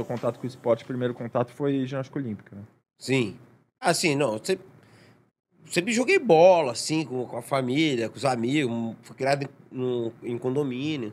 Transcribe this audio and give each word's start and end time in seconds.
Teu 0.00 0.04
contato 0.06 0.38
com 0.38 0.44
o 0.44 0.48
esporte, 0.48 0.82
primeiro 0.82 1.12
contato 1.12 1.52
foi 1.52 1.86
ginástica 1.86 2.18
olímpica, 2.18 2.56
né? 2.56 2.62
Sim. 2.98 3.36
Assim, 3.78 4.14
não, 4.14 4.40
sempre, 4.42 5.92
joguei 5.92 6.18
bola, 6.18 6.72
assim, 6.72 7.04
com, 7.04 7.26
com 7.26 7.36
a 7.36 7.42
família, 7.42 8.08
com 8.08 8.16
os 8.16 8.24
amigos, 8.24 8.96
fui 9.02 9.14
criado 9.14 9.46
no- 9.70 10.10
em 10.22 10.38
condomínio. 10.38 11.12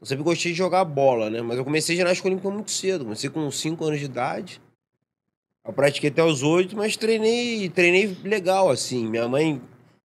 Eu 0.00 0.06
sempre 0.06 0.22
gostei 0.22 0.52
de 0.52 0.58
jogar 0.58 0.84
bola, 0.84 1.28
né? 1.28 1.42
Mas 1.42 1.58
eu 1.58 1.64
comecei 1.64 1.96
ginástica 1.96 2.28
olímpica 2.28 2.48
muito 2.50 2.70
cedo, 2.70 3.04
comecei 3.04 3.28
com 3.28 3.50
5 3.50 3.84
anos 3.84 3.98
de 3.98 4.04
idade. 4.04 4.60
Eu 5.66 5.72
pratiquei 5.72 6.10
até 6.10 6.22
os 6.22 6.44
8, 6.44 6.76
mas 6.76 6.96
treinei, 6.96 7.68
treinei 7.68 8.16
legal, 8.22 8.70
assim. 8.70 9.08
Minha 9.08 9.26
mãe, 9.26 9.60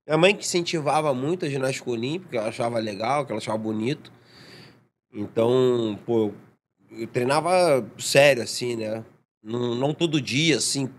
minha 0.08 0.18
mãe 0.18 0.36
que 0.36 0.44
incentivava 0.44 1.14
muito 1.14 1.46
a 1.46 1.50
ginástica 1.50 1.92
olímpica, 1.92 2.38
ela 2.38 2.50
achava 2.50 2.80
legal, 2.80 3.24
que 3.24 3.32
ela 3.32 3.40
achava 3.40 3.58
bonito. 3.58 4.12
Então, 5.14 5.98
pô, 6.06 6.26
eu 6.26 6.36
treinava 7.12 7.86
sério, 7.98 8.44
assim, 8.44 8.76
né? 8.76 9.04
Não, 9.44 9.76
não 9.76 9.94
todo 9.94 10.20
dia, 10.22 10.58
assim, 10.58 10.90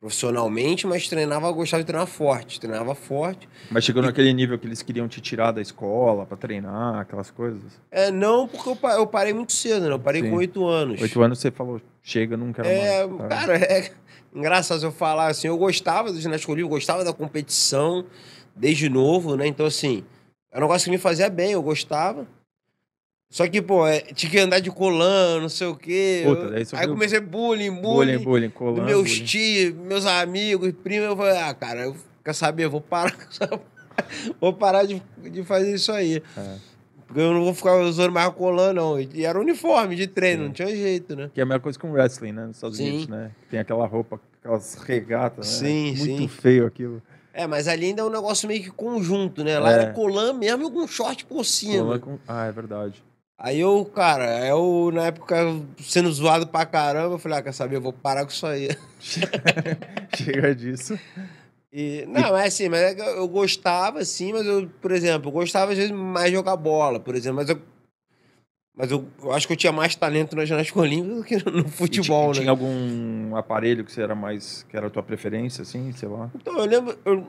profissionalmente, 0.00 0.86
mas 0.86 1.08
treinava, 1.08 1.50
gostava 1.52 1.82
de 1.82 1.86
treinar 1.86 2.06
forte, 2.06 2.58
treinava 2.58 2.94
forte. 2.94 3.48
Mas 3.70 3.84
chegou 3.84 4.02
naquele 4.02 4.32
nível 4.32 4.58
que 4.58 4.66
eles 4.66 4.82
queriam 4.82 5.06
te 5.06 5.20
tirar 5.20 5.52
da 5.52 5.60
escola 5.60 6.24
pra 6.24 6.36
treinar, 6.36 7.00
aquelas 7.00 7.30
coisas. 7.30 7.60
É, 7.90 8.10
não, 8.10 8.48
porque 8.48 8.68
eu, 8.68 8.90
eu 8.92 9.06
parei 9.06 9.32
muito 9.34 9.52
cedo, 9.52 9.86
né? 9.86 9.92
Eu 9.92 9.98
parei 9.98 10.22
Sim. 10.22 10.30
com 10.30 10.36
oito 10.36 10.66
anos. 10.66 11.00
Oito 11.02 11.22
anos 11.22 11.38
você 11.38 11.50
falou, 11.50 11.80
chega, 12.02 12.36
não 12.36 12.52
quero 12.52 12.66
É, 12.68 13.06
mais. 13.06 13.18
tá? 13.18 13.28
cara, 13.28 13.56
é 13.64 13.92
engraçado 14.34 14.82
eu 14.82 14.92
falar 14.92 15.26
assim, 15.28 15.48
eu 15.48 15.58
gostava 15.58 16.10
do 16.12 16.20
ginástica 16.20 16.50
olímpica, 16.52 16.74
gostava 16.74 17.04
da 17.04 17.12
competição 17.12 18.06
desde 18.56 18.88
novo, 18.88 19.36
né? 19.36 19.46
Então, 19.46 19.66
assim, 19.66 20.02
é 20.50 20.58
um 20.58 20.62
negócio 20.62 20.86
que 20.86 20.90
me 20.90 20.98
fazia 20.98 21.28
bem, 21.28 21.52
eu 21.52 21.62
gostava. 21.62 22.26
Só 23.30 23.46
que, 23.46 23.62
pô, 23.62 23.86
é, 23.86 24.00
tinha 24.00 24.28
que 24.28 24.38
andar 24.40 24.58
de 24.58 24.70
colã, 24.72 25.40
não 25.40 25.48
sei 25.48 25.68
o 25.68 25.76
quê. 25.76 26.22
Puta, 26.26 26.52
aí 26.56 26.64
sofreu 26.64 26.88
comecei 26.88 27.20
bullying, 27.20 27.70
bullying, 27.70 28.18
bullying, 28.18 28.48
bullying, 28.48 28.74
dos 28.76 28.84
meus 28.84 29.08
bullying. 29.08 29.24
tios, 29.24 29.74
meus 29.74 30.04
amigos, 30.04 30.72
primos. 30.82 31.08
Eu 31.10 31.16
falei, 31.16 31.38
ah, 31.38 31.54
cara, 31.54 31.82
eu, 31.82 31.96
quer 32.24 32.34
saber, 32.34 32.64
eu 32.64 32.70
vou 32.70 32.80
parar, 32.80 33.12
com 33.12 33.22
essa- 33.30 33.60
vou 34.40 34.52
parar 34.52 34.84
de, 34.84 35.00
de 35.30 35.44
fazer 35.44 35.72
isso 35.72 35.92
aí. 35.92 36.20
É. 36.36 36.56
Porque 37.06 37.20
eu 37.20 37.32
não 37.32 37.44
vou 37.44 37.54
ficar 37.54 37.76
usando 37.76 38.10
mais 38.12 38.32
colã, 38.34 38.72
não. 38.72 38.98
E 39.00 39.24
era 39.24 39.38
uniforme 39.38 39.94
de 39.94 40.08
treino, 40.08 40.42
Sim. 40.42 40.46
não 40.48 40.52
tinha 40.52 40.68
jeito, 40.68 41.14
né? 41.14 41.30
Que 41.32 41.40
é 41.40 41.42
a 41.44 41.46
mesma 41.46 41.60
coisa 41.60 41.78
com 41.78 41.90
wrestling, 41.92 42.32
né? 42.32 42.46
Nos 42.46 42.56
Estados 42.56 42.76
Sim. 42.78 42.88
Unidos, 42.88 43.08
né? 43.08 43.30
Tem 43.48 43.60
aquela 43.60 43.86
roupa, 43.86 44.20
aquelas 44.40 44.74
regatas, 44.74 45.60
né? 45.60 45.68
Sim, 45.68 45.94
Muito 45.96 46.22
sim. 46.22 46.28
feio 46.28 46.66
aquilo. 46.66 47.00
É, 47.32 47.46
mas 47.46 47.68
ali 47.68 47.86
ainda 47.86 48.02
é 48.02 48.04
um 48.04 48.10
negócio 48.10 48.48
meio 48.48 48.60
que 48.62 48.70
conjunto, 48.70 49.44
né? 49.44 49.56
Lá 49.60 49.70
É. 49.70 49.74
era 49.74 49.92
colã 49.92 50.32
mesmo 50.32 50.66
e 50.68 50.70
com 50.72 50.84
short 50.88 51.24
por 51.26 51.44
cima. 51.44 51.84
Colã 51.84 51.98
com- 52.00 52.18
Ah, 52.26 52.46
é 52.46 52.52
verdade. 52.52 53.02
Aí 53.42 53.58
eu, 53.58 53.86
cara, 53.86 54.46
eu 54.46 54.90
na 54.92 55.06
época 55.06 55.34
sendo 55.78 56.12
zoado 56.12 56.46
pra 56.46 56.66
caramba, 56.66 57.14
eu 57.14 57.18
falei, 57.18 57.38
ah, 57.38 57.42
quer 57.42 57.54
saber, 57.54 57.76
eu 57.76 57.80
vou 57.80 57.92
parar 57.92 58.26
com 58.26 58.30
isso 58.30 58.46
aí. 58.46 58.68
Chega 60.14 60.54
disso. 60.54 60.98
E, 61.72 62.04
não, 62.06 62.36
é 62.36 62.46
assim, 62.46 62.68
mas 62.68 62.80
é 62.80 63.18
eu 63.18 63.26
gostava, 63.26 64.00
assim, 64.00 64.34
mas 64.34 64.44
eu, 64.44 64.68
por 64.82 64.92
exemplo, 64.92 65.28
eu 65.28 65.32
gostava 65.32 65.72
às 65.72 65.78
vezes 65.78 65.90
mais 65.90 66.26
de 66.26 66.36
jogar 66.36 66.54
bola, 66.56 67.00
por 67.00 67.14
exemplo, 67.14 67.36
mas 67.36 67.48
eu. 67.48 67.58
Mas 68.76 68.90
eu, 68.90 69.06
eu 69.22 69.32
acho 69.32 69.46
que 69.46 69.54
eu 69.54 69.56
tinha 69.56 69.72
mais 69.72 69.96
talento 69.96 70.36
na 70.36 70.44
ginástica 70.44 70.78
olímpica 70.78 71.14
do 71.14 71.24
que 71.24 71.50
no 71.50 71.66
futebol, 71.66 72.26
e 72.26 72.28
né? 72.28 72.40
Tinha 72.40 72.50
algum 72.50 73.34
aparelho 73.36 73.86
que 73.86 73.92
você 73.92 74.02
era 74.02 74.14
mais. 74.14 74.66
que 74.68 74.76
era 74.76 74.88
a 74.88 74.90
tua 74.90 75.02
preferência, 75.02 75.62
assim, 75.62 75.92
sei 75.92 76.10
lá? 76.10 76.30
Então, 76.34 76.58
eu 76.58 76.66
lembro. 76.66 76.98
Eu, 77.06 77.26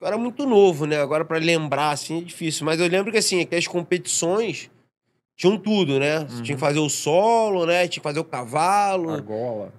eu 0.00 0.06
era 0.06 0.16
muito 0.16 0.46
novo, 0.46 0.86
né? 0.86 0.98
Agora, 1.00 1.26
pra 1.26 1.36
lembrar, 1.36 1.90
assim, 1.90 2.20
é 2.20 2.24
difícil. 2.24 2.64
Mas 2.64 2.80
eu 2.80 2.88
lembro 2.88 3.12
que, 3.12 3.18
assim, 3.18 3.44
que 3.44 3.54
as 3.54 3.66
competições 3.66 4.70
tinham 5.36 5.58
tudo, 5.58 6.00
né? 6.00 6.20
Uhum. 6.20 6.42
tinha 6.42 6.56
que 6.56 6.60
fazer 6.60 6.78
o 6.78 6.88
solo, 6.88 7.66
né? 7.66 7.86
Tinha 7.86 8.00
que 8.00 8.08
fazer 8.08 8.18
o 8.18 8.24
cavalo. 8.24 9.10
Argola. 9.10 9.72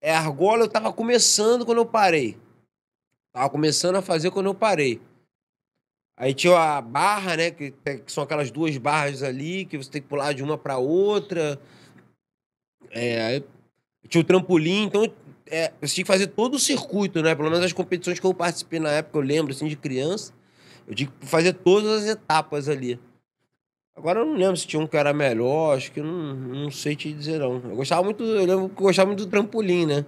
É, 0.00 0.14
argola 0.14 0.62
eu 0.62 0.68
tava 0.68 0.92
começando 0.92 1.66
quando 1.66 1.78
eu 1.78 1.86
parei. 1.86 2.38
Tava 3.32 3.50
começando 3.50 3.96
a 3.96 4.02
fazer 4.02 4.30
quando 4.30 4.46
eu 4.46 4.54
parei. 4.54 5.00
Aí 6.16 6.32
tinha 6.32 6.56
a 6.56 6.80
barra, 6.80 7.36
né? 7.36 7.50
Que, 7.50 7.72
que 7.72 8.12
são 8.12 8.22
aquelas 8.22 8.52
duas 8.52 8.76
barras 8.76 9.24
ali, 9.24 9.64
que 9.64 9.76
você 9.76 9.90
tem 9.90 10.00
que 10.00 10.06
pular 10.06 10.32
de 10.32 10.44
uma 10.44 10.56
pra 10.56 10.78
outra. 10.78 11.60
É, 12.92 13.42
tinha 14.08 14.20
o 14.20 14.24
trampolim, 14.24 14.84
então 14.84 15.12
é, 15.46 15.72
você 15.80 15.96
tinha 15.96 16.04
que 16.04 16.12
fazer 16.12 16.28
todo 16.28 16.54
o 16.54 16.60
circuito, 16.60 17.20
né? 17.20 17.34
Pelo 17.34 17.50
menos 17.50 17.64
as 17.64 17.72
competições 17.72 18.20
que 18.20 18.26
eu 18.26 18.32
participei 18.32 18.78
na 18.78 18.90
época, 18.90 19.18
eu 19.18 19.22
lembro, 19.22 19.52
assim, 19.52 19.66
de 19.66 19.74
criança. 19.74 20.32
Eu 20.86 20.94
tinha 20.94 21.10
que 21.10 21.26
fazer 21.26 21.54
todas 21.54 22.02
as 22.02 22.08
etapas 22.08 22.68
ali. 22.68 23.00
Agora 23.96 24.20
eu 24.20 24.26
não 24.26 24.34
lembro 24.34 24.56
se 24.56 24.66
tinha 24.66 24.82
um 24.82 24.86
que 24.86 24.96
era 24.96 25.12
melhor, 25.12 25.76
acho 25.76 25.92
que 25.92 26.00
eu 26.00 26.04
não, 26.04 26.34
não 26.34 26.70
sei 26.70 26.96
te 26.96 27.12
dizer, 27.12 27.38
não. 27.38 27.54
Eu 27.54 27.76
gostava 27.76 28.02
muito, 28.02 28.24
eu 28.24 28.44
lembro 28.44 28.68
que 28.68 28.82
eu 28.82 28.86
gostava 28.86 29.06
muito 29.06 29.24
do 29.24 29.30
trampolim, 29.30 29.86
né? 29.86 30.04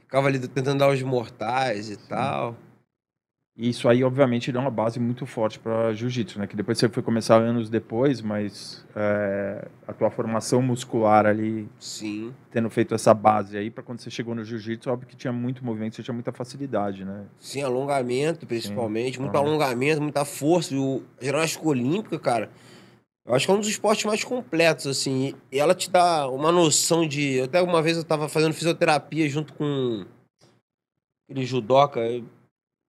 Ficava 0.00 0.28
ali 0.28 0.38
tentando 0.38 0.78
dar 0.78 0.90
os 0.90 1.02
mortais 1.02 1.90
e 1.90 1.96
tal. 1.96 2.54
E 3.56 3.68
isso 3.68 3.88
aí, 3.88 4.02
obviamente, 4.04 4.52
deu 4.52 4.60
uma 4.60 4.70
base 4.70 4.98
muito 5.00 5.24
forte 5.26 5.58
para 5.58 5.92
jiu-jitsu, 5.92 6.38
né? 6.38 6.46
Que 6.46 6.56
depois 6.56 6.78
você 6.78 6.88
foi 6.88 7.02
começar 7.02 7.36
anos 7.36 7.68
depois, 7.70 8.20
mas 8.20 8.84
é, 8.94 9.66
a 9.86 9.92
tua 9.92 10.10
formação 10.10 10.60
muscular 10.62 11.26
ali, 11.26 11.68
Sim. 11.78 12.34
tendo 12.50 12.68
feito 12.70 12.94
essa 12.94 13.12
base 13.12 13.56
aí, 13.56 13.70
para 13.70 13.82
quando 13.82 14.00
você 14.00 14.10
chegou 14.10 14.34
no 14.34 14.44
jiu-jitsu, 14.44 14.90
óbvio 14.90 15.08
que 15.08 15.16
tinha 15.16 15.32
muito 15.32 15.64
movimento, 15.64 15.96
você 15.96 16.02
tinha 16.02 16.14
muita 16.14 16.32
facilidade, 16.32 17.04
né? 17.04 17.24
Sim, 17.38 17.62
alongamento, 17.62 18.46
principalmente. 18.46 19.20
Muito 19.20 19.36
Aham. 19.36 19.46
alongamento, 19.48 20.02
muita 20.02 20.24
força. 20.24 20.74
E 20.74 20.78
o 20.78 21.02
ginástica 21.20 21.66
olímpica, 21.66 22.18
cara, 22.18 22.50
eu 23.26 23.34
acho 23.34 23.46
que 23.46 23.52
é 23.52 23.54
um 23.54 23.60
dos 23.60 23.68
esportes 23.68 24.04
mais 24.04 24.24
completos, 24.24 24.86
assim. 24.86 25.34
E 25.50 25.58
ela 25.58 25.74
te 25.74 25.90
dá 25.90 26.28
uma 26.28 26.50
noção 26.52 27.06
de. 27.06 27.40
Até 27.40 27.60
uma 27.62 27.80
vez 27.82 27.96
eu 27.96 28.04
tava 28.04 28.28
fazendo 28.28 28.54
fisioterapia 28.54 29.28
junto 29.28 29.52
com 29.54 30.04
aquele 31.28 31.46
judoca. 31.46 32.00
eu- 32.00 32.24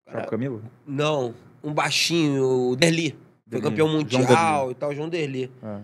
Sabe, 0.10 0.28
Camilo? 0.28 0.64
Não, 0.86 1.34
um 1.64 1.74
baixinho, 1.74 2.72
o 2.72 2.76
Derli. 2.76 3.12
Foi 3.50 3.62
campeão 3.62 3.88
mundial 3.88 4.72
e 4.72 4.76
tal, 4.76 4.94
João 4.96 5.08
Derli. 5.10 5.50
É. 5.62 5.82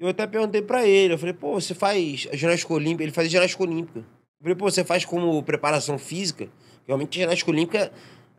Eu 0.00 0.08
até 0.08 0.26
perguntei 0.26 0.62
pra 0.62 0.86
ele, 0.86 1.14
eu 1.14 1.18
falei, 1.18 1.34
pô, 1.34 1.54
você 1.60 1.74
faz 1.74 2.28
a 2.32 2.36
ginástica 2.36 2.72
olímpica? 2.72 3.02
Ele 3.02 3.10
faz 3.12 3.28
ginástica 3.30 3.62
olímpica. 3.64 3.98
Eu 4.00 4.04
falei, 4.42 4.54
pô, 4.54 4.70
você 4.70 4.84
faz 4.84 5.04
como 5.04 5.42
preparação 5.42 5.98
física? 5.98 6.48
Realmente 6.86 7.18
a 7.18 7.22
ginástica 7.22 7.50
olímpica 7.50 7.92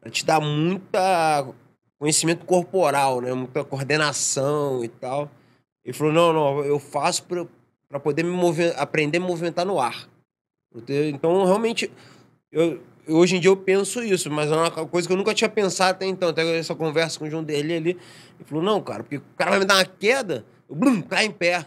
te 0.10 0.26
dá 0.26 0.40
muita 0.40 1.46
conhecimento 2.00 2.46
corporal, 2.46 3.22
né? 3.22 3.34
Muita 3.34 3.64
coordenação 3.64 4.84
e 4.84 4.88
tal. 4.88 5.30
Ele 5.84 5.94
falou, 5.94 6.14
não, 6.14 6.34
não, 6.34 6.64
eu 6.64 6.80
faço 6.80 7.24
pra 7.24 8.00
poder 8.00 8.24
me 8.24 8.32
mover, 8.32 8.74
aprender 8.80 9.18
a 9.18 9.22
me 9.22 9.28
movimentar 9.28 9.66
no 9.66 9.80
ar. 9.80 10.10
Então, 10.88 11.46
realmente, 11.46 11.92
eu, 12.52 12.82
hoje 13.08 13.36
em 13.36 13.40
dia 13.40 13.50
eu 13.50 13.58
penso 13.58 14.04
isso, 14.04 14.30
mas 14.30 14.52
é 14.52 14.56
uma 14.56 14.72
coisa 14.72 15.08
que 15.08 15.14
eu 15.14 15.18
nunca 15.18 15.34
tinha 15.34 15.50
pensado 15.50 15.92
até 15.92 16.06
então. 16.06 16.30
Até 16.30 16.58
essa 16.58 16.76
conversa 16.76 17.20
com 17.20 17.26
o 17.26 17.30
João 17.30 17.44
Derli 17.44 17.76
ali, 17.76 17.90
ele 17.90 18.46
falou, 18.46 18.64
não, 18.64 18.82
cara, 18.82 19.04
porque 19.04 19.18
o 19.18 19.24
cara 19.36 19.52
vai 19.52 19.60
me 19.60 19.66
dar 19.66 19.76
uma 19.76 19.86
queda, 19.86 20.46
eu 20.70 20.76
blum, 20.76 21.02
cai 21.02 21.26
em 21.26 21.32
pé. 21.32 21.66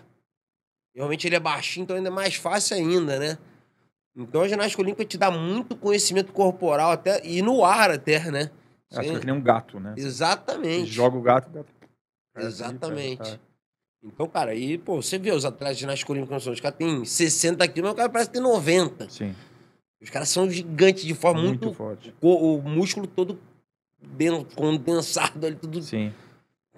Realmente 0.94 1.26
ele 1.26 1.37
é 1.37 1.41
baixinho, 1.41 1.84
então 1.84 1.97
ainda 1.97 2.09
é 2.09 2.12
mais 2.12 2.34
fácil 2.34 2.76
ainda, 2.76 3.19
né? 3.19 3.38
Então 4.14 4.43
a 4.43 4.49
ginástica 4.49 4.82
olímpica 4.82 5.04
te 5.04 5.16
dá 5.16 5.31
muito 5.31 5.75
conhecimento 5.75 6.32
corporal 6.32 6.91
até, 6.91 7.26
e 7.26 7.41
no 7.41 7.64
ar 7.64 7.91
até, 7.91 8.31
né? 8.31 8.50
Acho 8.92 9.03
Sim. 9.03 9.10
que 9.10 9.16
é 9.16 9.20
que 9.20 9.26
nem 9.26 9.34
um 9.34 9.41
gato, 9.41 9.80
né? 9.80 9.94
Você 9.97 10.06
Exatamente. 10.06 10.91
joga 10.91 11.16
o 11.16 11.22
gato, 11.22 11.48
o 11.48 11.53
gato. 11.53 11.66
Exatamente. 12.36 13.19
cai, 13.19 13.30
cai. 13.30 13.41
Então, 14.04 14.26
cara, 14.28 14.50
aí, 14.50 14.78
pô, 14.78 15.00
você 15.00 15.16
vê 15.19 15.30
os 15.30 15.44
atletas 15.44 15.76
de 15.76 15.80
ginástica 15.82 16.10
olímpica, 16.12 16.36
os 16.36 16.60
caras 16.60 16.76
têm 16.76 17.04
60 17.04 17.67
quilos, 17.69 17.90
mas 17.90 17.93
o 17.94 17.96
cara 17.96 18.08
parece 18.08 18.31
ter 18.31 18.40
90. 18.40 19.08
Sim, 19.08 19.32
Os 20.00 20.11
caras 20.11 20.28
são 20.28 20.50
gigantes 20.50 21.05
de 21.05 21.14
forma 21.14 21.40
muito, 21.40 21.67
muito. 21.67 21.76
forte. 21.76 22.12
o, 22.20 22.56
o 22.56 22.62
músculo 22.62 23.06
todo 23.06 23.38
den- 24.00 24.44
condensado 24.56 25.46
ali, 25.46 25.55
tudo. 25.55 25.81
Sim. 25.82 26.12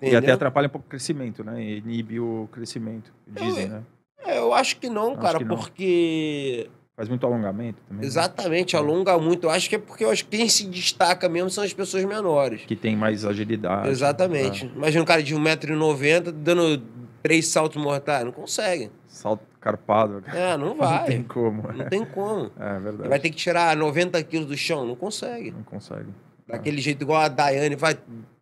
E 0.03 0.09
entendeu? 0.09 0.19
até 0.19 0.33
atrapalha 0.33 0.67
um 0.67 0.71
pouco 0.71 0.87
o 0.87 0.91
crescimento, 0.91 1.43
né? 1.43 1.63
Inibe 1.63 2.21
o 2.21 2.47
crescimento, 2.53 3.11
dizem, 3.27 3.69
né? 3.69 3.83
É, 4.19 4.39
eu 4.39 4.53
acho 4.53 4.77
que 4.79 4.91
não, 4.91 5.13
Acho 5.13 5.21
cara, 5.23 5.39
que 5.39 5.45
não. 5.45 5.57
porque. 5.57 6.69
Faz 6.97 7.09
muito 7.09 7.27
alongamento 7.27 7.81
também. 7.89 8.03
né? 8.03 8.07
Exatamente, 8.07 8.77
alonga 8.77 9.19
muito. 9.19 9.45
Eu 9.45 9.51
acho 9.51 9.69
que 9.69 9.75
é 9.75 9.79
porque 9.79 10.05
eu 10.05 10.11
acho 10.11 10.25
que 10.27 10.37
quem 10.37 10.49
se 10.49 10.67
destaca 10.69 11.29
mesmo 11.29 11.51
são 11.51 11.65
as 11.65 11.73
pessoas 11.73 12.05
menores. 12.05 12.63
Que 12.67 12.77
tem 12.77 12.95
mais 12.97 13.25
agilidade. 13.25 13.89
Exatamente. 13.89 14.67
Imagina 14.77 15.03
um 15.03 15.07
cara 15.07 15.23
de 15.23 15.35
1,90m 15.35 16.31
dando 16.31 16.81
três 17.23 17.49
saltos 17.49 17.83
mortais. 17.83 18.25
Não 18.25 18.31
consegue. 18.33 18.85
né? 18.85 18.91
Salto 19.09 19.43
carpado. 19.61 20.23
É, 20.33 20.57
não 20.57 20.69
Não 20.75 20.77
vai. 20.77 21.05
tem 21.07 21.23
como. 21.25 21.73
Não 21.73 21.89
tem 21.89 22.05
como. 22.05 22.51
É 22.59 22.79
verdade. 22.79 23.09
Vai 23.09 23.19
ter 23.19 23.31
que 23.31 23.37
tirar 23.37 23.77
90 23.77 24.23
quilos 24.23 24.47
do 24.47 24.57
chão. 24.57 24.87
Não 24.87 24.95
consegue. 24.95 25.51
Não 25.51 25.63
consegue. 25.65 26.11
Daquele 26.47 26.81
jeito 26.81 27.03
igual 27.03 27.23
a 27.23 27.29
Daiane 27.29 27.75
vai. 27.75 27.97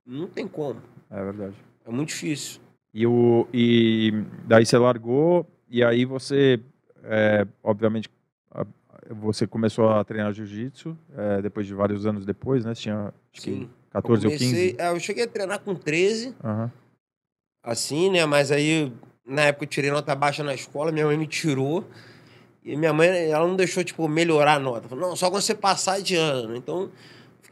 Não 0.07 0.27
tem 0.27 0.47
como. 0.47 0.81
É 1.11 1.23
verdade. 1.25 1.55
É 1.87 1.91
muito 1.91 2.09
difícil. 2.09 2.61
E, 2.93 3.07
o, 3.07 3.47
e 3.55 4.13
daí 4.45 4.67
você 4.67 4.77
largou, 4.77 5.47
e 5.71 5.83
aí 5.83 6.05
você, 6.05 6.61
é, 7.05 7.47
obviamente, 7.63 8.11
você 9.11 9.47
começou 9.47 9.89
a 9.91 10.05
treinar 10.05 10.33
jiu-jitsu, 10.33 10.97
é, 11.17 11.43
depois 11.43 11.67
de 11.67 11.75
vários 11.75 12.07
anos 12.07 12.25
depois, 12.25 12.65
né? 12.65 12.75
Você 12.75 12.83
tinha, 12.83 13.13
acho 13.33 13.43
Sim. 13.43 13.61
que 13.65 13.71
14 13.91 14.25
eu 14.27 14.31
ou 14.31 14.37
comecei- 14.39 14.71
15. 14.73 14.83
é, 14.83 14.91
eu 14.91 15.01
cheguei 15.01 15.25
a 15.25 15.29
treinar 15.29 15.61
com 15.61 15.75
13, 15.75 16.35
Aham. 16.43 16.71
assim, 17.63 18.11
né? 18.11 18.25
Mas 18.27 18.51
aí 18.51 18.93
na 19.27 19.43
época 19.43 19.65
eu 19.65 19.69
tirei 19.69 19.91
nota 19.91 20.15
baixa 20.15 20.43
na 20.43 20.55
escola, 20.55 20.93
minha 20.93 21.07
mãe 21.07 21.17
me 21.17 21.27
tirou. 21.27 21.85
E 22.65 22.77
minha 22.77 22.93
mãe, 22.93 23.09
ela 23.29 23.45
não 23.47 23.57
deixou, 23.57 23.83
tipo, 23.83 24.07
melhorar 24.07 24.55
a 24.55 24.59
nota. 24.61 24.89
Falou, 24.89 25.09
não, 25.09 25.17
só 25.17 25.29
quando 25.29 25.43
você 25.43 25.53
passar 25.55 26.01
de 26.01 26.15
ano. 26.15 26.55
Então, 26.55 26.93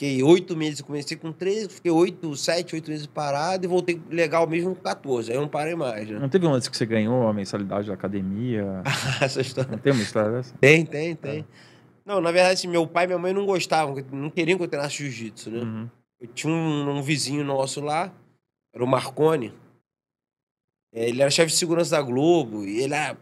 fiquei 0.01 0.23
oito 0.23 0.57
meses, 0.57 0.81
comecei 0.81 1.15
com 1.15 1.31
13, 1.31 1.69
fiquei 1.69 1.91
oito, 1.91 2.35
sete, 2.35 2.75
oito 2.75 2.91
meses 2.91 3.07
parado 3.07 3.67
e 3.67 3.69
voltei 3.69 4.01
legal 4.09 4.47
mesmo 4.47 4.75
com 4.75 4.81
14. 4.81 5.31
Aí 5.31 5.37
eu 5.37 5.43
não 5.43 5.49
parei 5.49 5.75
mais, 5.75 6.09
né? 6.09 6.19
Não 6.19 6.29
teve 6.31 6.47
um 6.47 6.51
lance 6.51 6.71
que 6.71 6.77
você 6.77 6.87
ganhou 6.87 7.29
a 7.29 7.35
mensalidade 7.35 7.87
da 7.87 7.93
academia? 7.93 8.83
Essa 9.21 9.43
história. 9.43 9.71
Não 9.71 9.79
tem 9.79 9.93
uma 9.93 10.03
história 10.03 10.31
dessa? 10.31 10.55
Tem, 10.59 10.87
tem, 10.87 11.15
tem. 11.15 11.47
Não, 12.07 12.19
na 12.19 12.33
verdade, 12.33 12.55
assim, 12.55 12.67
meu 12.67 12.87
pai 12.87 13.05
e 13.05 13.09
minha 13.09 13.19
mãe 13.19 13.35
não 13.35 13.45
gostavam, 13.45 13.95
não 14.11 14.31
queriam 14.31 14.57
que 14.57 14.65
eu 14.65 14.69
treinasse 14.69 14.97
jiu-jitsu, 14.97 15.51
né? 15.51 15.61
Uhum. 15.61 15.91
Eu 16.19 16.29
tinha 16.29 16.51
um, 16.51 16.97
um 16.97 17.03
vizinho 17.03 17.45
nosso 17.45 17.83
lá, 17.83 18.11
era 18.75 18.83
o 18.83 18.89
Marconi. 18.89 19.53
É, 20.95 21.11
Ele 21.11 21.21
era 21.21 21.31
chefe 21.31 21.53
de 21.53 21.59
segurança 21.59 21.91
da 21.91 22.01
Globo, 22.01 22.65
e 22.65 22.81
ele 22.83 22.95
era 22.95 23.19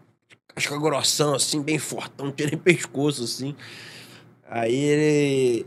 casca 0.54 0.78
grossão, 0.78 1.34
assim, 1.34 1.60
bem 1.60 1.78
fortão, 1.78 2.26
não 2.26 2.32
tinha 2.32 2.50
nem 2.50 2.58
pescoço, 2.58 3.24
assim. 3.24 3.56
Aí 4.48 4.74
ele. 4.74 5.66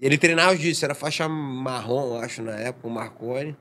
Ele 0.00 0.16
treinava 0.16 0.54
jiu-jitsu, 0.54 0.84
era 0.84 0.94
faixa 0.94 1.28
marrom, 1.28 2.18
acho, 2.18 2.42
na 2.42 2.52
época, 2.52 2.86
o 2.86 2.90
Marconi. 2.90 3.56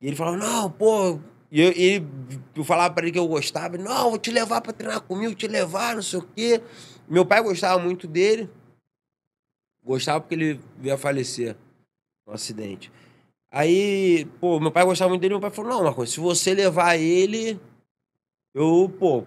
E 0.00 0.06
ele 0.06 0.16
falava, 0.16 0.36
não, 0.36 0.70
pô. 0.70 1.18
E 1.50 1.60
eu, 1.60 1.72
ele, 1.72 2.06
eu 2.54 2.64
falava 2.64 2.94
pra 2.94 3.02
ele 3.02 3.12
que 3.12 3.18
eu 3.18 3.26
gostava, 3.26 3.76
não, 3.76 4.10
vou 4.10 4.18
te 4.18 4.30
levar 4.30 4.60
pra 4.60 4.72
treinar 4.72 5.00
comigo, 5.00 5.34
te 5.34 5.48
levar, 5.48 5.96
não 5.96 6.02
sei 6.02 6.20
o 6.20 6.22
quê. 6.22 6.62
Meu 7.08 7.26
pai 7.26 7.42
gostava 7.42 7.82
muito 7.82 8.06
dele. 8.06 8.48
Gostava 9.82 10.20
porque 10.20 10.34
ele 10.34 10.60
veio 10.78 10.94
a 10.94 10.98
falecer 10.98 11.56
no 12.24 12.32
acidente. 12.32 12.92
Aí, 13.50 14.26
pô, 14.40 14.60
meu 14.60 14.70
pai 14.70 14.84
gostava 14.84 15.08
muito 15.08 15.22
dele, 15.22 15.34
meu 15.34 15.40
pai 15.40 15.50
falou, 15.50 15.72
não, 15.72 15.82
Marcos, 15.82 16.12
se 16.12 16.20
você 16.20 16.54
levar 16.54 16.96
ele, 16.96 17.58
eu, 18.54 18.88
pô, 18.96 19.24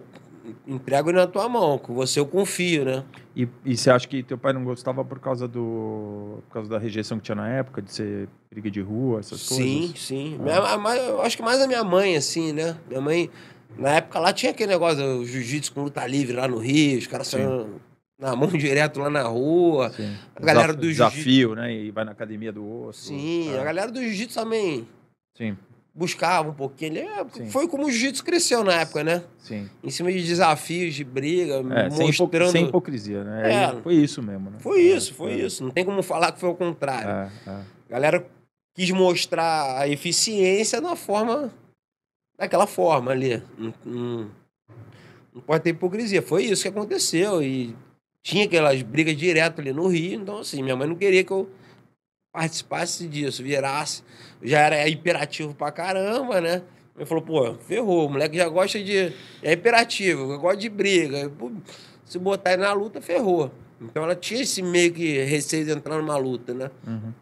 entrego 0.66 1.10
na 1.12 1.26
tua 1.26 1.48
mão, 1.48 1.78
com 1.78 1.94
você 1.94 2.20
eu 2.20 2.26
confio, 2.26 2.84
né? 2.84 3.04
E, 3.34 3.48
e 3.64 3.76
você 3.76 3.90
acha 3.90 4.06
que 4.06 4.22
teu 4.22 4.36
pai 4.38 4.52
não 4.52 4.62
gostava 4.64 5.04
por 5.04 5.18
causa 5.18 5.48
do 5.48 6.38
por 6.48 6.52
causa 6.54 6.68
da 6.68 6.78
rejeição 6.78 7.18
que 7.18 7.24
tinha 7.24 7.34
na 7.34 7.48
época, 7.48 7.80
de 7.82 7.92
ser 7.92 8.28
briga 8.50 8.70
de 8.70 8.80
rua, 8.80 9.20
essas 9.20 9.40
Sim, 9.40 9.80
coisas? 9.80 10.00
sim. 10.00 10.36
Ah. 10.38 10.42
Minha- 10.42 10.58
a- 10.60 10.78
mais- 10.78 11.00
eu 11.02 11.22
acho 11.22 11.36
que 11.36 11.42
mais 11.42 11.60
a 11.60 11.66
minha 11.66 11.82
mãe, 11.82 12.16
assim, 12.16 12.52
né? 12.52 12.76
Minha 12.88 13.00
mãe, 13.00 13.30
na 13.78 13.90
época 13.96 14.18
lá 14.20 14.32
tinha 14.32 14.52
aquele 14.52 14.72
negócio 14.72 14.98
do 14.98 15.24
jiu-jitsu 15.26 15.72
com 15.72 15.82
luta 15.82 16.06
livre 16.06 16.36
lá 16.36 16.46
no 16.46 16.58
Rio, 16.58 16.98
os 16.98 17.06
caras 17.06 17.26
Sim. 17.26 17.38
saíam 17.38 17.80
na 18.18 18.36
mão 18.36 18.48
direto 18.56 19.00
lá 19.00 19.10
na 19.10 19.22
rua. 19.22 19.90
Sim. 19.90 20.14
A 20.36 20.40
galera 20.44 20.72
do 20.72 20.82
desafio, 20.82 21.54
né? 21.54 21.72
E 21.74 21.90
vai 21.90 22.04
na 22.04 22.12
academia 22.12 22.52
do 22.52 22.64
outro. 22.64 23.00
Sim, 23.00 23.52
a 23.56 23.64
galera 23.64 23.90
do 23.90 24.00
jiu-jitsu 24.00 24.38
também 24.38 24.86
Sim, 25.36 25.56
buscava 25.94 26.48
um 26.50 26.54
pouquinho. 26.54 26.98
É, 26.98 27.24
foi 27.50 27.68
como 27.68 27.86
o 27.86 27.90
jiu-jitsu 27.90 28.24
cresceu 28.24 28.64
na 28.64 28.74
época, 28.80 29.04
né? 29.04 29.22
sim. 29.38 29.68
Em 29.82 29.90
cima 29.90 30.10
de 30.12 30.22
desafios, 30.24 30.94
de 30.94 31.04
briga, 31.04 31.62
É, 31.72 31.90
sem, 31.90 32.06
mostrando. 32.06 32.50
sem 32.50 32.64
hipocrisia, 32.66 33.22
né? 33.22 33.52
É. 33.52 33.64
Aí 33.66 33.82
Foi 33.82 33.94
isso 33.94 34.22
mesmo, 34.22 34.50
né? 34.50 34.56
Foi 34.58 34.80
É, 34.80 34.96
isso, 34.96 35.14
foi 35.14 35.32
é. 35.32 35.46
isso. 35.46 35.62
Não 35.62 35.70
tem 35.70 35.84
como 35.84 36.02
falar 36.02 36.32
que 36.32 36.40
foi 36.40 36.48
o 36.48 36.54
contrário. 36.54 37.08
É, 37.08 37.50
é. 37.50 37.50
A 37.50 37.64
galera 37.90 38.26
quis 38.74 38.90
mostrar 38.90 39.78
a 39.80 39.88
eficiência 39.88 40.80
na 40.80 40.96
forma. 40.96 41.52
daquela 42.36 42.66
forma 42.66 43.12
ali. 43.12 43.40
Não- 43.56 44.28
não 45.32 45.40
pode 45.42 45.62
ter 45.62 45.70
hipocrisia. 45.70 46.20
Foi 46.22 46.44
isso 46.44 46.62
que 46.62 46.68
aconteceu. 46.68 47.40
E 47.42 47.74
tinha 48.22 48.44
aquelas 48.46 48.82
brigas 48.82 49.16
direto 49.16 49.60
ali 49.60 49.72
no 49.72 49.86
Rio. 49.86 50.20
Então, 50.20 50.38
assim, 50.38 50.60
minha 50.62 50.74
mãe 50.74 50.88
não 50.88 50.96
queria 50.96 51.22
que 51.22 51.30
eu 51.30 51.48
participasse 52.34 53.06
disso, 53.06 53.44
virasse. 53.44 54.02
Já 54.42 54.58
era 54.58 54.88
hiperativo 54.88 55.54
pra 55.54 55.70
caramba, 55.70 56.40
né? 56.40 56.62
Ele 56.96 57.06
falou, 57.06 57.22
pô, 57.22 57.54
ferrou, 57.54 58.06
o 58.06 58.10
moleque 58.10 58.36
já 58.36 58.48
gosta 58.48 58.82
de. 58.82 59.12
É 59.40 59.52
hiperativo, 59.52 60.36
gosta 60.38 60.56
de 60.56 60.68
briga. 60.68 61.30
Se 62.04 62.18
botar 62.18 62.52
ele 62.52 62.62
na 62.62 62.72
luta, 62.72 63.00
ferrou. 63.00 63.52
Então 63.80 64.02
ela 64.02 64.16
tinha 64.16 64.42
esse 64.42 64.60
meio 64.62 64.92
que 64.92 65.22
receio 65.22 65.64
de 65.64 65.70
entrar 65.70 65.96
numa 65.96 66.16
luta, 66.16 66.52
né? 66.52 66.70
Uhum. 66.86 67.12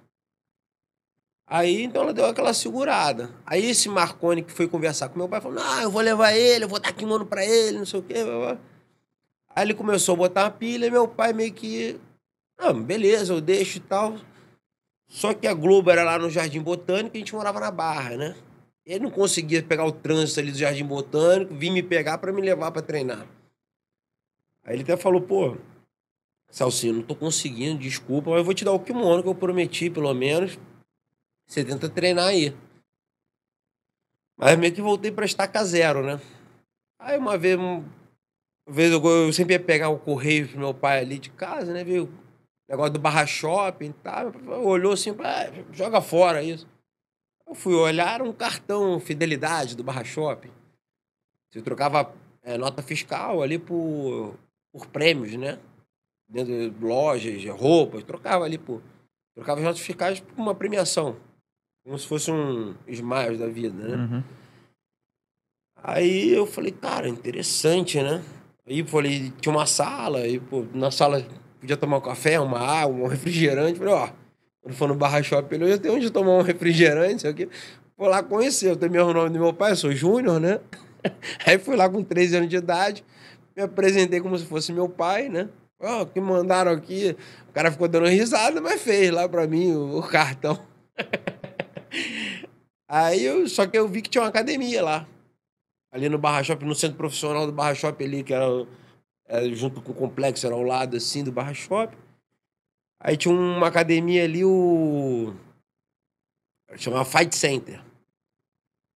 Aí, 1.47 1.82
então, 1.82 2.03
ela 2.03 2.15
deu 2.15 2.25
aquela 2.25 2.55
segurada. 2.55 3.31
Aí, 3.44 3.67
esse 3.67 3.88
Marconi 3.88 4.43
que 4.43 4.50
foi 4.50 4.67
conversar 4.67 5.11
com 5.11 5.19
meu 5.19 5.29
pai, 5.29 5.41
falou, 5.41 5.62
não, 5.62 5.82
eu 5.82 5.91
vou 5.91 6.00
levar 6.00 6.32
ele, 6.32 6.65
eu 6.65 6.69
vou 6.69 6.81
dar 6.81 6.93
kimono 6.93 7.26
pra 7.26 7.44
ele, 7.44 7.79
não 7.79 7.85
sei 7.85 8.00
o 8.00 8.03
quê. 8.03 8.15
Aí 9.55 9.67
ele 9.67 9.75
começou 9.75 10.15
a 10.15 10.19
botar 10.19 10.44
uma 10.44 10.50
pilha 10.50 10.87
e 10.87 10.91
meu 10.91 11.06
pai 11.06 11.35
meio 11.35 11.53
que... 11.53 12.00
Ah, 12.56 12.73
beleza, 12.73 13.35
eu 13.35 13.41
deixo 13.41 13.76
e 13.76 13.81
tal. 13.81 14.17
Só 15.12 15.35
que 15.35 15.47
a 15.47 15.53
Globo 15.53 15.91
era 15.91 16.03
lá 16.03 16.19
no 16.19 16.31
Jardim 16.31 16.62
Botânico 16.62 17.14
e 17.14 17.19
a 17.19 17.20
gente 17.20 17.35
morava 17.35 17.61
na 17.61 17.70
Barra, 17.70 18.17
né? 18.17 18.35
Ele 18.85 19.05
não 19.05 19.11
conseguia 19.11 19.62
pegar 19.62 19.85
o 19.85 19.93
trânsito 19.93 20.41
ali 20.41 20.50
do 20.50 20.56
Jardim 20.56 20.87
Botânico, 20.87 21.55
vir 21.55 21.70
me 21.70 21.82
pegar 21.82 22.17
pra 22.17 22.32
me 22.32 22.41
levar 22.41 22.73
pra 22.73 22.81
treinar. 22.81 23.29
Aí 24.64 24.75
ele 24.75 24.85
até 24.85 24.97
falou, 24.97 25.20
pô, 25.20 25.59
Salsinho, 26.49 26.94
não 26.94 27.03
tô 27.03 27.14
conseguindo, 27.14 27.79
desculpa, 27.79 28.31
mas 28.31 28.38
eu 28.38 28.44
vou 28.44 28.55
te 28.55 28.64
dar 28.64 28.73
o 28.73 28.81
kimono 28.81 29.23
que 29.23 29.29
eu 29.29 29.35
prometi, 29.35 29.91
pelo 29.91 30.14
menos. 30.14 30.59
Você 31.47 31.62
tenta 31.62 31.91
treinar 31.91 32.29
aí. 32.29 32.56
Mas 34.35 34.58
meio 34.58 34.75
que 34.75 34.81
voltei 34.81 35.12
pra 35.12 35.26
estaca 35.26 35.62
zero, 35.62 36.03
né? 36.03 36.19
Aí 36.99 37.19
uma 37.19 37.37
vez, 37.37 37.58
um- 37.58 37.85
uma 38.67 38.75
vez 38.75 38.91
eu, 38.91 39.05
eu 39.05 39.31
sempre 39.35 39.53
ia 39.53 39.61
pegar 39.61 39.91
o 39.91 39.99
correio 39.99 40.49
pro 40.49 40.58
meu 40.58 40.73
pai 40.73 41.00
ali 41.00 41.19
de 41.19 41.29
casa, 41.29 41.70
né? 41.70 41.85
Viu? 41.85 42.08
Negócio 42.72 42.94
do 42.94 42.98
barra 42.98 43.26
shopping 43.26 43.90
e 43.90 43.92
pai 43.92 44.24
Olhou 44.64 44.94
assim, 44.94 45.10
ah, 45.10 45.52
joga 45.74 46.00
fora 46.00 46.42
isso. 46.42 46.66
Eu 47.46 47.54
fui 47.54 47.74
olhar, 47.74 48.22
um 48.22 48.32
cartão 48.32 48.98
fidelidade 48.98 49.76
do 49.76 49.84
barra 49.84 50.02
shopping. 50.02 50.50
Você 51.50 51.60
trocava 51.60 52.14
é, 52.42 52.56
nota 52.56 52.82
fiscal 52.82 53.42
ali 53.42 53.58
por, 53.58 54.38
por 54.72 54.86
prêmios, 54.86 55.34
né? 55.34 55.58
Dentro 56.26 56.70
de 56.70 56.82
lojas, 56.82 57.44
roupas, 57.44 58.04
trocava 58.04 58.46
ali 58.46 58.56
por. 58.56 58.82
Trocava 59.34 59.60
as 59.60 59.66
notas 59.66 59.82
fiscais 59.82 60.20
por 60.20 60.40
uma 60.40 60.54
premiação. 60.54 61.16
Como 61.84 61.98
se 61.98 62.06
fosse 62.06 62.30
um 62.30 62.74
Smiles 62.86 63.38
da 63.38 63.48
vida, 63.48 63.74
né? 63.74 63.96
Uhum. 63.96 64.24
Aí 65.76 66.30
eu 66.30 66.46
falei, 66.46 66.72
cara, 66.72 67.06
interessante, 67.06 68.00
né? 68.00 68.24
Aí 68.66 68.82
falei, 68.86 69.30
tinha 69.42 69.54
uma 69.54 69.66
sala, 69.66 70.20
aí, 70.20 70.41
pô, 70.41 70.64
na 70.72 70.91
sala 70.91 71.22
podia 71.62 71.76
tomar 71.76 71.98
um 71.98 72.00
café, 72.00 72.40
uma 72.40 72.58
água, 72.58 73.04
um 73.04 73.06
refrigerante. 73.06 73.78
Falei, 73.78 73.94
ó, 73.94 74.08
quando 74.60 74.74
for 74.74 74.88
no 74.88 74.96
barra 74.96 75.22
shopping, 75.22 75.60
eu 75.60 75.69
já 75.69 75.78
tenho 75.78 75.94
onde 75.94 76.10
tomar 76.10 76.32
um 76.32 76.42
refrigerante, 76.42 77.22
sei 77.22 77.31
o 77.31 77.34
quê. 77.34 77.48
Vou 77.96 78.08
lá 78.08 78.20
conhecer, 78.20 78.70
eu 78.70 78.76
tenho 78.76 79.06
o 79.06 79.14
nome 79.14 79.31
do 79.31 79.38
meu 79.38 79.52
pai, 79.54 79.70
eu 79.70 79.76
sou 79.76 79.92
Júnior, 79.92 80.40
né? 80.40 80.58
Aí 81.46 81.58
fui 81.58 81.76
lá 81.76 81.88
com 81.88 82.02
13 82.02 82.36
anos 82.36 82.48
de 82.48 82.56
idade, 82.56 83.04
me 83.56 83.62
apresentei 83.62 84.20
como 84.20 84.36
se 84.36 84.44
fosse 84.44 84.72
meu 84.72 84.88
pai, 84.88 85.28
né? 85.28 85.48
Ó, 85.81 86.04
que 86.04 86.20
mandaram 86.20 86.72
aqui. 86.72 87.16
O 87.48 87.52
cara 87.52 87.70
ficou 87.70 87.86
dando 87.86 88.06
risada, 88.06 88.60
mas 88.60 88.82
fez 88.82 89.10
lá 89.12 89.28
pra 89.28 89.46
mim 89.46 89.72
o, 89.72 89.98
o 89.98 90.02
cartão. 90.02 90.58
Aí 92.88 93.24
eu, 93.24 93.48
só 93.48 93.66
que 93.66 93.78
eu 93.78 93.86
vi 93.86 94.02
que 94.02 94.10
tinha 94.10 94.22
uma 94.22 94.28
academia 94.28 94.82
lá. 94.82 95.06
Ali 95.92 96.08
no 96.08 96.19
Barra 96.19 96.42
Shopping, 96.42 96.66
no 96.66 96.74
centro 96.74 96.96
profissional 96.96 97.46
do 97.46 97.52
Barra 97.52 97.74
Shopping 97.74 98.04
ali, 98.04 98.22
que 98.24 98.34
era 98.34 98.46
junto 99.55 99.81
com 99.81 99.93
o 99.93 99.94
complexo, 99.94 100.46
era 100.46 100.55
ao 100.55 100.62
lado 100.62 100.96
assim 100.96 101.24
do 101.24 101.32
Barra 101.32 101.55
Shopping. 101.55 101.96
Aí 103.01 103.17
tinha 103.17 103.34
uma 103.34 103.67
academia 103.67 104.24
ali, 104.24 104.44
o. 104.44 105.34
chamava 106.77 107.05
Fight 107.05 107.34
Center. 107.34 107.82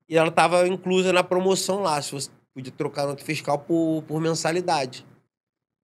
E 0.09 0.17
ela 0.17 0.31
tava 0.31 0.69
inclusa 0.69 1.13
na 1.13 1.25
promoção 1.25 1.81
lá, 1.81 2.01
se 2.01 2.13
você 2.13 2.31
podia 2.55 2.73
trocar 2.73 3.07
nota 3.07 3.25
fiscal 3.25 3.59
por, 3.59 4.03
por 4.07 4.21
mensalidade. 4.21 5.05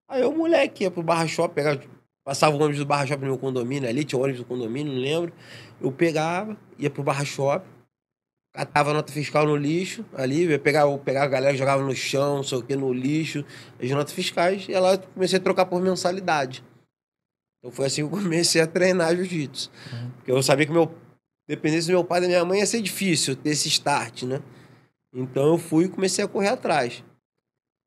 Aí 0.07 0.23
o 0.23 0.31
moleque 0.31 0.83
ia 0.83 0.91
pro 0.91 1.01
Barra 1.01 1.25
Shopping, 1.25 1.55
pegava, 1.55 1.81
passava 2.23 2.55
o 2.55 2.59
ônibus 2.59 2.77
do 2.77 2.85
Barra 2.85 3.07
Shopping 3.07 3.23
no 3.23 3.31
meu 3.31 3.39
condomínio 3.39 3.89
ali, 3.89 4.03
tinha 4.03 4.21
ônibus 4.21 4.41
do 4.41 4.45
condomínio, 4.45 4.93
não 4.93 5.01
lembro. 5.01 5.33
Eu 5.79 5.91
pegava, 5.91 6.55
ia 6.77 6.89
pro 6.89 7.01
Barra 7.01 7.25
Shopping, 7.25 7.67
catava 8.53 8.91
a 8.91 8.93
nota 8.93 9.11
fiscal 9.11 9.45
no 9.45 9.55
lixo 9.55 10.05
ali, 10.13 10.45
ia 10.45 10.59
pegar, 10.59 10.81
eu 10.81 10.97
pegava 10.97 11.25
a 11.25 11.29
galera, 11.29 11.55
jogava 11.55 11.81
no 11.81 11.95
chão, 11.95 12.37
não 12.37 12.43
sei 12.43 12.57
o 12.57 12.63
que, 12.63 12.75
no 12.75 12.91
lixo, 12.91 13.45
as 13.81 13.89
notas 13.91 14.13
fiscais, 14.13 14.65
e 14.67 14.73
lá 14.73 14.93
eu 14.93 14.99
comecei 14.99 15.39
a 15.39 15.41
trocar 15.41 15.65
por 15.65 15.81
mensalidade. 15.81 16.63
Então 17.59 17.71
foi 17.71 17.85
assim 17.85 18.07
que 18.07 18.13
eu 18.13 18.21
comecei 18.21 18.61
a 18.61 18.67
treinar 18.67 19.15
jiu-jitsu. 19.15 19.71
Porque 20.17 20.31
eu 20.31 20.43
sabia 20.43 20.65
que 20.65 20.71
meu, 20.71 20.93
dependesse 21.47 21.87
do 21.87 21.93
meu 21.93 22.03
pai 22.03 22.19
e 22.19 22.21
da 22.23 22.27
minha 22.27 22.43
mãe 22.43 22.59
ia 22.59 22.65
ser 22.65 22.81
difícil 22.81 23.35
ter 23.35 23.51
esse 23.51 23.69
start, 23.69 24.23
né? 24.23 24.41
Então 25.13 25.47
eu 25.47 25.57
fui 25.57 25.85
e 25.85 25.89
comecei 25.89 26.23
a 26.23 26.27
correr 26.27 26.49
atrás. 26.49 27.03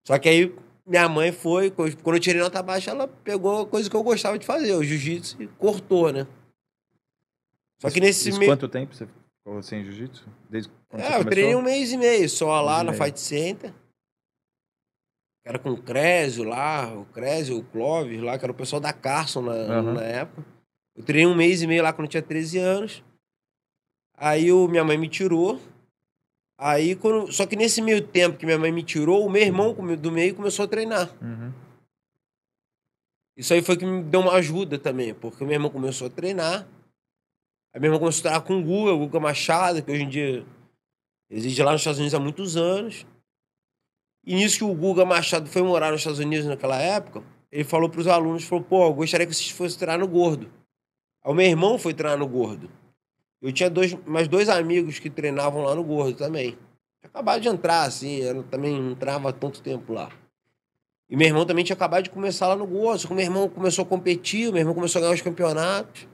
Só 0.07 0.19
que 0.19 0.29
aí 0.29 0.55
minha 0.87 1.09
mãe 1.09 1.33
foi, 1.33 1.71
quando 1.71 2.15
eu 2.15 2.21
tirei 2.21 2.41
nota 2.41 2.63
baixa, 2.63 2.91
ela 2.91 3.09
pegou 3.09 3.63
a 3.63 3.67
coisa 3.67 3.89
que 3.89 3.97
eu 3.97 4.03
gostava 4.03 4.39
de 4.39 4.47
fazer, 4.47 4.75
o 4.75 4.85
jiu-jitsu, 4.85 5.43
e 5.43 5.47
cortou, 5.47 6.13
né? 6.13 6.27
Só 7.81 7.91
que 7.91 8.01
nesse 8.01 8.31
meio. 8.33 8.51
Quanto 8.51 8.69
tempo 8.69 8.95
você 8.95 9.07
ficou 9.45 9.63
sem 9.63 9.85
jiu-jitsu? 9.85 10.27
Desde 10.49 10.71
quando 10.89 11.03
você 11.03 11.13
É, 11.13 11.19
eu 11.19 11.25
treinei 11.25 11.55
um 11.55 11.63
mês 11.63 11.93
e 11.93 11.99
meio 11.99 12.29
só 12.29 12.61
lá 12.63 12.83
na. 12.83 12.95
Fight 12.95 13.21
Center. 13.21 13.73
Era 15.47 15.59
com 15.59 15.71
o 15.71 15.83
Crésio 15.83 16.43
lá, 16.45 16.91
o 16.95 17.05
Crésio, 17.05 17.59
o 17.59 17.65
Clóvis 17.65 18.23
lá, 18.23 18.39
que 18.39 18.47
era 18.47 18.53
o 18.53 18.57
pessoal 18.57 18.81
da 18.81 18.95
Carson 18.95 19.43
na, 19.43 19.53
Aham. 19.53 19.93
na 19.93 20.03
época. 20.03 20.43
Eu 20.97 21.05
treinei 21.05 21.31
um 21.31 21.37
mês 21.37 21.61
e 21.61 21.67
meio 21.67 21.83
lá 21.83 21.93
quando 21.93 22.07
eu 22.07 22.11
tinha 22.11 22.23
13 22.23 22.59
anos. 22.59 23.05
Aí 24.17 24.51
o, 24.51 24.67
minha 24.67 24.83
mãe 24.83 24.97
me 24.97 25.09
tirou. 25.09 25.61
Aí, 26.57 26.97
quando... 26.97 27.31
só 27.31 27.45
que 27.45 27.57
nesse 27.57 27.83
meio 27.83 28.07
tempo 28.07 28.39
que 28.39 28.47
minha 28.47 28.59
mãe 28.59 28.73
me 28.73 28.83
tirou, 28.83 29.27
o 29.27 29.31
meu 29.31 29.43
irmão 29.43 29.75
do 29.97 30.11
meio 30.11 30.35
começou 30.35 30.65
a 30.65 30.69
treinar. 30.69 31.13
Uhum. 31.21 31.53
Isso 33.37 33.53
aí 33.53 33.61
foi 33.61 33.77
que 33.77 33.85
me 33.85 34.03
deu 34.03 34.21
uma 34.21 34.35
ajuda 34.35 34.79
também, 34.79 35.13
porque 35.13 35.45
meu 35.45 35.55
irmão 35.55 35.69
começou 35.69 36.07
a 36.07 36.11
treinar. 36.11 36.67
Aí 37.75 37.81
meu 37.81 37.89
irmão 37.89 37.99
começou 37.99 38.31
a 38.31 38.41
com 38.41 38.61
o 38.61 38.63
Guga, 38.63 38.93
o 38.93 38.99
Guga 39.01 39.19
Machado, 39.19 39.83
que 39.83 39.91
hoje 39.91 40.03
em 40.05 40.09
dia 40.09 40.47
reside 41.29 41.61
lá 41.61 41.73
nos 41.73 41.81
Estados 41.81 41.99
Unidos 41.99 42.15
há 42.15 42.21
muitos 42.21 42.57
anos. 42.57 43.05
E 44.25 44.33
nisso 44.37 44.59
que 44.59 44.65
o 44.65 44.73
Guga 44.73 45.05
Machado 45.05 45.49
foi 45.49 45.61
morar 45.63 45.91
nos 45.91 46.01
Estados 46.01 46.21
Unidos 46.21 46.47
naquela 46.47 46.81
época, 46.81 47.25
ele 47.51 47.65
falou 47.65 47.91
para 47.91 48.01
os 48.01 48.07
alunos, 48.07 48.45
falou, 48.45 48.65
pô, 48.65 48.87
eu 48.87 48.95
gostaria 48.95 49.27
que 49.27 49.35
vocês 49.35 49.51
fossem 49.51 49.77
treinar 49.77 49.99
no 49.99 50.07
Gordo. 50.07 50.51
Aí 51.25 51.33
o 51.33 51.35
meu 51.35 51.47
irmão 51.47 51.77
foi 51.77 51.93
treinar 51.93 52.17
no 52.17 52.29
Gordo. 52.29 52.71
Eu 53.43 53.53
tinha 53.53 53.69
dois, 53.69 53.93
mais 54.07 54.29
dois 54.29 54.49
amigos 54.49 55.01
que 55.01 55.11
treinavam 55.11 55.63
lá 55.63 55.75
no 55.75 55.83
Gordo 55.83 56.17
também. 56.17 56.57
Acabado 57.03 57.43
de 57.43 57.49
entrar, 57.49 57.83
assim, 57.83 58.17
eu 58.19 58.45
também 58.45 58.81
não 58.81 58.95
treinava 58.95 59.31
há 59.31 59.33
tanto 59.33 59.61
tempo 59.61 59.93
lá. 59.93 60.11
E 61.11 61.17
meu 61.17 61.27
irmão 61.27 61.45
também 61.45 61.65
tinha 61.65 61.75
acabado 61.75 62.05
de 62.05 62.11
começar 62.11 62.47
lá 62.47 62.57
no 62.57 62.67
Gordo, 62.67 63.01
só 63.01 63.09
que 63.09 63.15
meu 63.15 63.25
irmão 63.25 63.49
começou 63.49 63.85
a 63.85 63.87
competir, 63.87 64.51
meu 64.51 64.61
irmão 64.61 64.75
começou 64.75 65.01
a 65.01 65.03
ganhar 65.03 65.15
os 65.15 65.21
campeonatos. 65.21 66.09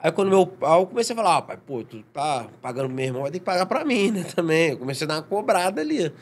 Aí 0.00 0.12
quando 0.12 0.28
meu 0.28 0.52
aí 0.62 0.80
eu 0.80 0.86
comecei 0.86 1.12
a 1.12 1.16
falar, 1.16 1.36
ah, 1.38 1.42
pai, 1.42 1.56
pô, 1.56 1.82
tu 1.82 2.02
tá 2.12 2.48
pagando 2.62 2.86
pro 2.86 2.94
meu 2.94 3.04
irmão, 3.04 3.22
vai 3.22 3.30
ter 3.32 3.40
que 3.40 3.44
pagar 3.44 3.66
pra 3.66 3.84
mim, 3.84 4.12
né, 4.12 4.22
também. 4.34 4.70
Eu 4.70 4.78
comecei 4.78 5.04
a 5.04 5.08
dar 5.08 5.16
uma 5.16 5.22
cobrada 5.22 5.80
ali. 5.80 6.12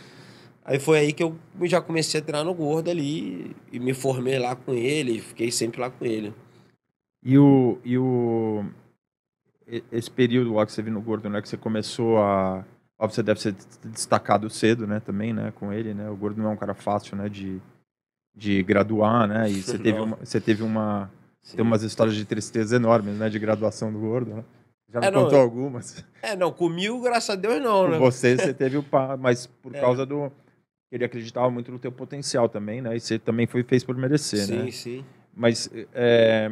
Aí 0.65 0.81
foi 0.81 0.99
aí 0.99 1.13
que 1.13 1.23
eu 1.23 1.37
já 1.63 1.81
comecei 1.81 2.21
a 2.21 2.25
treinar 2.25 2.45
no 2.45 2.55
Gordo 2.55 2.91
ali 2.91 3.55
e 3.71 3.79
me 3.79 3.95
formei 3.95 4.39
lá 4.39 4.57
com 4.57 4.73
ele, 4.73 5.21
fiquei 5.21 5.51
sempre 5.53 5.81
lá 5.81 5.91
com 5.91 6.05
ele. 6.05 6.35
E 7.23 7.39
o, 7.39 7.79
e 7.85 7.99
o 7.99 8.65
esse 9.93 10.11
período 10.11 10.55
lá 10.55 10.65
que 10.65 10.73
você 10.73 10.83
viu 10.83 10.93
no 10.93 11.01
Gordo, 11.01 11.29
né, 11.29 11.43
que 11.43 11.49
você 11.49 11.57
começou 11.57 12.19
a 12.19 12.65
óbvio, 12.99 13.15
você 13.15 13.23
deve 13.23 13.41
ser 13.41 13.55
destacado 13.85 14.49
cedo, 14.49 14.87
né, 14.87 15.01
também, 15.01 15.33
né, 15.33 15.53
com 15.55 15.73
ele, 15.73 15.93
né? 15.93 16.09
O 16.09 16.17
Gordo 16.17 16.41
não 16.41 16.51
é 16.51 16.53
um 16.53 16.57
cara 16.57 16.75
fácil, 16.75 17.17
né, 17.17 17.29
de, 17.29 17.61
de 18.35 18.63
graduar, 18.63 19.29
né? 19.29 19.51
E 19.51 19.61
você 19.63 19.79
teve 19.79 20.01
uma, 20.01 20.17
você 20.17 20.41
teve 20.41 20.63
uma 20.63 21.11
Sim. 21.47 21.57
tem 21.59 21.65
umas 21.65 21.83
histórias 21.85 22.17
de 22.17 22.25
tristeza 22.25 22.75
enormes, 22.75 23.17
né, 23.17 23.29
de 23.29 23.39
graduação 23.39 23.93
do 23.93 24.01
Gordo, 24.01 24.35
né? 24.35 24.45
Já 24.93 25.01
me 25.01 25.07
É, 25.07 25.11
não, 25.13 25.23
contou 25.25 25.39
é- 25.39 25.43
algumas. 25.43 26.05
É, 26.21 26.35
não, 26.35 26.53
comigo, 26.53 27.01
graças 27.01 27.31
a 27.31 27.37
Deus, 27.37 27.63
não, 27.63 27.85
Com 27.85 27.91
né? 27.91 27.99
você, 27.99 28.37
você 28.37 28.53
teve 28.53 28.77
o 28.77 28.83
pá, 28.83 29.17
mas 29.17 29.47
por 29.47 29.73
É. 29.75 29.81
causa 29.81 30.05
do 30.05 30.31
ele 30.91 31.05
acreditava 31.05 31.49
muito 31.51 31.71
no 31.71 31.79
teu 31.79 31.93
potencial 31.93 32.49
também, 32.49 32.81
né? 32.83 32.97
E 32.97 33.01
você 33.01 33.17
também 33.17 33.47
foi 33.47 33.63
fez 33.63 33.85
por 33.85 33.97
merecer, 33.97 34.41
sim, 34.41 34.57
né? 34.65 34.71
sim. 34.73 35.05
Mas 35.33 35.71
é, 35.95 36.51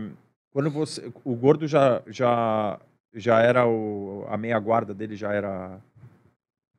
quando 0.53 0.71
você, 0.71 1.11
o 1.25 1.35
gordo 1.35 1.67
já 1.67 2.01
já 2.07 2.79
já 3.13 3.41
era 3.41 3.67
o 3.67 4.25
a 4.29 4.37
meia 4.37 4.59
guarda 4.61 4.95
dele 4.95 5.17
já 5.17 5.33
era 5.33 5.81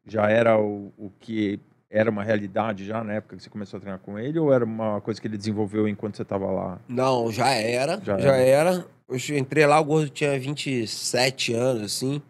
já 0.05 0.29
era 0.29 0.57
o, 0.57 0.93
o 0.97 1.11
que 1.19 1.59
era 1.95 2.11
uma 2.11 2.23
realidade 2.23 2.85
já 2.85 3.01
na 3.03 3.13
época 3.13 3.37
que 3.37 3.43
você 3.43 3.49
começou 3.49 3.77
a 3.77 3.79
treinar 3.79 3.99
com 4.01 4.19
ele 4.19 4.37
ou 4.37 4.51
era 4.51 4.65
uma 4.65 4.99
coisa 4.99 5.19
que 5.19 5.27
ele 5.27 5.37
desenvolveu 5.37 5.87
enquanto 5.87 6.17
você 6.17 6.23
estava 6.23 6.45
lá? 6.51 6.77
Não, 6.89 7.31
já 7.31 7.51
era. 7.51 8.01
Já 8.03 8.19
Já, 8.19 8.35
era. 8.35 8.85
Eu 9.07 9.37
entrei 9.37 9.65
lá, 9.65 9.79
o 9.79 9.85
gordo 9.85 10.09
tinha 10.09 10.37
27 10.37 11.53
anos, 11.53 11.83
assim. 11.83 12.21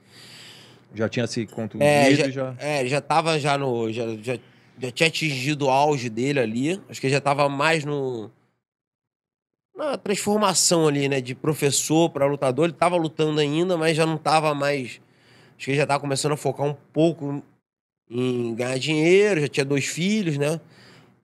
Já 0.94 1.10
tinha 1.10 1.26
se 1.26 1.48
contundido 1.48 1.84
É, 1.84 2.14
já, 2.14 2.30
já, 2.30 2.56
é, 2.60 2.80
ele 2.82 2.90
já 2.90 3.02
tava 3.02 3.40
já 3.40 3.58
no. 3.58 3.92
Já, 3.92 4.06
já, 4.22 4.38
já 4.78 4.92
tinha 4.92 5.08
atingido 5.08 5.66
o 5.66 5.70
auge 5.70 6.10
dele 6.10 6.40
ali. 6.40 6.82
Acho 6.88 7.02
que 7.02 7.08
ele 7.08 7.14
já 7.14 7.22
tava 7.22 7.50
mais 7.50 7.84
no. 7.84 8.30
Na 9.76 9.98
transformação 9.98 10.88
ali, 10.88 11.10
né? 11.10 11.20
De 11.20 11.34
professor 11.34 12.10
para 12.12 12.28
lutador. 12.28 12.66
Ele 12.66 12.74
tava 12.74 12.96
lutando 12.98 13.40
ainda, 13.40 13.76
mas 13.76 13.98
já 13.98 14.06
não 14.06 14.18
tava 14.18 14.54
mais. 14.54 15.02
Acho 15.58 15.66
que 15.66 15.72
ele 15.72 15.78
já 15.78 15.88
tava 15.88 16.00
começando 16.00 16.34
a 16.34 16.38
focar 16.38 16.68
um 16.68 16.76
pouco 16.94 17.42
em 18.10 18.54
ganhar 18.56 18.78
dinheiro, 18.78 19.42
já 19.42 19.48
tinha 19.48 19.66
dois 19.66 19.86
filhos, 19.86 20.38
né? 20.38 20.60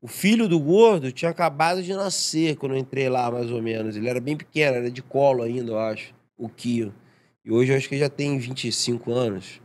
O 0.02 0.08
filho 0.08 0.48
do 0.48 0.60
gordo 0.60 1.12
tinha 1.12 1.30
acabado 1.30 1.84
de 1.84 1.94
nascer 1.94 2.56
quando 2.56 2.74
eu 2.74 2.80
entrei 2.80 3.08
lá, 3.08 3.30
mais 3.30 3.52
ou 3.52 3.62
menos. 3.62 3.96
Ele 3.96 4.10
era 4.10 4.20
bem 4.20 4.36
pequeno, 4.36 4.78
era 4.78 4.90
de 4.90 5.02
colo 5.02 5.44
ainda, 5.44 5.72
eu 5.72 5.80
acho. 5.80 6.14
O 6.38 6.50
Kio. 6.50 6.94
E 7.46 7.52
hoje 7.52 7.72
eu 7.72 7.78
acho 7.78 7.88
que 7.88 7.98
já 7.98 8.10
tem 8.10 8.38
25 8.40 9.12
anos. 9.12 9.62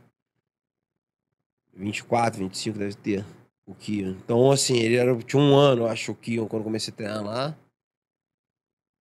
24, 1.74 2.38
25 2.40 2.78
deve 2.78 2.94
ter. 2.94 3.24
O 3.66 3.74
Kion. 3.74 4.10
Então, 4.10 4.50
assim, 4.52 4.78
ele 4.78 4.94
era, 4.94 5.16
tinha 5.18 5.42
um 5.42 5.54
ano, 5.56 5.82
eu 5.82 5.88
acho, 5.88 6.12
o 6.12 6.14
Kion, 6.14 6.46
quando 6.46 6.62
comecei 6.62 6.92
a 6.92 6.96
treinar 6.96 7.24
lá. 7.24 7.56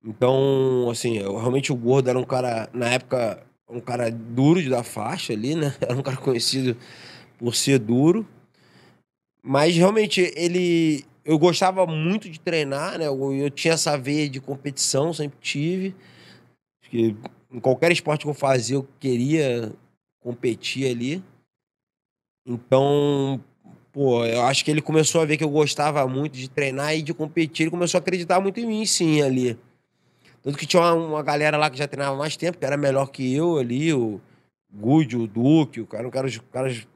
Então, 0.04 0.90
assim, 0.90 1.18
eu- 1.18 1.38
realmente 1.38 1.72
o 1.72 1.76
Gordo 1.76 2.10
era 2.10 2.18
um 2.18 2.24
cara, 2.24 2.70
na 2.74 2.90
época, 2.90 3.46
um 3.70 3.80
cara 3.80 4.10
duro 4.12 4.62
de 4.62 4.70
dar 4.70 4.84
faixa 4.84 5.34
ali, 5.34 5.56
né? 5.56 5.76
Era 5.82 5.96
um 5.96 6.04
cara 6.04 6.18
conhecido 6.18 6.78
por 7.38 7.56
ser 7.56 7.80
duro. 7.80 8.28
Mas, 9.42 9.76
realmente, 9.76 10.32
ele... 10.36 11.06
Eu 11.24 11.40
gostava 11.40 11.88
muito 11.88 12.30
de 12.30 12.40
treinar, 12.40 13.00
né? 13.00 13.08
Eu, 13.08 13.34
eu 13.34 13.50
tinha 13.50 13.74
essa 13.74 13.98
veia 13.98 14.30
de 14.30 14.40
competição, 14.40 15.12
sempre 15.12 15.40
tive. 15.42 15.96
Acho 16.82 16.92
que 16.92 17.16
em 17.52 17.60
qualquer 17.60 17.92
esporte 17.92 18.26
que 18.26 18.30
eu 18.30 18.34
fazia, 18.34 18.76
eu 18.76 18.88
queria 19.00 19.74
competir 20.20 20.88
ali. 20.88 21.24
Então, 22.46 23.42
pô, 23.92 24.24
eu 24.26 24.44
acho 24.44 24.64
que 24.64 24.70
ele 24.70 24.82
começou 24.82 25.22
a 25.22 25.26
ver 25.26 25.38
que 25.38 25.44
eu 25.44 25.50
gostava 25.50 26.08
muito 26.08 26.38
de 26.38 26.50
treinar 26.50 26.96
e 26.96 27.02
de 27.02 27.14
competir. 27.14 27.64
Ele 27.64 27.72
começou 27.72 27.98
a 27.98 28.02
acreditar 28.02 28.40
muito 28.40 28.60
em 28.60 28.68
mim, 28.68 28.86
sim, 28.86 29.22
ali. 29.22 29.58
Tanto 30.44 30.58
que 30.60 30.68
tinha 30.68 30.82
uma, 30.82 30.94
uma 30.94 31.24
galera 31.24 31.58
lá 31.58 31.72
que 31.72 31.78
já 31.78 31.88
treinava 31.88 32.16
mais 32.16 32.38
tempo, 32.38 32.60
que 32.60 32.66
era 32.66 32.78
melhor 32.78 33.08
que 33.08 33.34
eu 33.34 33.58
ali, 33.58 33.92
o 33.94 34.22
Good, 34.72 35.18
o 35.18 35.26
Duque, 35.26 35.82
o 35.82 35.88
cara, 35.88 36.08
o 36.08 36.12
cara, 36.12 36.28
os 36.28 36.38
caras. 36.52 36.88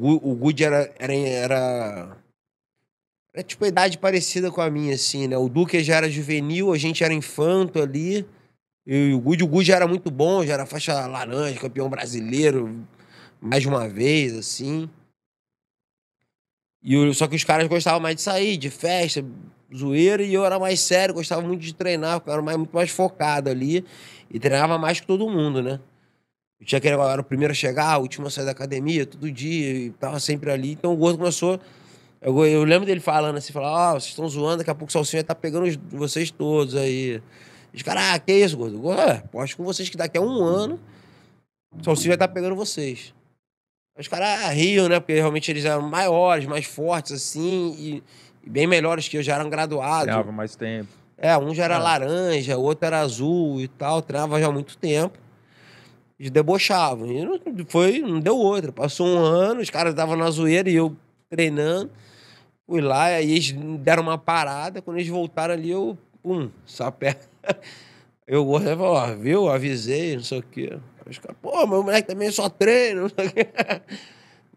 O 0.00 0.34
Good 0.34 0.64
era, 0.64 0.92
era, 0.98 1.14
era. 1.14 2.16
Era 3.34 3.42
tipo 3.42 3.64
a 3.64 3.68
idade 3.68 3.98
parecida 3.98 4.50
com 4.50 4.60
a 4.60 4.70
minha, 4.70 4.94
assim, 4.94 5.26
né? 5.26 5.36
O 5.36 5.48
Duque 5.48 5.82
já 5.82 5.96
era 5.96 6.10
juvenil, 6.10 6.72
a 6.72 6.78
gente 6.78 7.02
era 7.02 7.12
infanto 7.14 7.80
ali. 7.80 8.26
E 8.86 9.12
o 9.12 9.20
Good, 9.20 9.44
o 9.44 9.46
Good 9.46 9.66
já 9.68 9.76
era 9.76 9.86
muito 9.88 10.10
bom, 10.10 10.44
já 10.44 10.54
era 10.54 10.66
faixa 10.66 11.06
laranja, 11.06 11.60
campeão 11.60 11.88
brasileiro, 11.88 12.86
mais 13.40 13.64
uma 13.64 13.88
vez, 13.88 14.36
assim. 14.36 14.88
E 16.82 16.96
o- 16.96 17.14
só 17.14 17.28
que 17.28 17.36
os 17.36 17.44
caras 17.44 17.68
gostavam 17.68 18.00
mais 18.00 18.16
de 18.16 18.22
sair, 18.22 18.56
de 18.56 18.68
festa, 18.68 19.24
zoeira, 19.74 20.22
e 20.22 20.34
eu 20.34 20.44
era 20.44 20.58
mais 20.58 20.80
sério, 20.80 21.14
gostava 21.14 21.40
muito 21.42 21.60
de 21.60 21.74
treinar, 21.74 22.20
eu 22.26 22.32
era 22.32 22.42
mais, 22.42 22.56
muito 22.58 22.74
mais 22.74 22.90
focado 22.90 23.48
ali. 23.48 23.84
E 24.30 24.38
treinava 24.40 24.78
mais 24.78 25.00
que 25.00 25.06
todo 25.06 25.28
mundo, 25.30 25.62
né? 25.62 25.78
Eu 26.62 26.66
tinha 26.66 26.80
eu 26.92 27.02
era 27.02 27.20
o 27.20 27.24
primeiro 27.24 27.50
a 27.50 27.54
chegar, 27.54 27.98
o 27.98 28.02
último 28.02 28.28
a 28.28 28.30
sair 28.30 28.44
da 28.44 28.52
academia, 28.52 29.04
todo 29.04 29.30
dia, 29.32 29.74
e 29.74 29.90
tava 29.90 30.20
sempre 30.20 30.48
ali. 30.50 30.72
Então 30.72 30.92
o 30.92 30.96
gordo 30.96 31.18
começou. 31.18 31.58
Eu, 32.20 32.46
eu 32.46 32.62
lembro 32.62 32.86
dele 32.86 33.00
falando 33.00 33.36
assim, 33.36 33.52
falando, 33.52 33.72
ó, 33.74 33.90
vocês 33.94 34.10
estão 34.10 34.28
zoando, 34.28 34.58
daqui 34.58 34.70
a 34.70 34.74
pouco 34.74 34.88
o 34.88 34.92
Salsinha 34.92 35.22
vai 35.22 35.26
tá 35.26 35.34
pegando 35.34 35.66
os- 35.66 35.76
vocês 35.90 36.30
todos 36.30 36.76
aí. 36.76 37.20
Os 37.74 37.82
caras, 37.82 38.04
ah, 38.14 38.18
que 38.20 38.32
isso, 38.32 38.56
gordo? 38.56 38.78
Gordo, 38.78 39.28
posto 39.28 39.56
com 39.56 39.64
vocês 39.64 39.88
que 39.90 39.96
daqui 39.96 40.16
a 40.18 40.20
um 40.20 40.44
ano 40.44 40.78
o 41.76 41.82
Salsinha 41.82 42.10
vai 42.10 42.14
estar 42.16 42.28
pegando 42.28 42.54
vocês. 42.54 43.12
Os 43.98 44.06
caras 44.06 44.48
riam, 44.54 44.88
né? 44.88 45.00
Porque 45.00 45.14
realmente 45.14 45.50
eles 45.50 45.64
eram 45.64 45.82
maiores, 45.82 46.46
mais 46.46 46.64
fortes, 46.64 47.10
assim, 47.12 47.74
e, 47.76 48.02
e 48.46 48.48
bem 48.48 48.68
melhores 48.68 49.08
que 49.08 49.16
eu, 49.18 49.22
já 49.22 49.34
eram 49.34 49.50
graduados. 49.50 50.04
Treinava 50.04 50.30
mais 50.30 50.54
tempo. 50.54 50.88
É, 51.18 51.36
um 51.36 51.52
já 51.54 51.64
era 51.64 51.74
É. 51.74 51.78
laranja, 51.78 52.56
o 52.56 52.62
outro 52.62 52.86
era 52.86 53.00
azul 53.00 53.60
e 53.60 53.66
tal, 53.66 54.00
treinava 54.00 54.40
já 54.40 54.46
há 54.46 54.52
muito 54.52 54.76
tempo. 54.78 55.18
Eles 56.22 56.30
debochavam. 56.30 57.10
E 57.10 57.24
não, 57.24 57.40
foi, 57.66 57.98
não 57.98 58.20
deu 58.20 58.38
outra. 58.38 58.70
Passou 58.70 59.08
um 59.08 59.18
ano, 59.18 59.60
os 59.60 59.68
caras 59.70 59.92
estavam 59.92 60.14
na 60.14 60.30
zoeira 60.30 60.70
e 60.70 60.76
eu 60.76 60.96
treinando. 61.28 61.90
Fui 62.64 62.80
lá, 62.80 63.06
aí 63.06 63.28
eles 63.28 63.50
deram 63.80 64.04
uma 64.04 64.16
parada. 64.16 64.80
Quando 64.80 64.98
eles 64.98 65.08
voltaram 65.08 65.52
ali, 65.52 65.72
eu, 65.72 65.98
pum, 66.22 66.48
sapé. 66.64 67.18
Eu 68.24 68.44
gordo 68.44 68.64
falou, 68.64 68.94
ó, 68.94 69.14
viu? 69.16 69.48
Avisei, 69.48 70.14
não 70.14 70.22
sei 70.22 70.38
o 70.38 70.42
quê. 70.42 70.78
Os 71.10 71.18
caras, 71.18 71.36
pô, 71.42 71.66
meu 71.66 71.82
moleque 71.82 72.06
também 72.06 72.30
só 72.30 72.48
treina, 72.48 73.02
não 73.02 73.08
sei 73.08 73.26
o 73.26 73.32
quê. 73.32 73.48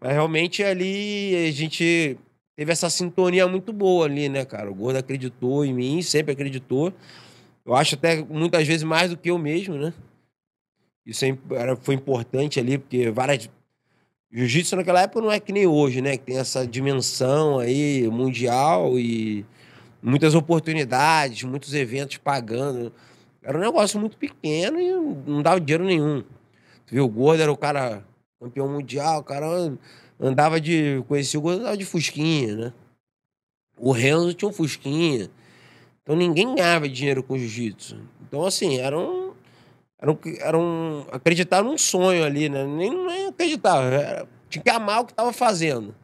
Mas 0.00 0.12
realmente 0.12 0.62
ali 0.62 1.48
a 1.48 1.50
gente 1.50 2.16
teve 2.54 2.72
essa 2.72 2.88
sintonia 2.88 3.46
muito 3.48 3.72
boa 3.72 4.06
ali, 4.06 4.28
né, 4.28 4.44
cara? 4.44 4.70
O 4.70 4.74
Gordo 4.74 4.98
acreditou 4.98 5.64
em 5.64 5.74
mim, 5.74 6.00
sempre 6.00 6.32
acreditou. 6.32 6.92
Eu 7.66 7.74
acho 7.74 7.96
até 7.96 8.22
muitas 8.22 8.66
vezes 8.66 8.84
mais 8.84 9.10
do 9.10 9.16
que 9.16 9.30
eu 9.30 9.36
mesmo, 9.36 9.74
né? 9.74 9.92
Isso 11.06 11.24
é 11.24 11.36
foi 11.80 11.94
importante 11.94 12.58
ali, 12.58 12.78
porque 12.78 13.10
várias. 13.10 13.48
Jiu-jitsu 14.32 14.74
naquela 14.76 15.02
época 15.02 15.20
não 15.20 15.30
é 15.30 15.38
que 15.38 15.52
nem 15.52 15.66
hoje, 15.66 16.02
né? 16.02 16.16
Que 16.16 16.24
tem 16.24 16.38
essa 16.38 16.66
dimensão 16.66 17.60
aí 17.60 18.08
mundial 18.10 18.98
e 18.98 19.46
muitas 20.02 20.34
oportunidades, 20.34 21.44
muitos 21.44 21.72
eventos 21.72 22.16
pagando. 22.18 22.92
Era 23.42 23.56
um 23.56 23.60
negócio 23.60 24.00
muito 24.00 24.16
pequeno 24.16 24.80
e 24.80 24.90
não 25.30 25.40
dava 25.42 25.60
dinheiro 25.60 25.84
nenhum. 25.84 26.22
Tu 26.86 26.94
viu, 26.94 27.04
o 27.04 27.08
Gordo 27.08 27.42
era 27.42 27.52
o 27.52 27.56
cara 27.56 28.04
campeão 28.40 28.68
mundial, 28.68 29.20
o 29.20 29.24
cara 29.24 29.46
andava 30.20 30.60
de. 30.60 31.02
Conhecia 31.06 31.38
o 31.38 31.42
Gordo, 31.42 31.60
andava 31.60 31.76
de 31.76 31.84
Fusquinha, 31.84 32.56
né? 32.56 32.72
O 33.78 33.92
Renzo 33.92 34.34
tinha 34.34 34.48
um 34.48 34.52
Fusquinha. 34.52 35.30
Então 36.02 36.16
ninguém 36.16 36.54
ganhava 36.54 36.88
dinheiro 36.88 37.22
com 37.22 37.38
jiu-jitsu. 37.38 37.98
Então, 38.22 38.44
assim, 38.44 38.78
era 38.78 38.98
um. 38.98 39.25
Era 40.00 40.12
um, 40.12 40.18
era 40.40 40.58
um 40.58 41.06
acreditar 41.10 41.62
num 41.62 41.78
sonho 41.78 42.24
ali, 42.24 42.48
né? 42.48 42.64
Nem, 42.64 42.90
nem 43.06 43.26
acreditar. 43.28 43.82
Era, 43.82 44.26
tinha 44.48 44.62
que 44.62 44.70
amar 44.70 45.00
o 45.00 45.04
que 45.06 45.12
estava 45.12 45.32
fazendo. 45.32 45.94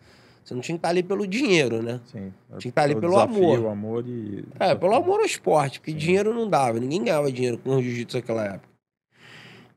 Você 0.42 0.54
não 0.54 0.60
tinha 0.60 0.76
que 0.76 0.78
estar 0.78 0.88
ali 0.88 1.02
pelo 1.02 1.26
dinheiro, 1.26 1.82
né? 1.82 2.00
Sim. 2.06 2.32
Tinha 2.48 2.58
que 2.58 2.68
estar 2.68 2.82
ali 2.82 2.94
O 2.94 3.00
pelo 3.00 3.12
desafio, 3.12 3.36
amor. 3.36 3.58
O 3.60 3.68
amor 3.68 4.04
e. 4.06 4.44
É, 4.58 4.74
pelo 4.74 4.94
amor 4.94 5.20
ao 5.20 5.26
esporte, 5.26 5.78
porque 5.78 5.92
Sim. 5.92 5.98
dinheiro 5.98 6.34
não 6.34 6.48
dava. 6.48 6.80
Ninguém 6.80 7.04
ganhava 7.04 7.30
dinheiro 7.30 7.58
com 7.58 7.76
o 7.76 7.82
jiu-jitsu 7.82 8.16
naquela 8.16 8.44
época. 8.46 8.71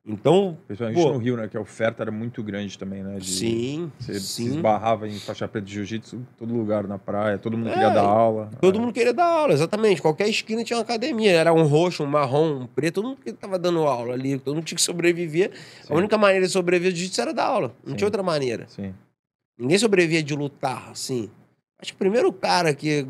Então, 0.07 0.55
Principalmente 0.67 1.01
Pô. 1.01 1.13
no 1.13 1.17
Rio, 1.17 1.35
né? 1.35 1.47
Que 1.47 1.57
a 1.57 1.61
oferta 1.61 2.03
era 2.03 2.11
muito 2.11 2.43
grande 2.43 2.77
também, 2.77 3.01
né? 3.01 3.17
de- 3.17 3.25
sim, 3.25 3.91
Você 3.99 4.13
se 4.19 4.27
sim. 4.27 4.47
esbarrava 4.55 5.07
em 5.07 5.17
faixa 5.17 5.47
preta 5.47 5.65
de 5.65 5.73
jiu-jitsu 5.73 6.21
todo 6.37 6.53
lugar 6.53 6.87
na 6.87 6.99
praia, 6.99 7.39
todo 7.39 7.57
mundo 7.57 7.69
É, 7.69 7.73
queria 7.73 7.89
dar 7.89 8.03
aula. 8.03 8.51
Todo 8.61 8.77
É, 8.77 8.81
mundo 8.81 8.93
queria 8.93 9.13
dar 9.13 9.25
aula, 9.25 9.53
exatamente. 9.53 10.03
Qualquer 10.03 10.29
esquina 10.29 10.63
tinha 10.63 10.77
uma 10.77 10.83
academia. 10.83 11.31
Era 11.31 11.51
um 11.51 11.63
roxo, 11.63 12.03
um 12.03 12.05
marrom, 12.05 12.61
um 12.61 12.67
preto, 12.67 12.95
todo 13.01 13.07
mundo 13.09 13.17
que 13.23 13.33
tava 13.33 13.57
dando 13.57 13.79
aula 13.79 14.13
ali. 14.13 14.37
Todo 14.37 14.53
mundo 14.53 14.65
tinha 14.65 14.75
que 14.75 14.81
sobreviver. 14.83 15.51
sim, 15.81 15.91
A 15.91 15.95
única 15.97 16.17
maneira 16.19 16.45
de 16.45 16.51
sobreviver 16.51 16.91
do 16.93 16.97
jiu-jitsu 16.97 17.21
era 17.21 17.33
dar 17.33 17.45
aula. 17.45 17.73
Não 17.83 17.91
Sim. 17.91 17.95
tinha 17.97 18.07
outra 18.07 18.21
maneira. 18.21 18.67
Sim. 18.67 18.93
Ninguém 19.57 19.77
sobrevivia 19.79 20.21
de 20.21 20.35
lutar, 20.35 20.89
assim. 20.91 21.31
Acho 21.81 21.93
que 21.93 21.95
o 21.95 21.99
primeiro 21.99 22.31
cara 22.31 22.75
que 22.75 23.07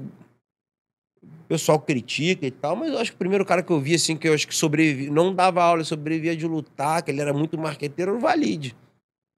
o 1.45 1.47
pessoal 1.47 1.79
critica 1.79 2.45
e 2.45 2.51
tal, 2.51 2.75
mas 2.75 2.91
eu 2.91 2.97
acho 2.97 3.11
que 3.11 3.15
o 3.15 3.19
primeiro 3.19 3.45
cara 3.45 3.61
que 3.61 3.71
eu 3.71 3.79
vi, 3.79 3.95
assim, 3.95 4.17
que 4.17 4.27
eu 4.27 4.33
acho 4.33 4.47
que 4.47 4.55
sobrevivia, 4.55 5.11
não 5.11 5.33
dava 5.33 5.63
aula, 5.63 5.83
sobrevivia 5.83 6.35
de 6.35 6.47
lutar, 6.47 7.03
que 7.03 7.11
ele 7.11 7.21
era 7.21 7.33
muito 7.33 7.57
marqueteiro, 7.57 8.11
era 8.11 8.17
o 8.17 8.21
Valide. 8.21 8.75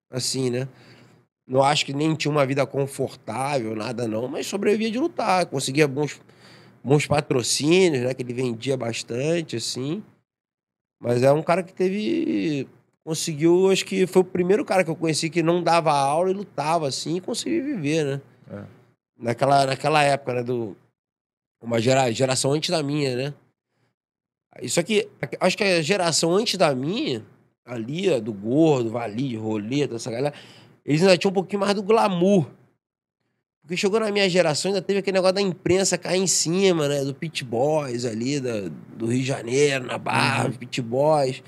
Assim, 0.09 0.49
né? 0.49 0.69
Não 1.45 1.61
acho 1.63 1.85
que 1.85 1.93
nem 1.93 2.15
tinha 2.15 2.31
uma 2.31 2.45
vida 2.45 2.65
confortável, 2.65 3.75
nada 3.75 4.07
não, 4.07 4.27
mas 4.27 4.47
sobrevivia 4.47 4.91
de 4.91 4.99
lutar, 4.99 5.45
conseguia 5.47 5.87
bons, 5.87 6.21
bons 6.83 7.05
patrocínios, 7.05 8.03
né? 8.03 8.13
Que 8.13 8.23
ele 8.23 8.33
vendia 8.33 8.77
bastante, 8.77 9.57
assim. 9.57 10.01
Mas 10.99 11.23
é 11.23 11.31
um 11.31 11.43
cara 11.43 11.61
que 11.63 11.73
teve. 11.73 12.67
Conseguiu, 13.03 13.71
acho 13.71 13.85
que 13.85 14.05
foi 14.05 14.21
o 14.21 14.25
primeiro 14.25 14.65
cara 14.65 14.83
que 14.83 14.89
eu 14.89 14.95
conheci 14.95 15.29
que 15.29 15.41
não 15.41 15.63
dava 15.63 15.93
aula 15.93 16.29
e 16.29 16.33
lutava 16.33 16.87
assim 16.87 17.15
e 17.15 17.21
conseguia 17.21 17.63
viver, 17.63 18.03
né? 18.03 18.21
É. 18.51 18.63
Naquela, 19.17 19.65
naquela 19.65 20.03
época, 20.03 20.33
né? 20.33 20.43
Do, 20.43 20.75
uma 21.61 21.79
gera, 21.79 22.11
geração 22.11 22.51
antes 22.51 22.69
da 22.69 22.81
minha, 22.83 23.15
né? 23.15 23.33
Isso 24.61 24.79
aqui, 24.79 25.07
acho 25.39 25.57
que 25.57 25.63
a 25.63 25.81
geração 25.81 26.33
antes 26.33 26.55
da 26.57 26.73
minha, 26.73 27.23
ali, 27.65 28.09
ó, 28.09 28.19
do 28.19 28.33
Gordo, 28.33 28.89
Vali, 28.89 29.35
Roleta, 29.35 29.95
essa 29.95 30.09
galera, 30.09 30.33
eles 30.85 31.01
ainda 31.01 31.17
tinham 31.17 31.31
um 31.31 31.33
pouquinho 31.33 31.59
mais 31.59 31.73
do 31.75 31.83
glamour. 31.83 32.47
Porque 33.61 33.75
chegou 33.75 33.99
na 33.99 34.09
minha 34.11 34.29
geração, 34.29 34.69
ainda 34.71 34.81
teve 34.81 34.99
aquele 34.99 35.15
negócio 35.15 35.35
da 35.35 35.41
imprensa 35.41 35.97
cair 35.97 36.21
em 36.21 36.27
cima, 36.27 36.87
né? 36.87 37.03
Do 37.03 37.13
Pit 37.13 37.43
Boys 37.43 38.05
ali, 38.05 38.39
da, 38.39 38.69
do 38.95 39.07
Rio 39.07 39.19
de 39.19 39.25
Janeiro, 39.27 39.85
na 39.85 39.97
Barra, 39.97 40.45
Uhum. 40.45 40.51
do 40.51 40.57
Pit 40.59 40.81
Boys. 40.81 41.43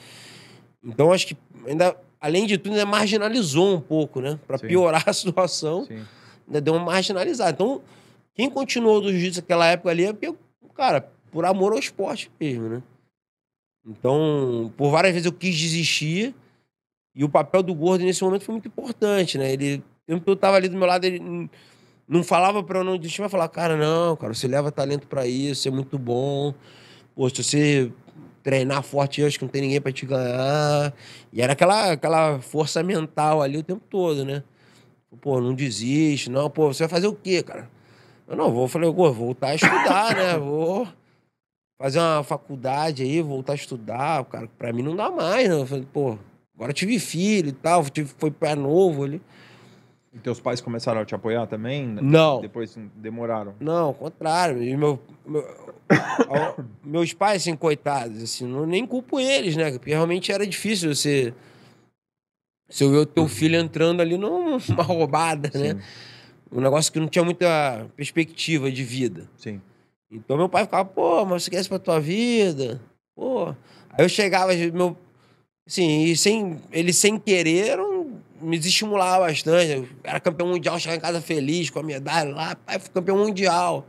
Então, 0.84 1.14
acho 1.14 1.28
que 1.28 1.38
ainda, 1.66 1.96
além 2.20 2.46
de 2.46 2.58
tudo, 2.58 2.74
ainda 2.74 2.86
marginalizou 2.86 3.74
um 3.76 3.80
pouco, 3.82 4.20
né? 4.20 4.38
Pra 4.46 4.58
Sim. 4.58 4.68
piorar 4.68 5.04
a 5.08 5.14
situação 5.14 5.86
Sim. 5.86 6.02
ainda 6.46 6.60
deu 6.62 6.74
uma 6.76 6.84
marginalizada. 6.86 7.52
Então, 7.52 7.82
quem 8.36 8.50
continuou 8.50 9.02
do 9.02 9.12
jiu-jitsu 9.12 9.42
naquela 9.42 9.68
época 9.68 9.90
ali 9.90 10.06
é 10.06 10.14
porque, 10.14 10.34
cara, 10.76 11.12
por 11.32 11.46
amor 11.46 11.74
ao 11.74 11.80
esporte 11.80 12.32
mesmo, 12.40 12.70
né? 12.70 12.84
Então, 13.86 14.72
por 14.78 14.92
várias 14.92 15.14
vezes 15.14 15.26
eu 15.26 15.34
quis 15.34 15.58
desistir 15.58 16.36
e 17.16 17.24
o 17.24 17.30
papel 17.30 17.64
do 17.64 17.74
Gordo 17.74 18.04
nesse 18.04 18.24
momento 18.24 18.46
foi 18.46 18.54
muito 18.54 18.68
importante, 18.68 19.38
né? 19.38 19.52
Ele, 19.52 19.84
tempo 20.06 20.24
que 20.24 20.30
eu 20.30 20.36
tava 20.36 20.58
ali 20.58 20.70
do 20.70 20.78
meu 20.78 20.88
lado, 20.88 21.06
ele 21.06 21.50
não 22.08 22.24
falava 22.24 22.64
pra 22.64 22.80
eu 22.80 22.84
não 22.84 22.98
desistir, 22.98 23.22
mas 23.22 23.32
falava, 23.32 23.50
cara, 23.50 23.76
não, 23.76 24.16
cara, 24.16 24.34
você 24.34 24.48
leva 24.48 24.72
talento 24.72 25.08
pra 25.08 25.28
isso, 25.28 25.68
é 25.68 25.72
muito 25.72 25.98
bom. 25.98 26.54
Pô, 27.16 27.30
se 27.30 27.44
você 27.44 27.92
treinar 28.42 28.82
forte, 28.84 29.22
eu 29.22 29.28
acho 29.28 29.38
que 29.38 29.46
não 29.46 29.52
tem 29.52 29.62
ninguém 29.62 29.82
pra 29.82 29.92
te 29.92 30.06
ganhar. 30.06 30.94
E 31.32 31.42
era 31.42 31.54
aquela, 31.54 31.92
aquela 31.92 32.40
força 32.40 32.82
mental 32.82 33.42
ali 33.42 33.58
o 33.58 33.64
tempo 33.64 33.84
todo, 33.90 34.24
né? 34.24 34.44
Pô, 35.22 35.42
não 35.42 35.54
desiste, 35.54 36.30
não. 36.30 36.50
Pô, 36.50 36.74
você 36.74 36.84
vai 36.84 36.90
fazer 36.90 37.08
o 37.08 37.16
quê, 37.16 37.44
cara? 37.44 37.70
Eu 38.30 38.36
não, 38.36 38.52
vou, 38.54 38.68
falei, 38.68 38.92
vou 38.92 39.12
voltar 39.12 39.48
a 39.50 39.56
estudar, 39.56 40.16
né? 40.16 40.38
Vou 40.40 40.88
fazer 41.82 42.00
uma 42.00 42.24
faculdade 42.24 43.02
aí, 43.04 43.22
voltar 43.22 43.54
a 43.54 43.56
estudar. 43.56 44.24
Cara, 44.26 44.48
pra 44.58 44.72
mim 44.72 44.84
não 44.84 44.96
dá 44.96 45.10
mais, 45.10 45.50
né? 45.50 45.56
Eu 45.56 45.66
falei, 45.66 45.88
pô, 45.92 46.18
agora 46.56 46.72
tive 46.74 47.00
filho 47.00 47.50
e 47.50 47.54
tal, 47.54 47.84
tive, 47.90 48.14
foi 48.18 48.30
pé 48.30 48.54
novo 48.56 49.04
ali. 49.04 49.22
E 50.14 50.20
teus 50.20 50.40
pais 50.40 50.60
começaram 50.60 51.02
a 51.02 51.06
te 51.06 51.16
apoiar 51.16 51.48
também? 51.48 51.86
Não. 51.88 52.42
Depois 52.42 52.78
demoraram. 52.96 53.56
Não, 53.60 53.86
ao 53.88 53.94
contrário. 53.94 54.62
E 54.62 54.76
meu, 54.76 55.00
meu- 55.26 55.48
ao- 56.30 56.58
meus 56.84 57.14
pais, 57.14 57.42
assim, 57.44 57.56
coitados, 57.56 58.22
assim, 58.22 58.46
não, 58.46 58.66
nem 58.66 58.86
culpo 58.86 59.20
eles, 59.20 59.56
né? 59.56 59.72
Porque 59.72 59.90
realmente 59.92 60.32
era 60.32 60.46
difícil 60.46 60.94
você. 60.94 61.34
Se 62.70 62.84
eu 62.84 62.92
ver 62.92 62.98
o 62.98 63.06
teu 63.06 63.28
filho 63.28 63.56
entrando 63.56 64.02
ali 64.02 64.18
numa 64.18 64.58
roubada, 64.84 65.50
né? 65.58 65.82
Um 66.52 66.62
negócio 66.62 66.92
que 66.92 67.00
não 67.00 67.08
tinha 67.08 67.24
muita 67.24 67.88
perspectiva 67.96 68.72
de 68.72 68.84
vida. 68.84 69.30
Sim. 69.38 69.62
Então 70.12 70.38
meu 70.38 70.50
pai 70.50 70.64
ficava, 70.64 70.86
pô, 70.86 71.24
mas 71.26 71.44
você 71.44 71.52
quer 71.52 71.60
isso 71.60 71.70
pra 71.70 71.80
tua 71.80 72.00
vida? 72.00 72.82
Pô. 73.16 73.50
Aí 73.92 74.06
eu 74.06 74.10
chegava, 74.10 74.54
meu. 74.54 74.98
Assim, 75.68 76.04
e 76.06 76.18
sem, 76.18 76.60
ele 76.72 76.92
sem 76.92 77.20
querer 77.20 77.78
me 78.42 78.58
desestimulava 78.58 79.26
bastante. 79.26 79.72
Eu 79.72 79.88
era 80.04 80.20
campeão 80.20 80.48
mundial, 80.48 80.80
chegava 80.80 80.98
em 80.98 81.02
casa 81.02 81.22
feliz 81.22 81.70
com 81.70 81.80
a 81.80 81.84
medalha 81.84 82.34
lá, 82.34 82.56
pai, 82.56 82.80
fui 82.80 82.90
campeão 82.90 83.18
mundial. 83.18 83.86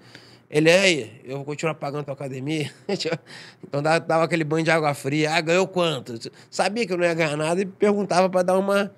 Ele, 0.51 0.70
aí, 0.70 1.20
eu 1.25 1.37
vou 1.37 1.44
continuar 1.44 1.75
pagando 1.75 2.05
tua 2.05 2.14
academia. 2.14 2.73
então 3.62 3.81
dava, 3.81 4.01
dava 4.01 4.25
aquele 4.25 4.42
banho 4.42 4.64
de 4.64 4.70
água 4.70 4.92
fria. 4.94 5.33
Ah, 5.33 5.40
ganhou 5.40 5.66
quanto? 5.68 6.18
Sabia 6.51 6.85
que 6.85 6.92
eu 6.92 6.99
não 6.99 7.05
ia 7.05 7.14
ganhar 7.14 7.37
nada 7.37 7.61
e 7.62 7.66
perguntava 7.66 8.29
pra 8.29 8.42
dar 8.42 8.59
uma 8.59 8.92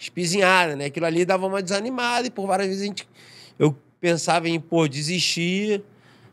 espizinhada, 0.00 0.74
né? 0.74 0.86
Aquilo 0.86 1.06
ali 1.06 1.24
dava 1.24 1.46
uma 1.46 1.62
desanimada 1.62 2.26
e 2.26 2.30
por 2.30 2.46
várias 2.46 2.68
vezes 2.68 2.82
a 2.82 2.86
gente, 2.86 3.08
eu 3.58 3.76
pensava 4.00 4.48
em, 4.48 4.58
pô, 4.58 4.88
desistir. 4.88 5.82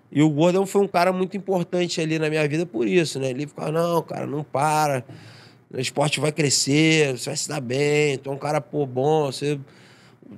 E 0.09 0.21
o 0.21 0.29
Gordon 0.29 0.65
foi 0.65 0.81
um 0.81 0.87
cara 0.87 1.11
muito 1.11 1.35
importante 1.35 1.99
ali 1.99 2.17
na 2.17 2.29
minha 2.29 2.47
vida 2.47 2.65
por 2.65 2.87
isso, 2.87 3.19
né? 3.19 3.29
Ele 3.29 3.45
ficava, 3.45 3.71
não, 3.71 4.01
cara, 4.01 4.25
não 4.25 4.41
para. 4.41 5.03
O 5.69 5.77
esporte 5.79 6.21
vai 6.21 6.31
crescer, 6.31 7.17
você 7.17 7.29
vai 7.29 7.35
se 7.35 7.49
dar 7.49 7.59
bem, 7.59 8.17
tu 8.17 8.29
é 8.29 8.33
um 8.33 8.37
cara, 8.37 8.61
pô, 8.61 8.85
bom, 8.85 9.25
você, 9.25 9.59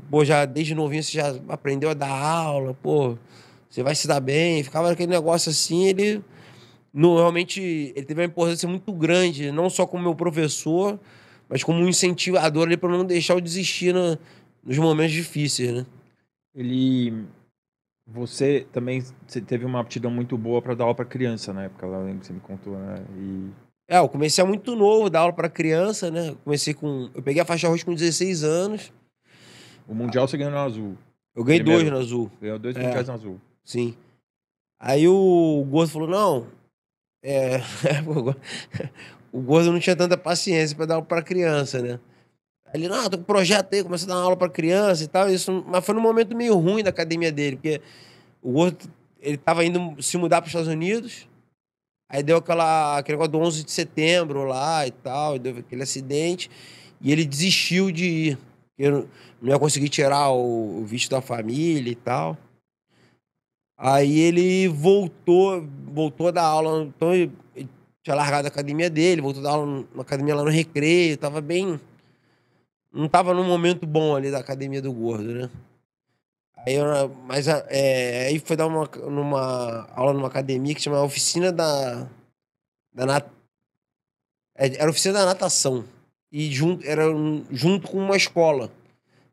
pô, 0.09 0.25
já 0.25 0.43
desde 0.43 0.73
novinho 0.73 1.03
você 1.03 1.11
já 1.11 1.35
aprendeu 1.49 1.91
a 1.91 1.93
dar 1.93 2.09
aula, 2.09 2.73
pô, 2.81 3.15
você 3.69 3.83
vai 3.83 3.93
se 3.93 4.07
dar 4.07 4.19
bem. 4.19 4.63
Ficava 4.63 4.91
aquele 4.91 5.11
negócio 5.11 5.51
assim, 5.51 5.85
ele 5.85 6.23
no, 6.91 7.17
realmente 7.17 7.61
ele 7.95 8.05
teve 8.05 8.21
uma 8.21 8.25
importância 8.25 8.67
muito 8.67 8.91
grande, 8.91 9.51
não 9.51 9.69
só 9.69 9.85
como 9.85 10.01
meu 10.01 10.15
professor, 10.15 10.99
mas 11.49 11.63
como 11.63 11.79
um 11.79 11.87
incentivador 11.89 12.67
ali 12.67 12.77
para 12.77 12.89
não 12.89 13.03
deixar 13.03 13.33
eu 13.33 13.41
desistir 13.41 13.93
na- 13.93 14.17
nos 14.63 14.77
momentos 14.77 15.11
difíceis, 15.13 15.73
né? 15.73 15.85
Ele. 16.55 17.25
Você 18.07 18.65
também 18.71 19.03
você 19.27 19.39
teve 19.39 19.65
uma 19.65 19.79
aptidão 19.81 20.09
muito 20.09 20.35
boa 20.37 20.61
para 20.61 20.73
dar 20.73 20.85
aula 20.85 20.95
para 20.95 21.05
criança 21.05 21.53
na 21.53 21.65
época, 21.65 21.85
lá 21.85 21.97
eu 21.99 22.05
lembro 22.05 22.21
que 22.21 22.25
você 22.27 22.33
me 22.33 22.39
contou, 22.39 22.75
né? 22.77 23.03
E 23.17 23.49
É, 23.87 23.97
eu 23.99 24.09
comecei 24.09 24.43
muito 24.43 24.75
novo, 24.75 25.09
dar 25.09 25.19
aula 25.21 25.33
para 25.33 25.47
criança, 25.49 26.09
né? 26.11 26.35
Comecei 26.43 26.73
com. 26.73 27.09
Eu 27.13 27.21
peguei 27.21 27.41
a 27.41 27.45
faixa 27.45 27.67
roxa 27.67 27.85
com 27.85 27.93
16 27.93 28.43
anos. 28.43 28.91
o 29.87 29.93
Mundial 29.95 30.27
você 30.27 30.37
ganhou 30.37 30.51
no 30.53 30.57
azul. 30.59 30.97
Eu 31.35 31.43
ganhei 31.43 31.59
Primeiro. 31.61 31.83
dois 31.89 31.93
no 31.93 31.99
azul, 31.99 32.31
Ganhou 32.41 32.59
dois 32.59 32.75
É. 32.75 32.81
mundiais 32.83 33.07
no 33.07 33.13
azul. 33.13 33.41
sim. 33.63 33.95
Aí 34.79 35.07
o 35.07 35.65
Gordo 35.69 35.91
falou: 35.91 36.07
não. 36.07 36.47
É. 37.23 37.57
o 39.31 39.41
Gordo 39.41 39.71
não 39.71 39.79
tinha 39.79 39.95
tanta 39.95 40.17
paciência 40.17 40.75
para 40.75 40.85
dar 40.85 40.95
aula 40.95 41.05
para 41.05 41.21
criança, 41.21 41.81
né? 41.81 41.99
Ele, 42.73 42.87
não, 42.87 43.09
tô 43.09 43.17
com 43.17 43.23
um 43.23 43.25
projeto 43.25 43.73
aí, 43.73 43.83
começa 43.83 44.05
a 44.05 44.09
dar 44.09 44.15
aula 44.15 44.37
para 44.37 44.49
criança 44.49 45.03
e 45.03 45.07
tal. 45.07 45.29
Isso, 45.29 45.63
mas 45.67 45.83
foi 45.83 45.95
num 45.95 46.01
momento 46.01 46.35
meio 46.35 46.55
ruim 46.55 46.83
da 46.83 46.89
academia 46.89 47.31
dele, 47.31 47.55
porque 47.55 47.81
o 48.41 48.51
Gordo, 48.51 48.77
ele 49.19 49.37
tava 49.37 49.65
indo 49.65 50.01
se 50.01 50.17
mudar 50.17 50.41
para 50.41 50.47
os 50.47 50.49
Estados 50.49 50.67
Unidos. 50.67 51.27
Aí 52.11 52.23
deu 52.23 52.37
aquela, 52.37 52.97
aquele 52.97 53.17
negócio 53.17 53.31
do 53.31 53.39
11 53.39 53.63
de 53.63 53.71
setembro 53.71 54.43
lá 54.43 54.85
e 54.85 54.91
tal, 54.91 55.35
e 55.35 55.39
deu 55.39 55.57
aquele 55.57 55.83
acidente. 55.83 56.49
E 57.01 57.11
ele 57.11 57.25
desistiu 57.25 57.91
de 57.91 58.05
ir. 58.05 58.37
Eu 58.77 59.09
não 59.41 59.49
ia 59.51 59.59
conseguir 59.59 59.89
tirar 59.89 60.29
o, 60.31 60.81
o 60.81 60.85
visto 60.85 61.11
da 61.11 61.21
família 61.21 61.91
e 61.91 61.95
tal. 61.95 62.37
Aí 63.77 64.19
ele 64.19 64.67
voltou, 64.67 65.65
voltou 65.93 66.27
a 66.27 66.31
dar 66.31 66.43
aula. 66.43 66.83
Então 66.83 67.13
ele, 67.13 67.31
ele 67.55 67.69
tinha 68.03 68.15
largado 68.15 68.47
a 68.47 68.49
academia 68.49 68.89
dele, 68.89 69.21
voltou 69.21 69.41
a 69.41 69.43
dar 69.43 69.51
aula 69.51 69.85
na 69.93 70.01
academia 70.01 70.35
lá 70.35 70.43
no 70.43 70.49
Recreio. 70.49 71.17
Tava 71.17 71.41
bem. 71.41 71.79
Não 72.91 73.07
tava 73.07 73.33
num 73.33 73.43
momento 73.45 73.85
bom 73.85 74.15
ali 74.15 74.31
da 74.31 74.39
academia 74.39 74.81
do 74.81 74.91
gordo, 74.91 75.23
né? 75.33 75.49
Aí 76.65 76.75
eu, 76.75 77.09
mas 77.25 77.47
a- 77.47 77.65
é, 77.69 78.27
aí 78.27 78.39
foi 78.39 78.55
dar 78.57 78.67
uma, 78.67 78.85
numa 79.09 79.87
aula 79.95 80.13
numa 80.13 80.27
academia 80.27 80.73
que 80.75 80.81
chama 80.81 81.01
Oficina 81.01 81.51
da. 81.51 82.07
da 82.93 83.05
nat, 83.05 83.25
é, 84.57 84.67
era 84.75 84.87
a 84.87 84.89
oficina 84.89 85.13
da 85.19 85.25
natação. 85.25 85.85
E 86.31 86.51
junto, 86.51 86.85
era 86.85 87.09
um- 87.15 87.45
junto 87.51 87.87
com 87.89 87.97
uma 87.97 88.15
escola. 88.17 88.71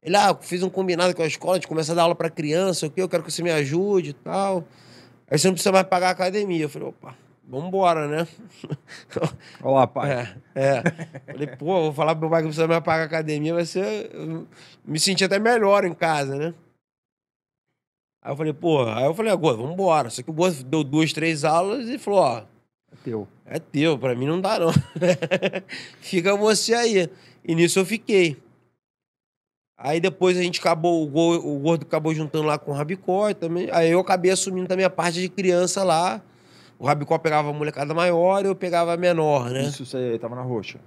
Ele, 0.03 0.17
ah, 0.17 0.35
fiz 0.41 0.63
um 0.63 0.71
combinado 0.71 1.15
com 1.17 1.23
a 1.23 1.27
escola, 1.27 1.59
de 1.59 1.67
começar 1.67 1.93
a 1.93 1.97
dar 1.97 2.03
aula 2.03 2.15
pra 2.15 2.31
criança, 2.31 2.87
o 2.87 2.91
que 2.91 3.03
eu 3.03 3.09
quero 3.09 3.25
que 3.25 3.31
você 3.33 3.43
me 3.43 3.51
ajude 3.51 4.11
e 4.11 4.13
tal. 4.13 4.65
Aí 5.29 5.37
você 5.39 5.49
não 5.49 5.55
precisa 5.55 5.73
mais 5.73 5.87
pagar 5.89 6.09
a 6.09 6.13
academia. 6.13 6.63
Eu 6.65 6.69
falei, 6.69 6.89
opa, 6.89 7.17
vambora, 7.47 8.09
né? 8.09 8.27
Olá, 9.63 9.87
pai. 9.87 10.13
É, 10.13 10.37
é. 10.55 10.83
Falei, 11.33 11.47
pô, 11.47 11.67
vou 11.83 11.93
falar 11.93 12.15
pro 12.15 12.23
meu 12.23 12.31
pai 12.31 12.43
que 12.43 12.49
precisa 12.49 12.67
me 12.67 12.81
pagar 12.81 13.03
a 13.03 13.07
academia, 13.07 13.55
vai 13.55 13.65
ser. 13.65 14.11
eu 14.13 14.47
me 14.85 14.99
senti 14.99 15.25
até 15.25 15.39
melhor 15.39 15.85
em 15.85 15.95
casa, 15.95 16.37
né? 16.37 16.55
Aí 18.23 18.33
eu 18.33 18.37
falei, 18.37 18.53
pô, 18.53 18.85
aí 18.87 19.05
eu 19.05 19.15
falei, 19.15 19.33
agora, 19.33 19.57
vambora. 19.57 20.11
Só 20.11 20.23
que 20.23 20.31
o 20.31 20.33
Gordo 20.33 20.65
deu 20.65 20.83
duas, 20.83 21.13
três 21.13 21.45
aulas 21.45 21.89
e 21.89 21.97
falou, 21.99 22.21
ó, 22.21 22.39
É 22.39 22.97
teu. 23.05 23.29
é 23.45 23.59
teu, 23.61 23.97
pra 23.99 24.15
mim 24.17 24.27
não 24.27 24.41
dá, 24.41 24.59
não. 24.59 24.73
Fica 26.01 26.37
você 26.37 26.75
aí. 26.75 27.09
E 27.45 27.55
nisso 27.55 27.79
eu 27.79 27.87
fiquei. 27.87 28.37
Aí 29.79 30.01
depois 30.01 30.37
a 30.39 30.43
gente 30.43 30.59
acabou, 30.59 31.05
o 31.05 31.07
Go- 31.07 31.37
o 31.37 31.59
Gordo 31.61 31.83
acabou 31.83 32.13
juntando 32.15 32.47
lá 32.47 32.59
com 32.59 32.73
o 32.73 32.75
Rabicó 32.75 33.33
também. 33.35 33.69
Aí 33.71 33.91
eu 33.91 34.01
acabei 34.01 34.31
assumindo 34.33 34.67
também 34.67 34.85
a 34.87 34.91
parte 34.91 35.21
de 35.21 35.29
criança 35.29 35.85
lá. 35.85 36.21
O 36.79 36.87
Rabicó 36.87 37.19
pegava 37.19 37.51
a 37.51 37.53
molecada 37.53 37.95
maior 37.95 38.45
e 38.45 38.49
eu 38.49 38.55
pegava 38.55 38.93
a 38.93 38.97
menor, 38.97 39.51
né? 39.51 39.63
Isso 39.63 39.85
você 39.87 40.19
tava 40.19 40.35
na 40.37 40.43
roxa. 40.43 40.79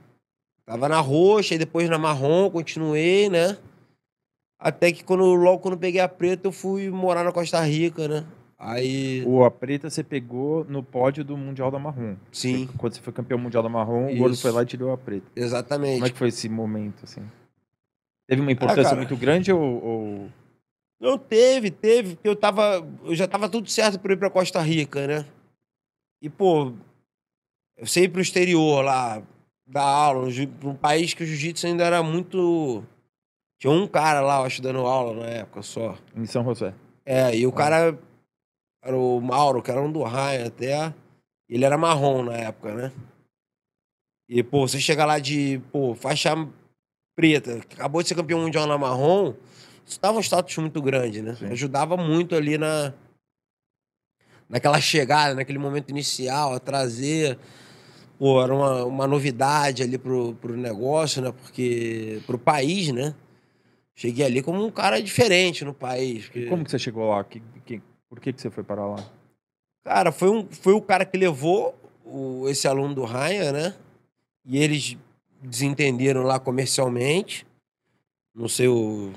Tava 0.66 0.88
na 0.88 1.00
roxa, 1.00 1.56
e 1.56 1.58
depois 1.58 1.90
na 1.90 1.98
marrom, 1.98 2.50
continuei, 2.52 3.28
né? 3.30 3.58
Até 4.60 4.92
que 4.92 5.04
quando, 5.04 5.24
logo 5.24 5.60
quando 5.60 5.78
peguei 5.78 6.00
a 6.02 6.08
preta, 6.08 6.48
eu 6.48 6.52
fui 6.52 6.90
morar 6.90 7.24
na 7.24 7.32
Costa 7.32 7.60
Rica, 7.62 8.08
né? 8.08 8.26
Aí. 8.62 9.24
O 9.26 9.44
A 9.46 9.50
Preta 9.50 9.90
você 9.90 10.04
pegou 10.04 10.66
no 10.66 10.84
pódio 10.84 11.24
do 11.24 11.38
Mundial 11.38 11.72
da 11.72 11.80
Marrom. 11.80 12.18
Sim, 12.30 12.66
Você- 12.68 12.78
Quando 12.78 12.94
você 12.94 13.02
foi 13.02 13.14
campeão 13.14 13.40
mundial 13.40 13.64
da 13.64 13.70
Marrom, 13.70 14.12
o 14.14 14.18
Gordo 14.18 14.34
Isso. 14.34 14.42
foi 14.42 14.52
lá 14.52 14.64
e 14.64 14.66
te 14.66 14.76
deu 14.76 14.92
a 14.92 14.98
preta. 14.98 15.26
exatamente. 15.34 15.94
Como 15.94 16.06
é 16.06 16.10
que 16.10 16.18
foi 16.18 16.28
esse 16.28 16.50
momento, 16.50 17.06
assim? 17.06 17.22
Teve 18.28 18.42
uma 18.42 18.52
importância 18.52 18.84
cara. 18.84 18.98
muito 18.98 19.16
grande 19.16 19.52
ou, 19.54 19.62
ou- 19.84 20.30
Não 21.00 21.18
teve, 21.18 21.72
teve, 21.72 22.16
porque 22.16 22.28
eu 22.28 22.36
tava. 22.36 22.86
Eu 23.06 23.16
já 23.16 23.26
tava 23.30 23.48
tudo 23.48 23.70
certo 23.70 23.98
pra 23.98 24.12
ir 24.12 24.18
pra 24.18 24.30
Costa 24.30 24.62
Rica, 24.62 25.08
né? 25.08 25.26
E, 26.22 26.30
pô, 26.30 26.74
eu 27.78 27.86
sei 27.88 28.08
pro 28.10 28.22
exterior 28.22 28.84
lá, 28.84 29.22
dar 29.66 29.84
aula, 29.84 30.24
no 30.26 30.32
jiu- 30.32 30.48
pra 30.48 30.70
um 30.70 30.76
país 30.76 31.14
que 31.14 31.24
o 31.24 31.26
jiu-jitsu 31.26 31.68
ainda 31.68 31.84
era 31.86 32.04
muito. 32.04 32.84
Tinha 33.60 33.72
um 33.72 33.88
cara 33.88 34.22
lá, 34.22 34.40
eu 34.40 34.44
acho, 34.46 34.62
dando 34.62 34.80
aula 34.80 35.14
na 35.22 35.28
época 35.30 35.62
só. 35.62 35.98
em 36.16 36.26
São 36.26 36.44
José? 36.44 36.74
É, 37.06 37.36
e 37.36 37.46
o 37.48 37.52
cara 37.52 37.98
era 38.84 38.98
o 38.98 39.20
Mauro, 39.20 39.62
que 39.62 39.72
era 39.72 39.82
um 39.82 39.92
do 39.92 40.04
Ryan 40.04 40.48
até. 40.48 40.94
Ele 41.50 41.66
era 41.66 41.78
marrom 41.78 42.24
na 42.24 42.36
época, 42.38 42.74
né? 42.76 42.92
E, 44.30 44.44
pô, 44.44 44.68
você 44.68 44.80
chega 44.80 45.06
lá 45.06 45.18
de, 45.20 45.60
pô, 45.72 45.96
faixa 45.96 46.32
preta, 47.16 47.58
acabou 47.58 48.02
de 48.02 48.08
ser 48.08 48.16
campeão 48.16 48.40
mundial 48.42 48.68
na 48.68 48.78
marrom, 48.78 49.34
isso 49.86 50.00
dava 50.00 50.20
um 50.20 50.22
status 50.22 50.56
muito 50.58 50.82
grande, 50.82 51.22
né? 51.22 51.36
Sim. 51.36 51.48
Ajudava 51.48 51.98
muito 51.98 52.36
ali 52.36 52.58
na. 52.58 52.94
Naquela 54.50 54.82
chegada, 54.82 55.36
naquele 55.36 55.60
momento 55.60 55.90
inicial, 55.92 56.54
a 56.56 56.60
trazer. 56.60 57.38
Pô, 58.18 58.42
era 58.44 58.54
uma, 58.54 58.84
uma 58.86 59.08
novidade 59.08 59.84
ali 59.84 59.98
pro, 59.98 60.34
pro 60.42 60.58
negócio, 60.58 61.22
né? 61.22 61.32
Porque. 61.32 62.20
pro 62.26 62.38
país, 62.40 62.92
né? 62.92 63.14
Cheguei 63.96 64.26
ali 64.26 64.42
como 64.42 64.66
um 64.66 64.72
cara 64.72 65.02
diferente 65.02 65.64
no 65.64 65.74
país. 65.74 66.26
porque- 66.26 66.48
Como 66.48 66.64
que 66.64 66.72
você 66.72 66.80
chegou 66.80 67.10
lá? 67.10 67.24
Que, 67.24 67.42
que- 67.66 67.82
por 68.10 68.20
que, 68.20 68.34
que 68.34 68.42
você 68.42 68.50
foi 68.50 68.64
parar 68.64 68.88
lá? 68.88 69.06
Cara, 69.84 70.12
foi, 70.12 70.30
um, 70.30 70.48
foi 70.50 70.74
o 70.74 70.82
cara 70.82 71.06
que 71.06 71.18
levou 71.18 71.76
o- 72.06 72.48
esse 72.50 72.68
aluno 72.68 72.96
do 72.96 73.04
Ryan, 73.06 73.52
né? 73.52 73.76
E 74.46 74.58
eles 74.58 74.98
desentenderam 75.44 76.24
lá 76.24 76.40
comercialmente. 76.40 77.46
Não 78.34 78.48
sei, 78.48 78.68
eu 78.68 79.12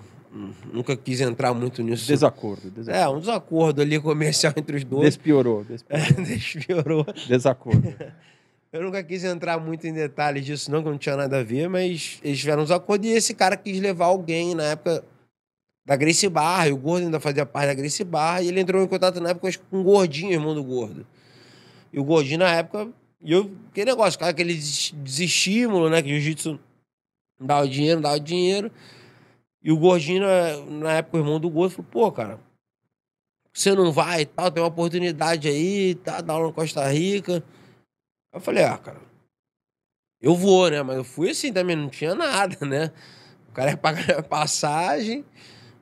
nunca 0.73 0.97
quis 0.97 1.21
entrar 1.21 1.53
muito 1.55 1.83
nisso. 1.83 2.07
Desacordo. 2.07 2.71
desacordo. 2.71 2.91
É, 2.91 3.09
um 3.09 3.21
desacordo 3.21 3.83
ali 3.83 4.01
comercial 4.01 4.53
entre 4.57 4.77
os 4.77 4.85
dois. 4.85 5.05
Despiorou, 5.05 5.65
despiorou. 5.69 6.01
É, 6.07 6.13
despiorou. 6.23 7.07
Desacordo. 7.29 7.95
Eu 8.73 8.83
nunca 8.85 9.03
quis 9.05 9.23
entrar 9.23 9.59
muito 9.61 9.87
em 9.87 9.93
detalhes 9.93 10.47
disso, 10.47 10.71
não, 10.71 10.83
que 10.83 10.89
não 10.89 10.97
tinha 10.97 11.15
nada 11.15 11.41
a 11.41 11.43
ver, 11.43 11.69
mas 11.69 12.19
eles 12.25 12.39
tiveram 12.39 12.63
uns 12.63 12.71
acordos 12.71 13.07
e 13.07 13.13
esse 13.13 13.35
cara 13.35 13.55
quis 13.55 13.79
levar 13.79 14.07
alguém 14.07 14.55
na 14.55 14.63
época 14.65 15.05
da 15.85 15.95
Gracie 15.95 16.29
Barra, 16.31 16.69
e 16.69 16.73
o 16.73 16.77
Gordo 16.79 17.05
ainda 17.05 17.21
fazia 17.21 17.45
parte 17.45 17.67
da 17.67 17.75
Gracie 17.75 18.03
Barra, 18.05 18.41
e 18.41 18.49
ele 18.49 18.61
entrou 18.61 18.83
em 18.83 18.87
contato 18.87 19.21
na 19.21 19.31
época 19.31 19.51
com 19.69 19.81
o 19.81 19.83
Gordinho, 19.83 20.33
irmão 20.33 20.55
do 20.55 20.65
Gordo. 20.65 21.05
E 21.93 22.01
o 22.01 22.05
Gordinho, 22.05 22.39
na 22.39 22.49
época, 22.51 22.89
e 23.21 23.33
eu, 23.33 23.51
que 23.75 23.85
negócio, 23.85 24.19
cara, 24.19 24.31
aquele 24.31 24.55
des- 24.55 24.95
desestímulo, 24.97 25.91
né, 25.91 26.01
que 26.01 26.09
o 26.09 26.13
Jiu-Jitsu 26.13 26.59
dava 27.39 27.69
dinheiro, 27.69 28.01
dava 28.01 28.19
dinheiro. 28.19 28.71
E 29.63 29.71
o 29.71 29.77
Gordinho, 29.77 30.23
na, 30.23 30.57
na 30.67 30.93
época, 30.95 31.17
o 31.17 31.21
irmão 31.21 31.39
do 31.39 31.49
Gordo, 31.49 31.77
falou, 31.77 31.91
pô, 31.91 32.13
cara, 32.13 32.41
você 33.53 33.75
não 33.75 33.93
vai 33.93 34.23
e 34.23 34.27
tal, 34.27 34.51
tem 34.51 34.63
uma 34.63 34.69
oportunidade 34.69 35.47
aí, 35.49 35.95
tá, 35.95 36.21
dá 36.21 36.33
aula 36.33 36.49
na 36.49 36.53
Costa 36.53 36.87
Rica. 36.91 37.45
Aí 38.33 38.39
eu 38.39 38.41
falei, 38.41 38.65
ah, 38.65 38.79
cara, 38.79 39.01
eu 40.21 40.35
vou, 40.35 40.71
né? 40.71 40.83
Mas 40.83 40.97
eu 40.97 41.05
fui 41.05 41.31
assim 41.31 41.53
também, 41.53 41.77
não 41.77 41.89
tinha 41.89 42.15
nada, 42.15 42.65
né? 42.65 42.91
O 43.49 43.53
cara 43.53 43.71
ia 43.73 43.77
pagar 43.77 44.19
a 44.19 44.23
passagem, 44.23 45.25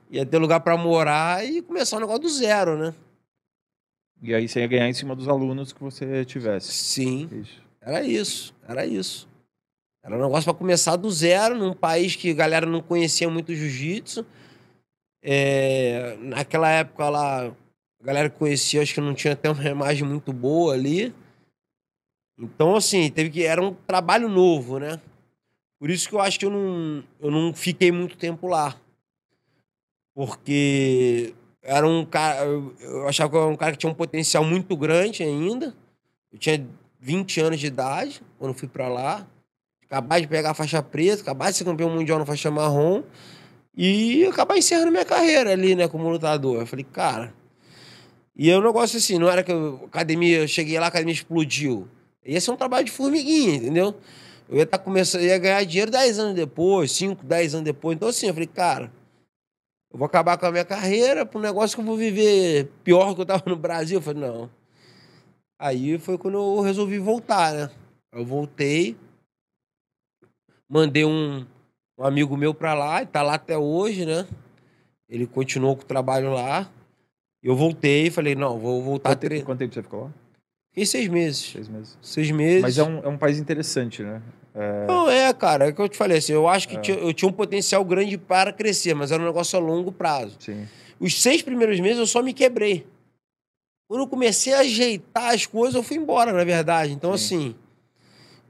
ia 0.09 0.25
ter 0.25 0.37
lugar 0.37 0.59
pra 0.59 0.75
morar 0.75 1.45
e 1.45 1.61
começar 1.61 1.97
o 1.97 2.01
negócio 2.01 2.23
do 2.23 2.29
zero, 2.29 2.77
né? 2.77 2.93
E 4.21 4.35
aí 4.35 4.47
você 4.47 4.59
ia 4.59 4.67
ganhar 4.67 4.87
em 4.87 4.93
cima 4.93 5.15
dos 5.15 5.27
alunos 5.27 5.73
que 5.73 5.81
você 5.81 6.23
tivesse. 6.25 6.71
Sim, 6.71 7.27
Isso. 7.31 7.61
era 7.81 8.03
isso, 8.03 8.53
era 8.67 8.85
isso. 8.85 9.30
Era 10.03 10.17
um 10.17 10.21
negócio 10.21 10.45
pra 10.45 10.53
começar 10.53 10.95
do 10.95 11.11
zero, 11.11 11.55
num 11.55 11.73
país 11.73 12.15
que 12.15 12.31
a 12.31 12.33
galera 12.33 12.65
não 12.65 12.81
conhecia 12.81 13.29
muito 13.29 13.53
jiu-jitsu. 13.53 14.25
É, 15.21 16.17
naquela 16.19 16.69
época 16.69 17.07
lá, 17.07 17.45
a 17.45 18.03
galera 18.03 18.29
que 18.29 18.39
conhecia, 18.39 18.81
acho 18.81 18.95
que 18.95 19.01
não 19.01 19.13
tinha 19.13 19.33
até 19.33 19.49
uma 19.49 19.63
imagem 19.69 20.07
muito 20.07 20.33
boa 20.33 20.73
ali. 20.73 21.13
Então, 22.37 22.75
assim, 22.75 23.11
teve 23.11 23.29
que. 23.29 23.43
Era 23.43 23.63
um 23.63 23.73
trabalho 23.73 24.27
novo, 24.27 24.79
né? 24.79 24.99
Por 25.79 25.89
isso 25.91 26.09
que 26.09 26.15
eu 26.15 26.19
acho 26.19 26.39
que 26.39 26.45
eu 26.45 26.49
não, 26.49 27.03
eu 27.19 27.29
não 27.29 27.53
fiquei 27.53 27.91
muito 27.91 28.17
tempo 28.17 28.47
lá. 28.47 28.75
Porque 30.15 31.33
era 31.61 31.87
um 31.87 32.03
cara. 32.03 32.43
Eu, 32.43 33.07
achava 33.07 33.29
que 33.29 33.37
era 33.37 33.45
um 33.45 33.55
cara 33.55 33.71
que 33.73 33.77
tinha 33.77 33.91
um 33.91 33.95
potencial 33.95 34.43
muito 34.43 34.75
grande 34.75 35.21
ainda. 35.21 35.75
Eu 36.31 36.39
tinha 36.39 36.67
20 36.99 37.41
anos 37.41 37.59
de 37.59 37.67
idade 37.67 38.21
quando 38.39 38.57
fui 38.57 38.67
pra 38.67 38.87
lá. 38.87 39.27
Acabar 39.91 40.21
de 40.21 40.27
pegar 40.27 40.51
a 40.51 40.53
faixa 40.53 40.81
preta, 40.81 41.21
acabar 41.21 41.51
de 41.51 41.57
ser 41.57 41.65
campeão 41.65 41.89
mundial 41.89 42.17
na 42.17 42.25
faixa 42.25 42.49
marrom. 42.49 43.03
E 43.75 44.25
acabar 44.25 44.57
encerrando 44.57 44.89
minha 44.89 45.03
carreira 45.03 45.51
ali, 45.51 45.75
né, 45.75 45.85
como 45.89 46.09
lutador. 46.09 46.61
Eu 46.61 46.65
falei, 46.65 46.85
cara. 46.85 47.33
E 48.33 48.49
é 48.49 48.57
um 48.57 48.61
negócio 48.61 48.97
assim, 48.97 49.19
não 49.19 49.29
era 49.29 49.43
que 49.43 49.51
eu, 49.51 49.83
academia, 49.87 50.37
eu 50.39 50.47
cheguei 50.47 50.79
lá, 50.79 50.85
a 50.85 50.87
academia 50.87 51.13
explodiu. 51.13 51.89
Ia 52.25 52.39
ser 52.39 52.51
um 52.51 52.55
trabalho 52.55 52.85
de 52.85 52.91
formiguinha, 52.91 53.55
entendeu? 53.55 53.93
Eu 54.47 54.55
ia 54.55 54.63
estar 54.63 54.77
começando, 54.77 55.23
ia 55.23 55.37
ganhar 55.37 55.61
dinheiro 55.65 55.91
10 55.91 56.19
anos 56.19 56.35
depois, 56.35 56.93
5, 56.93 57.25
10 57.25 57.55
anos 57.55 57.65
depois. 57.65 57.97
Então, 57.97 58.07
assim, 58.07 58.27
eu 58.27 58.33
falei, 58.33 58.47
cara, 58.47 58.89
eu 59.91 59.99
vou 59.99 60.05
acabar 60.05 60.37
com 60.37 60.45
a 60.45 60.51
minha 60.51 60.63
carreira 60.63 61.25
para 61.25 61.37
um 61.37 61.41
negócio 61.41 61.75
que 61.75 61.81
eu 61.81 61.85
vou 61.85 61.97
viver 61.97 62.71
pior 62.81 63.13
que 63.13 63.19
eu 63.19 63.25
tava 63.25 63.43
no 63.45 63.57
Brasil. 63.57 63.97
Eu 63.97 64.01
falei, 64.01 64.21
não. 64.21 64.49
Aí 65.59 65.99
foi 65.99 66.17
quando 66.17 66.35
eu 66.37 66.61
resolvi 66.61 66.97
voltar, 66.97 67.53
né? 67.53 67.69
Eu 68.13 68.25
voltei, 68.25 68.95
mandei 70.71 71.03
um, 71.03 71.45
um 71.97 72.03
amigo 72.05 72.37
meu 72.37 72.53
pra 72.53 72.73
lá, 72.73 73.03
e 73.03 73.05
tá 73.05 73.21
lá 73.21 73.33
até 73.33 73.57
hoje, 73.57 74.05
né? 74.05 74.25
Ele 75.09 75.27
continuou 75.27 75.75
com 75.75 75.83
o 75.83 75.85
trabalho 75.85 76.31
lá. 76.33 76.69
Eu 77.43 77.55
voltei 77.55 78.07
e 78.07 78.11
falei, 78.11 78.33
não, 78.35 78.57
vou 78.57 78.81
voltar. 78.81 79.09
Quanto, 79.09 79.19
Tre... 79.19 79.41
quanto 79.43 79.59
tempo 79.59 79.73
você 79.73 79.83
ficou 79.83 80.03
lá? 80.05 80.11
Fiquei 80.69 80.85
seis 80.85 81.07
meses. 81.09 81.51
Seis 81.51 81.67
meses. 81.67 81.97
Seis 82.01 82.31
meses. 82.31 82.61
Mas 82.61 82.77
é 82.77 82.83
um, 82.83 82.99
é 82.99 83.07
um 83.09 83.17
país 83.17 83.37
interessante, 83.37 84.01
né? 84.01 84.21
Não, 84.87 85.09
é, 85.09 85.33
cara, 85.33 85.65
é 85.67 85.69
o 85.69 85.73
que 85.73 85.81
eu 85.81 85.89
te 85.89 85.97
falei, 85.97 86.17
assim, 86.17 86.33
eu 86.33 86.47
acho 86.47 86.67
que 86.67 86.75
É. 86.75 86.79
tinha- 86.81 86.97
eu 86.97 87.13
tinha 87.13 87.27
um 87.27 87.31
potencial 87.33 87.83
grande 87.85 88.17
para 88.17 88.51
crescer, 88.53 88.93
mas 88.93 89.11
era 89.11 89.21
um 89.21 89.25
negócio 89.25 89.57
a 89.57 89.61
longo 89.61 89.91
prazo. 89.91 90.35
Sim. 90.39 90.67
Os 90.99 91.21
seis 91.21 91.41
primeiros 91.41 91.79
meses 91.79 91.97
eu 91.97 92.05
só 92.07 92.21
me 92.21 92.33
quebrei. 92.33 92.85
Quando 93.87 94.01
eu 94.03 94.07
comecei 94.07 94.53
a 94.53 94.59
ajeitar 94.59 95.33
as 95.33 95.45
coisas, 95.45 95.75
eu 95.75 95.83
fui 95.83 95.97
embora, 95.97 96.31
na 96.31 96.43
verdade. 96.43 96.91
Então, 96.93 97.17
Sim. 97.17 97.25
assim, 97.25 97.55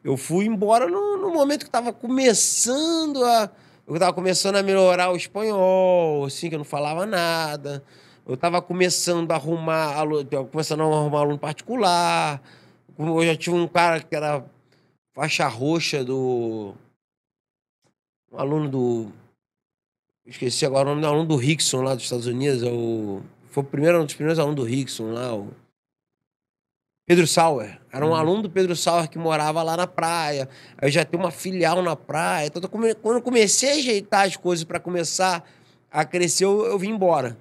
eu 0.03 0.17
fui 0.17 0.45
embora 0.45 0.87
no, 0.87 1.17
no 1.17 1.31
momento 1.31 1.59
que 1.61 1.69
estava 1.69 1.93
começando 1.93 3.23
a. 3.23 3.49
Eu 3.87 3.95
estava 3.95 4.13
começando 4.13 4.55
a 4.55 4.63
melhorar 4.63 5.11
o 5.11 5.15
espanhol, 5.17 6.25
assim, 6.25 6.49
que 6.49 6.55
eu 6.55 6.59
não 6.59 6.65
falava 6.65 7.05
nada. 7.05 7.83
Eu 8.25 8.35
estava 8.35 8.61
começando 8.61 9.29
a 9.31 9.35
arrumar, 9.35 9.95
alu- 9.97 10.23
tava 10.23 10.45
começando 10.45 10.81
a 10.81 10.85
arrumar 10.85 11.19
aluno 11.19 11.39
particular. 11.39 12.41
Eu 12.97 13.25
já 13.25 13.35
tive 13.35 13.55
um 13.55 13.67
cara 13.67 13.99
que 14.01 14.15
era 14.15 14.45
faixa 15.13 15.47
roxa 15.47 16.03
do. 16.03 16.73
Um 18.31 18.37
aluno 18.39 18.69
do. 18.69 19.11
Esqueci 20.25 20.65
agora 20.65 20.87
o 20.87 20.89
nome 20.91 21.01
do 21.01 21.07
aluno 21.07 21.25
do 21.25 21.35
Rickson 21.35 21.81
lá 21.81 21.95
dos 21.95 22.03
Estados 22.03 22.27
Unidos. 22.27 22.63
É 22.63 22.71
o, 22.71 23.21
foi 23.49 23.63
o 23.63 23.65
primeiro, 23.65 24.01
um 24.01 24.05
dos 24.05 24.13
primeiros 24.13 24.39
alunos 24.39 24.55
do 24.55 24.63
Rickson 24.63 25.11
lá. 25.11 25.33
O 25.35 25.49
Pedro 27.11 27.27
Sauer. 27.27 27.77
Era 27.91 28.05
um 28.05 28.09
Uhum. 28.11 28.15
aluno 28.15 28.43
do 28.43 28.49
Pedro 28.49 28.73
Sauer 28.73 29.09
que 29.09 29.17
morava 29.19 29.61
lá 29.61 29.75
na 29.75 29.85
praia. 29.85 30.47
Aí 30.77 30.87
eu 30.87 30.91
já 30.91 31.03
tenho 31.03 31.21
uma 31.21 31.29
filial 31.29 31.81
na 31.81 31.93
praia. 31.93 32.47
Então, 32.47 32.61
quando 33.01 33.17
eu 33.17 33.21
comecei 33.21 33.69
a 33.69 33.73
ajeitar 33.73 34.25
as 34.25 34.37
coisas 34.37 34.63
para 34.63 34.79
começar 34.79 35.43
a 35.91 36.05
crescer, 36.05 36.45
eu, 36.45 36.65
eu 36.67 36.79
vim 36.79 36.91
embora. 36.91 37.35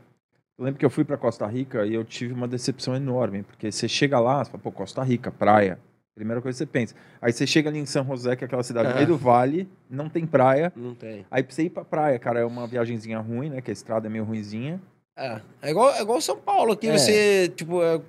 Eu 0.59 0.65
lembro 0.65 0.81
que 0.81 0.85
eu 0.85 0.91
fui 0.91 1.05
para 1.05 1.17
Costa 1.17 1.47
Rica 1.47 1.87
e 1.87 1.95
eu 1.95 2.05
tive 2.05 2.35
uma 2.35 2.49
decepção 2.49 2.97
enorme, 2.97 3.45
porque 3.45 3.71
você 3.71 3.87
chega 3.87 4.19
lá, 4.19 4.45
você 4.45 4.51
fala, 4.51 4.61
pô, 4.61 4.73
Costa 4.73 5.05
Rica, 5.05 5.31
praia. 5.31 5.79
Primeira 6.17 6.43
coisa 6.43 6.57
que 6.57 6.65
você 6.65 6.67
pensa. 6.67 6.97
Aí 7.23 7.33
você 7.33 7.47
chega 7.47 7.71
ali 7.71 7.79
em 7.79 7.87
São 7.87 8.05
José, 8.05 8.35
que 8.35 8.43
é 8.43 8.47
aquela 8.47 8.65
cidade 8.65 8.89
no 8.89 8.95
meio 8.97 9.07
do 9.07 9.17
vale, 9.17 9.69
não 9.89 10.09
tem 10.09 10.27
praia. 10.27 10.73
Não 10.75 10.97
tem. 10.97 11.25
Aí 11.31 11.45
pra 11.45 11.55
você 11.55 11.63
ir 11.63 11.71
pra 11.71 11.85
praia, 11.85 12.19
cara, 12.19 12.41
é 12.41 12.45
uma 12.45 12.67
viagenzinha 12.67 13.21
ruim, 13.21 13.51
né? 13.51 13.61
Que 13.61 13.71
a 13.71 13.73
estrada 13.73 14.09
é 14.09 14.11
meio 14.11 14.25
ruinzinha. 14.25 14.83
É, 15.17 15.41
é 15.63 15.71
igual, 15.71 15.93
é 15.93 16.03
igual 16.03 16.21
São 16.21 16.37
Paulo, 16.39 16.73
aqui 16.73 16.89
É. 16.89 16.99
você, 16.99 17.49
tipo, 17.55 17.81
é, 17.85 18.01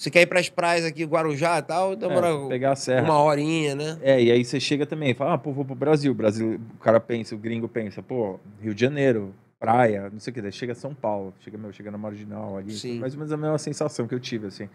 você 0.00 0.10
quer 0.10 0.22
ir 0.22 0.26
pras 0.26 0.48
praias 0.48 0.84
aqui, 0.84 1.04
Guarujá 1.04 1.58
e 1.58 1.62
tal, 1.62 1.94
demora 1.94 2.28
É, 2.28 2.48
pegar 2.48 2.72
a 2.72 2.76
serra. 2.76 3.02
uma 3.04 3.20
horinha, 3.22 3.74
né? 3.74 3.98
É, 4.00 4.22
e 4.22 4.30
aí 4.32 4.42
você 4.44 4.58
chega 4.58 4.86
também, 4.86 5.12
fala, 5.12 5.34
ah, 5.34 5.38
pô, 5.38 5.52
vou 5.52 5.64
pro 5.64 5.74
Brasil. 5.74 6.14
Brasil. 6.14 6.58
O 6.76 6.78
cara 6.78 6.98
pensa, 6.98 7.34
o 7.34 7.38
gringo 7.38 7.68
pensa, 7.68 8.02
pô, 8.02 8.40
Rio 8.62 8.74
de 8.74 8.80
Janeiro, 8.80 9.34
praia, 9.58 10.08
não 10.10 10.18
sei 10.18 10.30
o 10.30 10.34
que, 10.34 10.40
daí 10.40 10.52
chega 10.52 10.74
São 10.74 10.94
Paulo, 10.94 11.34
chega, 11.40 11.58
meu, 11.58 11.70
chega 11.70 11.90
na 11.90 11.98
Marginal 11.98 12.56
ali. 12.56 12.72
Sim. 12.72 12.98
Mais 12.98 13.12
ou 13.12 13.18
menos 13.18 13.30
a 13.32 13.36
mesma 13.36 13.58
sensação 13.58 14.06
que 14.06 14.14
eu 14.14 14.20
tive, 14.20 14.46
assim. 14.46 14.68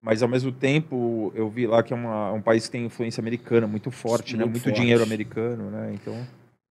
Mas 0.00 0.22
ao 0.22 0.28
mesmo 0.28 0.52
tempo, 0.52 1.32
eu 1.34 1.48
vi 1.50 1.66
lá 1.66 1.82
que 1.82 1.92
é 1.92 1.96
uma- 1.96 2.32
um 2.32 2.40
país 2.40 2.66
que 2.66 2.70
tem 2.70 2.84
influência 2.86 3.20
americana 3.20 3.66
muito 3.66 3.90
forte, 3.90 4.36
né? 4.36 4.44
Muito 4.44 4.52
Muito 4.54 4.64
forte. 4.64 4.80
dinheiro 4.80 5.02
americano, 5.02 5.68
né? 5.70 5.90
Então. 5.94 6.14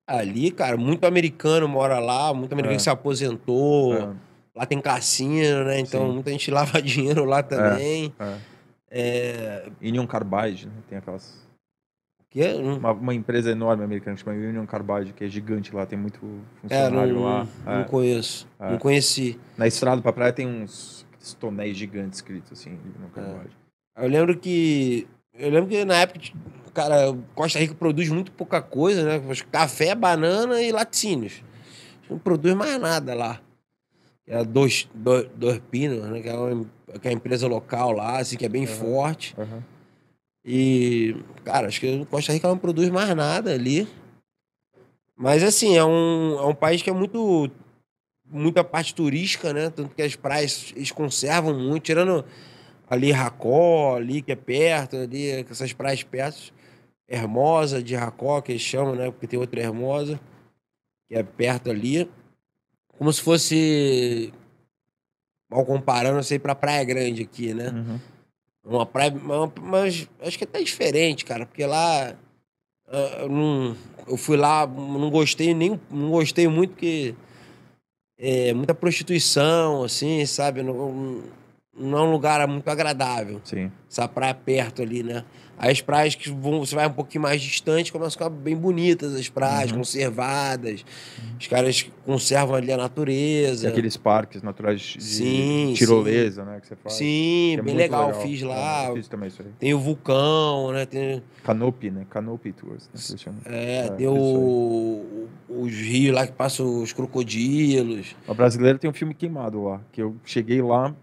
Ali, 0.08 0.50
cara, 0.52 0.78
muito 0.78 1.06
americano 1.06 1.68
mora 1.68 2.00
lá, 2.00 2.34
muito 2.34 2.54
americano 2.54 2.78
É. 2.78 2.80
se 2.80 2.90
aposentou, 2.90 3.94
é, 3.94 4.10
lá 4.60 4.66
tem 4.66 4.82
cassino, 4.82 5.64
né? 5.64 5.80
Então 5.80 6.08
Sim. 6.08 6.14
muita 6.16 6.32
gente 6.32 6.52
lava 6.52 6.82
dinheiro 6.82 7.24
lá 7.24 7.42
também. 7.42 8.14
é. 8.20 8.38
É. 8.92 9.70
Union 9.82 10.06
Carbide, 10.08 10.66
né? 10.68 10.74
Tem 10.90 10.98
aquelas. 10.98 11.48
que 12.30 12.42
é, 12.42 12.56
Uma, 12.56 12.92
uma 12.92 13.14
empresa 13.14 13.52
enorme 13.52 13.84
americana 13.84 14.18
que 14.18 14.24
chama 14.24 14.36
Union 14.36 14.66
Carbide, 14.66 15.14
que 15.14 15.24
é 15.24 15.28
gigante 15.30 15.74
lá, 15.74 15.86
tem 15.86 15.98
muito 15.98 16.20
é, 16.64 16.86
funcionário 16.88 17.14
não, 17.16 17.24
lá. 17.24 17.48
não 17.66 17.82
É. 17.82 17.84
conheço. 17.86 18.48
É. 18.60 18.72
Não 18.72 18.78
conheci. 18.80 19.40
Na 19.58 19.68
estrada 19.68 20.02
pra 20.02 20.12
praia 20.12 20.34
tem 20.34 20.48
uns 20.48 21.06
tonéis 21.40 21.78
gigantes 21.78 22.18
escritos 22.18 22.52
assim, 22.60 22.72
Union 22.72 23.10
Carbide. 23.14 23.56
Eu 23.96 24.08
lembro 24.10 24.38
que. 24.38 25.08
Eu 25.38 25.52
lembro 25.52 25.70
que 25.70 25.86
na 25.86 25.96
época, 25.98 26.20
cara, 26.74 27.16
Costa 27.36 27.60
Rica 27.60 27.76
produz 27.76 28.10
muito 28.10 28.32
pouca 28.32 28.62
coisa, 28.62 29.04
né? 29.06 29.22
Café, 29.52 29.94
banana 29.96 30.62
e 30.62 30.72
laticínios. 30.72 31.44
Não 32.10 32.18
produz 32.18 32.56
mais 32.56 32.80
nada 32.82 33.14
lá. 33.14 33.40
É 34.30 34.44
dois, 34.44 34.88
dois, 34.94 35.28
dois 35.36 35.60
pinos, 35.72 36.08
né? 36.08 36.22
Que 36.22 36.30
é, 36.30 36.36
uma, 36.36 36.66
que 37.02 37.08
é 37.08 37.12
empresa 37.12 37.48
local 37.48 37.92
lá, 37.92 38.20
assim, 38.20 38.38
que 38.38 38.46
é 38.46 38.50
bem 38.50 38.66
Aham. 38.66 38.76
forte. 38.76 39.36
Aham. 39.36 39.64
E, 40.46 41.16
cara, 41.44 41.68
acho 41.68 41.80
que 41.80 42.06
Costa 42.06 42.32
Rica 42.32 42.48
não 42.48 42.58
produz 42.58 42.90
mais 42.90 43.14
nada 43.16 43.52
ali. 43.52 43.88
Mas, 45.18 45.44
assim, 45.44 45.76
é 45.76 45.84
um, 45.84 46.38
é 46.40 46.46
um 46.46 46.54
país 46.54 46.82
que 46.84 46.92
é 46.92 46.94
muito. 46.94 47.50
Muita 48.32 48.64
parte 48.64 48.94
turística, 48.94 49.52
né? 49.52 49.72
Tanto 49.72 49.96
que 49.96 50.04
as 50.04 50.16
praias 50.16 50.72
eles 50.76 50.92
conservam 50.92 51.52
muito, 51.52 51.86
tirando 51.86 52.24
ali 52.88 53.12
Racó, 53.12 53.96
ali 53.96 54.22
que 54.22 54.32
é 54.32 54.36
perto, 54.36 54.98
ali, 54.98 55.32
essas 55.32 55.74
praias 55.74 56.04
perto. 56.04 56.54
Hermosa 57.08 57.82
de 57.82 57.96
Racó, 57.96 58.40
que 58.40 58.52
eles 58.52 58.62
chamam, 58.62 58.94
né? 58.94 59.10
Porque 59.10 59.26
tem 59.26 59.40
outra 59.40 59.60
Hermosa, 59.60 60.20
que 61.08 61.16
é 61.16 61.24
perto 61.24 61.72
ali. 61.72 62.08
Como 63.00 63.14
se 63.14 63.22
fosse. 63.22 64.34
Mal 65.50 65.66
comparando, 65.66 66.22
sei, 66.22 66.38
pra 66.38 66.54
Praia 66.54 66.84
Grande 66.84 67.24
aqui, 67.24 67.54
né? 67.54 67.70
Uhum. 67.70 68.00
Uma 68.66 68.86
praia, 68.86 69.12
uma- 69.12 69.52
mas 69.62 70.08
acho 70.20 70.38
que 70.38 70.44
é 70.44 70.48
até 70.48 70.62
diferente, 70.62 71.24
cara, 71.24 71.46
porque 71.46 71.66
lá 71.66 72.14
ah, 72.92 73.18
eu, 73.22 73.30
não, 73.30 73.76
eu 74.06 74.18
fui 74.18 74.36
lá, 74.36 74.68
não 74.68 75.10
gostei 75.10 75.54
nem, 75.54 75.80
não 75.90 76.12
gostei 76.12 76.48
muito 76.48 76.72
porque 76.72 77.16
é 78.18 78.54
muita 78.54 78.76
prostituição, 78.76 79.82
assim, 79.84 80.26
sabe? 80.26 80.62
Não, 80.62 81.24
não 81.74 81.98
é 81.98 82.02
um 82.02 82.12
lugar 82.12 82.46
muito 82.48 82.68
agradável. 82.68 83.40
Sim. 83.46 83.72
Essa 83.90 84.08
praia 84.10 84.34
perto 84.36 84.82
ali, 84.82 85.04
né? 85.04 85.24
As 85.60 85.82
praias 85.82 86.16
que 86.16 86.30
vão, 86.32 86.60
você 86.66 86.74
vai 86.74 86.88
um 86.88 86.92
pouquinho 86.94 87.22
mais 87.22 87.42
distante, 87.42 87.92
começam 87.92 88.08
a 88.08 88.12
ficar 88.12 88.30
bem 88.30 88.56
bonitas 88.56 89.14
as 89.14 89.28
praias, 89.28 89.72
Uhum. 89.72 89.80
conservadas. 89.80 90.86
Os 91.38 91.48
caras 91.48 91.86
conservam 92.06 92.56
ali 92.56 92.72
a 92.72 92.78
natureza. 92.78 93.64
Tem 93.64 93.72
aqueles 93.72 93.98
parques 93.98 94.42
naturais 94.42 94.80
de 94.82 95.04
Sim, 95.04 95.74
tirolesa, 95.76 96.44
né? 96.46 96.60
Que 96.62 96.68
você 96.68 96.76
faz. 96.78 96.96
Sim, 96.96 97.54
é 97.54 97.56
bem 97.58 97.66
muito 97.66 97.78
legal, 97.78 98.14
fiz 98.22 98.42
lá. 98.42 98.86
É, 98.86 98.90
eu 98.90 98.94
fiz 98.96 99.08
também 99.10 99.28
isso 99.28 99.42
aí. 99.42 99.50
Tem 99.60 99.74
o 99.74 99.80
vulcão, 99.80 100.72
né? 100.72 100.86
Tem, 100.86 101.22
Canopy, 101.44 101.92
né? 101.92 102.06
Canopy 102.10 102.54
Tours, 102.54 102.90
né? 102.94 103.32
É, 103.46 103.86
É, 103.86 103.90
tem 103.92 104.08
o, 104.08 105.28
os 105.50 105.74
rios 105.74 106.16
lá 106.16 106.26
que 106.26 106.34
passam 106.34 106.82
os 106.82 106.94
crocodilos. 106.94 108.16
A 108.28 108.34
brasileira 108.34 108.78
tem 108.78 108.90
um 108.90 108.94
filme 108.94 109.14
queimado 109.14 109.64
lá, 109.64 109.82
que 109.92 110.02
eu 110.02 110.16
cheguei 110.26 110.62
lá, 110.62 110.96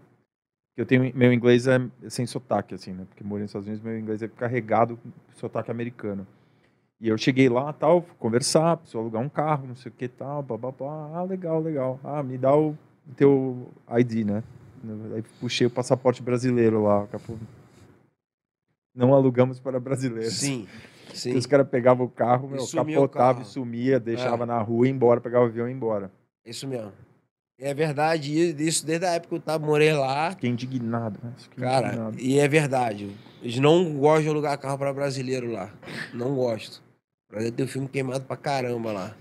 eu 0.77 0.85
tenho 0.85 1.11
meu 1.15 1.33
inglês 1.33 1.67
é 1.67 1.79
sem 2.09 2.25
sotaque 2.25 2.75
assim, 2.75 2.91
né? 2.93 3.05
Porque 3.09 3.23
morei 3.23 3.41
nos 3.43 3.49
Estados 3.49 3.67
Unidos, 3.67 3.83
meu 3.83 3.97
inglês 3.99 4.21
é 4.21 4.27
carregado 4.27 4.97
com 4.97 5.09
sotaque 5.35 5.71
americano. 5.71 6.25
E 6.99 7.09
eu 7.09 7.17
cheguei 7.17 7.47
lá, 7.49 7.71
tal, 7.73 8.01
conversar, 8.17 8.77
preciso 8.77 8.97
alugar 8.99 9.21
um 9.21 9.29
carro, 9.29 9.67
não 9.67 9.75
sei 9.75 9.91
o 9.91 9.95
que 9.95 10.07
tal, 10.07 10.41
blá, 10.41 10.57
blá, 10.57 10.71
blá. 10.71 11.11
Ah, 11.13 11.23
legal, 11.23 11.59
legal. 11.61 11.99
Ah, 12.03 12.23
me 12.23 12.37
dá 12.37 12.55
o 12.55 12.75
teu 13.15 13.69
ID, 13.99 14.25
né? 14.25 14.43
Aí 15.15 15.23
puxei 15.39 15.67
o 15.67 15.69
passaporte 15.69 16.21
brasileiro 16.23 16.83
lá, 16.83 17.05
falou, 17.07 17.39
não 18.95 19.13
alugamos 19.13 19.59
para 19.59 19.79
brasileiros. 19.79 20.33
Sim, 20.33 20.67
Porque 21.05 21.17
sim. 21.17 21.35
Os 21.35 21.45
caras 21.45 21.67
pegavam 21.67 22.05
o 22.05 22.09
carro, 22.09 22.47
meu, 22.47 22.65
capotava 22.67 23.09
carro. 23.09 23.41
e 23.41 23.45
sumia, 23.45 23.99
deixava 23.99 24.43
É. 24.43 24.47
na 24.47 24.59
rua, 24.59 24.87
ia 24.87 24.91
embora, 24.91 25.21
pegava 25.21 25.45
o 25.45 25.47
avião 25.47 25.67
e 25.67 25.71
ia 25.71 25.75
embora. 25.75 26.11
Isso 26.45 26.67
mesmo. 26.67 26.91
É 27.59 27.73
verdade, 27.73 28.31
isso 28.63 28.85
desde 28.85 29.05
a 29.05 29.13
época 29.13 29.29
que 29.29 29.35
eu 29.35 29.39
tava, 29.41 29.65
morei 29.65 29.91
lá. 29.91 30.31
Fiquei 30.31 30.49
indignado, 30.49 31.19
né? 31.23 31.31
Fiquei 31.37 31.63
Cara, 31.63 31.87
indignado. 31.87 32.19
e 32.19 32.37
é 32.37 32.47
verdade. 32.47 33.09
Eles 33.41 33.57
não 33.59 33.93
gostam 33.95 34.23
de 34.23 34.29
alugar 34.29 34.57
carro 34.59 34.77
pra 34.77 34.93
brasileiro 34.93 35.51
lá. 35.51 35.71
Não 36.13 36.35
gosto. 36.35 36.83
Brasileiro 37.29 37.55
tem 37.55 37.65
um 37.65 37.69
filme 37.69 37.87
queimado 37.87 38.25
pra 38.25 38.37
caramba 38.37 38.91
lá. 38.91 39.15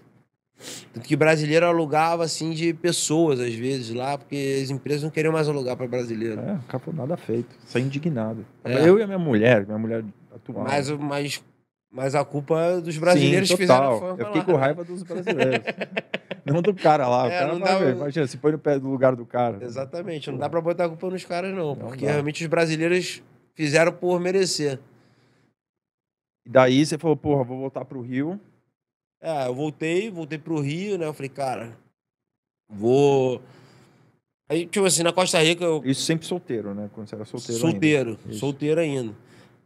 Tanto 0.92 1.06
que 1.06 1.16
brasileiro 1.16 1.66
alugava, 1.66 2.24
assim, 2.24 2.50
de 2.52 2.72
pessoas, 2.74 3.40
às 3.40 3.54
vezes, 3.54 3.94
lá, 3.94 4.16
porque 4.16 4.60
as 4.62 4.70
empresas 4.70 5.02
não 5.02 5.10
queriam 5.10 5.32
mais 5.32 5.48
alugar 5.48 5.76
pra 5.76 5.86
brasileiro. 5.86 6.40
É, 6.40 6.58
falou 6.78 6.94
nada 6.94 7.16
feito. 7.16 7.54
Saí 7.66 7.82
indignado. 7.82 8.44
É. 8.64 8.86
Eu 8.88 8.98
e 8.98 9.02
a 9.02 9.06
minha 9.06 9.18
mulher, 9.18 9.66
minha 9.66 9.78
mulher 9.78 10.04
atual. 10.34 10.64
Mas, 10.64 10.90
mas, 10.90 11.42
mas 11.90 12.14
a 12.14 12.24
culpa 12.24 12.60
é 12.60 12.80
dos 12.80 12.98
brasileiros 12.98 13.48
Sim, 13.48 13.54
que 13.54 13.62
fizeram 13.62 13.84
a 13.88 13.90
total. 13.92 14.00
fama 14.00 14.22
Eu 14.22 14.26
fiquei 14.26 14.40
lá, 14.40 14.44
com 14.46 14.52
né? 14.52 14.58
raiva 14.58 14.84
dos 14.84 15.02
brasileiros. 15.02 15.66
não 16.44 16.62
do 16.62 16.74
cara 16.74 17.08
lá. 17.08 17.24
O 17.24 17.26
É, 17.28 17.38
cara 17.38 17.52
não 17.52 17.60
dá 17.60 17.78
ver, 17.78 17.94
Imagina, 17.94 18.26
se 18.26 18.36
põe 18.36 18.52
no 18.52 18.58
pé 18.58 18.78
do 18.78 18.88
lugar 18.88 19.14
do 19.16 19.24
cara. 19.24 19.64
Exatamente, 19.64 20.30
não 20.30 20.38
dá 20.38 20.48
pra 20.48 20.60
botar 20.60 20.84
a 20.86 20.88
culpa 20.88 21.08
nos 21.10 21.24
caras, 21.24 21.54
não. 21.54 21.74
Não 21.74 21.76
porque 21.88 22.04
dá. 22.04 22.12
realmente 22.12 22.42
os 22.42 22.48
brasileiros 22.50 23.22
fizeram 23.54 23.92
por 23.92 24.20
merecer. 24.20 24.78
E 26.46 26.50
daí 26.50 26.84
você 26.84 26.96
falou, 26.98 27.16
porra, 27.16 27.42
vou 27.44 27.58
voltar 27.58 27.84
pro 27.84 28.00
Rio. 28.02 28.38
É, 29.20 29.46
eu 29.46 29.54
voltei, 29.54 30.10
voltei 30.10 30.38
pro 30.38 30.60
Rio, 30.60 30.98
né? 30.98 31.06
Eu 31.06 31.14
falei, 31.14 31.28
cara, 31.30 31.76
vou. 32.68 33.40
Aí, 34.48 34.66
tipo 34.66 34.84
assim, 34.86 35.02
na 35.02 35.12
Costa 35.12 35.42
Rica, 35.42 35.64
eu. 35.64 35.82
Isso 35.84 36.02
sempre 36.02 36.26
solteiro, 36.26 36.74
né? 36.74 36.88
Quando 36.92 37.08
você 37.08 37.14
era 37.16 37.24
solteiro 37.24 37.60
solteiro, 37.60 38.10
ainda. 38.24 38.32
Solteiro 38.38 38.80
ainda. 38.80 39.14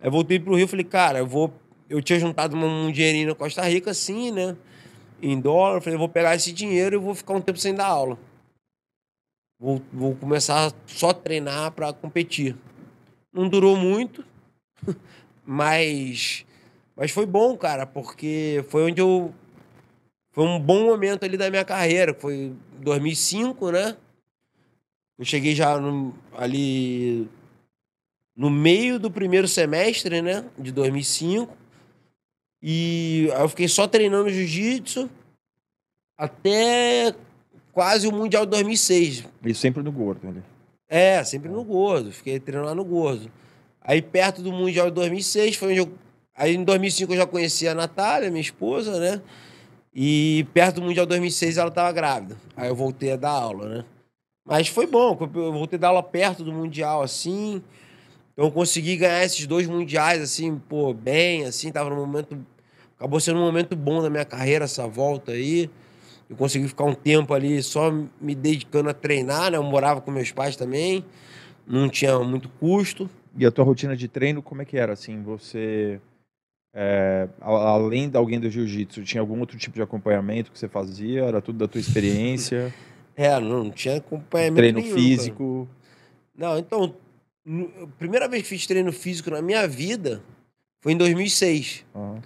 Aí 0.01 0.09
voltei 0.09 0.39
pro 0.41 0.55
Rio, 0.55 0.69
falei, 0.69 0.85
cara, 0.85 1.19
eu 1.19 1.27
vou. 1.27 1.53
Eu 1.91 2.01
tinha 2.01 2.21
juntado 2.21 2.57
um, 2.57 2.93
dinheirinho 2.93 3.31
na 3.31 3.35
Costa 3.35 3.63
Rica, 3.63 3.91
assim, 3.91 4.31
né? 4.31 4.57
Em 5.21 5.41
dólar, 5.41 5.79
eu 5.79 5.81
falei, 5.83 5.99
vou 5.99 6.09
pegar 6.09 6.37
esse 6.37 6.53
dinheiro 6.53 6.95
e 6.95 6.99
vou 6.99 7.17
ficar 7.17 7.35
um 7.35 7.41
tempo 7.41 7.59
sem 7.59 7.75
dar 7.75 7.87
aula. 7.87 8.17
Vou, 9.59 9.83
vou 9.93 10.15
começar 10.15 10.73
só 10.87 11.11
a 11.11 11.15
treinar 11.15 11.73
pra 11.73 11.93
competir. 11.93 12.57
Não 13.33 13.49
durou 13.49 13.77
muito, 13.77 14.25
mas. 15.45 16.47
Mas 16.97 17.11
foi 17.11 17.27
bom, 17.27 17.57
cara, 17.57 17.85
porque 17.87 18.65
foi 18.69 18.85
onde 18.85 19.01
eu. 19.01 19.35
Foi 20.31 20.45
um 20.45 20.61
bom 20.61 20.85
momento 20.85 21.25
ali 21.25 21.37
da 21.37 21.51
minha 21.51 21.65
carreira. 21.65 22.15
Foi 22.15 22.35
em 22.35 22.59
2005, 22.79 23.73
né? 23.73 23.97
Eu 25.19 25.25
cheguei 25.25 25.57
já 25.57 25.77
no- 25.79 26.15
ali 26.39 27.29
no 28.37 28.49
meio 28.49 28.99
do 28.99 29.11
primeiro 29.11 29.49
semestre, 29.49 30.23
né? 30.23 30.45
De 30.57 30.71
2005. 30.71 31.59
E 32.63 33.29
aí 33.35 33.43
eu 33.43 33.49
fiquei 33.49 33.69
só 33.69 33.87
treinando 33.87 34.31
jiu-jitsu 34.31 35.09
até 36.17 37.15
quase 37.73 38.07
o 38.07 38.13
Mundial 38.13 38.45
de 38.45 38.51
2006. 38.51 39.25
Isso 39.45 39.61
sempre 39.61 39.83
no 39.83 39.91
gordo 39.91 40.29
ali. 40.29 40.43
É, 40.91 41.23
sempre 41.23 41.49
no 41.49 41.63
Gordo. 41.63 42.11
Fiquei 42.11 42.41
treinando 42.41 42.69
lá 42.69 42.75
no 42.75 42.85
Gordo. 42.85 43.31
Aí 43.81 44.03
perto 44.03 44.43
do 44.43 44.51
Mundial 44.51 44.89
de 44.89 44.97
2006 44.97 45.55
foi 45.55 45.71
onde 45.71 45.79
eu... 45.79 45.93
Aí 46.35 46.57
em 46.57 46.65
2005 46.65 47.13
eu 47.13 47.17
já 47.17 47.27
conhecia 47.27 47.71
a 47.71 47.75
Natália, 47.77 48.29
minha 48.29 48.41
esposa, 48.41 48.99
né? 48.99 49.23
E 49.95 50.45
perto 50.53 50.77
do 50.77 50.83
Mundial 50.83 51.07
de 51.07 51.11
2006 51.11 51.59
ela 51.59 51.71
tava 51.71 51.93
grávida. 51.93 52.37
Aí 52.57 52.69
eu 52.69 52.75
voltei 52.75 53.13
a 53.13 53.17
dar 53.17 53.31
aula, 53.31 53.69
né? 53.69 53.85
Mas 54.45 54.67
foi 54.67 54.87
bom, 54.87 55.17
eu 55.21 55.53
voltei 55.53 55.77
a 55.77 55.81
dar 55.81 55.89
aula 55.89 56.03
perto 56.03 56.43
do 56.43 56.53
Mundial, 56.53 57.03
assim. 57.03 57.63
Então 58.33 58.47
eu 58.47 58.51
consegui 58.51 58.97
ganhar 58.97 59.23
esses 59.25 59.47
dois 59.47 59.69
Mundiais, 59.69 60.21
assim, 60.21 60.59
pô, 60.59 60.93
bem, 60.93 61.45
assim. 61.45 61.71
Tava 61.71 61.89
num 61.89 61.97
momento... 61.97 62.37
Acabou 63.01 63.19
sendo 63.19 63.39
um 63.39 63.43
momento 63.43 63.75
bom 63.75 64.03
da 64.03 64.11
minha 64.11 64.27
carreira, 64.27 64.67
essa 64.67 64.87
volta 64.87 65.33
aí. 65.33 65.71
Eu 66.29 66.37
consegui 66.37 66.69
ficar 66.69 66.85
um 66.85 66.93
tempo 66.93 67.33
ali 67.33 67.63
só 67.63 67.91
me 68.21 68.35
dedicando 68.35 68.91
a 68.91 68.93
treinar, 68.93 69.51
né? 69.51 69.57
Eu 69.57 69.63
morava 69.63 70.03
com 70.03 70.11
meus 70.11 70.31
pais 70.31 70.55
também, 70.55 71.03
não 71.67 71.89
tinha 71.89 72.19
muito 72.19 72.51
custo. 72.61 73.09
E 73.35 73.47
a 73.47 73.51
tua 73.51 73.65
rotina 73.65 73.97
de 73.97 74.07
treino, 74.07 74.43
como 74.43 74.61
é 74.61 74.67
que 74.67 74.77
era? 74.77 74.93
Assim, 74.93 75.23
você, 75.23 75.99
é, 76.75 77.27
além 77.41 78.11
de 78.11 78.19
alguém 78.19 78.39
do 78.39 78.51
jiu-jitsu, 78.51 79.03
tinha 79.03 79.23
algum 79.23 79.41
outro 79.41 79.57
tipo 79.57 79.77
de 79.77 79.83
acompanhamento 79.83 80.53
que 80.53 80.59
você 80.59 80.69
fazia? 80.69 81.25
Era 81.25 81.41
tudo 81.41 81.59
da 81.59 81.67
tua 81.67 81.81
experiência? 81.81 82.71
é, 83.17 83.41
não 83.41 83.71
tinha 83.71 83.97
acompanhamento 83.97 84.57
Treino 84.57 84.79
nenhum, 84.79 84.95
físico? 84.95 85.67
Cara. 86.37 86.53
Não, 86.53 86.59
então, 86.59 86.95
a 87.83 87.87
primeira 87.99 88.29
vez 88.29 88.43
que 88.43 88.51
fiz 88.51 88.67
treino 88.67 88.93
físico 88.93 89.31
na 89.31 89.41
minha 89.41 89.67
vida 89.67 90.23
foi 90.83 90.93
em 90.93 90.99
2006. 90.99 91.87
Uhum. 91.95 92.21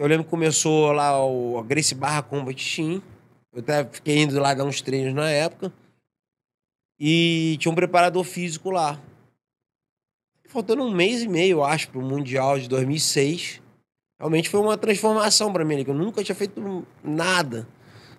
Eu 0.00 0.06
lembro 0.06 0.24
que 0.24 0.30
começou 0.30 0.92
lá 0.92 1.22
o 1.22 1.62
Grace 1.62 1.94
Barra 1.94 2.22
Combat 2.22 2.56
Team. 2.74 3.02
Eu 3.52 3.60
até 3.60 3.84
fiquei 3.84 4.22
indo 4.22 4.40
lá 4.40 4.54
dar 4.54 4.64
uns 4.64 4.80
treinos 4.80 5.12
na 5.12 5.28
época. 5.28 5.70
E 6.98 7.58
tinha 7.60 7.70
um 7.70 7.74
preparador 7.74 8.24
físico 8.24 8.70
lá. 8.70 8.98
Faltando 10.48 10.84
um 10.84 10.90
mês 10.90 11.22
e 11.22 11.28
meio, 11.28 11.58
eu 11.58 11.64
acho, 11.64 11.90
para 11.90 11.98
o 12.00 12.02
Mundial 12.02 12.58
de 12.58 12.66
2006. 12.66 13.60
Realmente 14.18 14.48
foi 14.48 14.60
uma 14.60 14.78
transformação 14.78 15.52
para 15.52 15.66
mim, 15.66 15.84
que 15.84 15.90
eu 15.90 15.94
nunca 15.94 16.24
tinha 16.24 16.34
feito 16.34 16.86
nada. 17.04 17.68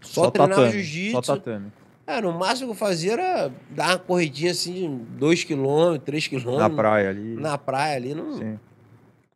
Só, 0.02 0.26
Só 0.26 0.32
treinava 0.32 0.70
jiu-jitsu. 0.70 1.24
Só 1.24 1.36
tatame. 1.36 1.72
É, 2.06 2.22
no 2.22 2.32
máximo 2.32 2.68
que 2.68 2.74
eu 2.74 2.78
fazia 2.78 3.14
era 3.14 3.52
dar 3.72 3.90
uma 3.90 3.98
corridinha 3.98 4.52
assim, 4.52 5.04
2 5.18 5.46
km, 5.46 5.98
3 6.06 6.28
km. 6.28 6.58
Na 6.60 6.70
praia 6.70 7.10
ali. 7.10 7.36
Na 7.38 7.58
praia 7.58 7.96
ali. 7.96 8.14
Não... 8.14 8.38
Sim. 8.38 8.60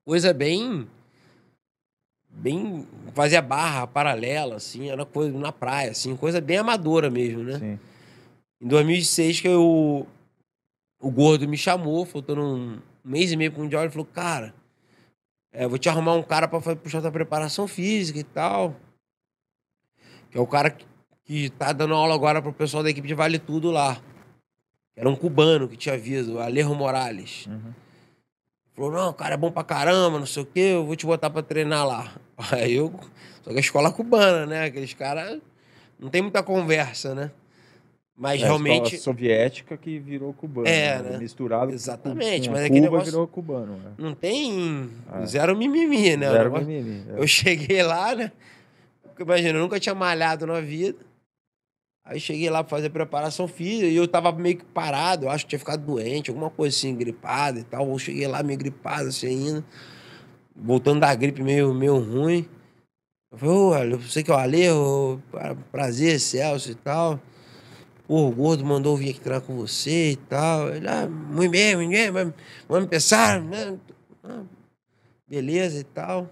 Coisa 0.06 0.32
bem 0.32 0.88
bem. 2.36 2.86
Fazia 3.14 3.42
barra 3.42 3.88
paralela, 3.88 4.56
assim, 4.56 4.90
era 4.90 5.06
coisa 5.06 5.38
na 5.38 5.52
praia, 5.52 5.92
assim, 5.92 6.16
coisa 6.16 6.42
bem 6.42 6.58
amadora 6.58 7.10
mesmo, 7.10 7.44
né? 7.44 7.60
Sim. 7.60 7.80
Em 8.62 8.68
2006 8.68 9.42
que 9.42 9.48
eu, 9.48 10.06
o 11.00 11.12
gordo 11.12 11.48
me 11.48 11.58
chamou, 11.58 12.06
faltando 12.06 12.42
um 12.42 12.80
mês 13.04 13.32
e 13.32 13.38
meio 13.38 13.52
para 13.52 13.60
o 13.60 13.64
Mundial, 13.64 13.84
ele 13.84 13.92
falou, 13.92 14.06
cara, 14.06 14.54
é, 15.52 15.68
vou 15.68 15.78
te 15.78 15.88
arrumar 15.88 16.14
um 16.14 16.24
cara 16.24 16.48
para 16.48 16.76
puxar 16.76 17.02
tua 17.02 17.12
preparação 17.12 17.68
física 17.68 18.20
e 18.20 18.24
tal. 18.24 18.76
Que 20.30 20.38
é 20.38 20.42
o 20.42 20.48
cara 20.48 20.70
que, 20.70 20.86
que 21.24 21.50
tá 21.52 21.72
dando 21.72 21.94
aula 21.94 22.14
agora 22.14 22.42
pro 22.42 22.52
pessoal 22.52 22.84
da 22.84 22.90
equipe 22.90 23.08
de 23.08 23.14
Vale 23.14 23.40
Tudo 23.40 23.72
lá. 23.72 24.02
Era 24.96 25.10
um 25.10 25.16
cubano 25.16 25.68
que 25.68 25.78
tinha 25.78 25.98
visto, 25.98 26.40
Alejo 26.40 26.74
Morales. 26.74 27.48
Uhum. 27.48 27.74
Falou, 28.76 28.92
não, 28.92 29.10
o 29.10 29.14
cara 29.14 29.36
é 29.36 29.38
bom 29.38 29.52
pra 29.52 29.64
caramba, 29.64 30.20
não 30.20 30.26
sei 30.26 30.44
o 30.44 30.46
quê, 30.46 30.60
eu 30.60 30.86
vou 30.86 30.96
te 30.96 31.06
botar 31.06 31.30
pra 31.30 31.42
treinar 31.42 31.88
lá. 31.88 32.14
Aí 32.52 32.76
eu. 32.76 32.94
Só 33.42 33.52
que 33.52 33.58
a 33.58 33.60
escola 33.60 33.92
cubana, 33.92 34.46
né? 34.46 34.66
Aqueles 34.66 34.94
caras. 34.94 35.40
Não 35.98 36.10
tem 36.10 36.22
muita 36.22 36.44
conversa, 36.44 37.16
né? 37.16 37.32
Mas 38.18 38.42
é, 38.42 38.46
realmente. 38.46 38.96
A 38.96 39.00
soviética 39.00 39.78
que 39.78 40.00
virou 40.00 40.34
cubano. 40.34 40.68
É, 40.68 41.02
né? 41.02 41.18
Misturado 41.18 41.72
Exatamente, 41.72 42.48
com, 42.48 42.54
mas 42.54 42.64
Cuba 42.64 42.66
aquele 42.66 42.82
negócio 42.82 43.12
virou 43.12 43.28
cubano. 43.28 43.78
Né? 43.78 43.92
Não 43.98 44.14
tem. 44.14 44.90
É. 45.14 45.26
Zero 45.26 45.56
mimimi, 45.56 46.18
né? 46.18 46.30
Zero 46.30 46.52
mimimi. 46.52 47.04
É. 47.10 47.20
Eu 47.20 47.28
cheguei 47.28 47.82
lá, 47.84 48.16
né? 48.16 48.32
Imagina, 49.18 49.58
eu 49.58 49.62
nunca 49.62 49.80
tinha 49.80 49.96
malhado 49.96 50.46
na 50.46 50.60
vida. 50.60 50.98
Aí 52.06 52.20
cheguei 52.20 52.52
lá 52.52 52.64
pra 52.64 52.70
fazer 52.70 52.92
preparação 52.92 53.48
física 53.48 53.88
e 53.88 53.96
eu 53.96 54.08
tava 54.08 54.32
meio 54.32 54.58
que 54.58 54.66
parado, 54.66 55.26
eu 55.26 55.30
acho 55.32 55.44
que 55.44 55.50
tinha 55.50 55.60
ficado 55.60 55.84
doente, 55.84 56.30
alguma 56.30 56.52
coisa 56.52 56.76
assim, 56.76 56.96
gripado 56.96 57.58
e 57.58 57.64
tal. 57.64 57.90
Eu 57.90 57.98
cheguei 57.98 58.28
lá 58.28 58.44
meio 58.44 58.60
gripado 58.60 59.08
assim 59.08 59.28
ainda, 59.28 59.66
voltando 60.56 61.00
da 61.00 61.16
gripe 61.16 61.42
meio, 61.42 61.74
meio 61.74 61.98
ruim. 61.98 62.48
Eu 63.32 63.38
falei, 63.40 63.56
ô, 63.56 63.76
eu 63.76 64.02
sei 64.04 64.22
que 64.22 64.30
é 64.30 64.36
o 64.36 64.38
Ale, 64.38 64.68
prazer, 65.72 66.20
Celso 66.20 66.72
e 66.72 66.76
tal. 66.76 67.20
Pô, 68.08 68.28
o 68.28 68.32
gordo 68.32 68.64
mandou 68.64 68.96
vir 68.96 69.10
aqui 69.10 69.20
treinar 69.20 69.42
com 69.42 69.56
você 69.56 70.12
e 70.12 70.16
tal. 70.16 70.70
Ele, 70.70 70.88
ah, 70.88 71.08
muito 71.08 71.52
bem, 71.52 71.76
muito 71.76 71.90
bem, 71.90 72.12
vamos 72.70 72.86
começar, 72.86 73.42
né? 73.42 73.80
Ah, 74.24 74.44
beleza 75.28 75.80
e 75.80 75.84
tal. 75.84 76.30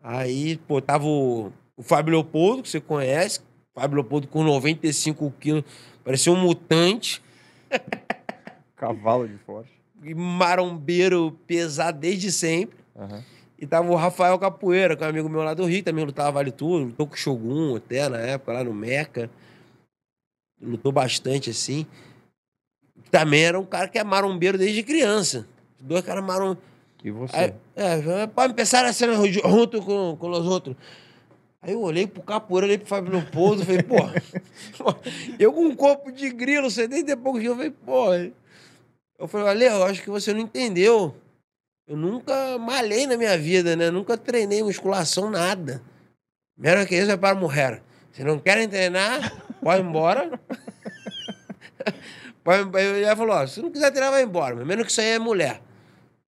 Aí, 0.00 0.56
pô, 0.68 0.80
tava 0.80 1.04
o, 1.04 1.52
o 1.76 1.82
Fábio 1.82 2.12
Leopoldo, 2.12 2.62
que 2.62 2.68
você 2.68 2.80
conhece, 2.80 3.40
Fábio 3.74 3.96
Leopoldo 3.96 4.28
com 4.28 4.44
95 4.44 5.32
quilos, 5.40 5.64
parecia 6.04 6.32
um 6.32 6.36
mutante. 6.36 7.22
Cavalo 8.76 9.26
de 9.26 9.38
forte. 9.38 9.70
Marombeiro 10.14 11.38
pesado 11.46 11.98
desde 11.98 12.30
sempre. 12.30 12.76
Uhum. 12.94 13.22
E 13.58 13.66
tava 13.66 13.90
o 13.90 13.94
Rafael 13.94 14.38
Capoeira, 14.38 14.96
que 14.96 15.04
é 15.04 15.06
um 15.06 15.10
amigo 15.10 15.28
meu 15.28 15.42
lá 15.42 15.54
do 15.54 15.64
Rio, 15.64 15.84
também 15.84 16.04
lutava 16.04 16.32
Vale 16.32 16.50
Tudo, 16.50 16.86
lutou 16.86 17.06
com 17.06 17.14
o 17.14 17.16
Shogun 17.16 17.76
até 17.76 18.08
na 18.08 18.18
época, 18.18 18.52
lá 18.52 18.64
no 18.64 18.74
Meca. 18.74 19.30
Lutou 20.60 20.90
bastante 20.90 21.50
assim. 21.50 21.86
Também 23.10 23.44
era 23.44 23.60
um 23.60 23.64
cara 23.64 23.88
que 23.88 23.98
é 23.98 24.04
marombeiro 24.04 24.58
desde 24.58 24.82
criança. 24.82 25.46
Dois 25.80 26.02
caras 26.04 26.24
marom... 26.24 26.56
E 27.04 27.10
você? 27.10 27.36
Aí, 27.36 27.52
é, 27.74 28.26
pode 28.28 28.54
pensar 28.54 28.84
a 28.84 28.92
cena 28.92 29.14
junto 29.28 29.82
com, 29.82 30.16
com 30.16 30.30
os 30.30 30.46
outros. 30.46 30.76
Aí 31.62 31.72
eu 31.74 31.80
olhei 31.80 32.08
pro 32.08 32.22
Capoeira, 32.24 32.66
olhei 32.66 32.76
pro 32.76 32.88
Fábio 32.88 33.12
Leopoldo, 33.12 33.64
falei, 33.64 33.82
pô, 33.84 33.96
eu 35.38 35.52
com 35.52 35.66
um 35.66 35.76
corpo 35.76 36.10
de 36.10 36.28
grilo, 36.30 36.68
você 36.68 36.88
nem 36.88 37.04
depois 37.04 37.40
que 37.40 37.48
eu 37.48 37.54
falei, 37.54 37.70
pô. 37.70 38.12
Eu 39.16 39.28
falei, 39.28 39.48
Ale, 39.48 39.64
eu 39.66 39.84
acho 39.84 40.02
que 40.02 40.10
você 40.10 40.32
não 40.32 40.40
entendeu. 40.40 41.14
Eu 41.86 41.96
nunca 41.96 42.58
malhei 42.58 43.06
na 43.06 43.16
minha 43.16 43.38
vida, 43.38 43.76
né? 43.76 43.90
Nunca 43.92 44.16
treinei 44.16 44.62
musculação, 44.64 45.30
nada. 45.30 45.80
Primeiro 46.56 46.84
que 46.84 46.96
isso 46.96 47.12
é 47.12 47.16
para 47.16 47.36
mulher. 47.36 47.80
Se 48.12 48.24
não 48.24 48.40
querem 48.40 48.68
treinar, 48.68 49.32
pode 49.62 49.82
ir 49.82 49.86
embora. 49.86 50.30
Ele 52.74 53.16
falou, 53.16 53.46
se 53.46 53.62
não 53.62 53.70
quiser 53.70 53.92
treinar, 53.92 54.10
vai 54.10 54.24
embora. 54.24 54.56
Menos 54.64 54.86
que 54.86 54.90
isso 54.90 55.00
aí 55.00 55.10
é 55.10 55.18
mulher. 55.20 55.62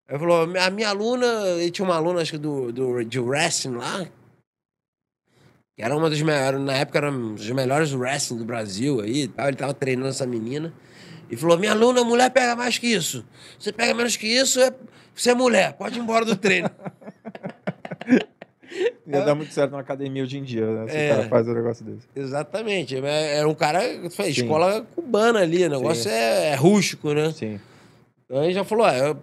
Ele 0.09 0.18
falou, 0.18 0.42
a 0.42 0.70
minha 0.70 0.88
aluna, 0.88 1.27
ele 1.59 1.70
tinha 1.73 1.85
uma 1.85 1.97
aluna, 1.97 2.20
acho 2.20 2.33
que 2.33 2.38
do, 2.38 2.70
do, 2.70 3.05
de 3.05 3.18
wrestling 3.18 3.77
lá, 3.77 4.07
que 5.76 5.82
era 5.82 5.96
uma 5.96 6.08
dos 6.08 6.22
melhores, 6.22 6.60
na 6.60 6.74
época 6.74 6.98
era 6.98 7.10
um 7.10 7.34
dos 7.34 7.50
melhores 7.50 7.92
wrestling 7.92 8.38
do 8.38 8.44
Brasil 8.44 9.00
aí 9.00 9.22
e 9.22 9.28
tal. 9.28 9.48
Ele 9.48 9.56
tava 9.56 9.74
treinando 9.74 10.08
essa 10.08 10.26
menina. 10.26 10.72
E 11.30 11.37
falou: 11.37 11.58
Minha 11.58 11.72
aluna, 11.72 12.04
mulher 12.04 12.30
pega 12.30 12.54
mais 12.54 12.78
que 12.78 12.87
isso. 12.87 13.24
Você 13.58 13.72
pega 13.72 13.94
menos 13.94 14.16
que 14.16 14.26
isso, 14.26 14.60
é... 14.60 14.72
você 15.14 15.30
é 15.30 15.34
mulher, 15.34 15.72
pode 15.72 15.98
ir 15.98 16.02
embora 16.02 16.24
do 16.24 16.37
treino. 16.37 16.70
Ia 19.06 19.20
dar 19.20 19.34
muito 19.34 19.52
certo 19.52 19.72
na 19.72 19.80
academia 19.80 20.22
hoje 20.22 20.38
em 20.38 20.42
dia, 20.42 20.66
né? 20.66 20.88
Se 20.88 20.96
é, 20.96 21.12
o 21.12 21.16
cara 21.16 21.28
faz 21.28 21.48
um 21.48 21.54
negócio 21.54 21.84
desse. 21.84 22.08
Exatamente. 22.14 22.96
Era 22.96 23.08
é, 23.08 23.38
é 23.38 23.46
um 23.46 23.54
cara, 23.54 23.84
escola 24.26 24.84
cubana 24.94 25.40
ali, 25.40 25.64
o 25.64 25.70
negócio 25.70 26.10
é, 26.10 26.50
é, 26.50 26.54
rústico, 26.54 27.12
né? 27.12 27.32
Sim. 27.32 27.60
Então 28.24 28.42
ele 28.42 28.52
já 28.52 28.64
falou: 28.64 28.84
ah, 28.84 29.16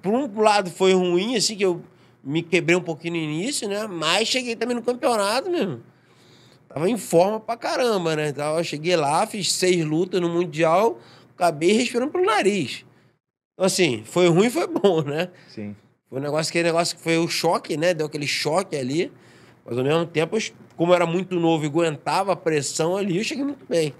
por 0.00 0.12
um 0.12 0.40
lado 0.40 0.70
foi 0.70 0.92
ruim, 0.92 1.36
assim, 1.36 1.56
que 1.56 1.64
eu 1.64 1.82
me 2.22 2.42
quebrei 2.42 2.76
um 2.76 2.82
pouquinho 2.82 3.14
no 3.14 3.20
início, 3.20 3.68
né? 3.68 3.86
Mas 3.86 4.28
cheguei 4.28 4.56
também 4.56 4.76
no 4.76 4.82
campeonato 4.82 5.50
mesmo. 5.50 5.82
Tava 6.68 6.88
em 6.88 6.96
forma 6.96 7.40
pra 7.40 7.56
caramba, 7.56 8.14
né? 8.14 8.28
Então, 8.28 8.56
eu 8.56 8.64
cheguei 8.64 8.94
lá, 8.94 9.26
fiz 9.26 9.52
seis 9.52 9.84
lutas 9.84 10.20
no 10.20 10.28
Mundial, 10.28 11.00
acabei 11.34 11.72
respirando 11.72 12.12
pelo 12.12 12.24
nariz. 12.24 12.84
Então, 13.54 13.66
assim, 13.66 14.02
foi 14.04 14.28
ruim 14.28 14.48
foi 14.48 14.66
bom, 14.66 15.02
né? 15.02 15.30
Sim. 15.48 15.74
Foi 16.08 16.18
um 16.18 16.22
negócio 16.22 16.52
que 16.52 16.62
negócio 16.62 16.96
que 16.96 17.02
foi 17.02 17.18
o 17.18 17.28
choque, 17.28 17.76
né? 17.76 17.92
Deu 17.92 18.06
aquele 18.06 18.26
choque 18.26 18.76
ali. 18.76 19.12
Mas 19.64 19.78
ao 19.78 19.84
mesmo 19.84 20.06
tempo, 20.06 20.36
como 20.76 20.92
eu 20.92 20.96
era 20.96 21.06
muito 21.06 21.38
novo 21.38 21.64
e 21.64 21.66
aguentava 21.66 22.32
a 22.32 22.36
pressão 22.36 22.96
ali, 22.96 23.18
eu 23.18 23.24
cheguei 23.24 23.44
muito 23.44 23.64
bem. 23.68 23.94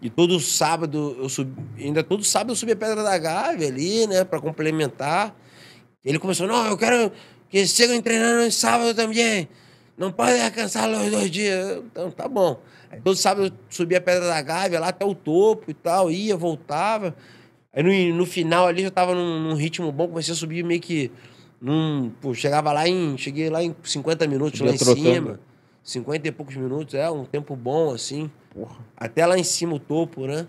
E 0.00 0.10
todo 0.10 0.38
sábado 0.40 1.16
eu 1.18 1.28
subi, 1.28 1.54
ainda 1.78 2.02
todo 2.02 2.24
sábado 2.24 2.50
eu 2.50 2.56
subia 2.56 2.74
a 2.74 2.76
Pedra 2.76 3.02
da 3.02 3.16
Gávea 3.16 3.68
ali, 3.68 4.06
né, 4.06 4.24
para 4.24 4.40
complementar. 4.40 5.34
Ele 6.04 6.18
começou: 6.18 6.46
"Não, 6.46 6.66
eu 6.66 6.76
quero 6.76 7.12
que 7.52 7.66
chegam 7.66 8.00
treinando 8.00 8.46
no 8.46 8.50
sábado 8.50 8.94
também. 8.94 9.46
Não 9.96 10.10
pode 10.10 10.32
descansar 10.32 10.90
os 10.90 11.10
dois 11.10 11.30
dias. 11.30 11.82
Então, 11.84 12.10
tá 12.10 12.26
bom. 12.26 12.58
Aí, 12.90 12.98
todo 12.98 13.14
sábado 13.14 13.48
eu 13.48 13.52
subia 13.68 13.98
a 13.98 14.00
Pedra 14.00 14.26
da 14.26 14.40
Gávea 14.40 14.80
lá 14.80 14.88
até 14.88 15.04
o 15.04 15.14
topo 15.14 15.70
e 15.70 15.74
tal, 15.74 16.10
ia, 16.10 16.34
voltava. 16.34 17.14
Aí 17.70 17.82
no, 17.82 18.16
no 18.16 18.26
final 18.26 18.66
ali 18.66 18.82
já 18.82 18.90
tava 18.90 19.14
num, 19.14 19.38
num, 19.38 19.54
ritmo 19.54 19.92
bom, 19.92 20.08
comecei 20.08 20.32
a 20.32 20.36
subir 20.36 20.64
meio 20.64 20.80
que. 20.80 21.12
Num, 21.60 22.10
pô, 22.22 22.32
chegava 22.32 22.72
lá 22.72 22.88
em. 22.88 23.18
Cheguei 23.18 23.50
lá 23.50 23.62
em 23.62 23.76
50 23.82 24.26
minutos 24.26 24.58
lá 24.60 24.72
em 24.72 24.78
cima. 24.78 25.38
50 25.84 26.28
e 26.28 26.32
poucos 26.32 26.56
minutos, 26.56 26.94
é, 26.94 27.10
um 27.10 27.26
tempo 27.26 27.54
bom, 27.54 27.92
assim. 27.92 28.30
Porra. 28.54 28.76
Até 28.96 29.26
lá 29.26 29.38
em 29.38 29.44
cima 29.44 29.74
o 29.74 29.78
topo, 29.78 30.26
né? 30.26 30.46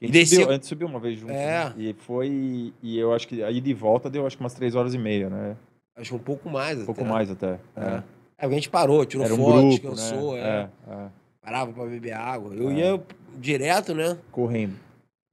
A 0.00 0.04
gente, 0.04 0.12
descia... 0.12 0.38
subiu, 0.38 0.50
a 0.50 0.52
gente 0.52 0.66
subiu 0.66 0.86
uma 0.86 1.00
vez 1.00 1.18
junto. 1.18 1.32
É. 1.32 1.64
Né? 1.64 1.74
E 1.78 1.92
foi. 1.94 2.72
E 2.80 2.96
eu 2.96 3.12
acho 3.12 3.26
que 3.26 3.42
aí 3.42 3.60
de 3.60 3.74
volta 3.74 4.08
deu 4.08 4.24
acho 4.24 4.36
que 4.36 4.42
umas 4.42 4.54
3 4.54 4.76
horas 4.76 4.94
e 4.94 4.98
meia, 4.98 5.28
né? 5.28 5.56
Acho 5.98 6.14
um 6.14 6.18
pouco 6.18 6.48
mais. 6.48 6.80
Um 6.80 6.86
pouco 6.86 7.00
até. 7.00 7.10
mais 7.10 7.30
até. 7.30 7.58
É. 7.76 7.80
é. 7.80 8.02
é. 8.38 8.46
a 8.46 8.50
gente 8.50 8.70
parou, 8.70 9.04
tirou 9.04 9.24
Era 9.24 9.34
um 9.34 9.38
fotos, 9.38 9.78
grupo, 9.78 9.96
cansou, 9.96 10.34
né? 10.34 10.40
é. 10.40 10.90
é. 10.90 10.94
é. 10.94 11.08
Parava 11.42 11.72
pra 11.72 11.84
beber 11.86 12.12
água. 12.12 12.54
Eu 12.54 12.70
ia 12.70 13.02
direto, 13.38 13.94
né? 13.94 14.18
Correndo. 14.30 14.74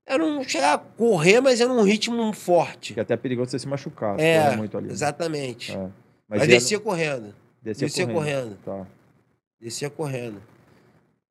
Eu 0.07 0.19
não 0.19 0.43
chegava 0.43 0.75
a 0.75 0.97
correr, 0.97 1.41
mas 1.41 1.59
era 1.59 1.73
num 1.73 1.81
ritmo 1.81 2.31
forte. 2.31 2.93
Que 2.93 2.99
é 2.99 3.03
até 3.03 3.17
perigoso 3.17 3.51
você 3.51 3.59
se 3.59 3.67
machucar. 3.67 4.19
É, 4.19 4.55
muito 4.55 4.77
ali, 4.77 4.89
exatamente. 4.89 5.75
Né? 5.75 5.91
Mas, 6.29 6.39
mas 6.39 6.47
descia 6.47 6.79
correndo. 6.79 7.33
Descia, 7.61 7.87
descia 7.87 8.05
correndo. 8.05 8.57
correndo. 8.57 8.57
Tá. 8.63 8.87
Descia 9.59 9.89
correndo. 9.89 10.41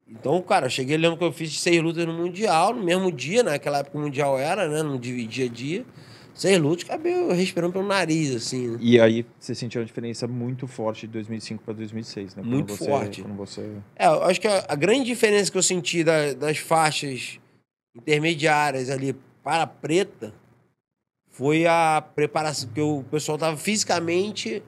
Então, 0.06 0.42
cara, 0.42 0.66
eu 0.66 0.70
cheguei, 0.70 0.96
lembro 0.96 1.16
que 1.16 1.24
eu 1.24 1.32
fiz 1.32 1.58
seis 1.58 1.80
lutas 1.80 2.04
no 2.04 2.12
Mundial, 2.12 2.74
no 2.74 2.82
mesmo 2.82 3.10
dia, 3.10 3.42
naquela 3.42 3.78
época 3.78 3.96
o 3.96 4.00
Mundial 4.00 4.38
era, 4.38 4.68
né? 4.68 4.82
Não 4.82 4.98
dividia 4.98 5.48
dia. 5.48 5.84
Seis 6.34 6.58
lutas, 6.58 6.84
acabei 6.84 7.32
respirando 7.32 7.72
pelo 7.72 7.86
nariz, 7.86 8.34
assim. 8.34 8.70
Né? 8.70 8.78
E 8.80 9.00
aí 9.00 9.24
você 9.38 9.54
sentiu 9.54 9.80
uma 9.80 9.86
diferença 9.86 10.26
muito 10.26 10.66
forte 10.66 11.06
de 11.06 11.12
2005 11.12 11.62
para 11.62 11.74
2006, 11.74 12.34
né? 12.34 12.42
Quando 12.42 12.50
Muito 12.52 12.74
você- 12.76 12.84
forte. 12.84 13.22
Quando 13.22 13.36
você... 13.36 13.70
É, 13.94 14.06
eu 14.06 14.24
acho 14.24 14.40
que 14.40 14.48
a, 14.48 14.64
a 14.68 14.74
grande 14.74 15.04
diferença 15.04 15.50
que 15.50 15.56
eu 15.56 15.62
senti 15.62 16.02
da- 16.02 16.32
das 16.34 16.58
faixas 16.58 17.38
intermediárias 17.96 18.90
ali 18.90 19.14
para 19.44 19.62
a 19.62 19.66
preta 19.66 20.34
foi 21.30 21.66
a 21.66 22.02
preparação, 22.14 22.68
que 22.70 22.80
o 22.80 23.04
pessoal 23.10 23.38
tava 23.38 23.56
fisicamente 23.56 24.60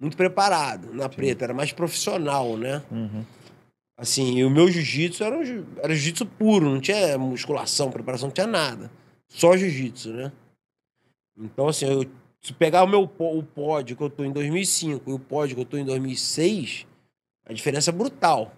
muito 0.00 0.16
preparado 0.16 0.92
na 0.92 1.08
preta, 1.08 1.44
era 1.44 1.54
mais 1.54 1.72
profissional, 1.72 2.56
né? 2.58 2.82
Uhum. 2.90 3.24
Assim, 3.98 4.36
e 4.38 4.44
o 4.44 4.50
meu 4.50 4.70
jiu-jitsu 4.70 5.22
era, 5.24 5.38
um 5.38 5.42
era 5.78 5.94
jiu-jitsu 5.94 6.26
puro, 6.26 6.68
não 6.68 6.80
tinha 6.80 7.16
musculação, 7.16 7.90
preparação, 7.90 8.26
não 8.28 8.34
tinha 8.34 8.46
nada. 8.46 8.90
Só 9.28 9.56
jiu-jitsu, 9.56 10.12
né? 10.12 10.32
Então, 11.38 11.68
assim, 11.68 11.86
eu, 11.86 12.04
se 12.40 12.52
pegar 12.52 12.84
o 12.84 12.86
meu 12.86 13.02
o 13.02 13.42
pódio 13.42 13.96
que 13.96 14.02
eu 14.02 14.10
tô 14.10 14.24
em 14.24 14.32
2005 14.32 15.10
e 15.10 15.12
o 15.12 15.18
pódio 15.18 15.56
que 15.56 15.62
eu 15.62 15.66
tô 15.66 15.76
em 15.76 15.84
2006, 15.84 16.86
a 17.46 17.52
diferença 17.52 17.90
é 17.90 17.92
brutal. 17.92 18.52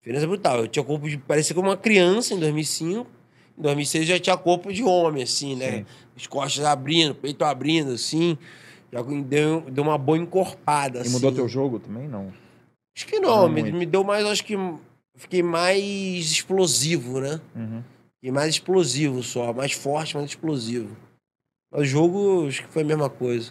A 0.00 0.02
diferença 0.02 0.24
é 0.24 0.28
brutal. 0.28 0.58
Eu 0.58 0.68
tinha 0.68 0.84
corpo 0.84 1.08
de. 1.08 1.16
parecia 1.18 1.54
como 1.54 1.68
uma 1.68 1.76
criança 1.76 2.34
em 2.34 2.38
2005. 2.38 3.06
Em 3.58 3.62
2006 3.62 4.08
eu 4.08 4.16
já 4.16 4.20
tinha 4.20 4.36
corpo 4.36 4.72
de 4.72 4.82
homem, 4.82 5.22
assim, 5.22 5.54
né? 5.54 5.78
Sim. 5.78 5.86
As 6.16 6.26
costas 6.26 6.64
abrindo, 6.64 7.14
peito 7.14 7.44
abrindo, 7.44 7.92
assim. 7.92 8.36
Já 8.92 9.00
deu, 9.00 9.62
deu 9.62 9.84
uma 9.84 9.96
boa 9.96 10.18
encorpada, 10.18 10.98
E 10.98 11.02
assim. 11.02 11.10
mudou 11.10 11.32
teu 11.32 11.48
jogo 11.48 11.78
também? 11.78 12.06
Não. 12.06 12.32
Acho 12.94 13.06
que 13.06 13.18
não, 13.18 13.42
Não 13.42 13.48
me, 13.48 13.72
me 13.72 13.86
deu 13.86 14.04
mais, 14.04 14.26
acho 14.26 14.44
que 14.44 14.54
fiquei 15.14 15.42
mais 15.42 16.30
explosivo, 16.30 17.20
né? 17.20 17.40
Uhum. 17.56 17.82
Fiquei 18.16 18.30
mais 18.30 18.50
explosivo 18.50 19.22
só, 19.22 19.52
mais 19.52 19.72
forte, 19.72 20.14
mais 20.14 20.28
explosivo. 20.28 20.94
Mas 21.72 21.80
o 21.80 21.84
jogo, 21.84 22.46
acho 22.46 22.62
que 22.62 22.68
foi 22.68 22.82
a 22.82 22.84
mesma 22.84 23.08
coisa. 23.08 23.50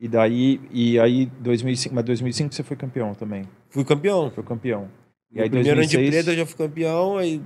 E 0.00 0.08
daí, 0.08 0.60
e 0.70 0.98
aí 0.98 1.26
2005, 1.26 1.94
mas 1.94 2.04
2005 2.04 2.54
você 2.54 2.62
foi 2.62 2.76
campeão 2.76 3.14
também. 3.14 3.44
Fui 3.68 3.84
campeão. 3.84 4.30
Foi 4.30 4.42
campeão. 4.42 4.88
E 5.30 5.36
No 5.36 5.42
aí 5.42 5.50
primeiro 5.50 5.78
ano 5.78 5.86
de 5.86 5.96
2006 5.96 6.24
preta 6.24 6.30
eu 6.32 6.36
já 6.38 6.46
fui 6.46 6.56
campeão, 6.66 7.18
aí 7.18 7.42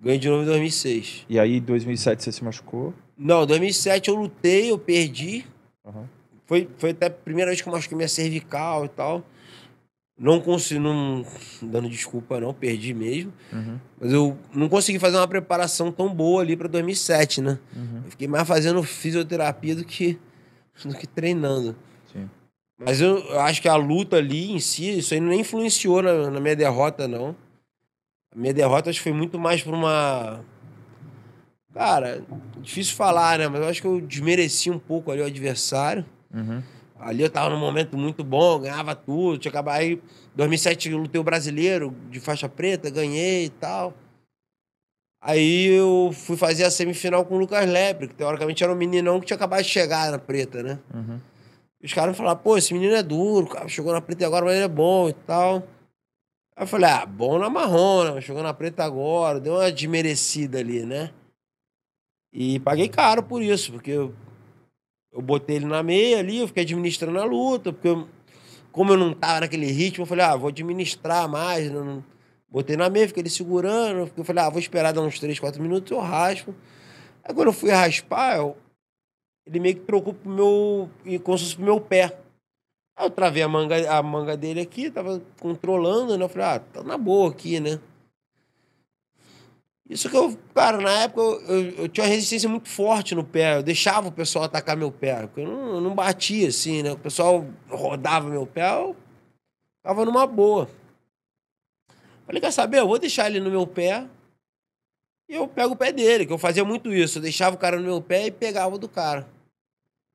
ganhei 0.00 0.18
de 0.18 0.28
novo 0.28 0.42
em 0.42 0.46
2006. 0.46 1.26
E 1.28 1.38
aí 1.38 1.60
2007 1.60 2.22
você 2.22 2.32
se 2.32 2.44
machucou. 2.44 2.94
Não, 3.16 3.44
2007 3.46 4.08
eu 4.08 4.14
lutei, 4.14 4.70
eu 4.70 4.78
perdi. 4.78 5.44
Aham. 5.84 6.08
Foi, 6.46 6.68
foi 6.78 6.90
até 6.90 7.06
a 7.06 7.10
primeira 7.10 7.50
vez 7.50 7.60
que 7.60 7.68
eu 7.68 7.72
machuquei 7.72 7.96
minha 7.96 8.08
cervical 8.08 8.84
e 8.84 8.88
tal. 8.88 9.24
Não 10.20 10.38
consegui, 10.38 10.78
não 10.78 11.24
dando 11.62 11.88
desculpa 11.88 12.38
não, 12.38 12.52
perdi 12.52 12.92
mesmo. 12.92 13.32
Uhum. 13.50 13.80
Mas 13.98 14.12
eu 14.12 14.36
não 14.52 14.68
consegui 14.68 14.98
fazer 14.98 15.16
uma 15.16 15.26
preparação 15.26 15.90
tão 15.90 16.14
boa 16.14 16.42
ali 16.42 16.54
pra 16.54 16.68
2007, 16.68 17.40
né? 17.40 17.58
Uhum. 17.74 18.02
Eu 18.04 18.10
fiquei 18.10 18.28
mais 18.28 18.46
fazendo 18.46 18.82
fisioterapia 18.82 19.74
do 19.74 19.82
que, 19.82 20.18
do 20.84 20.94
que 20.94 21.06
treinando. 21.06 21.74
Sim. 22.12 22.28
Mas 22.78 23.00
eu, 23.00 23.16
eu 23.16 23.40
acho 23.40 23.62
que 23.62 23.68
a 23.68 23.76
luta 23.76 24.16
ali 24.16 24.52
em 24.52 24.60
si, 24.60 24.98
isso 24.98 25.14
aí 25.14 25.20
não 25.20 25.32
influenciou 25.32 26.02
na, 26.02 26.30
na 26.30 26.38
minha 26.38 26.54
derrota, 26.54 27.08
não. 27.08 27.34
A 28.30 28.38
minha 28.38 28.52
derrota 28.52 28.90
acho 28.90 28.98
que 28.98 29.04
foi 29.04 29.14
muito 29.14 29.38
mais 29.38 29.62
por 29.62 29.72
uma. 29.72 30.44
Cara, 31.72 32.22
difícil 32.60 32.94
falar, 32.94 33.38
né? 33.38 33.48
Mas 33.48 33.62
eu 33.62 33.68
acho 33.68 33.80
que 33.80 33.88
eu 33.88 34.02
desmereci 34.02 34.70
um 34.70 34.78
pouco 34.78 35.10
ali 35.10 35.22
o 35.22 35.26
adversário. 35.26 36.04
Uhum. 36.30 36.62
Ali 37.00 37.22
eu 37.22 37.30
tava 37.30 37.50
num 37.50 37.58
momento 37.58 37.96
muito 37.96 38.22
bom, 38.22 38.60
ganhava 38.60 38.94
tudo. 38.94 39.38
Tinha 39.38 39.50
acabado 39.50 39.78
aí. 39.78 39.94
Em 39.94 40.36
2007 40.36 40.90
eu 40.90 40.98
lutei 40.98 41.20
o 41.20 41.24
brasileiro 41.24 41.94
de 42.10 42.20
faixa 42.20 42.48
preta, 42.48 42.90
ganhei 42.90 43.46
e 43.46 43.50
tal. 43.50 43.94
Aí 45.22 45.66
eu 45.66 46.10
fui 46.14 46.36
fazer 46.36 46.64
a 46.64 46.70
semifinal 46.70 47.24
com 47.24 47.34
o 47.34 47.38
Lucas 47.38 47.68
Lepre, 47.68 48.08
que 48.08 48.14
teoricamente 48.14 48.64
era 48.64 48.72
um 48.72 48.76
meninão 48.76 49.20
que 49.20 49.26
tinha 49.26 49.36
acabado 49.36 49.62
de 49.62 49.68
chegar 49.68 50.10
na 50.10 50.18
preta, 50.18 50.62
né? 50.62 50.78
Uhum. 50.94 51.20
Os 51.82 51.92
caras 51.92 52.16
falaram, 52.16 52.38
pô, 52.38 52.56
esse 52.56 52.72
menino 52.72 52.94
é 52.94 53.02
duro, 53.02 53.46
cara, 53.46 53.68
chegou 53.68 53.92
na 53.92 54.00
preta 54.00 54.26
agora, 54.26 54.44
mas 54.44 54.54
ele 54.54 54.64
é 54.64 54.68
bom 54.68 55.08
e 55.08 55.12
tal. 55.12 55.62
Aí 56.56 56.64
eu 56.64 56.66
falei, 56.66 56.90
ah, 56.90 57.04
bom 57.04 57.38
na 57.38 57.50
marrona, 57.50 58.20
chegou 58.20 58.42
na 58.42 58.54
preta 58.54 58.84
agora, 58.84 59.40
deu 59.40 59.54
uma 59.54 59.70
desmerecida 59.70 60.58
ali, 60.58 60.84
né? 60.84 61.10
E 62.32 62.60
paguei 62.60 62.88
caro 62.88 63.22
por 63.22 63.42
isso, 63.42 63.72
porque 63.72 63.90
eu, 63.90 64.14
eu 65.12 65.20
botei 65.22 65.56
ele 65.56 65.66
na 65.66 65.82
meia 65.82 66.18
ali, 66.18 66.38
eu 66.38 66.48
fiquei 66.48 66.62
administrando 66.62 67.18
a 67.18 67.24
luta, 67.24 67.72
porque 67.72 67.88
eu- 67.88 68.08
como 68.72 68.92
eu 68.92 68.96
não 68.96 69.12
tava 69.12 69.40
naquele 69.40 69.66
ritmo, 69.66 70.02
eu 70.02 70.06
falei, 70.06 70.24
ah, 70.24 70.36
vou 70.36 70.48
administrar 70.48 71.28
mais, 71.28 71.70
não- 71.70 71.84
não- 71.84 72.04
botei 72.48 72.76
na 72.76 72.88
meia, 72.88 73.08
fiquei 73.08 73.22
ele 73.22 73.30
segurando, 73.30 74.10
eu 74.16 74.24
falei, 74.24 74.44
ah, 74.44 74.50
vou 74.50 74.60
esperar 74.60 74.92
dar 74.92 75.02
uns 75.02 75.18
3, 75.18 75.38
4 75.38 75.60
minutos, 75.62 75.90
eu 75.90 75.98
raspo. 75.98 76.54
Aí 77.24 77.34
quando 77.34 77.48
eu 77.48 77.52
fui 77.52 77.70
raspar, 77.70 78.36
eu, 78.36 78.56
ele 79.46 79.60
meio 79.60 79.76
que 79.76 79.82
trocou 79.82 80.14
pro 80.14 80.30
meu. 80.30 80.90
como 81.24 81.38
se 81.38 81.44
fosse 81.44 81.56
pro 81.56 81.64
meu 81.64 81.80
pé. 81.80 82.18
Aí 82.96 83.06
eu 83.06 83.10
travei 83.10 83.42
a 83.42 83.48
manga, 83.48 83.90
a 83.90 84.02
manga 84.02 84.36
dele 84.36 84.60
aqui, 84.60 84.90
tava 84.90 85.20
controlando, 85.40 86.16
né? 86.16 86.24
Eu 86.24 86.28
falei, 86.28 86.46
ah, 86.48 86.58
tá 86.60 86.82
na 86.82 86.98
boa 86.98 87.30
aqui, 87.30 87.58
né? 87.60 87.80
Isso 89.90 90.08
que 90.08 90.16
eu, 90.16 90.38
cara, 90.54 90.78
na 90.78 91.02
época 91.02 91.20
eu, 91.20 91.40
eu, 91.48 91.70
eu 91.70 91.88
tinha 91.88 92.04
uma 92.04 92.12
resistência 92.12 92.48
muito 92.48 92.68
forte 92.68 93.12
no 93.12 93.24
pé. 93.24 93.56
Eu 93.56 93.62
deixava 93.64 94.06
o 94.06 94.12
pessoal 94.12 94.44
atacar 94.44 94.76
meu 94.76 94.92
pé. 94.92 95.26
Porque 95.26 95.40
eu 95.40 95.48
não, 95.48 95.74
eu 95.74 95.80
não 95.80 95.96
batia 95.96 96.46
assim, 96.46 96.80
né? 96.80 96.92
O 96.92 96.96
pessoal 96.96 97.44
rodava 97.68 98.30
meu 98.30 98.46
pé, 98.46 98.70
eu 98.72 98.94
tava 99.82 100.04
numa 100.04 100.28
boa. 100.28 100.70
Falei, 102.24 102.40
quer 102.40 102.52
saber? 102.52 102.78
Eu 102.78 102.86
vou 102.86 103.00
deixar 103.00 103.28
ele 103.28 103.40
no 103.40 103.50
meu 103.50 103.66
pé 103.66 104.06
e 105.28 105.34
eu 105.34 105.48
pego 105.48 105.74
o 105.74 105.76
pé 105.76 105.90
dele, 105.90 106.24
que 106.24 106.32
eu 106.32 106.38
fazia 106.38 106.64
muito 106.64 106.94
isso. 106.94 107.18
Eu 107.18 107.22
deixava 107.22 107.56
o 107.56 107.58
cara 107.58 107.76
no 107.76 107.82
meu 107.82 108.00
pé 108.00 108.26
e 108.26 108.30
pegava 108.30 108.78
do 108.78 108.88
cara. 108.88 109.28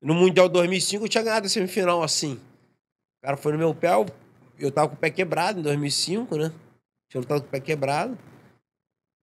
No 0.00 0.14
Mundial 0.14 0.48
2005 0.48 1.04
eu 1.04 1.08
tinha 1.08 1.22
ganhado 1.22 1.44
a 1.44 1.50
semifinal 1.50 2.02
assim. 2.02 2.40
O 3.18 3.26
cara 3.26 3.36
foi 3.36 3.52
no 3.52 3.58
meu 3.58 3.74
pé, 3.74 3.92
eu, 3.92 4.06
eu 4.58 4.70
tava 4.70 4.88
com 4.88 4.94
o 4.94 4.98
pé 4.98 5.10
quebrado 5.10 5.60
em 5.60 5.62
2005, 5.62 6.34
né? 6.36 6.50
Tinha 7.10 7.20
lutado 7.20 7.42
com 7.42 7.48
o 7.48 7.50
pé 7.50 7.60
quebrado. 7.60 8.16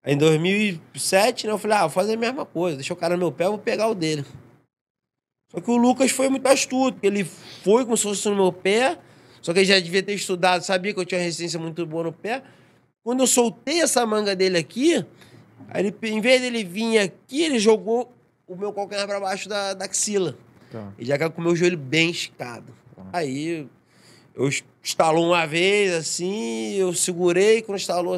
Aí 0.03 0.13
em 0.13 0.17
2007, 0.17 1.47
né, 1.47 1.53
eu 1.53 1.57
falei, 1.57 1.77
ah, 1.77 1.81
vou 1.81 1.89
fazer 1.89 2.13
a 2.13 2.17
mesma 2.17 2.45
coisa. 2.45 2.77
Deixa 2.77 2.93
o 2.93 2.97
cara 2.97 3.15
no 3.15 3.19
meu 3.21 3.31
pé, 3.31 3.45
eu 3.45 3.51
vou 3.51 3.59
pegar 3.59 3.87
o 3.87 3.95
dele. 3.95 4.25
Só 5.49 5.61
que 5.61 5.71
o 5.71 5.77
Lucas 5.77 6.11
foi 6.11 6.29
muito 6.29 6.45
astuto, 6.47 6.97
ele 7.01 7.23
foi 7.23 7.85
como 7.85 7.95
se 7.95 8.03
fosse 8.03 8.27
no 8.27 8.35
meu 8.35 8.51
pé, 8.51 8.97
só 9.41 9.53
que 9.53 9.59
ele 9.59 9.65
já 9.65 9.79
devia 9.79 10.01
ter 10.01 10.13
estudado, 10.13 10.63
sabia 10.63 10.93
que 10.93 10.99
eu 10.99 11.05
tinha 11.05 11.19
uma 11.19 11.23
resistência 11.23 11.59
muito 11.59 11.85
boa 11.85 12.05
no 12.05 12.11
pé. 12.11 12.41
Quando 13.03 13.19
eu 13.19 13.27
soltei 13.27 13.81
essa 13.81 14.05
manga 14.05 14.35
dele 14.35 14.57
aqui, 14.57 15.05
aí 15.69 15.85
ele, 15.85 15.95
em 16.03 16.21
vez 16.21 16.41
dele 16.41 16.63
vir 16.63 16.97
aqui, 16.97 17.43
ele 17.43 17.59
jogou 17.59 18.11
o 18.47 18.55
meu 18.55 18.73
calcanhar 18.73 19.05
pra 19.07 19.19
baixo 19.19 19.47
da, 19.47 19.73
da 19.73 19.85
axila. 19.85 20.35
Tá. 20.71 20.91
E 20.97 21.05
já 21.05 21.17
caiu 21.17 21.31
com 21.31 21.39
o 21.39 21.43
meu 21.43 21.55
joelho 21.55 21.77
bem 21.77 22.09
esticado. 22.09 22.73
Tá. 22.95 23.03
Aí 23.13 23.67
eu 24.33 24.49
estalou 24.81 25.27
uma 25.27 25.45
vez, 25.45 25.93
assim, 25.93 26.73
eu 26.73 26.93
segurei, 26.93 27.61
quando 27.61 27.77
estalou, 27.77 28.17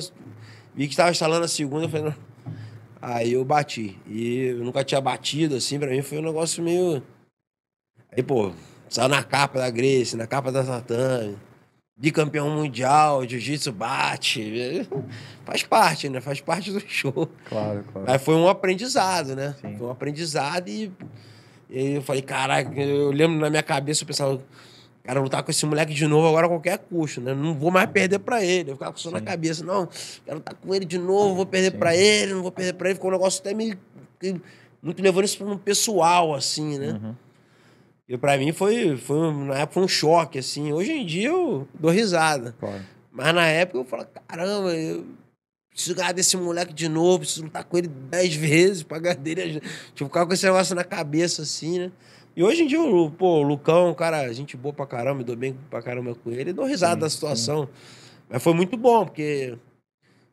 vi 0.76 0.88
que 0.88 0.94
estava 0.94 1.12
estalando 1.12 1.46
a 1.46 1.48
segunda, 1.48 1.86
eu 1.86 1.90
falei, 1.90 2.06
não. 2.06 2.16
Aí 3.02 3.34
eu 3.34 3.46
bati. 3.46 3.98
E 4.08 4.48
eu 4.48 4.64
nunca 4.64 4.84
tinha 4.84 5.00
batido, 5.00 5.56
assim, 5.56 5.80
pra 5.80 5.90
mim 5.90 6.02
foi 6.02 6.18
um 6.18 6.24
negócio 6.24 6.64
meio. 6.64 7.04
Aí, 8.12 8.24
pô, 8.24 8.52
saiu 8.90 9.10
na 9.10 9.24
capa 9.24 9.60
da 9.60 9.70
Grace, 9.70 10.18
na 10.18 10.26
capa 10.26 10.52
da 10.52 10.64
Tatame, 10.64 11.38
bicampeão 11.96 12.50
mundial, 12.50 13.28
jiu-jitsu 13.28 13.72
bate. 13.72 14.88
Faz 15.46 15.64
parte, 15.64 16.10
né? 16.10 16.20
Faz 16.20 16.42
parte 16.42 16.72
do 16.72 16.80
show. 16.80 17.30
Claro, 17.46 17.84
claro. 17.92 18.08
Mas 18.08 18.24
foi 18.24 18.36
um 18.36 18.48
aprendizado, 18.48 19.36
né? 19.36 19.56
Sim. 19.62 19.78
Foi 19.78 19.88
um 19.88 19.92
aprendizado 19.92 20.68
e, 20.68 20.92
e 21.70 21.78
aí 21.78 21.94
eu 21.96 22.02
falei, 22.02 22.22
caraca, 22.22 22.74
eu 22.82 23.12
lembro 23.12 23.38
na 23.40 23.50
minha 23.50 23.64
cabeça, 23.64 24.04
eu 24.04 24.08
pensava, 24.08 24.42
cara, 25.06 25.20
lutar 25.22 25.44
com 25.44 25.52
esse 25.52 25.66
moleque 25.66 25.94
de 25.94 26.08
novo 26.08 26.28
agora 26.28 26.46
a 26.48 26.50
qualquer 26.50 26.78
custo, 26.80 27.22
né? 27.22 27.34
Não 27.34 27.54
vou 27.54 27.72
mais 27.72 27.90
perder 27.90 28.20
pra 28.20 28.44
ele. 28.44 28.72
Eu 28.72 28.76
ficava 28.76 28.92
com 28.92 28.98
isso 28.98 29.12
na 29.12 29.22
cabeça, 29.22 29.64
não, 29.64 29.88
quero 30.26 30.38
lutar 30.38 30.56
com 30.56 30.74
ele 30.74 30.86
de 30.86 30.98
novo, 30.98 31.36
vou 31.36 31.46
perder 31.46 31.72
pra 31.78 31.96
ele, 31.96 32.34
não 32.34 32.42
vou 32.42 32.52
perder 32.52 32.74
pra 32.74 32.90
ele. 32.90 32.96
Ficou 32.96 33.10
um 33.10 33.14
negócio 33.14 33.40
até 33.42 33.54
meio. 33.54 33.78
Muito 34.82 35.02
levando 35.02 35.26
isso 35.26 35.38
pro 35.38 35.58
pessoal, 35.58 36.34
assim, 36.36 36.78
né? 36.80 37.00
Uhum. 37.02 37.16
E 38.08 38.18
pra 38.18 38.38
mim 38.38 38.52
foi, 38.52 38.96
foi, 38.98 39.18
um- 39.18 39.46
na 39.46 39.56
época, 39.56 39.74
foi 39.74 39.84
um 39.84 39.88
choque, 39.88 40.38
assim. 40.40 40.72
Hoje 40.72 40.92
em 40.92 41.06
dia 41.06 41.30
eu 41.30 41.68
dou 41.80 41.90
risada. 41.92 42.56
Claro. 42.60 42.82
Mas 43.12 43.34
na 43.34 43.48
época 43.48 43.80
eu 43.80 43.86
falo, 43.86 44.06
caramba, 44.28 44.74
eu 44.76 45.06
preciso 45.72 45.96
ganhar 45.96 46.12
desse 46.12 46.38
moleque 46.38 46.72
de 46.74 46.88
novo, 46.88 47.20
preciso 47.20 47.44
lutar 47.46 47.64
com 47.64 47.78
ele 47.78 47.88
dez 47.88 48.36
vezes, 48.36 48.84
pagar 48.84 49.16
dele. 49.16 49.60
Tipo, 49.96 50.06
ficar 50.10 50.26
com 50.26 50.34
esse 50.34 50.46
negócio 50.46 50.76
na 50.76 50.84
cabeça, 50.84 51.42
assim, 51.42 51.80
né? 51.80 51.92
E 52.36 52.44
hoje 52.44 52.64
em 52.64 52.68
dia, 52.68 52.82
o- 52.82 53.10
pô, 53.10 53.40
o 53.40 53.44
Lucão, 53.44 53.94
cara, 53.94 54.32
gente 54.34 54.58
boa 54.58 54.74
pra 54.74 54.86
caramba, 54.86 55.22
eu 55.22 55.26
dou 55.26 55.36
bem 55.36 55.56
pra 55.70 55.82
caramba 55.82 56.14
com 56.16 56.32
ele, 56.32 56.52
dou 56.52 56.66
risada 56.66 56.96
Sim, 56.96 57.00
da 57.00 57.10
situação. 57.10 57.70
Mas 58.30 58.44
foi 58.44 58.54
muito 58.54 58.76
bom, 58.76 59.06
porque 59.06 59.58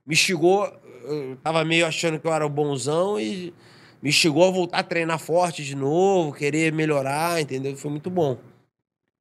me 0.05 0.14
instigou, 0.14 0.64
eu 1.05 1.36
tava 1.36 1.64
meio 1.64 1.86
achando 1.86 2.18
que 2.18 2.26
eu 2.26 2.32
era 2.32 2.44
o 2.44 2.50
bonzão 2.50 3.20
e 3.20 3.55
me 4.03 4.09
instigou 4.11 4.48
a 4.48 4.50
voltar 4.50 4.78
a 4.78 4.82
treinar 4.82 5.18
forte 5.20 5.62
de 5.64 5.76
novo, 5.76 6.32
querer 6.32 6.72
melhorar, 6.72 7.40
entendeu? 7.40 7.76
Foi 7.76 7.90
muito 7.90 8.11
bom. 8.11 8.36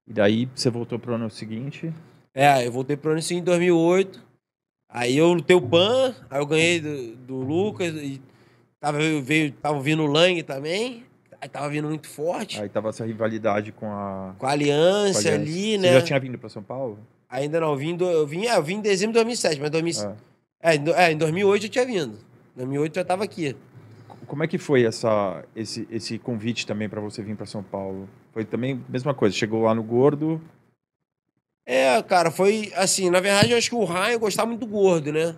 E 0.08 0.14
daí 0.14 0.50
você 0.56 0.70
voltou 0.70 0.98
pro 0.98 1.14
ano 1.14 1.30
seguinte. 1.30 1.94
É, 2.34 2.66
eu 2.66 2.72
voltei 2.72 2.98
pro 2.98 3.12
Unicim 3.12 3.36
em 3.36 3.44
2008. 3.44 4.26
Aí 4.90 5.16
eu 5.18 5.32
lutei 5.34 5.56
o 5.56 5.62
PAN, 5.62 6.16
aí 6.30 6.42
eu 6.42 6.46
ganhei 6.46 6.80
do, 6.82 7.16
do 7.18 7.36
Lucas. 7.36 7.94
E 7.96 8.20
tava, 8.80 8.98
veio, 9.22 9.52
tava 9.54 9.80
vindo 9.80 10.02
o 10.04 10.08
Lang 10.08 10.42
também. 10.44 11.06
Aí 11.42 11.50
tava 11.50 11.68
vindo 11.70 11.88
muito 11.88 12.08
forte. 12.08 12.62
Aí 12.62 12.70
tava 12.70 12.90
essa 12.90 13.04
rivalidade 13.06 13.72
com 13.72 13.88
a. 13.92 14.36
Com 14.38 14.46
a 14.46 14.52
aliança, 14.52 15.24
com 15.24 15.28
a 15.30 15.32
Aliança. 15.32 15.34
ali, 15.34 15.72
Você 15.72 15.78
né? 15.80 15.94
já 15.94 16.02
tinha 16.04 16.20
vindo 16.20 16.38
pra 16.38 16.48
São 16.50 16.62
Paulo? 16.62 17.00
Ainda 17.30 17.60
não, 17.60 17.72
eu 17.72 17.78
vim, 17.78 17.96
do- 17.96 18.10
eu 18.10 18.28
vim, 18.28 18.46
é, 18.46 18.56
eu 18.58 18.62
vim 18.64 18.76
em 18.76 18.82
dezembro 18.82 19.14
de 19.14 19.20
2007, 19.20 19.60
mas 19.60 19.70
2000, 19.72 19.94
É. 20.62 20.76
é, 20.76 21.06
é, 21.08 21.12
em 21.12 21.18
2008 21.18 21.66
eu 21.66 21.70
tinha 21.70 21.86
vindo. 21.86 22.14
Em 22.56 22.58
2008 22.58 22.96
eu 22.98 23.02
já 23.02 23.06
tava 23.06 23.24
aqui. 23.24 23.56
Como 24.28 24.44
é 24.44 24.48
que 24.48 24.58
foi 24.58 24.84
essa, 24.86 25.44
esse, 25.56 25.88
esse 25.90 26.20
convite 26.20 26.68
também 26.68 26.88
pra 26.88 27.02
você 27.02 27.22
vir 27.24 27.36
pra 27.36 27.46
São 27.46 27.64
Paulo? 27.64 28.08
Foi 28.34 28.46
também 28.46 28.80
mesma 28.88 29.14
coisa, 29.14 29.36
chegou 29.36 29.64
lá 29.64 29.74
no 29.74 29.82
Gordo, 29.84 30.40
É, 31.66 32.02
cara, 32.04 32.32
foi 32.32 32.72
assim, 32.76 33.10
na 33.10 33.20
verdade 33.20 33.52
eu 33.52 33.58
acho 33.58 33.70
que 33.70 33.76
o 33.76 33.84
Ryan 33.86 34.18
gostava 34.20 34.48
muito 34.48 34.62
do 34.66 34.68
gordo, 34.68 35.12
né? 35.14 35.36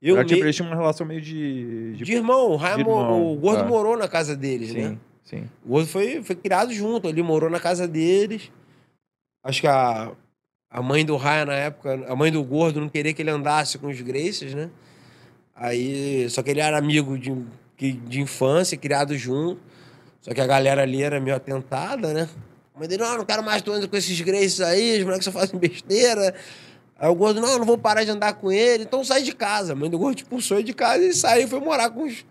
Eu 0.00 0.16
eu, 0.16 0.24
me- 0.24 0.40
eles 0.40 0.56
tinham 0.56 0.68
uma 0.68 0.76
relação 0.76 1.06
meio 1.06 1.20
de... 1.20 1.94
de- 1.94 2.04
de 2.04 2.12
irmão, 2.12 2.50
o, 2.50 2.56
Ryan 2.56 2.74
de 2.74 2.80
irmão, 2.80 3.32
o 3.32 3.36
gordo 3.36 3.62
tá. 3.62 3.68
morou 3.68 3.96
na 3.96 4.08
casa 4.08 4.34
deles, 4.34 4.74
né? 4.74 4.98
Sim. 5.32 5.48
O 5.64 5.70
gordo 5.70 5.88
foi, 5.88 6.22
foi 6.22 6.36
criado 6.36 6.74
junto, 6.74 7.08
ele 7.08 7.22
morou 7.22 7.48
na 7.48 7.58
casa 7.58 7.88
deles. 7.88 8.52
Acho 9.42 9.62
que 9.62 9.66
a, 9.66 10.12
a 10.70 10.82
mãe 10.82 11.06
do 11.06 11.16
Ryan 11.16 11.46
na 11.46 11.54
época, 11.54 12.04
a 12.06 12.14
mãe 12.14 12.30
do 12.30 12.44
gordo 12.44 12.78
não 12.78 12.88
queria 12.88 13.14
que 13.14 13.22
ele 13.22 13.30
andasse 13.30 13.78
com 13.78 13.86
os 13.86 13.98
Graces, 14.02 14.54
né? 14.54 14.68
Aí, 15.56 16.28
só 16.28 16.42
que 16.42 16.50
ele 16.50 16.60
era 16.60 16.76
amigo 16.76 17.18
de, 17.18 17.34
de 17.78 18.20
infância, 18.20 18.76
criado 18.76 19.16
junto. 19.16 19.58
Só 20.20 20.34
que 20.34 20.40
a 20.40 20.46
galera 20.46 20.82
ali 20.82 21.02
era 21.02 21.18
meio 21.18 21.34
atentada, 21.34 22.12
né? 22.12 22.28
A 22.74 22.78
mãe 22.78 22.86
dele, 22.86 23.02
não, 23.02 23.18
não 23.18 23.24
quero 23.24 23.42
mais 23.42 23.62
tu 23.62 23.72
anda 23.72 23.88
com 23.88 23.96
esses 23.96 24.20
Graces 24.20 24.60
aí, 24.60 24.98
os 24.98 25.04
moleques 25.04 25.24
só 25.24 25.32
fazem 25.32 25.58
besteira. 25.58 26.34
Aí 26.98 27.08
o 27.08 27.14
gordo, 27.14 27.40
não, 27.40 27.58
não 27.58 27.64
vou 27.64 27.78
parar 27.78 28.04
de 28.04 28.10
andar 28.10 28.34
com 28.34 28.52
ele, 28.52 28.84
então 28.84 29.02
sai 29.02 29.22
de 29.22 29.34
casa. 29.34 29.72
A 29.72 29.76
mãe 29.76 29.88
do 29.88 29.98
gordo 29.98 30.18
expulsou 30.18 30.62
de 30.62 30.74
casa 30.74 31.02
e 31.02 31.14
saiu 31.14 31.46
e 31.46 31.48
foi 31.48 31.58
morar 31.58 31.88
com 31.90 32.04
os, 32.04 32.24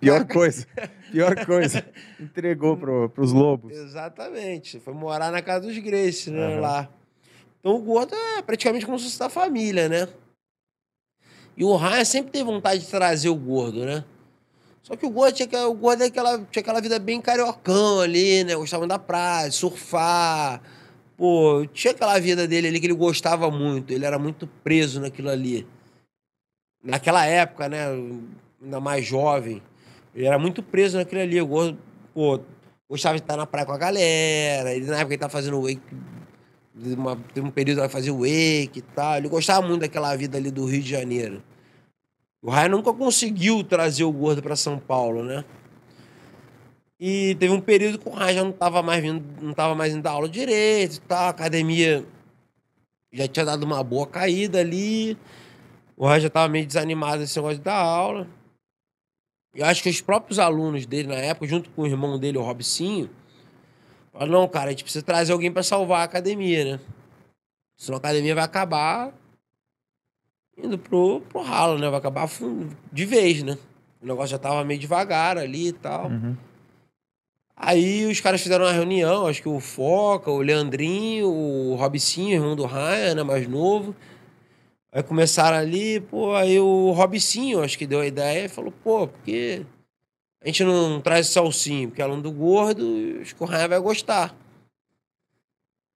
Pior 0.00 0.26
coisa, 0.26 0.66
pior 1.10 1.44
coisa. 1.44 1.84
Entregou 2.18 2.76
pro, 2.76 3.08
pros 3.10 3.32
lobos. 3.32 3.76
Exatamente. 3.76 4.80
Foi 4.80 4.94
morar 4.94 5.30
na 5.30 5.42
casa 5.42 5.66
dos 5.66 5.78
Grace, 5.78 6.30
né? 6.30 6.54
Aham. 6.54 6.60
Lá. 6.60 6.88
Então 7.60 7.74
o 7.74 7.82
gordo 7.82 8.14
é 8.14 8.42
praticamente 8.42 8.86
como 8.86 8.98
se 8.98 9.04
fosse 9.06 9.18
da 9.18 9.28
família, 9.28 9.88
né? 9.88 10.08
E 11.56 11.64
o 11.64 11.74
Ryan 11.76 12.04
sempre 12.04 12.30
teve 12.30 12.44
vontade 12.44 12.84
de 12.84 12.88
trazer 12.88 13.28
o 13.28 13.34
gordo, 13.34 13.84
né? 13.84 14.04
Só 14.82 14.96
que 14.96 15.04
o 15.04 15.10
gordo 15.10 15.34
tinha, 15.34 15.68
o 15.68 15.74
gordo 15.74 16.02
é 16.02 16.06
aquela, 16.06 16.38
tinha 16.50 16.60
aquela 16.60 16.80
vida 16.80 16.98
bem 16.98 17.20
cariocão 17.20 18.00
ali, 18.00 18.44
né? 18.44 18.54
Gostava 18.54 18.86
da 18.86 18.98
praia, 18.98 19.50
surfar. 19.50 20.62
Pô, 21.16 21.66
tinha 21.74 21.90
aquela 21.90 22.18
vida 22.20 22.46
dele 22.46 22.68
ali 22.68 22.80
que 22.80 22.86
ele 22.86 22.94
gostava 22.94 23.50
muito. 23.50 23.92
Ele 23.92 24.06
era 24.06 24.18
muito 24.18 24.46
preso 24.62 25.00
naquilo 25.00 25.28
ali. 25.28 25.66
Naquela 26.82 27.26
época, 27.26 27.68
né? 27.68 27.86
Ainda 28.62 28.80
mais 28.80 29.04
jovem. 29.04 29.60
Ele 30.18 30.26
era 30.26 30.36
muito 30.36 30.64
preso 30.64 30.98
naquilo 30.98 31.20
ali. 31.20 31.40
O 31.40 31.46
gordo, 31.46 31.78
pô, 32.12 32.40
gostava 32.90 33.14
de 33.14 33.22
estar 33.22 33.36
na 33.36 33.46
praia 33.46 33.64
com 33.64 33.70
a 33.70 33.78
galera. 33.78 34.74
Ele, 34.74 34.84
na 34.86 34.96
época 34.96 35.14
ele 35.14 35.20
tava 35.20 35.30
fazendo 35.30 35.62
wake. 35.62 35.80
Uma, 36.96 37.16
teve 37.32 37.46
um 37.46 37.50
período 37.52 37.82
que 37.82 37.88
fazia 37.88 38.12
wake 38.12 38.80
e 38.80 38.82
tal. 38.82 39.16
Ele 39.16 39.28
gostava 39.28 39.64
muito 39.64 39.82
daquela 39.82 40.16
vida 40.16 40.36
ali 40.36 40.50
do 40.50 40.64
Rio 40.66 40.82
de 40.82 40.90
Janeiro. 40.90 41.40
O 42.42 42.50
Ryan 42.50 42.70
nunca 42.70 42.92
conseguiu 42.92 43.62
trazer 43.62 44.02
o 44.02 44.10
gordo 44.10 44.42
para 44.42 44.56
São 44.56 44.76
Paulo, 44.76 45.22
né? 45.22 45.44
E 46.98 47.36
teve 47.36 47.52
um 47.52 47.60
período 47.60 48.00
que 48.00 48.08
o 48.08 48.12
Ryan 48.12 48.32
já 48.32 48.42
não 48.42 48.50
tava 48.50 48.82
mais 48.82 49.00
vindo, 49.00 49.24
não 49.40 49.54
tava 49.54 49.76
mais 49.76 49.94
indo 49.94 50.02
dar 50.02 50.10
aula 50.10 50.28
direito 50.28 50.96
e 50.96 51.00
tal. 51.00 51.26
A 51.26 51.28
academia 51.28 52.04
já 53.12 53.28
tinha 53.28 53.44
dado 53.44 53.62
uma 53.62 53.84
boa 53.84 54.04
caída 54.04 54.58
ali. 54.58 55.16
O 55.96 56.08
Ryan 56.08 56.20
já 56.20 56.30
tava 56.30 56.48
meio 56.48 56.66
desanimado 56.66 57.20
desse 57.20 57.36
negócio 57.36 57.58
de 57.58 57.64
dar 57.64 57.76
aula. 57.76 58.26
Eu 59.58 59.66
acho 59.66 59.82
que 59.82 59.90
os 59.90 60.00
próprios 60.00 60.38
alunos 60.38 60.86
dele 60.86 61.08
na 61.08 61.16
época, 61.16 61.48
junto 61.48 61.68
com 61.70 61.82
o 61.82 61.86
irmão 61.86 62.16
dele, 62.16 62.38
o 62.38 62.42
Robicinho, 62.42 63.10
falaram, 64.12 64.30
não, 64.30 64.48
cara, 64.48 64.66
a 64.66 64.70
gente 64.70 64.84
precisa 64.84 65.04
trazer 65.04 65.32
alguém 65.32 65.50
para 65.50 65.64
salvar 65.64 66.02
a 66.02 66.04
academia, 66.04 66.64
né? 66.64 66.80
Senão 67.76 67.96
a 67.96 67.98
academia 67.98 68.36
vai 68.36 68.44
acabar 68.44 69.12
indo 70.56 70.78
pro, 70.78 71.20
pro 71.22 71.42
ralo, 71.42 71.76
né? 71.76 71.90
Vai 71.90 71.98
acabar 71.98 72.30
de 72.92 73.04
vez, 73.04 73.42
né? 73.42 73.58
O 74.00 74.06
negócio 74.06 74.30
já 74.30 74.38
tava 74.38 74.64
meio 74.64 74.78
devagar 74.78 75.36
ali 75.36 75.68
e 75.68 75.72
tal. 75.72 76.06
Uhum. 76.06 76.36
Aí 77.56 78.06
os 78.06 78.20
caras 78.20 78.40
fizeram 78.40 78.64
uma 78.64 78.72
reunião, 78.72 79.26
acho 79.26 79.42
que 79.42 79.48
o 79.48 79.58
Foca, 79.58 80.30
o 80.30 80.38
Leandrinho, 80.38 81.28
o 81.28 81.74
Robicinho, 81.74 82.34
irmão 82.34 82.54
do 82.54 82.64
Ryan, 82.64 83.16
né, 83.16 83.22
mais 83.24 83.48
novo. 83.48 83.92
Aí 84.90 85.02
começaram 85.02 85.56
ali, 85.58 86.00
pô, 86.00 86.34
aí 86.34 86.58
o 86.58 86.90
Robicinho, 86.92 87.62
acho 87.62 87.76
que 87.78 87.86
deu 87.86 88.00
a 88.00 88.06
ideia 88.06 88.46
e 88.46 88.48
falou, 88.48 88.72
pô, 88.82 89.06
porque 89.06 89.66
a 90.42 90.46
gente 90.46 90.64
não 90.64 91.00
traz 91.00 91.26
Salsinho, 91.28 91.88
porque 91.88 92.00
é 92.00 92.04
aluno 92.04 92.22
do 92.22 92.32
gordo, 92.32 93.18
acho 93.20 93.34
que 93.36 93.42
o 93.42 93.46
Ryan 93.46 93.68
vai 93.68 93.80
gostar. 93.80 94.34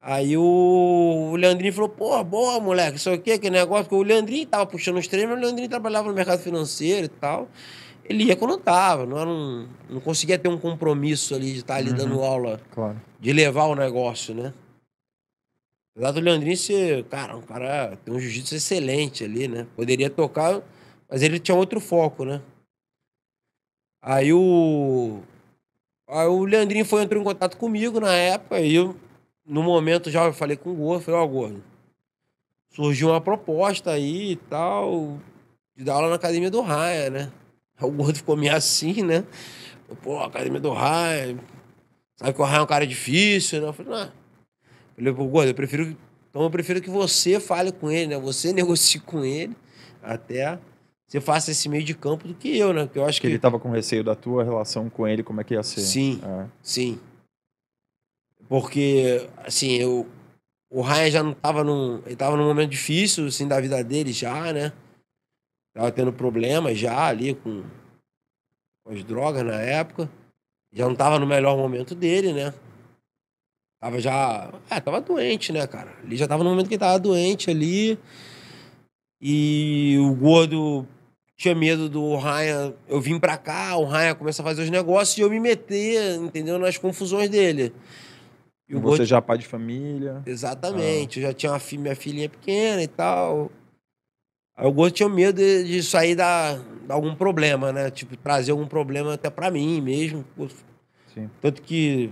Aí 0.05 0.37
o, 0.37 1.31
o 1.33 1.37
Leandrinho 1.37 1.73
falou, 1.73 1.89
pô, 1.89 2.23
boa, 2.25 2.59
moleque, 2.61 2.97
isso 2.99 3.09
aqui, 3.09 3.39
que 3.39 3.49
negócio, 3.49 3.85
porque 3.85 3.95
o 3.95 4.03
Leandrinho 4.03 4.47
tava 4.47 4.67
puxando 4.67 4.99
os 4.99 5.07
treinos, 5.07 5.31
mas 5.31 5.39
o 5.39 5.43
Leandrinho 5.47 5.69
trabalhava 5.71 6.09
no 6.09 6.15
mercado 6.15 6.41
financeiro 6.41 7.07
e 7.07 7.09
tal. 7.09 7.49
Ele 8.05 8.25
ia 8.25 8.35
quando 8.37 8.59
tava, 8.59 9.07
não, 9.07 9.17
era 9.19 9.31
um, 9.31 9.69
não 9.89 10.01
conseguia 10.01 10.37
ter 10.37 10.49
um 10.49 10.59
compromisso 10.59 11.37
ali 11.37 11.53
de 11.53 11.61
estar 11.61 11.77
ali 11.77 11.91
Uhum. 11.91 11.97
dando 11.97 12.21
aula, 12.21 12.61
Claro. 12.73 13.01
de 13.21 13.33
levar 13.33 13.67
o 13.67 13.77
negócio, 13.77 14.35
né? 14.35 14.53
Apesar 15.95 16.13
do 16.13 16.21
Leandrinho 16.21 17.05
cara, 17.05 17.37
um 17.37 17.43
cara 17.43 17.97
tem 18.03 18.15
um 18.15 18.19
jiu-jitsu 18.19 18.55
excelente 18.55 19.25
ali, 19.25 19.47
né? 19.47 19.67
Poderia 19.77 20.09
tocar, 20.09 20.63
mas 21.09 21.23
ele 21.23 21.39
tinha 21.39 21.55
outro 21.55 21.81
foco, 21.81 22.25
né? 22.25 22.41
Aí 24.01 24.33
o. 24.33 25.21
Aí 26.09 26.27
o 26.27 26.45
Leandrinho 26.45 26.85
foi 26.85 27.03
entrou 27.03 27.21
em 27.21 27.25
contato 27.25 27.57
comigo 27.57 28.01
na 28.01 28.13
época, 28.13 28.61
e 28.61 28.75
eu, 28.75 28.97
no 29.47 29.63
momento, 29.63 30.11
já 30.11 30.33
falei 30.33 30.57
com 30.57 30.71
o 30.71 30.75
Gordo, 30.75 31.05
falei, 31.05 31.21
ó, 31.21 31.27
Gordo, 31.27 31.63
surgiu 32.71 33.09
uma 33.11 33.21
proposta 33.21 33.91
aí 33.93 34.33
e 34.33 34.37
tal, 34.37 35.19
de 35.77 35.85
dar 35.85 35.95
aula 35.95 36.09
na 36.09 36.17
academia 36.17 36.51
do 36.51 36.61
Raia, 36.63 37.11
né? 37.11 37.33
Aí 37.77 37.85
o 37.89 37.93
Gordo 37.93 38.17
ficou 38.17 38.37
meio 38.37 38.55
assim, 38.55 39.03
né? 39.03 39.25
Pô, 40.03 40.19
academia 40.19 40.61
do 40.61 40.73
Raia, 40.73 41.39
sabe 42.17 42.33
que 42.33 42.41
o 42.41 42.45
Raia 42.45 42.61
é 42.61 42.63
um 42.63 42.67
cara 42.67 42.87
difícil, 42.87 43.61
né? 43.61 43.69
Eu 43.69 43.73
falei, 43.75 43.93
não. 43.93 44.22
Falei, 44.97 45.13
pô, 45.13 45.27
Gordo, 45.27 45.49
eu 45.49 45.55
prefiro. 45.55 45.97
Então 46.31 46.43
eu 46.43 46.51
prefiro 46.51 46.81
que 46.81 46.91
você 46.91 47.39
fale 47.39 47.73
com 47.73 47.91
ele, 47.91 48.09
né? 48.09 48.19
Você 48.19 48.53
negocie 48.55 49.01
com 49.01 49.25
ele 49.25 49.57
até 50.03 50.59
você 51.13 51.21
faça 51.21 51.51
esse 51.51 51.69
meio 51.69 51.85
de 51.85 51.93
campo 51.93 52.27
do 52.27 52.33
que 52.33 52.57
eu, 52.57 52.73
né? 52.73 52.87
Porque 52.87 52.99
eu 52.99 53.05
acho 53.05 53.21
Que 53.21 53.27
que. 53.27 53.33
ele 53.35 53.39
tava 53.39 53.59
com 53.59 53.71
receio 53.71 54.03
da 54.03 54.15
tua 54.15 54.43
relação 54.43 54.89
com 54.89 55.07
ele, 55.07 55.23
como 55.23 55.43
é 55.43 55.45
que 55.45 55.53
ia 55.53 55.63
ser. 55.63 55.83
Sim. 55.83 56.19
É. 56.25 56.47
Sim. 56.63 56.99
Porque, 58.49 59.29
assim, 59.45 59.73
eu, 59.73 60.07
o 60.71 60.81
Ryan 60.81 61.11
já 61.11 61.23
não 61.23 61.35
tava 61.35 61.63
num. 61.63 62.01
Ele 62.07 62.17
tava 62.17 62.35
num 62.35 62.47
momento 62.47 62.71
difícil, 62.71 63.27
assim, 63.27 63.47
da 63.47 63.61
vida 63.61 63.85
dele 63.85 64.11
já, 64.11 64.55
né? 64.55 64.73
Tava 65.75 65.93
tendo 65.93 66.15
problemas 66.15 66.79
já 66.79 67.09
ali 67.09 67.35
com, 67.35 67.63
com 68.83 68.95
as 68.95 69.05
drogas 69.05 69.45
na 69.45 69.61
época. 69.61 70.11
Já 70.73 70.89
não 70.89 70.95
tava 70.95 71.19
no 71.19 71.27
melhor 71.27 71.59
momento 71.59 71.95
dele, 71.95 72.33
né? 72.33 72.55
Tava 73.83 73.99
já. 73.99 74.49
É, 74.71 74.79
tava 74.79 75.01
doente, 75.01 75.53
né, 75.53 75.67
cara? 75.67 75.93
Ele 76.05 76.17
já 76.17 76.29
tava 76.29 76.45
no 76.45 76.51
momento 76.51 76.69
que 76.69 76.75
ele 76.75 76.79
tava 76.79 77.01
doente 77.01 77.51
ali. 77.51 77.99
E 79.21 79.97
o 80.01 80.15
gordo 80.15 80.87
tinha 81.37 81.53
medo 81.53 81.89
do 81.89 82.17
Ryan. 82.17 82.75
Eu 82.89 83.01
vim 83.01 83.19
pra 83.19 83.37
cá, 83.37 83.77
o 83.77 83.85
Ryan 83.85 84.15
começa 84.15 84.41
a 84.41 84.45
fazer 84.45 84.63
os 84.63 84.71
negócios 84.71 85.19
e 85.19 85.21
eu 85.23 85.29
me 85.29 85.41
meter, 85.41 86.15
entendeu? 86.21 86.61
Nas 86.61 86.79
confusões 86.79 87.29
dele. 87.29 87.75
E 88.69 88.73
E 88.73 88.75
você 88.77 88.81
gordo- 88.99 89.05
já 89.05 89.21
pai 89.21 89.39
de 89.39 89.47
família. 89.49 90.23
Exatamente. 90.25 91.19
Eu 91.19 91.27
já 91.27 91.33
tinha 91.35 91.51
uma 91.51 91.59
fi- 91.59 91.77
minha 91.77 91.97
filhinha 91.97 92.29
pequena 92.29 92.81
e 92.85 92.89
tal. 92.89 93.51
Aí 94.57 94.65
o 94.65 94.73
gordo 94.73 94.95
tinha 94.95 95.09
medo 95.09 95.39
de, 95.39 95.65
de 95.65 95.83
sair 95.83 96.15
da, 96.15 96.55
de 96.55 96.63
algum 96.93 97.17
problema, 97.17 97.73
né? 97.73 97.91
Tipo, 97.91 98.17
trazer 98.17 98.53
algum 98.53 98.67
problema 98.69 99.15
até 99.15 99.29
pra 99.29 99.51
mim 99.51 99.81
mesmo. 99.81 100.25
Sim. 101.13 101.29
Tanto 101.41 101.63
que, 101.63 102.11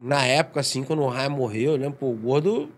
na 0.00 0.24
época, 0.24 0.60
assim, 0.60 0.84
quando 0.84 1.02
o 1.02 1.08
Ryan 1.08 1.30
morreu, 1.30 1.72
eu 1.72 1.76
lembro, 1.76 1.98
pô, 1.98 2.10
o 2.10 2.16
gordo 2.16 2.70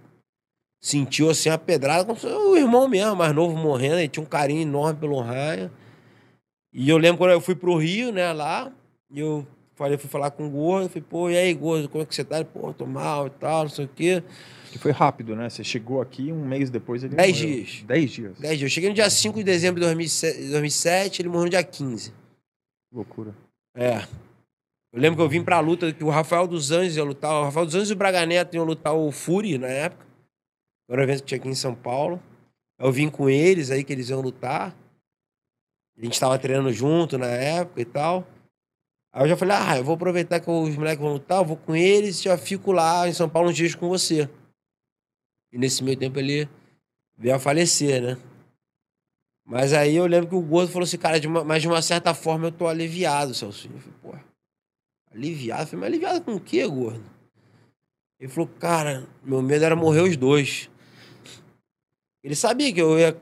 sentiu, 0.81 1.29
assim, 1.31 1.51
a 1.51 1.59
pedrada, 1.59 2.05
como 2.05 2.19
se 2.19 2.27
o 2.27 2.57
irmão 2.57 2.89
mesmo, 2.89 3.15
mais 3.17 3.35
novo, 3.35 3.57
morrendo. 3.57 3.99
Ele 3.99 4.09
tinha 4.09 4.23
um 4.23 4.29
carinho 4.29 4.63
enorme 4.63 4.99
pelo 4.99 5.21
Ryan. 5.21 5.71
E 6.73 6.89
eu 6.89 6.97
lembro 6.97 7.19
quando 7.19 7.33
eu 7.33 7.41
fui 7.41 7.55
pro 7.55 7.77
Rio, 7.77 8.13
né, 8.13 8.33
lá, 8.33 8.73
e 9.11 9.21
eu 9.21 9.47
falei, 9.75 9.99
fui 9.99 10.09
falar 10.09 10.31
com 10.31 10.47
o 10.47 10.51
gordo, 10.51 10.89
falei, 10.89 11.05
pô, 11.09 11.29
e 11.31 11.37
aí, 11.37 11.53
gordo, 11.53 11.89
como 11.89 12.03
é 12.03 12.07
que 12.07 12.15
você 12.15 12.25
tá? 12.25 12.37
Ele, 12.37 12.45
pô, 12.47 12.73
tô 12.73 12.87
mal 12.87 13.27
e 13.27 13.31
tal, 13.31 13.65
não 13.65 13.71
sei 13.71 13.85
o 13.85 13.89
quê. 13.89 14.23
Que 14.71 14.79
foi 14.79 14.93
rápido, 14.93 15.35
né? 15.35 15.51
Você 15.51 15.65
chegou 15.65 16.01
aqui, 16.01 16.31
um 16.31 16.47
mês 16.47 16.71
depois 16.71 17.03
ele 17.03 17.17
Dez 17.17 17.41
morreu. 17.41 17.57
dias. 17.57 17.83
Dez 17.83 18.11
dias. 18.13 18.39
10 18.39 18.59
dias. 18.59 18.63
Eu 18.63 18.69
cheguei 18.73 18.89
no 18.89 18.95
dia 18.95 19.11
5 19.11 19.37
de 19.39 19.45
dezembro 19.45 19.81
de 19.81 19.87
2007, 19.87 20.39
2007 20.51 21.23
ele 21.23 21.29
morreu 21.29 21.45
no 21.45 21.51
dia 21.51 21.63
15. 21.65 22.13
Loucura. 22.93 23.35
É. 23.75 24.07
Eu 24.93 25.01
lembro 25.01 25.17
que 25.17 25.23
eu 25.23 25.29
vim 25.29 25.45
pra 25.45 25.61
luta, 25.61 25.93
que 25.93 26.03
o 26.03 26.11
Rafael 26.11 26.47
dos 26.47 26.71
Anjos 26.71 26.97
ia 26.97 27.05
lutar. 27.05 27.33
O 27.33 27.45
Rafael 27.45 27.67
dos 27.67 27.75
Anjos 27.75 27.91
e 27.91 27.93
o 27.93 27.97
Braga 27.97 28.27
Neto 28.27 28.55
iam 28.55 28.65
lutar 28.65 28.95
o 28.95 29.11
Fury 29.13 29.57
na 29.57 29.69
época. 29.69 30.07
Era 30.89 31.01
um 31.01 31.05
evento 31.05 31.21
que 31.21 31.27
tinha 31.27 31.39
aqui 31.39 31.49
em 31.49 31.55
São 31.55 31.75
Paulo. 31.75 32.21
Eu 32.79 32.91
vim 32.91 33.09
com 33.09 33.31
eles 33.31 33.71
aí, 33.71 33.85
que 33.85 33.93
eles 33.93 34.09
iam 34.09 34.21
lutar. 34.21 34.77
A 35.97 36.05
gente 36.05 36.19
tava 36.19 36.39
treinando 36.39 36.73
junto 36.73 37.19
na 37.19 37.27
época 37.27 37.81
e 37.81 37.85
tal. 37.85 38.27
Aí 39.13 39.25
eu 39.25 39.29
já 39.29 39.37
falei, 39.37 39.57
ah, 39.57 39.77
eu 39.77 39.85
vou 39.85 39.95
aproveitar 39.95 40.41
que 40.41 40.51
os 40.51 40.77
moleques 40.77 41.03
vão 41.03 41.13
lutar, 41.13 41.39
eu 41.39 41.45
vou 41.45 41.57
com 41.57 41.75
eles 41.75 42.21
e 42.21 42.25
já 42.25 42.39
fico 42.39 42.73
lá 42.73 43.09
em 43.09 43.13
São 43.13 43.29
Paulo 43.29 43.51
uns 43.51 43.57
dias 43.57 43.75
com 43.75 43.89
você. 43.89 44.29
E 45.53 45.59
nesse 45.59 45.83
meio 45.83 45.99
tempo 45.99 46.19
ele 46.19 46.49
veio 47.19 47.35
a 47.35 47.39
falecer, 47.39 48.01
né? 48.01 48.17
Mas 49.45 49.73
aí 49.73 49.97
eu 49.97 50.07
lembro 50.07 50.29
que 50.29 50.35
o 50.37 50.41
Gordo 50.41 50.71
falou 50.71 50.85
assim, 50.85 50.97
cara, 50.97 51.19
de 51.19 51.27
uma, 51.27 51.43
mas 51.45 51.61
de 51.61 51.67
uma 51.67 51.83
certa 51.83 52.15
forma 52.15 52.47
eu 52.47 52.53
tô 52.53 52.69
aliviado, 52.69 53.35
Celcinho. 53.35 53.75
Eu 53.75 53.81
falei, 53.81 53.99
pô, 54.01 54.30
aliviado? 55.11 55.67
Falei, 55.67 55.81
mas 55.81 55.89
aliviado 55.89 56.25
com 56.25 56.35
o 56.35 56.41
quê, 56.41 56.67
Gordo? 56.67 57.05
Ele 58.19 58.31
falou, 58.31 58.51
cara, 58.59 59.09
meu 59.25 59.41
medo 59.41 59.65
era 59.65 59.75
morrer 59.75 60.03
os 60.03 60.17
dois. 60.17 60.71
Ele 62.23 62.35
sabia 62.35 62.73
que 62.73 62.81
eu 62.81 62.99
ia, 62.99 63.21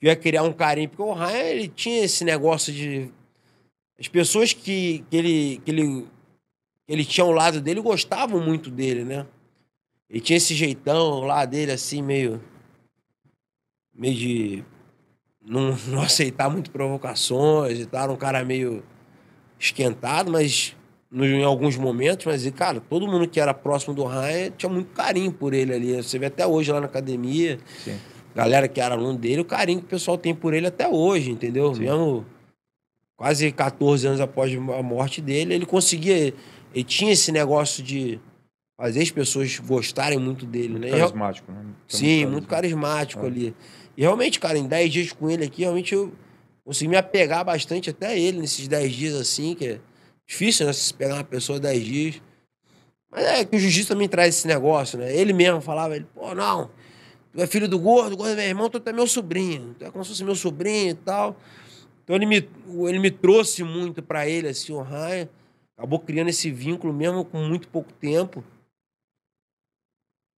ia 0.00 0.14
criar 0.14 0.44
um 0.44 0.52
carinho, 0.52 0.88
porque 0.88 1.02
o 1.02 1.12
Ryan, 1.12 1.44
ele 1.44 1.68
tinha 1.68 2.04
esse 2.04 2.24
negócio 2.24 2.72
de... 2.72 3.10
As 3.98 4.06
pessoas 4.06 4.52
que, 4.52 5.04
que, 5.10 5.16
ele, 5.16 5.62
que, 5.64 5.70
ele, 5.72 6.02
que 6.86 6.92
ele 6.92 7.04
tinha 7.04 7.24
ao 7.24 7.32
lado 7.32 7.60
dele 7.60 7.80
gostavam 7.80 8.40
muito 8.40 8.70
dele, 8.70 9.04
né? 9.04 9.26
Ele 10.08 10.20
tinha 10.20 10.36
esse 10.36 10.54
jeitão 10.54 11.20
lá 11.20 11.44
dele, 11.44 11.72
assim, 11.72 12.00
meio... 12.00 12.40
Meio 13.92 14.14
de 14.14 14.64
não, 15.48 15.76
não 15.88 16.02
aceitar 16.02 16.48
muito 16.48 16.70
provocações 16.70 17.80
e 17.80 17.86
tal. 17.86 18.04
Era 18.04 18.12
um 18.12 18.16
cara 18.16 18.44
meio 18.44 18.84
esquentado, 19.58 20.30
mas 20.30 20.76
no, 21.10 21.24
em 21.24 21.42
alguns 21.42 21.76
momentos, 21.76 22.26
mas, 22.26 22.48
cara, 22.50 22.80
todo 22.80 23.06
mundo 23.06 23.26
que 23.28 23.40
era 23.40 23.54
próximo 23.54 23.94
do 23.94 24.04
Ryan 24.04 24.50
tinha 24.56 24.70
muito 24.70 24.92
carinho 24.92 25.32
por 25.32 25.54
ele 25.54 25.72
ali. 25.74 25.96
Você 26.02 26.18
vê 26.18 26.26
até 26.26 26.46
hoje 26.46 26.70
lá 26.70 26.80
na 26.80 26.86
academia, 26.86 27.58
Sim. 27.82 27.96
galera 28.34 28.68
que 28.68 28.80
era 28.80 28.94
aluno 28.94 29.18
dele, 29.18 29.40
o 29.40 29.44
carinho 29.44 29.80
que 29.80 29.86
o 29.86 29.88
pessoal 29.88 30.18
tem 30.18 30.34
por 30.34 30.52
ele 30.52 30.66
até 30.66 30.88
hoje, 30.88 31.30
entendeu? 31.30 31.74
Sim. 31.74 31.82
Mesmo 31.82 32.26
quase 33.16 33.50
14 33.50 34.06
anos 34.06 34.20
após 34.20 34.52
a 34.54 34.82
morte 34.82 35.20
dele, 35.20 35.54
ele 35.54 35.66
conseguia. 35.66 36.34
Ele 36.74 36.84
tinha 36.84 37.12
esse 37.12 37.32
negócio 37.32 37.82
de 37.82 38.20
fazer 38.78 39.02
as 39.02 39.10
pessoas 39.10 39.58
gostarem 39.58 40.18
muito 40.18 40.44
dele, 40.46 40.74
Muito 40.78 40.82
né? 40.82 40.90
carismático, 40.98 41.50
né? 41.50 41.64
Sim, 41.88 42.26
muito 42.26 42.46
carismático 42.46 43.24
É. 43.24 43.26
ali. 43.26 43.54
E 43.96 44.02
realmente, 44.02 44.38
cara, 44.38 44.56
em 44.56 44.66
10 44.68 44.92
dias 44.92 45.12
com 45.12 45.28
ele 45.28 45.44
aqui, 45.44 45.62
realmente 45.62 45.94
eu 45.94 46.12
consegui 46.64 46.88
me 46.90 46.96
apegar 46.96 47.44
bastante 47.44 47.90
até 47.90 48.16
ele 48.16 48.38
nesses 48.38 48.68
10 48.68 48.92
dias 48.92 49.14
assim, 49.14 49.54
que 49.54 49.66
é 49.66 49.80
difícil, 50.28 50.66
né? 50.66 50.72
Se 50.72 50.92
pegar 50.92 51.14
uma 51.14 51.24
pessoa 51.24 51.58
10 51.58 51.84
dias. 51.84 52.22
Mas 53.10 53.24
é 53.24 53.44
que 53.44 53.56
o 53.56 53.58
jiu-jitsu 53.58 53.88
também 53.88 54.08
traz 54.08 54.36
esse 54.36 54.46
negócio, 54.46 54.98
né? 54.98 55.16
Ele 55.16 55.32
mesmo 55.32 55.62
falava, 55.62 55.96
ele, 55.96 56.06
pô, 56.14 56.34
não, 56.34 56.70
tu 57.32 57.40
é 57.40 57.46
filho 57.46 57.66
do 57.66 57.78
gordo, 57.78 58.12
o 58.12 58.16
gordo 58.16 58.32
é 58.32 58.36
meu 58.36 58.44
irmão, 58.44 58.68
tu 58.68 58.82
é 58.84 58.92
meu 58.92 59.06
sobrinho, 59.06 59.74
tu 59.78 59.84
é 59.86 59.90
como 59.90 60.04
se 60.04 60.10
fosse 60.10 60.22
meu 60.22 60.34
sobrinho 60.34 60.90
e 60.90 60.94
tal. 60.94 61.34
Então 62.04 62.14
ele 62.14 62.26
me, 62.26 62.48
ele 62.86 62.98
me 62.98 63.10
trouxe 63.10 63.64
muito 63.64 64.02
pra 64.02 64.28
ele, 64.28 64.48
assim, 64.48 64.72
o 64.72 64.82
Ryan. 64.82 65.28
Acabou 65.76 66.00
criando 66.00 66.28
esse 66.28 66.50
vínculo 66.50 66.92
mesmo 66.92 67.24
com 67.24 67.38
muito 67.38 67.68
pouco 67.68 67.92
tempo. 67.94 68.44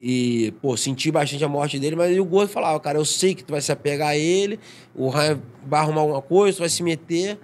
E, 0.00 0.52
pô, 0.62 0.76
senti 0.76 1.10
bastante 1.10 1.44
a 1.44 1.48
morte 1.48 1.78
dele, 1.78 1.94
mas 1.94 2.16
o 2.18 2.24
Gordo 2.24 2.50
falava, 2.50 2.78
cara, 2.80 2.98
eu 2.98 3.04
sei 3.04 3.34
que 3.34 3.44
tu 3.44 3.50
vai 3.50 3.60
se 3.60 3.70
apegar 3.70 4.08
a 4.08 4.16
ele, 4.16 4.58
o 4.94 5.10
Ryan 5.10 5.42
vai 5.66 5.80
arrumar 5.80 6.00
alguma 6.00 6.22
coisa, 6.22 6.56
tu 6.56 6.60
vai 6.60 6.68
se 6.68 6.82
meter. 6.82 7.38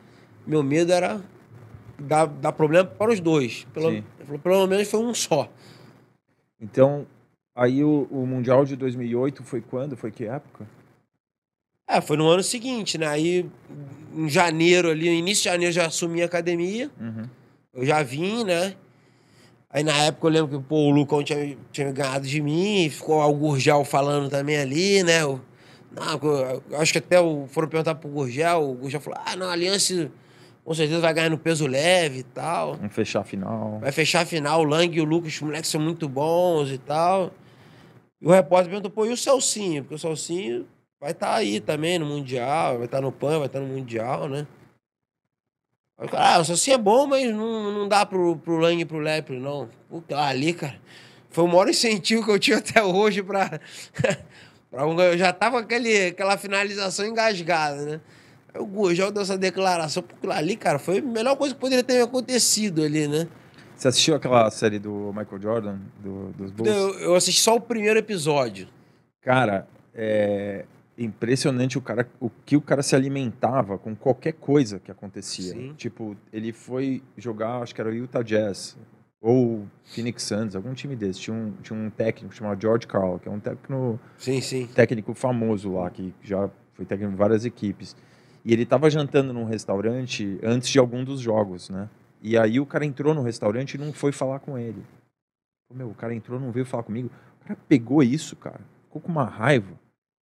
Meu 0.47 0.63
medo 0.63 0.93
era 0.93 1.21
dar, 1.99 2.27
dar 2.27 2.53
problema 2.53 2.85
para 2.89 3.13
os 3.13 3.21
dois. 3.21 3.67
Pelo, 3.73 4.03
falou, 4.25 4.39
pelo 4.39 4.67
menos 4.67 4.89
foi 4.89 5.01
um 5.01 5.15
só. 5.15 5.51
Então, 6.61 7.07
aí 7.55 7.85
o, 7.85 8.09
o 8.11 8.27
Mundial 8.27 8.65
de 8.65 8.77
2008 8.77 9.43
foi 9.43 9.61
quando? 9.61 9.97
Foi 9.97 10.11
que 10.11 10.25
época? 10.25 10.67
É, 11.89 12.01
foi 12.01 12.17
no 12.17 12.29
ano 12.29 12.43
seguinte, 12.43 12.99
né? 12.99 13.07
Aí, 13.07 13.49
em 14.15 14.29
janeiro 14.29 14.91
ali, 14.91 15.09
no 15.09 15.15
início 15.15 15.45
de 15.45 15.51
janeiro, 15.51 15.71
eu 15.71 15.75
já 15.75 15.87
assumi 15.87 16.23
a 16.23 16.27
academia. 16.27 16.91
Uhum. 17.01 17.29
Eu 17.73 17.87
já 17.87 18.03
vim, 18.03 18.43
né? 18.45 18.75
Aí 19.69 19.85
na 19.85 19.93
época 20.05 20.27
eu 20.27 20.31
lembro 20.31 20.59
que 20.59 20.65
pô, 20.67 20.77
o 20.77 20.91
Lucão 20.91 21.23
tinha, 21.23 21.57
tinha 21.71 21.93
ganhado 21.93 22.27
de 22.27 22.41
mim, 22.41 22.89
ficou 22.89 23.21
o 23.21 23.35
Gurgel 23.35 23.85
falando 23.85 24.31
também 24.31 24.57
ali, 24.57 25.03
né? 25.03 25.23
Eu, 25.23 25.41
não, 25.93 26.13
eu, 26.23 26.63
eu 26.71 26.81
acho 26.81 26.93
que 26.93 26.99
até 26.99 27.21
o, 27.21 27.47
foram 27.49 27.69
perguntar 27.69 27.95
pro 27.97 28.09
Gurgel, 28.09 28.71
o 28.71 28.75
Gurgel 28.75 29.01
falou: 29.01 29.21
ah, 29.25 29.37
não, 29.37 29.49
a 29.49 29.53
Aliança 29.53 30.11
com 30.67 30.75
certeza 30.75 31.01
vai 31.01 31.15
ganhar 31.15 31.31
no 31.31 31.39
peso 31.39 31.65
leve 31.65 32.19
e 32.19 32.23
tal. 32.25 32.75
Vamos 32.75 32.93
fechar 32.93 33.21
a 33.21 33.25
final. 33.25 33.79
Vai 33.79 33.93
fechar 33.93 34.23
a 34.23 34.27
final, 34.27 34.63
o 34.63 34.65
Lang 34.65 34.97
e 34.97 35.01
o 35.01 35.05
Lucas, 35.05 35.35
os 35.35 35.41
moleques 35.41 35.71
são 35.71 35.81
muito 35.81 36.09
bons 36.09 36.73
e 36.73 36.79
tal. 36.79 37.31
E 38.21 38.27
o 38.27 38.33
repórter 38.33 38.71
perguntou, 38.71 38.91
pô, 38.91 39.07
e 39.07 39.13
o 39.13 39.17
Celcinho? 39.17 39.85
Porque 39.85 39.95
o 39.95 39.99
Celcinho 39.99 40.67
vai 41.01 41.13
estar 41.13 41.33
aí 41.33 41.61
também 41.61 42.01
no 42.01 42.07
Mundial, 42.07 42.79
vai 42.79 42.87
estar 42.87 43.01
no 43.01 43.13
PAN, 43.13 43.39
vai 43.39 43.47
estar 43.47 43.61
no 43.61 43.69
Mundial, 43.69 44.29
né? 44.29 44.45
Aí 45.97 46.09
o 46.09 46.11
cara, 46.11 46.35
ah, 46.35 46.41
o 46.41 46.45
Celcinho 46.45 46.75
é 46.75 46.79
bom, 46.79 47.07
mas 47.07 47.33
não, 47.33 47.73
não 47.73 47.89
dá 47.89 48.05
pro, 48.05 48.37
pro 48.37 48.57
Lang 48.57 48.81
e 48.81 48.85
pro 48.85 48.99
Lepre, 48.99 49.39
não. 49.39 49.69
Puta, 49.89 50.19
ali, 50.19 50.53
cara, 50.53 50.81
foi 51.31 51.45
o 51.45 51.47
maior 51.47 51.69
incentivo 51.69 52.25
que 52.25 52.31
eu 52.33 52.41
tinha 52.41 52.59
até 52.59 52.83
hoje 52.83 53.23
pra... 53.23 53.61
pra 54.69 54.85
um, 54.85 55.01
eu 55.01 55.17
já 55.17 55.33
tava 55.33 55.61
aquele, 55.61 56.09
aquela 56.09 56.37
finalização 56.37 57.07
engasgada, 57.07 57.85
né? 57.85 58.01
O 58.59 58.67
Gurgel 58.67 59.11
deu 59.13 59.23
essa 59.23 59.37
declaração, 59.39 60.03
porque 60.03 60.27
ali, 60.31 60.57
cara, 60.57 60.79
foi 60.79 60.99
a 60.99 61.03
melhor 61.03 61.37
coisa 61.37 61.55
que 61.55 61.61
poderia 61.61 61.85
ter 61.85 62.01
acontecido 62.03 62.83
ali, 62.83 63.07
né? 63.09 63.29
Você 63.77 63.89
assistiu 63.89 64.15
aquela 64.15 64.51
série 64.51 64.79
do 64.79 65.13
Michael 65.15 65.41
Jordan, 65.41 65.79
do- 66.03 66.33
dos 66.33 66.51
Bulls? 66.51 66.71
Eu, 66.75 66.99
eu 67.01 67.15
assisti 67.15 67.41
só 67.43 67.57
o 67.57 67.61
primeiro 67.61 67.99
episódio. 67.99 68.69
Cara, 69.23 69.67
é 69.95 70.65
impressionante 70.99 71.77
o 71.77 71.83
cara, 71.83 72.09
o 72.19 72.31
que 72.31 72.57
o 72.57 72.61
cara 72.61 72.83
se 72.83 72.97
alimentava 72.97 73.77
com 73.77 73.95
qualquer 73.95 74.33
coisa 74.33 74.79
que 74.79 74.91
acontecia. 74.91 75.53
Sim. 75.53 75.75
Tipo, 75.77 76.17
ele 76.33 76.53
foi 76.53 77.03
jogar, 77.19 77.61
acho 77.63 77.75
que 77.75 77.81
era 77.81 77.91
o 77.91 77.95
Utah 77.95 78.23
Jazz 78.23 78.77
ou 79.21 79.67
Phoenix 79.85 80.23
Suns, 80.23 80.55
algum 80.57 80.73
time 80.73 80.97
desse. 80.97 81.21
Tinha 81.21 81.37
um, 81.37 81.53
tinha 81.63 81.79
um 81.79 81.91
técnico 81.91 82.35
chamado 82.35 82.61
George 82.61 82.87
Carl, 82.87 83.19
que 83.19 83.29
é 83.29 83.31
um 83.31 83.41
técnico, 83.41 84.01
Sim, 84.17 84.41
sim. 84.41 84.67
técnico 84.75 85.13
famoso 85.13 85.75
lá, 85.75 85.91
que 85.91 86.15
já 86.23 86.49
foi 86.73 86.87
técnico 86.87 87.13
em 87.13 87.17
várias 87.17 87.45
equipes. 87.45 87.95
E 88.47 88.53
ele 88.53 88.65
tava 88.65 88.89
jantando 88.89 89.33
num 89.33 89.45
restaurante 89.45 90.39
antes 90.41 90.69
de 90.69 90.79
algum 90.79 91.03
dos 91.03 91.19
jogos, 91.21 91.69
né? 91.69 91.89
E 92.23 92.39
aí 92.39 92.61
o 92.61 92.65
cara 92.65 92.85
entrou 92.85 93.13
no 93.13 93.23
restaurante 93.23 93.75
e 93.75 93.79
não 93.79 93.93
foi 93.93 94.13
falar 94.13 94.39
com 94.39 94.57
ele. 94.57 94.85
Meu, 95.75 95.91
o 95.91 95.95
cara 95.95 96.15
entrou, 96.15 96.39
não 96.39 96.53
veio 96.53 96.65
falar 96.65 96.85
comigo. 96.85 97.11
O 97.41 97.45
cara 97.45 97.59
pegou 97.69 98.05
isso, 98.05 98.37
cara. 98.37 98.61
Ficou 98.85 99.03
com 99.03 99.11
uma 99.11 99.25
raiva. 99.25 99.73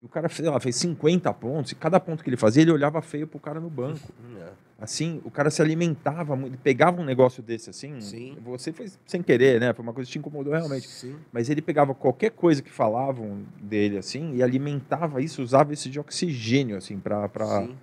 E 0.03 0.05
o 0.05 0.09
cara 0.09 0.29
fez, 0.29 0.47
lá, 0.47 0.59
fez 0.59 0.75
50 0.75 1.33
pontos. 1.33 1.71
E 1.71 1.75
cada 1.75 1.99
ponto 1.99 2.23
que 2.23 2.29
ele 2.29 2.37
fazia, 2.37 2.61
ele 2.61 2.71
olhava 2.71 3.01
feio 3.01 3.25
pro 3.25 3.39
cara 3.39 3.59
no 3.59 3.71
banco. 3.71 4.13
Assim, 4.79 5.19
o 5.23 5.31
cara 5.31 5.49
se 5.49 5.59
alimentava 5.59 6.35
muito. 6.35 6.53
Ele 6.53 6.61
pegava 6.61 7.01
um 7.01 7.05
negócio 7.05 7.43
desse 7.43 7.69
assim. 7.69 8.01
Sim. 8.01 8.35
Você 8.43 8.73
fez 8.73 8.97
sem 9.05 9.21
querer, 9.21 9.59
né? 9.59 9.71
Foi 9.75 9.83
uma 9.83 9.93
coisa 9.93 10.07
que 10.07 10.13
te 10.13 10.17
incomodou 10.17 10.53
realmente. 10.53 10.87
Sim. 10.87 11.17
Mas 11.31 11.51
ele 11.51 11.61
pegava 11.61 11.93
qualquer 11.93 12.31
coisa 12.31 12.63
que 12.63 12.71
falavam 12.71 13.43
dele, 13.61 13.99
assim, 13.99 14.33
e 14.33 14.41
alimentava 14.41 15.21
isso, 15.21 15.43
usava 15.43 15.71
isso 15.71 15.87
de 15.87 15.99
oxigênio, 15.99 16.75
assim, 16.77 16.97
pra, 16.97 17.29
pra, 17.29 17.61
sim. 17.61 17.77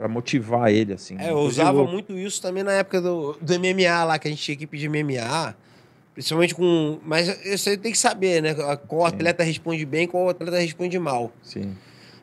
Pra 0.00 0.08
motivar 0.08 0.72
ele, 0.72 0.94
assim. 0.94 1.14
É, 1.18 1.30
eu 1.30 1.40
usava 1.40 1.72
louco. 1.72 1.92
muito 1.92 2.16
isso 2.16 2.40
também 2.40 2.62
na 2.62 2.72
época 2.72 3.02
do, 3.02 3.36
do 3.38 3.60
MMA 3.60 4.04
lá, 4.04 4.18
que 4.18 4.28
a 4.28 4.30
gente 4.30 4.42
tinha 4.42 4.54
equipe 4.54 4.78
de 4.78 4.88
MMA. 4.88 5.54
Principalmente 6.14 6.54
com. 6.54 6.98
Mas 7.04 7.28
aí 7.68 7.76
tem 7.76 7.92
que 7.92 7.98
saber, 7.98 8.42
né? 8.42 8.54
Qual 8.88 9.06
Sim. 9.06 9.14
atleta 9.14 9.44
responde 9.44 9.84
bem, 9.84 10.08
qual 10.08 10.30
atleta 10.30 10.58
responde 10.58 10.98
mal. 10.98 11.30
Sim. 11.42 11.76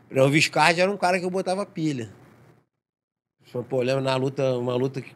O 0.10 0.28
Viscardi 0.28 0.82
era 0.82 0.92
um 0.92 0.98
cara 0.98 1.20
que 1.20 1.26
eu 1.26 1.30
botava 1.30 1.66
pilha. 1.68 2.10
Pô, 3.70 3.78
eu 3.78 3.84
lembro 3.84 4.04
na 4.04 4.16
luta, 4.16 4.58
uma 4.58 4.74
luta 4.76 5.00
que 5.00 5.16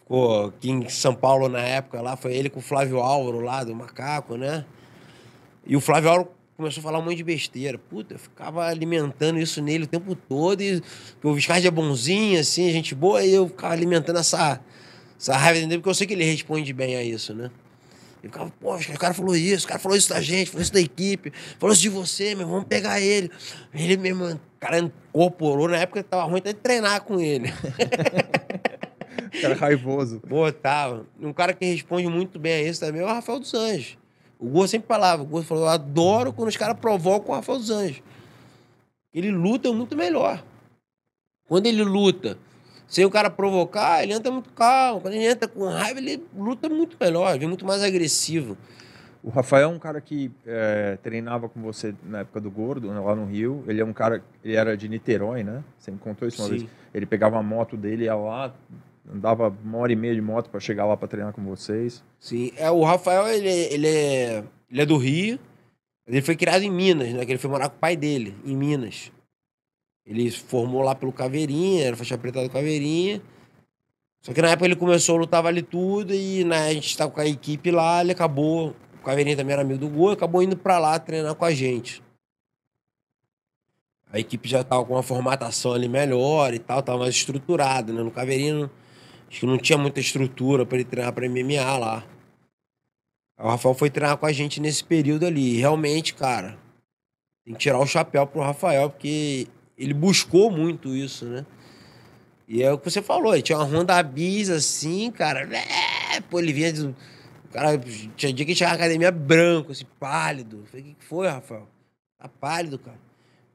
ficou 0.00 0.46
aqui 0.46 0.70
em 0.70 0.88
São 0.88 1.14
Paulo 1.14 1.48
na 1.48 1.60
época 1.60 2.00
lá, 2.02 2.16
foi 2.16 2.34
ele 2.34 2.50
com 2.50 2.58
o 2.58 2.62
Flávio 2.62 2.98
Álvaro 2.98 3.40
lá, 3.40 3.62
do 3.62 3.74
Macaco, 3.74 4.36
né? 4.36 4.64
E 5.64 5.76
o 5.76 5.80
Flávio 5.80 6.10
Álvaro 6.10 6.30
começou 6.56 6.80
a 6.80 6.84
falar 6.84 6.98
um 6.98 7.02
monte 7.02 7.16
de 7.16 7.24
besteira. 7.24 7.78
Puta, 7.78 8.14
eu 8.14 8.18
ficava 8.18 8.66
alimentando 8.66 9.38
isso 9.38 9.60
nele 9.62 9.84
o 9.84 9.86
tempo 9.86 10.14
todo. 10.14 10.60
E 10.62 10.82
o 11.22 11.34
Viscardi 11.34 11.66
é 11.66 11.70
bonzinho, 11.70 12.38
assim, 12.38 12.70
gente 12.70 12.94
boa, 12.94 13.24
e 13.24 13.34
eu 13.34 13.48
ficava 13.48 13.72
alimentando 13.72 14.18
essa, 14.18 14.60
essa 15.18 15.36
raiva 15.36 15.60
dele, 15.60 15.78
porque 15.78 15.88
eu 15.88 15.94
sei 15.94 16.06
que 16.06 16.12
ele 16.12 16.24
responde 16.24 16.72
bem 16.72 16.96
a 16.96 17.02
isso, 17.02 17.34
né? 17.34 17.50
Eu 18.22 18.30
ficava, 18.30 18.52
poxa, 18.60 18.92
o 18.92 18.98
cara 18.98 19.12
falou 19.12 19.34
isso, 19.34 19.64
o 19.64 19.68
cara 19.68 19.80
falou 19.80 19.98
isso 19.98 20.08
da 20.08 20.20
gente, 20.20 20.50
falou 20.50 20.62
isso 20.62 20.72
da 20.72 20.80
equipe, 20.80 21.32
falou 21.58 21.72
isso 21.72 21.82
de 21.82 21.88
você, 21.88 22.36
meu, 22.36 22.46
vamos 22.46 22.64
pegar 22.64 23.00
ele. 23.00 23.30
Ele 23.74 23.96
mesmo, 23.96 24.26
o 24.26 24.40
cara 24.60 24.78
incorporou, 24.78 25.68
na 25.68 25.78
época 25.78 26.04
tava 26.04 26.22
ruim 26.24 26.38
até 26.38 26.52
de 26.52 26.60
treinar 26.60 27.02
com 27.02 27.18
ele. 27.18 27.52
Cara 29.40 29.54
raivoso. 29.54 30.20
Botava. 30.26 31.06
Um 31.20 31.32
cara 31.32 31.54
que 31.54 31.64
responde 31.64 32.06
muito 32.06 32.38
bem 32.38 32.52
a 32.52 32.62
isso 32.62 32.80
também 32.80 33.00
é 33.00 33.04
o 33.04 33.08
Rafael 33.08 33.40
dos 33.40 33.54
Anjos. 33.54 33.96
O 34.42 34.48
Gordo 34.48 34.68
sempre 34.68 34.88
falava, 34.88 35.22
o 35.22 35.24
Gordo 35.24 35.46
falou, 35.46 35.62
eu 35.62 35.68
adoro 35.68 36.32
quando 36.32 36.48
os 36.48 36.56
caras 36.56 36.76
provocam 36.76 37.30
o 37.30 37.36
Rafael 37.36 37.58
dos 37.58 37.70
Anjos. 37.70 38.02
Ele 39.14 39.30
luta 39.30 39.72
muito 39.72 39.96
melhor. 39.96 40.42
Quando 41.46 41.66
ele 41.66 41.84
luta 41.84 42.36
sem 42.88 43.04
o 43.04 43.10
cara 43.10 43.30
provocar, 43.30 44.02
ele 44.02 44.12
entra 44.12 44.32
muito 44.32 44.50
calmo. 44.50 45.00
Quando 45.00 45.14
ele 45.14 45.26
entra 45.26 45.46
com 45.46 45.68
raiva, 45.68 46.00
ele 46.00 46.26
luta 46.36 46.68
muito 46.68 46.96
melhor, 47.00 47.38
vem 47.38 47.46
muito 47.46 47.64
mais 47.64 47.84
agressivo. 47.84 48.58
O 49.22 49.30
Rafael 49.30 49.70
é 49.70 49.72
um 49.72 49.78
cara 49.78 50.00
que 50.00 50.32
é, 50.44 50.98
treinava 51.00 51.48
com 51.48 51.62
você 51.62 51.94
na 52.02 52.20
época 52.20 52.40
do 52.40 52.50
Gordo, 52.50 52.92
né, 52.92 52.98
lá 52.98 53.14
no 53.14 53.26
Rio. 53.26 53.62
Ele 53.68 53.80
é 53.80 53.84
um 53.84 53.92
cara, 53.92 54.24
ele 54.42 54.56
era 54.56 54.76
de 54.76 54.88
Niterói, 54.88 55.44
né? 55.44 55.62
Você 55.78 55.92
me 55.92 55.98
contou 55.98 56.26
isso 56.26 56.42
uma 56.42 56.48
Sim. 56.48 56.58
vez. 56.58 56.70
Ele 56.92 57.06
pegava 57.06 57.38
a 57.38 57.42
moto 57.44 57.76
dele, 57.76 58.06
ia 58.06 58.16
lá, 58.16 58.52
andava 59.12 59.48
uma 59.62 59.78
hora 59.78 59.92
e 59.92 59.96
meia 59.96 60.14
de 60.14 60.20
moto 60.20 60.48
para 60.48 60.60
chegar 60.60 60.86
lá 60.86 60.96
para 60.96 61.08
treinar 61.08 61.32
com 61.32 61.42
vocês. 61.44 62.02
Sim, 62.18 62.52
é, 62.56 62.70
o 62.70 62.82
Rafael, 62.82 63.28
ele, 63.28 63.48
ele, 63.48 63.86
é, 63.88 64.44
ele 64.70 64.82
é 64.82 64.86
do 64.86 64.96
Rio, 64.96 65.38
ele 66.06 66.22
foi 66.22 66.36
criado 66.36 66.62
em 66.62 66.70
Minas, 66.70 67.12
né? 67.12 67.24
Que 67.24 67.32
ele 67.32 67.38
foi 67.38 67.50
morar 67.50 67.68
com 67.68 67.76
o 67.76 67.80
pai 67.80 67.96
dele, 67.96 68.34
em 68.44 68.56
Minas. 68.56 69.12
Ele 70.04 70.30
formou 70.30 70.82
lá 70.82 70.94
pelo 70.94 71.12
Caveirinha, 71.12 71.84
era 71.86 71.96
faixa 71.96 72.18
preta 72.18 72.42
do 72.42 72.50
Caveirinha. 72.50 73.22
Só 74.22 74.32
que 74.32 74.40
na 74.42 74.50
época 74.50 74.66
ele 74.66 74.76
começou 74.76 75.16
a 75.16 75.20
lutar 75.20 75.42
vale 75.42 75.62
tudo 75.62 76.14
e 76.14 76.44
né, 76.44 76.68
a 76.68 76.72
gente 76.72 76.88
estava 76.88 77.10
com 77.10 77.20
a 77.20 77.26
equipe 77.26 77.70
lá, 77.70 78.00
ele 78.00 78.12
acabou. 78.12 78.74
O 79.00 79.04
Caveirinha 79.04 79.36
também 79.36 79.52
era 79.52 79.62
amigo 79.62 79.80
do 79.80 79.88
Gol, 79.88 80.10
acabou 80.10 80.42
indo 80.42 80.56
pra 80.56 80.78
lá 80.78 80.98
treinar 80.98 81.34
com 81.34 81.44
a 81.44 81.52
gente. 81.52 82.02
A 84.12 84.18
equipe 84.20 84.48
já 84.48 84.62
tava 84.62 84.84
com 84.84 84.92
uma 84.94 85.02
formatação 85.02 85.72
ali 85.72 85.88
melhor 85.88 86.52
e 86.52 86.58
tal, 86.58 86.82
tava 86.82 86.98
mais 86.98 87.14
estruturada, 87.14 87.92
né? 87.92 88.02
No 88.02 88.10
Caveirinha, 88.10 88.54
não- 88.54 88.70
acho 89.32 89.40
que 89.40 89.46
não 89.46 89.56
tinha 89.56 89.78
muita 89.78 89.98
estrutura 89.98 90.66
para 90.66 90.76
ele 90.76 90.84
treinar 90.84 91.10
pra 91.14 91.26
MMA 91.26 91.78
lá. 91.78 92.04
O 93.38 93.48
Rafael 93.48 93.74
foi 93.74 93.88
treinar 93.88 94.18
com 94.18 94.26
a 94.26 94.32
gente 94.32 94.60
nesse 94.60 94.84
período 94.84 95.24
ali. 95.24 95.54
E 95.54 95.56
realmente, 95.56 96.12
cara, 96.12 96.58
tem 97.42 97.54
que 97.54 97.60
tirar 97.60 97.78
o 97.78 97.86
chapéu 97.86 98.26
pro 98.26 98.42
Rafael, 98.42 98.90
porque 98.90 99.48
ele 99.76 99.94
buscou 99.94 100.50
muito 100.50 100.94
isso, 100.94 101.24
né? 101.24 101.46
E 102.46 102.62
é 102.62 102.70
o 102.70 102.78
que 102.78 102.90
você 102.90 103.00
falou, 103.00 103.32
ele 103.32 103.42
tinha 103.42 103.56
uma 103.56 103.64
Honda 103.64 104.02
Bis 104.02 104.50
assim, 104.50 105.10
cara. 105.10 105.48
É, 105.56 106.20
pô, 106.20 106.38
ele 106.38 106.52
vinha. 106.52 106.70
de- 106.70 106.94
cara 107.50 107.78
tinha 108.16 108.32
dia 108.32 108.44
que 108.46 108.54
chegava 108.54 108.76
na 108.76 108.84
academia 108.84 109.10
branco, 109.10 109.72
assim, 109.72 109.86
pálido. 109.98 110.58
Eu 110.58 110.66
Falei, 110.66 110.92
o 110.92 110.94
que 110.94 111.04
foi, 111.04 111.26
Rafael? 111.28 111.66
Tá 112.18 112.28
pálido, 112.28 112.78
cara. 112.78 112.98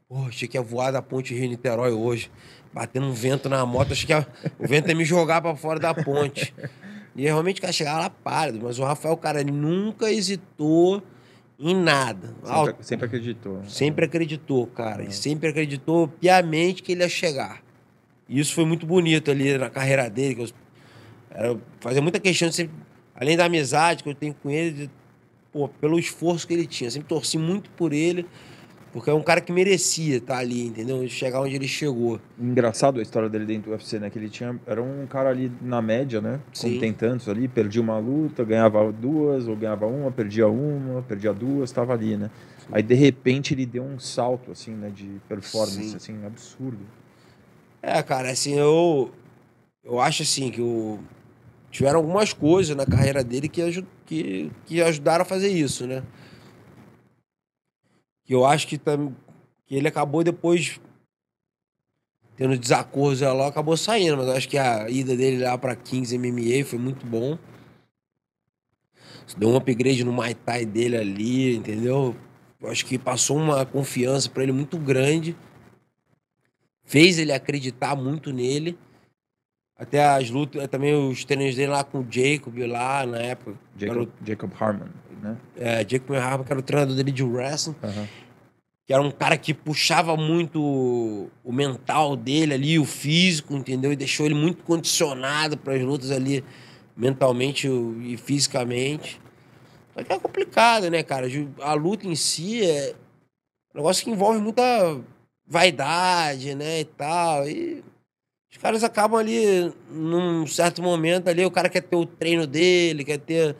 Pô, 0.08 0.24
achei 0.26 0.48
que 0.48 0.56
ia 0.56 0.62
voar 0.62 0.90
da 0.90 1.00
ponte 1.02 1.34
Rio-Niterói 1.34 1.92
hoje. 1.92 2.30
Batendo 2.72 3.06
um 3.06 3.12
vento 3.12 3.48
na 3.48 3.64
moto, 3.66 3.92
achei 3.92 4.06
que 4.06 4.12
ia- 4.12 4.26
o 4.58 4.66
vento 4.68 4.88
ia 4.88 4.94
me 4.94 5.04
jogar 5.04 5.40
pra 5.40 5.54
fora 5.56 5.80
da 5.80 5.92
ponte. 5.94 6.54
E 7.16 7.22
realmente 7.22 7.58
o 7.58 7.60
cara 7.62 7.72
chegava 7.72 7.98
lá 8.00 8.10
pálido, 8.10 8.60
mas 8.62 8.78
o 8.78 8.84
Rafael, 8.84 9.16
cara, 9.16 9.40
ele 9.40 9.50
nunca 9.50 10.10
hesitou 10.10 11.02
em 11.58 11.74
nada. 11.74 12.34
Ah, 12.44 12.64
Sempre, 12.66 12.84
sempre 12.84 13.06
acreditou. 13.06 13.62
Sempre 13.66 14.04
acreditou, 14.04 14.66
cara. 14.68 15.02
E 15.02 15.10
sempre 15.12 15.48
acreditou 15.48 16.06
piamente 16.06 16.82
que 16.82 16.92
ele 16.92 17.02
ia 17.02 17.08
chegar. 17.08 17.60
E 18.28 18.38
isso 18.38 18.54
foi 18.54 18.64
muito 18.64 18.86
bonito 18.86 19.30
ali 19.30 19.56
na 19.58 19.68
carreira 19.70 20.08
dele. 20.08 20.34
Que 20.36 20.42
eu 20.42 20.48
era, 21.30 21.58
fazia 21.80 22.00
muita 22.02 22.20
questão 22.20 22.48
de 22.48 22.54
sempre, 22.54 22.74
além 23.16 23.36
da 23.36 23.46
amizade 23.46 24.02
que 24.04 24.08
eu 24.08 24.14
tenho 24.14 24.34
com 24.34 24.50
ele, 24.50 24.70
de- 24.70 24.90
pô, 25.52 25.68
pelo 25.68 25.98
esforço 25.98 26.46
que 26.46 26.54
ele 26.54 26.66
tinha. 26.66 26.88
Sempre 26.90 27.08
torci 27.08 27.36
muito 27.38 27.68
por 27.70 27.92
ele, 27.92 28.26
porque 28.92 29.10
é 29.10 29.12
um 29.14 29.22
cara 29.22 29.40
que 29.40 29.52
merecia 29.52 30.16
estar 30.16 30.38
ali, 30.38 30.66
entendeu? 30.66 31.06
Chegar 31.08 31.40
onde 31.40 31.54
ele 31.54 31.68
chegou. 31.68 32.20
Engraçado 32.38 32.98
a 32.98 33.02
história 33.02 33.28
dele 33.28 33.44
dentro 33.44 33.70
do 33.70 33.72
UFC, 33.72 33.98
né? 33.98 34.08
Que 34.08 34.18
ele 34.18 34.30
tinha. 34.30 34.58
Era 34.66 34.82
um 34.82 35.06
cara 35.06 35.28
ali 35.28 35.52
na 35.60 35.82
média, 35.82 36.20
né? 36.20 36.40
Como 36.58 36.74
Sim. 36.74 36.80
tem 36.80 36.92
tantos 36.92 37.28
ali, 37.28 37.48
perdia 37.48 37.82
uma 37.82 37.98
luta, 37.98 38.44
ganhava 38.44 38.90
duas, 38.90 39.46
ou 39.46 39.54
ganhava 39.54 39.86
uma, 39.86 40.10
perdia 40.10 40.48
uma, 40.48 41.02
perdia 41.02 41.32
duas, 41.34 41.70
tava 41.70 41.92
ali, 41.92 42.16
né? 42.16 42.30
Aí 42.72 42.82
de 42.82 42.94
repente 42.94 43.54
ele 43.54 43.66
deu 43.66 43.82
um 43.82 43.98
salto, 43.98 44.52
assim, 44.52 44.72
né? 44.72 44.90
De 44.94 45.20
performance, 45.28 45.90
Sim. 45.90 45.96
assim, 45.96 46.26
absurdo. 46.26 46.80
É, 47.82 48.02
cara, 48.02 48.30
assim, 48.30 48.58
eu. 48.58 49.10
Eu 49.84 50.00
acho 50.00 50.22
assim 50.22 50.50
que 50.50 50.60
o. 50.60 50.98
Tiveram 51.70 51.98
algumas 51.98 52.32
coisas 52.32 52.74
na 52.74 52.86
carreira 52.86 53.22
dele 53.22 53.48
que, 53.48 53.84
que, 54.06 54.50
que 54.64 54.80
ajudaram 54.80 55.22
a 55.22 55.24
fazer 55.26 55.48
isso, 55.48 55.86
né? 55.86 56.02
Que 58.28 58.34
eu 58.34 58.44
acho 58.44 58.68
que, 58.68 58.76
tam, 58.76 59.16
que 59.66 59.74
ele 59.74 59.88
acabou 59.88 60.22
depois 60.22 60.78
tendo 62.36 62.58
desacordos 62.58 63.22
lá, 63.22 63.46
acabou 63.46 63.74
saindo, 63.74 64.18
mas 64.18 64.26
eu 64.26 64.34
acho 64.34 64.48
que 64.48 64.58
a 64.58 64.88
ida 64.90 65.16
dele 65.16 65.42
lá 65.42 65.56
pra 65.56 65.74
Kings 65.74 66.16
MMA 66.16 66.62
foi 66.66 66.78
muito 66.78 67.06
bom. 67.06 67.38
Deu 69.36 69.48
um 69.48 69.56
upgrade 69.56 70.04
no 70.04 70.12
Muay 70.12 70.34
Thai 70.34 70.66
dele 70.66 70.98
ali, 70.98 71.56
entendeu? 71.56 72.14
Eu 72.60 72.70
acho 72.70 72.84
que 72.84 72.98
passou 72.98 73.38
uma 73.38 73.64
confiança 73.64 74.28
pra 74.28 74.42
ele 74.42 74.52
muito 74.52 74.76
grande 74.78 75.34
fez 76.88 77.18
ele 77.18 77.32
acreditar 77.32 77.94
muito 77.94 78.32
nele. 78.32 78.76
Até 79.78 80.04
as 80.04 80.28
lutas, 80.28 80.66
também 80.66 80.92
os 80.92 81.24
treinos 81.24 81.54
dele 81.54 81.70
lá 81.70 81.84
com 81.84 82.00
o 82.00 82.06
Jacob 82.10 82.58
lá 82.66 83.06
na 83.06 83.18
época. 83.18 83.56
Jacob, 83.76 84.08
Jacob 84.26 84.50
Harmon, 84.58 84.86
né? 85.22 85.36
É, 85.56 85.86
Jacob 85.88 86.16
Harper, 86.16 86.44
que 86.46 86.52
era 86.52 86.58
o 86.60 86.62
treinador 86.62 86.96
dele 86.96 87.12
de 87.12 87.22
wrestling, 87.22 87.76
que 88.84 88.92
era 88.92 89.00
um 89.00 89.10
cara 89.12 89.36
que 89.36 89.54
puxava 89.54 90.16
muito 90.16 90.60
o- 90.60 91.30
o 91.44 91.52
mental 91.52 92.16
dele 92.16 92.54
ali, 92.54 92.78
o 92.78 92.84
físico, 92.84 93.54
entendeu? 93.54 93.92
E 93.92 93.96
deixou 93.96 94.26
ele 94.26 94.34
muito 94.34 94.64
condicionado 94.64 95.56
para 95.56 95.74
as 95.74 95.82
lutas 95.82 96.10
ali, 96.10 96.42
mentalmente 96.96 97.68
e 97.68 98.16
fisicamente. 98.16 99.20
Só 99.94 100.02
que 100.02 100.12
é 100.12 100.18
complicado, 100.18 100.90
né, 100.90 101.04
cara? 101.04 101.28
A 101.60 101.74
luta 101.74 102.04
em 102.08 102.16
si 102.16 102.64
é 102.68 102.94
um 103.74 103.78
negócio 103.78 104.02
que 104.04 104.10
envolve 104.10 104.40
muita 104.40 105.00
vaidade, 105.46 106.54
né, 106.56 106.80
e 106.80 106.84
tal. 106.84 107.48
E 107.48 107.84
os 108.58 108.62
caras 108.62 108.82
acabam 108.82 109.20
ali, 109.20 109.72
num 109.88 110.44
certo 110.44 110.82
momento 110.82 111.28
ali, 111.28 111.46
o 111.46 111.50
cara 111.50 111.68
quer 111.68 111.80
ter 111.80 111.94
o 111.94 112.04
treino 112.04 112.44
dele, 112.44 113.04
quer 113.04 113.18
ter 113.18 113.54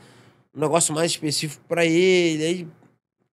um 0.53 0.59
negócio 0.59 0.92
mais 0.92 1.12
específico 1.12 1.62
pra 1.68 1.86
ele, 1.86 2.44
aí 2.44 2.68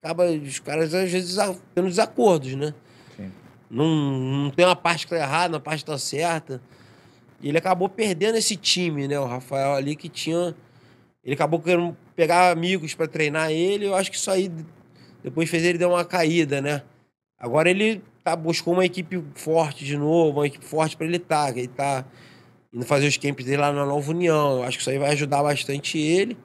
acaba 0.02 0.26
os 0.26 0.60
caras 0.60 0.94
às 0.94 1.10
vezes 1.10 1.38
tendo 1.74 1.88
desacordos, 1.88 2.54
né? 2.54 2.74
Sim. 3.16 3.32
Não, 3.70 3.88
não 3.88 4.50
tem 4.52 4.66
uma 4.66 4.76
parte 4.76 5.06
que 5.06 5.12
tá 5.12 5.20
errada, 5.20 5.54
uma 5.54 5.62
parte 5.62 5.86
que 5.86 5.90
tá 5.90 5.98
certa. 5.98 6.62
E 7.42 7.48
ele 7.48 7.58
acabou 7.58 7.88
perdendo 7.88 8.38
esse 8.38 8.58
time, 8.58 9.08
né? 9.08 9.18
O 9.18 9.26
Rafael 9.26 9.72
ali 9.72 9.96
que 9.96 10.10
tinha. 10.10 10.54
Ele 11.24 11.36
acabou 11.36 11.62
querendo 11.62 11.96
pegar 12.14 12.52
amigos 12.52 12.94
pra 12.94 13.08
treinar 13.08 13.52
ele. 13.52 13.86
Eu 13.86 13.96
acho 13.96 14.12
que 14.12 14.18
isso 14.18 14.30
aí 14.30 14.52
depois 15.24 15.50
fez 15.50 15.64
ele 15.64 15.78
dar 15.78 15.88
uma 15.88 16.04
caída, 16.04 16.60
né? 16.60 16.84
Agora 17.40 17.70
ele 17.70 18.04
tá, 18.24 18.36
buscou 18.36 18.74
uma 18.74 18.86
equipe 18.86 19.24
forte 19.36 19.86
de 19.86 19.98
novo, 19.98 20.40
uma 20.40 20.48
equipe 20.48 20.66
forte 20.66 20.96
pra 20.96 21.06
ele 21.06 21.18
estar. 21.18 21.54
que 21.54 21.60
ele 21.60 21.68
tá 21.68 22.06
indo 22.74 22.86
fazer 22.86 23.08
os 23.08 23.18
camps 23.18 23.46
dele 23.46 23.58
lá 23.58 23.72
na 23.72 23.86
Nova 23.86 24.12
União. 24.12 24.58
Eu 24.58 24.64
acho 24.64 24.78
que 24.78 24.82
isso 24.82 24.90
aí 24.90 24.98
vai 24.98 25.12
ajudar 25.12 25.44
bastante 25.44 25.98
ele. 25.98 26.38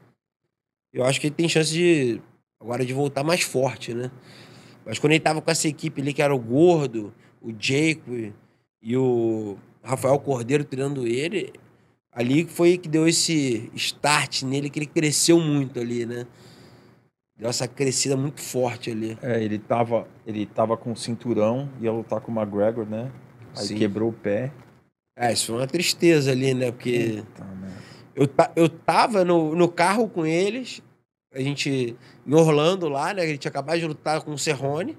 Eu 0.93 1.05
acho 1.05 1.20
que 1.20 1.29
ele 1.29 1.35
tem 1.35 1.49
chance 1.49 1.72
de 1.72 2.20
agora 2.61 2.85
de 2.85 2.93
voltar 2.93 3.22
mais 3.22 3.43
forte, 3.43 3.95
né? 3.95 4.11
Mas 4.85 4.99
quando 4.99 5.12
ele 5.12 5.20
tava 5.20 5.41
com 5.41 5.51
essa 5.51 5.68
equipe 5.68 6.01
ali, 6.01 6.12
que 6.12 6.22
era 6.22 6.35
o 6.35 6.39
Gordo, 6.39 7.12
o 7.41 7.53
Jacob 7.59 8.33
e 8.83 8.97
o 8.97 9.57
Rafael 9.83 10.18
Cordeiro 10.18 10.64
treinando 10.64 11.07
ele, 11.07 11.53
ali 12.11 12.47
foi 12.47 12.79
que 12.79 12.89
deu 12.89 13.07
esse 13.07 13.70
start 13.74 14.43
nele, 14.43 14.70
que 14.70 14.79
ele 14.79 14.87
cresceu 14.87 15.39
muito 15.39 15.79
ali, 15.79 16.07
né? 16.07 16.26
Deu 17.39 17.49
essa 17.49 17.68
crescida 17.68 18.16
muito 18.16 18.41
forte 18.41 18.91
ali. 18.91 19.16
É, 19.22 19.43
ele 19.43 19.59
tava, 19.59 20.09
ele 20.26 20.45
tava 20.45 20.76
com 20.76 20.91
o 20.91 20.97
cinturão, 20.97 21.70
ia 21.80 21.93
lutar 21.93 22.20
com 22.20 22.32
o 22.32 22.34
McGregor, 22.34 22.84
né? 22.84 23.12
Aí 23.57 23.66
Sim. 23.66 23.76
quebrou 23.76 24.11
o 24.11 24.12
pé. 24.12 24.53
É, 25.16 25.32
isso 25.32 25.47
foi 25.47 25.57
uma 25.57 25.66
tristeza 25.66 26.32
ali, 26.32 26.53
né? 26.53 26.72
Porque 26.72 27.22
merda. 27.22 27.72
eu, 28.14 28.28
eu 28.57 28.68
tava 28.68 29.24
no, 29.24 29.55
no 29.55 29.68
carro 29.68 30.09
com 30.09 30.26
eles, 30.26 30.82
a 31.32 31.41
gente 31.41 31.97
em 32.26 32.34
Orlando 32.34 32.89
lá, 32.89 33.14
né? 33.14 33.22
Ele 33.28 33.39
tinha 33.39 33.51
acabado 33.51 33.78
de 33.78 33.86
lutar 33.86 34.20
com 34.22 34.32
o 34.32 34.39
Serrone. 34.39 34.97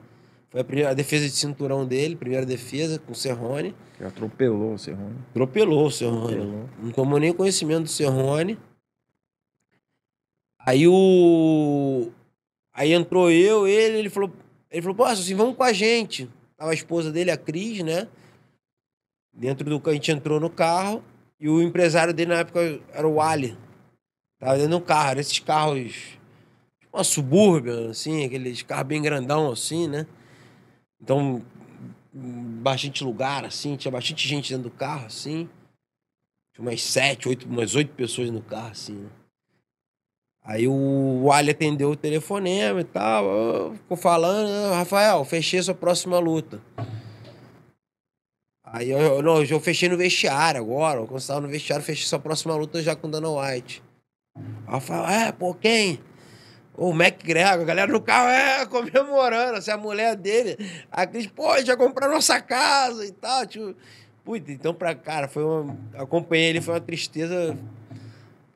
Foi 0.49 0.61
a, 0.61 0.63
primeira, 0.63 0.91
a 0.91 0.93
defesa 0.93 1.25
de 1.25 1.31
cinturão 1.31 1.85
dele, 1.85 2.15
primeira 2.15 2.45
defesa 2.45 2.99
com 2.99 3.11
o 3.11 3.15
Serrone. 3.15 3.75
Ele 3.99 4.07
atropelou 4.07 4.73
o 4.73 4.79
Cerrone. 4.79 5.15
Atropelou 5.29 5.85
o 5.85 5.91
Serrone. 5.91 6.33
Atropelou. 6.33 6.69
Não 6.81 6.91
tomou 6.91 7.19
nem 7.19 7.33
conhecimento 7.33 7.83
do 7.83 7.89
Serrone. 7.89 8.57
Aí 10.65 10.87
o. 10.87 12.11
Aí 12.79 12.93
entrou 12.93 13.29
eu, 13.29 13.67
ele, 13.67 13.97
ele 13.97 14.09
falou. 14.09 14.31
Ele 14.71 14.81
falou, 14.81 14.95
pô, 14.95 15.03
assim, 15.03 15.35
vamos 15.35 15.57
com 15.57 15.63
a 15.63 15.73
gente. 15.73 16.29
Tava 16.55 16.71
a 16.71 16.73
esposa 16.73 17.11
dele, 17.11 17.29
a 17.29 17.35
Cris, 17.35 17.83
né? 17.83 18.07
Dentro 19.33 19.69
do 19.69 19.89
a 19.89 19.93
gente 19.93 20.09
entrou 20.09 20.39
no 20.39 20.49
carro. 20.49 21.03
E 21.37 21.49
o 21.49 21.61
empresário 21.61 22.13
dele 22.13 22.31
na 22.31 22.39
época 22.39 22.79
era 22.93 23.05
o 23.05 23.19
Ali. 23.19 23.57
Tava 24.39 24.55
dentro 24.55 24.79
do 24.79 24.81
carro, 24.81 25.09
era 25.09 25.19
esses 25.19 25.39
carros. 25.39 25.91
tipo 26.79 26.95
Uma 26.95 27.03
subúrbia, 27.03 27.89
assim, 27.89 28.23
aqueles 28.23 28.61
carros 28.61 28.87
bem 28.87 29.01
grandão, 29.01 29.51
assim, 29.51 29.89
né? 29.89 30.07
Então, 31.01 31.43
bastante 32.13 33.03
lugar, 33.03 33.43
assim, 33.43 33.75
tinha 33.75 33.91
bastante 33.91 34.25
gente 34.25 34.53
dentro 34.53 34.69
do 34.69 34.75
carro, 34.75 35.05
assim. 35.05 35.49
Tinha 36.55 36.65
umas 36.65 36.81
sete, 36.81 37.27
oito, 37.27 37.45
umas 37.45 37.75
oito 37.75 37.93
pessoas 37.93 38.31
no 38.31 38.41
carro, 38.41 38.71
assim, 38.71 38.93
né? 38.93 39.09
Aí 40.43 40.67
o 40.67 41.29
Ali 41.31 41.51
atendeu 41.51 41.91
o 41.91 41.95
telefonema 41.95 42.81
e 42.81 42.83
tal, 42.83 43.73
ficou 43.75 43.97
falando, 43.97 44.49
"Ah, 44.73 44.77
Rafael, 44.77 45.23
fechei 45.25 45.61
sua 45.61 45.75
próxima 45.75 46.17
luta. 46.17 46.61
Aí 48.71 48.89
eu, 48.91 49.21
não, 49.23 49.43
eu 49.43 49.59
fechei 49.59 49.89
no 49.89 49.97
vestiário 49.97 50.61
agora, 50.61 50.99
quando 50.99 51.19
você 51.19 51.27
tava 51.27 51.41
no 51.41 51.47
vestiário, 51.47 51.83
fechei 51.83 52.05
sua 52.05 52.19
próxima 52.19 52.55
luta 52.55 52.81
já 52.81 52.95
com 52.95 53.07
o 53.07 53.11
Dana 53.11 53.29
White. 53.29 53.81
Rafael, 54.67 55.07
é, 55.07 55.31
pô, 55.31 55.53
quem? 55.55 55.99
O 56.75 56.91
McGregor, 56.91 57.61
a 57.61 57.65
galera 57.65 57.91
no 57.91 57.99
carro, 57.99 58.29
é, 58.29 58.65
comemorando, 58.67 59.57
assim, 59.57 59.71
a 59.71 59.77
mulher 59.77 60.15
dele, 60.15 60.55
a 60.91 61.05
Cris, 61.05 61.27
pô, 61.27 61.47
vai 61.47 61.77
comprar 61.77 62.07
nossa 62.07 62.39
casa 62.39 63.05
e 63.05 63.11
tal, 63.11 63.45
tipo... 63.45 63.75
Puta, 64.23 64.51
então 64.51 64.73
pra 64.73 64.93
cara, 64.93 65.27
foi 65.27 65.43
uma... 65.43 65.75
Acompanhei 65.95 66.49
ele, 66.49 66.61
foi 66.61 66.75
uma 66.75 66.79
tristeza... 66.79 67.57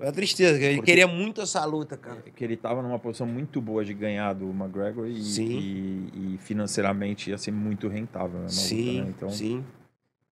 Foi 0.04 0.10
uma 0.10 0.14
tristeza, 0.14 0.62
ele 0.62 0.76
Porque- 0.76 0.91
queria 0.91 1.08
muito 1.08 1.39
essa 1.39 1.64
luta, 1.64 1.95
cara. 1.95 2.22
Que 2.36 2.43
ele 2.43 2.58
tava 2.58 2.82
numa 2.82 2.99
posição 2.99 3.26
muito 3.26 3.62
boa 3.62 3.86
de 3.86 3.93
ganhar 3.93 4.34
do 4.34 4.49
McGregor 4.49 5.08
e, 5.08 5.14
e, 5.18 6.34
e 6.36 6.38
financeiramente 6.39 7.30
ia 7.30 7.38
ser 7.38 7.51
muito 7.51 7.88
rentável. 7.88 8.39
Né, 8.39 8.43
na 8.43 8.49
sim, 8.49 8.97
luta, 8.97 9.04
né? 9.06 9.14
Então, 9.16 9.30
sim. 9.30 9.64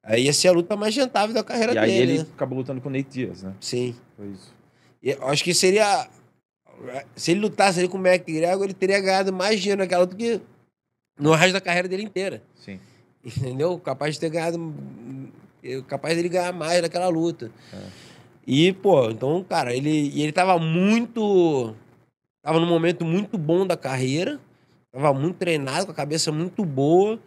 Aí 0.03 0.25
ia 0.25 0.33
ser 0.33 0.49
a 0.49 0.51
luta 0.51 0.75
mais 0.75 0.93
rentável 0.93 1.33
da 1.33 1.41
carreira 1.41 1.73
E 1.73 1.77
aí 1.77 1.89
dele, 1.89 2.11
ele 2.11 2.19
né? 2.23 2.27
acabou 2.33 2.57
lutando 2.57 2.81
com 2.81 2.89
o 2.89 2.91
Nate 2.91 3.07
Diaz, 3.09 3.43
né? 3.43 3.53
Sim. 3.61 3.95
Foi 4.17 4.27
isso. 4.27 4.53
E 5.01 5.11
eu 5.11 5.25
acho 5.29 5.41
que 5.41 5.53
seria. 5.53 6.05
Se 7.15 7.31
ele 7.31 7.39
lutasse 7.39 7.79
ali 7.79 7.87
com 7.87 7.97
o 7.97 8.05
McGregor, 8.05 8.65
ele 8.65 8.73
teria 8.73 8.99
ganhado 8.99 9.31
mais 9.31 9.61
dinheiro 9.61 9.79
naquela 9.81 10.01
luta 10.01 10.13
do 10.15 10.17
que 10.17 10.41
no 11.17 11.31
resto 11.33 11.53
da 11.53 11.61
carreira 11.61 11.87
dele 11.87 12.03
inteira. 12.03 12.43
Sim. 12.57 12.77
Entendeu? 13.23 13.79
Capaz 13.79 14.15
de 14.15 14.19
ter 14.19 14.29
ganhado. 14.31 14.73
Capaz 15.87 16.13
dele 16.17 16.27
ganhar 16.27 16.51
mais 16.51 16.81
naquela 16.81 17.07
luta. 17.07 17.49
É. 17.71 18.10
E, 18.45 18.73
pô, 18.73 19.09
então, 19.09 19.43
cara, 19.43 19.75
ele, 19.75 20.11
ele 20.19 20.31
tava 20.31 20.57
muito. 20.57 21.75
Tava 22.43 22.59
num 22.59 22.67
momento 22.67 23.05
muito 23.05 23.37
bom 23.37 23.65
da 23.65 23.77
carreira. 23.77 24.39
Tava 24.91 25.13
muito 25.13 25.37
treinado, 25.37 25.85
com 25.85 25.91
a 25.91 25.95
cabeça 25.95 26.31
muito 26.31 26.65
boa. 26.65 27.19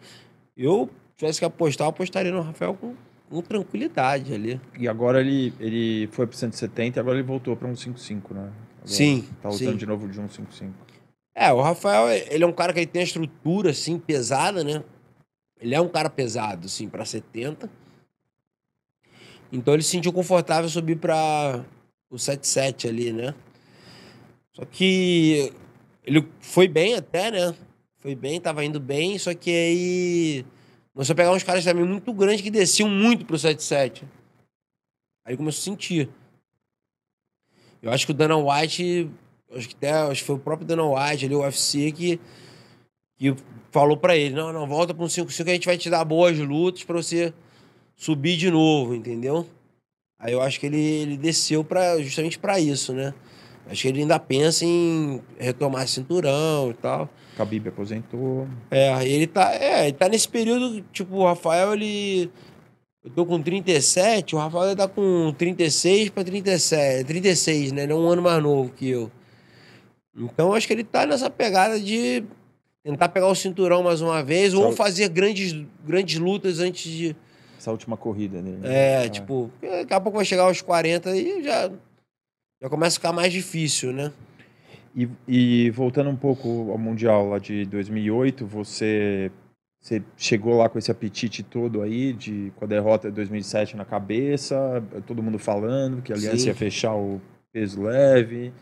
Eu, 0.55 0.89
se 1.11 1.17
tivesse 1.17 1.39
que 1.39 1.45
apostar, 1.45 1.85
eu 1.85 1.89
apostaria 1.89 2.31
no 2.31 2.41
Rafael 2.41 2.75
com, 2.75 2.93
com 3.29 3.41
tranquilidade 3.41 4.33
ali. 4.33 4.59
E 4.77 4.87
agora 4.87 5.19
ele, 5.21 5.53
ele 5.59 6.07
foi 6.11 6.27
pro 6.27 6.37
170 6.37 6.97
e 6.97 6.99
agora 6.99 7.17
ele 7.17 7.25
voltou 7.25 7.55
pra 7.55 7.67
um 7.67 7.75
55, 7.75 8.33
né? 8.33 8.41
Agora 8.41 8.53
Sim, 8.85 9.27
Tá 9.41 9.49
lutando 9.49 9.71
sim. 9.71 9.77
de 9.77 9.85
novo 9.85 10.07
de 10.07 10.19
um 10.19 10.29
55. 10.29 10.73
É, 11.33 11.51
o 11.51 11.59
Rafael, 11.61 12.07
ele 12.29 12.43
é 12.43 12.47
um 12.47 12.53
cara 12.53 12.71
que 12.71 12.79
ele 12.79 12.85
tem 12.85 13.01
a 13.01 13.05
estrutura, 13.05 13.71
assim, 13.71 13.97
pesada, 13.97 14.63
né? 14.63 14.83
Ele 15.59 15.73
é 15.73 15.81
um 15.81 15.89
cara 15.89 16.09
pesado, 16.09 16.67
assim, 16.67 16.87
pra 16.87 17.03
70. 17.03 17.69
Então 19.55 19.73
ele 19.73 19.83
se 19.83 19.89
sentiu 19.89 20.11
confortável 20.11 20.69
subir 20.69 20.97
pra 20.97 21.63
o 22.09 22.19
77 22.19 22.87
ali, 22.87 23.13
né? 23.13 23.33
Só 24.51 24.65
que 24.65 25.51
ele 26.03 26.27
foi 26.39 26.67
bem 26.67 26.93
até, 26.95 27.31
né? 27.31 27.55
Foi 27.99 28.15
bem, 28.15 28.39
tava 28.39 28.63
indo 28.65 28.79
bem, 28.79 29.17
só 29.17 29.33
que 29.33 29.49
aí 29.49 30.45
começou 30.93 31.13
a 31.13 31.15
pegar 31.15 31.31
uns 31.31 31.43
caras 31.43 31.63
também 31.63 31.85
muito 31.85 32.13
grandes 32.13 32.41
que 32.41 32.51
desciam 32.51 32.89
muito 32.89 33.25
pro 33.25 33.37
77. 33.37 34.03
Aí 35.25 35.37
começou 35.37 35.61
a 35.61 35.75
sentir. 35.75 36.09
Eu 37.81 37.91
acho 37.91 38.05
que 38.05 38.11
o 38.11 38.15
Dana 38.15 38.37
White 38.37 39.09
acho 39.53 39.69
que 39.69 39.75
até 39.75 39.91
acho 39.91 40.21
que 40.21 40.27
foi 40.27 40.35
o 40.35 40.39
próprio 40.39 40.67
Dana 40.67 40.83
White 40.83 41.25
ali, 41.25 41.35
o 41.35 41.41
UFC, 41.41 41.91
que, 41.91 42.19
que 43.17 43.35
falou 43.71 43.95
pra 43.95 44.17
ele: 44.17 44.35
não, 44.35 44.51
não, 44.51 44.67
volta 44.67 44.93
um 44.93 45.05
5-5 45.05 45.43
que 45.43 45.49
a 45.49 45.53
gente 45.53 45.65
vai 45.65 45.77
te 45.77 45.89
dar 45.89 46.03
boas 46.03 46.37
lutas 46.37 46.83
pra 46.83 46.95
você 46.95 47.33
subir 47.95 48.37
de 48.37 48.49
novo, 48.51 48.93
entendeu? 48.93 49.47
Aí 50.19 50.33
eu 50.33 50.41
acho 50.41 50.59
que 50.59 50.65
ele, 50.65 50.79
ele 50.79 51.17
desceu 51.17 51.63
pra, 51.63 52.01
justamente 52.01 52.39
pra 52.39 52.59
isso, 52.59 52.93
né? 52.93 53.13
Acho 53.67 53.81
que 53.81 53.87
ele 53.87 54.01
ainda 54.01 54.19
pensa 54.19 54.63
em 54.63 55.21
retomar 55.39 55.87
cinturão 55.87 56.69
e 56.69 56.73
tal. 56.75 57.09
Khabib 57.37 57.67
aposentou. 57.69 58.47
É, 58.69 59.03
ele 59.07 59.27
tá, 59.27 59.53
é, 59.55 59.85
ele 59.87 59.93
tá 59.97 60.07
nesse 60.07 60.27
período, 60.27 60.81
tipo, 60.93 61.15
o 61.15 61.25
Rafael, 61.25 61.73
ele. 61.73 62.29
Eu 63.03 63.11
tô 63.11 63.25
com 63.25 63.39
37, 63.41 64.35
o 64.35 64.39
Rafael 64.39 64.75
tá 64.75 64.87
com 64.87 65.31
36 65.37 66.09
pra 66.09 66.23
37, 66.23 67.05
36, 67.05 67.71
né? 67.71 67.83
Ele 67.83 67.91
é 67.91 67.95
um 67.95 68.07
ano 68.07 68.21
mais 68.21 68.41
novo 68.41 68.71
que 68.71 68.89
eu. 68.89 69.11
Então, 70.17 70.53
acho 70.53 70.65
que 70.65 70.73
ele 70.73 70.83
tá 70.83 71.05
nessa 71.05 71.29
pegada 71.29 71.79
de 71.79 72.23
tentar 72.83 73.09
pegar 73.09 73.27
o 73.27 73.35
cinturão 73.35 73.83
mais 73.83 74.01
uma 74.01 74.23
vez 74.23 74.53
ou 74.53 74.63
Sabe- 74.65 74.75
fazer 74.75 75.09
grandes, 75.09 75.53
grandes 75.85 76.17
lutas 76.19 76.59
antes 76.59 76.91
de. 76.91 77.15
Essa 77.65 77.71
última 77.71 77.97
corrida 77.97 78.39
dele. 78.43 78.57
né? 78.57 78.69
É, 78.71 79.05
Ah, 79.05 79.09
tipo, 79.09 79.49
daqui 79.59 79.93
a 79.93 79.99
pouco 79.99 80.17
vai 80.17 80.25
chegar 80.25 80.43
aos 80.43 80.61
40 80.61 81.15
e 81.17 81.43
já, 81.43 81.71
já 82.61 82.69
começa 82.69 82.97
a 82.97 82.99
ficar 82.99 83.11
mais 83.11 83.33
difícil, 83.33 83.91
né? 83.91 84.13
E, 84.95 85.09
e 85.27 85.69
voltando 85.71 86.11
um 86.11 86.15
pouco 86.15 86.71
ao 86.71 86.77
Mundial 86.77 87.27
lá 87.27 87.39
de 87.39 87.65
2008, 87.65 88.45
você, 88.45 89.31
você 89.81 90.01
chegou 90.15 90.55
lá 90.57 90.69
com 90.69 90.77
esse 90.77 90.91
apetite 90.91 91.41
todo 91.41 91.81
aí, 91.81 92.13
de, 92.13 92.53
com 92.55 92.65
a 92.65 92.67
derrota 92.67 93.09
de 93.09 93.15
2007 93.15 93.75
na 93.75 93.83
cabeça, 93.83 94.83
todo 95.07 95.23
mundo 95.23 95.39
falando 95.39 96.03
que 96.03 96.13
a 96.13 96.15
Aliança 96.15 96.37
Sim. 96.37 96.47
ia 96.49 96.55
fechar 96.55 96.95
o 96.95 97.19
peso 97.51 97.81
leve. 97.81 98.53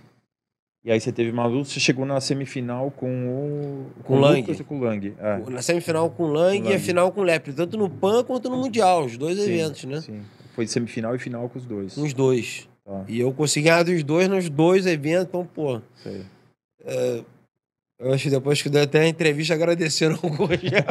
E 0.86 0.92
aí 0.92 1.00
você 1.00 1.12
teve 1.14 1.32
uma 1.32 1.46
luta, 1.46 1.70
você 1.70 1.80
chegou 1.80 2.06
na 2.06 2.20
semifinal 2.20 2.92
com 2.92 3.08
o... 3.08 3.86
Com 4.04 4.18
o 4.18 4.20
Lang. 4.20 4.42
Lucas 4.42 4.60
com 4.62 4.80
o 4.80 4.84
Lang. 4.84 5.14
É. 5.18 5.50
Na 5.50 5.62
semifinal 5.62 6.10
com 6.10 6.24
o 6.24 6.28
Lang, 6.28 6.60
Com 6.60 6.66
e 6.66 6.68
a 6.68 6.72
Lang. 6.72 6.84
final 6.84 7.12
com 7.12 7.22
o 7.22 7.24
Lepre, 7.24 7.54
tanto 7.54 7.78
no 7.78 7.90
PAN 7.90 8.24
quanto 8.26 8.50
no 8.50 8.58
Mundial, 8.58 9.06
os 9.06 9.18
dois 9.18 9.38
Sim, 9.38 9.44
eventos, 9.46 9.84
né? 9.86 10.02
Sim. 10.02 10.22
Foi 10.54 10.68
semifinal 10.68 11.16
e 11.16 11.20
final 11.20 11.48
com 11.48 11.58
os 11.58 11.66
dois. 11.66 11.96
Nos 11.96 12.14
dois. 12.14 12.68
Tá, 12.86 13.06
E 13.08 13.18
eu 13.20 13.32
consegui 13.32 13.70
ganhar 13.70 13.84
dos 13.84 14.04
dois 14.04 14.28
nos 14.28 14.50
dois 14.50 14.86
eventos, 14.86 15.28
então, 15.30 15.46
pô. 15.46 15.80
sei. 15.96 16.26
Eu 16.86 17.26
acho 18.12 18.24
que 18.24 18.30
depois 18.30 18.62
que 18.62 18.70
deu 18.70 18.82
até 18.84 19.02
a 19.02 19.08
entrevista 19.08 19.54
agradecendo 19.54 20.20
o 20.24 20.30
Gurgel. 20.30 20.84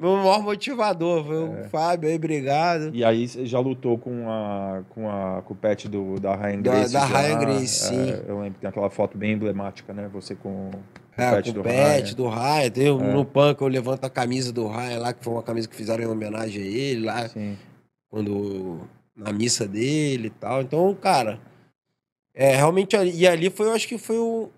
Meu 0.00 0.16
maior 0.16 0.42
motivador 0.42 1.24
foi 1.24 1.36
o 1.48 1.58
É. 1.58 1.68
Fábio 1.68 2.08
aí, 2.08 2.16
obrigado. 2.16 2.90
E 2.94 3.04
aí 3.04 3.28
você 3.28 3.46
já 3.46 3.58
lutou 3.60 3.98
com 3.98 4.28
a 4.30 4.82
com 4.90 5.08
a 5.08 5.42
com 5.42 5.54
o 5.54 5.56
pet 5.56 5.88
do 5.88 6.18
da 6.18 6.34
Ryan 6.34 6.60
Da- 6.62 6.72
Grace 6.72 6.92
da 6.92 7.00
já, 7.00 7.06
Ryan 7.06 7.38
Grace, 7.38 7.84
é, 7.84 7.88
sim. 7.88 8.22
eu 8.26 8.36
lembro 8.40 8.54
que 8.54 8.60
tem 8.60 8.68
aquela 8.70 8.90
foto 8.90 9.16
bem 9.18 9.32
emblemática, 9.32 9.92
né? 9.92 10.08
Você 10.12 10.34
com, 10.34 10.70
É, 11.16 11.28
o 11.30 11.34
pet 11.36 11.46
com 11.48 11.52
do 11.54 11.60
o 11.60 11.62
pet, 11.62 12.04
Ryan. 12.04 12.14
do 12.14 12.28
Ryan. 12.28 12.70
Tem 12.70 12.86
É. 12.88 12.90
no 13.12 13.24
PAN 13.24 13.54
que 13.54 13.62
eu 13.62 13.68
levanto 13.68 14.04
a 14.04 14.10
camisa 14.10 14.52
do 14.52 14.66
Ryan 14.66 14.98
lá, 14.98 15.12
que 15.12 15.22
foi 15.22 15.32
uma 15.34 15.42
camisa 15.42 15.68
que 15.68 15.76
fizeram 15.76 16.02
em 16.02 16.06
homenagem 16.06 16.62
a 16.62 16.66
ele 16.66 17.04
lá, 17.04 17.28
Sim. 17.28 17.56
quando 18.10 18.80
na 19.16 19.32
missa 19.32 19.68
dele 19.68 20.28
e 20.28 20.30
tal. 20.30 20.62
Então, 20.62 20.94
cara, 20.94 21.38
é 22.34 22.56
realmente 22.56 22.96
e 22.96 23.26
ali 23.26 23.50
foi, 23.50 23.66
eu 23.66 23.72
acho 23.72 23.86
que 23.86 23.98
foi 23.98 24.16
o 24.18 24.48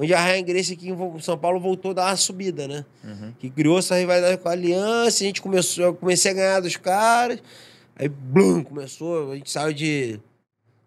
onde 0.00 0.14
a 0.14 0.24
Ryan 0.24 0.42
Grace 0.42 0.72
aqui 0.72 0.88
em 0.88 1.20
São 1.20 1.36
Paulo 1.36 1.60
voltou 1.60 1.90
a 1.90 1.94
dar 1.94 2.06
uma 2.06 2.16
subida, 2.16 2.66
né? 2.66 2.86
Uhum. 3.04 3.34
que 3.38 3.50
criou 3.50 3.78
essa 3.78 3.96
rivalidade 3.96 4.38
com 4.38 4.48
a 4.48 4.52
Aliança, 4.52 5.22
a 5.22 5.26
gente 5.26 5.42
começou, 5.42 5.84
eu 5.84 5.94
comecei 5.94 6.30
a 6.30 6.34
ganhar 6.34 6.60
dos 6.60 6.76
caras, 6.76 7.42
aí 7.94 8.08
blum, 8.08 8.64
começou, 8.64 9.32
a 9.32 9.36
gente 9.36 9.50
saiu 9.50 9.74
de 9.74 10.18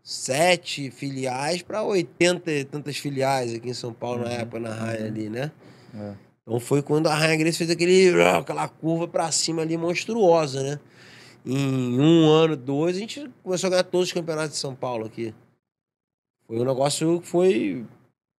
sete 0.01 0.89
filiais 0.89 1.61
para 1.61 1.83
80 1.83 2.51
e 2.51 2.63
tantas 2.65 2.97
filiais 2.97 3.53
aqui 3.53 3.69
em 3.69 3.73
São 3.73 3.93
Paulo 3.93 4.23
na 4.23 4.31
Uhum, 4.31 4.35
época, 4.35 4.59
na 4.59 4.73
Raia 4.73 5.01
uhum. 5.01 5.07
ali, 5.07 5.29
né? 5.29 5.51
É. 5.95 6.13
Então 6.41 6.59
foi 6.59 6.81
quando 6.81 7.07
a 7.07 7.13
Raia 7.15 7.37
Grace 7.37 7.57
fez 7.57 7.69
aquele, 7.69 8.19
aquela 8.21 8.67
curva 8.67 9.07
para 9.07 9.31
cima 9.31 9.61
ali 9.61 9.77
monstruosa, 9.77 10.61
né? 10.63 10.79
Em 11.45 11.99
um 11.99 12.29
ano, 12.29 12.55
dois, 12.57 12.97
a 12.97 12.99
gente 12.99 13.29
começou 13.43 13.67
a 13.67 13.71
ganhar 13.71 13.83
todos 13.83 14.07
os 14.07 14.13
campeonatos 14.13 14.53
de 14.53 14.57
São 14.57 14.73
Paulo 14.73 15.05
aqui. 15.05 15.33
Foi 16.47 16.59
um 16.59 16.65
negócio 16.65 17.21
que 17.21 17.27
foi, 17.27 17.85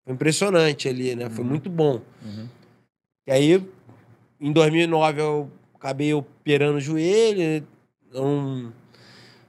foi 0.05 0.13
impressionante 0.15 0.89
ali, 0.89 1.15
né? 1.17 1.31
Foi 1.31 1.43
Uhum. 1.43 1.51
muito 1.51 1.71
bom. 1.71 2.01
Uhum. 2.23 2.49
E 3.27 3.33
aí, 3.33 3.67
em 4.41 4.53
2009, 4.53 5.21
eu 5.21 5.51
acabei 5.75 6.13
operando 6.13 6.79
o 6.79 6.81
joelho, 6.81 7.67
não, 8.13 8.73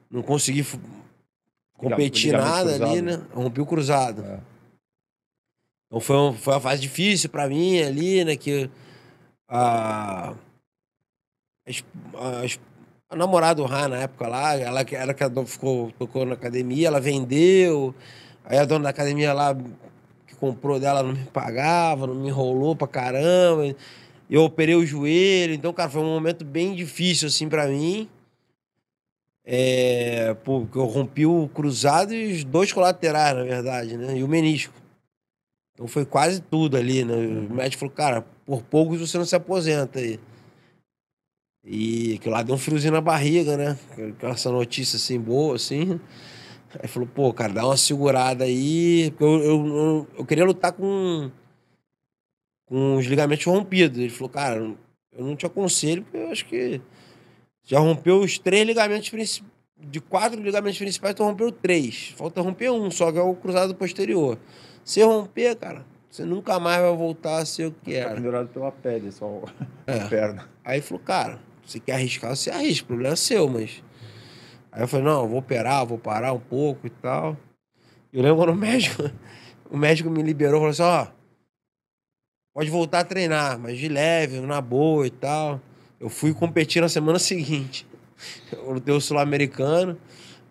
não 0.09 0.21
consegui 0.21 0.65
competir 1.77 2.31
nada 2.33 2.73
ali, 2.75 3.01
né? 3.01 3.21
Eu 3.33 3.41
rompi 3.41 3.59
o 3.61 3.65
cruzado. 3.65 4.23
É. 4.23 4.39
Então 5.87 5.99
foi, 5.99 6.15
um- 6.15 6.33
foi 6.33 6.53
uma 6.53 6.59
fase 6.61 6.81
difícil 6.81 7.29
pra 7.29 7.47
mim 7.47 7.79
ali, 7.79 8.23
né? 8.23 8.35
Que 8.35 8.69
a, 9.47 10.29
a, 12.15 12.41
a, 13.09 13.15
namorada 13.15 13.55
do 13.61 13.65
Rá 13.67 13.87
na 13.87 13.97
época 13.97 14.27
lá, 14.27 14.55
ela 14.55 14.83
que 14.85 14.95
ficou, 15.45 15.91
tocou 15.91 16.25
na 16.25 16.33
academia, 16.33 16.87
ela 16.87 16.99
vendeu. 17.01 17.93
Aí 18.43 18.57
a 18.57 18.65
dona 18.65 18.85
da 18.85 18.89
academia 18.89 19.33
lá 19.33 19.55
comprou 20.45 20.79
dela 20.79 21.01
não 21.01 21.13
me 21.13 21.25
pagava, 21.25 22.05
não 22.05 22.15
me 22.15 22.27
enrolou 22.27 22.75
pra 22.75 22.87
caramba. 22.87 23.75
Eu 24.29 24.43
operei 24.43 24.75
o 24.75 24.85
joelho, 24.85 25.53
então, 25.53 25.73
cara, 25.73 25.89
foi 25.89 26.01
um 26.01 26.13
momento 26.13 26.45
bem 26.45 26.75
difícil, 26.75 27.27
assim, 27.27 27.49
pra 27.49 27.67
mim. 27.67 28.07
É, 29.43 30.33
porque 30.43 30.77
eu 30.77 30.85
rompi 30.85 31.25
o 31.25 31.47
cruzado 31.47 32.13
e 32.13 32.33
os 32.33 32.43
dois 32.43 32.71
colaterais, 32.73 33.35
na 33.35 33.43
verdade, 33.43 33.97
né? 33.97 34.17
E 34.17 34.23
o 34.23 34.27
menisco. 34.27 34.73
Então 35.73 35.87
foi 35.87 36.05
quase 36.05 36.41
tudo 36.41 36.77
ali, 36.77 37.03
né? 37.03 37.13
O 37.15 37.53
médico 37.53 37.81
falou, 37.81 37.93
cara, 37.93 38.21
por 38.45 38.63
poucos 38.63 38.99
você 38.99 39.17
não 39.17 39.25
se 39.25 39.35
aposenta 39.35 39.99
aí. 39.99 40.19
E 41.63 42.15
aquilo 42.15 42.33
lá 42.33 42.43
deu 42.43 42.55
um 42.55 42.59
friozinho 42.59 42.93
na 42.93 43.01
barriga, 43.01 43.57
né? 43.57 43.77
Com 44.19 44.27
essa 44.27 44.51
notícia 44.51 44.97
assim, 44.97 45.19
boa, 45.19 45.55
assim. 45.55 45.99
Aí 46.81 46.87
falou, 46.87 47.07
pô, 47.07 47.31
cara, 47.33 47.53
dá 47.53 47.65
uma 47.65 47.77
segurada 47.77 48.43
aí. 48.43 49.13
Eu, 49.19 49.27
eu, 49.43 49.67
eu, 49.67 50.07
eu 50.19 50.25
queria 50.25 50.45
lutar 50.45 50.71
com, 50.73 51.31
com 52.65 52.97
os 52.97 53.05
ligamentos 53.05 53.45
rompidos. 53.45 53.97
Ele 53.99 54.09
falou, 54.09 54.29
cara, 54.29 54.55
eu 54.57 55.25
não 55.25 55.35
te 55.35 55.45
aconselho, 55.45 56.03
porque 56.03 56.17
eu 56.17 56.29
acho 56.31 56.45
que 56.45 56.81
já 57.63 57.79
rompeu 57.79 58.19
os 58.19 58.37
três 58.37 58.65
ligamentos 58.65 59.09
princi- 59.09 59.43
de 59.79 59.99
quatro 60.01 60.41
ligamentos 60.41 60.77
principais, 60.77 61.13
tu 61.15 61.23
rompeu 61.23 61.51
três. 61.51 62.13
Falta 62.17 62.41
romper 62.41 62.69
um, 62.71 62.89
só 62.91 63.11
que 63.11 63.17
é 63.17 63.21
o 63.21 63.35
cruzado 63.35 63.73
posterior. 63.75 64.37
Se 64.83 65.01
romper, 65.01 65.55
cara, 65.55 65.85
você 66.09 66.23
nunca 66.25 66.59
mais 66.59 66.81
vai 66.81 66.95
voltar 66.95 67.37
a 67.39 67.45
ser 67.45 67.67
o 67.67 67.71
que 67.71 67.91
Tá 67.93 67.97
era. 67.99 68.15
pendurado 68.15 68.47
pela 68.49 68.71
pele, 68.71 69.11
só 69.11 69.41
É. 69.87 69.99
a 70.01 70.07
perna. 70.07 70.49
Aí 70.63 70.81
falou, 70.81 71.01
cara, 71.03 71.39
você 71.65 71.79
quer 71.79 71.93
arriscar, 71.93 72.35
você 72.35 72.49
arrisca, 72.51 72.83
o 72.83 72.87
problema 72.87 73.13
é 73.13 73.17
seu, 73.17 73.47
mas. 73.47 73.83
Aí 74.75 74.81
eu 74.81 74.89
falei, 74.89 75.05
não, 75.05 75.25
vou 75.25 75.39
operar, 75.39 75.85
vou 75.85 75.97
parar 75.97 76.33
um 76.33 76.39
pouco 76.39 76.85
e 76.85 76.89
tal. 76.89 77.37
Eu 78.11 78.21
lembro 78.21 78.35
quando 78.35 78.49
o 78.49 78.55
médico, 78.55 79.03
o 79.71 79.77
médico 79.77 80.09
me 80.09 80.21
liberou, 80.21 80.59
falou 80.59 80.69
assim, 80.69 80.83
ó, 80.83 81.07
pode 82.53 82.69
voltar 82.69 82.99
a 82.99 83.05
treinar, 83.05 83.57
mas 83.57 83.77
de 83.79 83.87
leve, 83.87 84.41
na 84.41 84.59
boa 84.59 85.07
e 85.07 85.09
tal. 85.09 85.61
Eu 85.97 86.09
fui 86.09 86.33
competir 86.33 86.81
na 86.81 86.89
semana 86.89 87.17
seguinte. 87.19 87.87
Eu 88.51 88.73
lutei 88.73 88.93
o 88.93 88.99
sul-americano, 88.99 89.97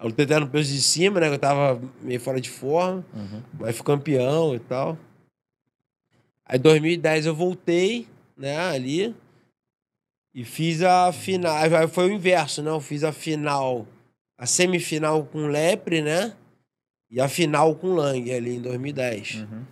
eu 0.00 0.06
lutei 0.06 0.24
até 0.24 0.38
no 0.40 0.48
peso 0.48 0.72
de 0.72 0.80
cima, 0.80 1.20
né, 1.20 1.28
que 1.28 1.34
eu 1.34 1.38
tava 1.38 1.78
meio 2.00 2.18
fora 2.18 2.40
de 2.40 2.48
forma. 2.48 3.04
Uhum. 3.12 3.42
Mas 3.60 3.76
fui 3.76 3.84
campeão 3.84 4.54
e 4.54 4.58
tal. 4.58 4.96
Aí 6.46 6.58
em 6.58 6.62
2010 6.62 7.26
eu 7.26 7.34
voltei, 7.34 8.08
né, 8.38 8.56
ali. 8.56 9.14
E 10.34 10.46
fiz 10.46 10.80
a 10.80 11.12
final. 11.12 11.54
Aí 11.54 11.88
foi 11.88 12.08
o 12.08 12.12
inverso, 12.12 12.62
né? 12.62 12.70
Eu 12.70 12.80
fiz 12.80 13.04
a 13.04 13.12
final, 13.12 13.86
a 14.38 14.46
semifinal 14.46 15.24
com 15.24 15.46
Lepre, 15.46 16.02
né? 16.02 16.34
E 17.10 17.20
a 17.20 17.28
final 17.28 17.74
com 17.76 17.94
Lang 17.94 18.32
ali 18.32 18.56
em 18.56 18.60
2010. 18.60 19.34
Uhum. 19.36 19.62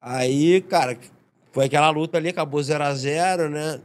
Aí, 0.00 0.60
cara, 0.62 0.98
foi 1.52 1.64
aquela 1.66 1.90
luta 1.90 2.18
ali, 2.18 2.28
acabou 2.28 2.62
0 2.62 2.84
a 2.84 2.94
0 2.94 3.48
né? 3.48 3.80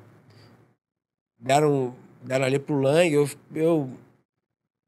Deram, 1.39 1.95
deram 2.21 2.45
ali 2.45 2.59
pro 2.59 2.79
Lang. 2.79 3.11
Eu, 3.11 3.29
eu 3.55 3.89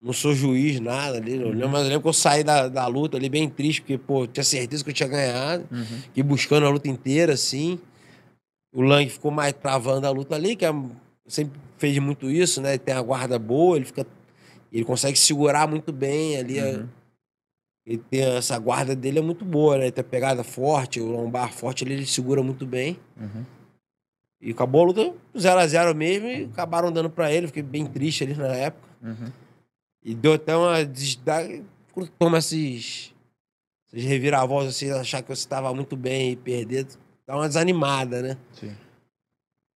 não 0.02 0.14
sou 0.14 0.34
juiz, 0.34 0.80
nada 0.80 1.18
ali. 1.18 1.38
lembro- 1.38 1.70
Mas 1.70 1.82
eu 1.84 1.88
lembro 1.88 2.02
que 2.04 2.08
eu 2.10 2.14
saí 2.14 2.44
da, 2.44 2.68
da 2.68 2.86
luta 2.88 3.18
ali 3.18 3.30
bem 3.30 3.50
triste, 3.50 3.82
porque, 3.82 3.98
pô, 3.98 4.28
tinha 4.28 4.44
certeza 4.44 4.84
que 4.84 4.90
eu 4.90 4.94
tinha 4.94 5.10
ganhado. 5.10 5.68
Uhum. 5.72 5.86
Fiquei 5.86 6.24
buscando 6.24 6.66
a 6.66 6.70
luta 6.70 6.88
inteira, 6.90 7.34
assim. 7.34 7.80
O 8.74 8.82
Lang 8.82 9.10
ficou 9.10 9.32
mais 9.32 9.54
travando 9.54 10.06
a 10.06 10.10
luta 10.12 10.36
ali, 10.36 10.56
que 10.56 10.66
é, 10.66 10.74
sempre 11.28 11.58
fez 11.78 11.98
muito 12.00 12.30
isso, 12.30 12.62
né? 12.62 12.72
Ele 12.72 12.80
tem 12.80 12.94
a 12.94 13.02
guarda 13.02 13.40
boa, 13.40 13.78
ele 13.78 13.86
fica. 13.86 14.06
Ele 14.76 14.86
consegue 14.86 15.18
segurar 15.18 15.68
muito 15.68 15.92
bem 15.94 16.38
ali. 16.38 16.60
a- 16.60 16.66
Uhum. 16.66 16.88
ele 17.86 17.98
tem 18.10 18.22
essa 18.24 18.58
guarda 18.60 18.96
dele 18.96 19.20
é 19.20 19.22
muito 19.22 19.46
boa, 19.46 19.78
né? 19.78 19.84
Ele 19.86 19.92
tem 19.92 20.02
a 20.02 20.08
pegada 20.08 20.44
forte, 20.44 21.00
o 21.00 21.06
lombar 21.06 21.54
forte, 21.54 21.84
ele, 21.84 21.94
ele 21.94 22.06
segura 22.06 22.42
muito 22.44 22.66
bem. 22.66 23.00
Uhum. 23.16 23.46
E 24.42 24.52
acabou 24.52 24.82
a 24.82 24.86
luta 24.88 25.14
0x0 25.36 25.94
mesmo 25.96 26.28
e 26.28 26.44
acabaram 26.46 26.92
dando 26.92 27.10
pra 27.10 27.32
ele. 27.32 27.48
Fiquei 27.48 27.64
bem 27.64 27.86
triste 27.86 28.24
ali 28.24 28.34
na 28.36 28.48
época. 28.56 28.88
Uhum. 29.02 29.32
E 30.04 30.14
deu 30.14 30.34
até 30.34 30.56
uma. 30.56 30.74
Quando 31.94 32.10
toma 32.20 32.38
esses. 32.40 33.14
Essas 33.88 34.04
reviravoltas, 34.04 34.70
assim, 34.76 34.92
achar 34.92 35.22
que 35.22 35.30
você 35.30 35.48
tava 35.48 35.74
muito 35.74 35.96
bem 35.96 36.32
e 36.32 36.36
perder, 36.36 36.86
dá 37.26 37.36
uma 37.38 37.48
desanimada, 37.48 38.22
né? 38.22 38.38
Sim. 38.60 38.76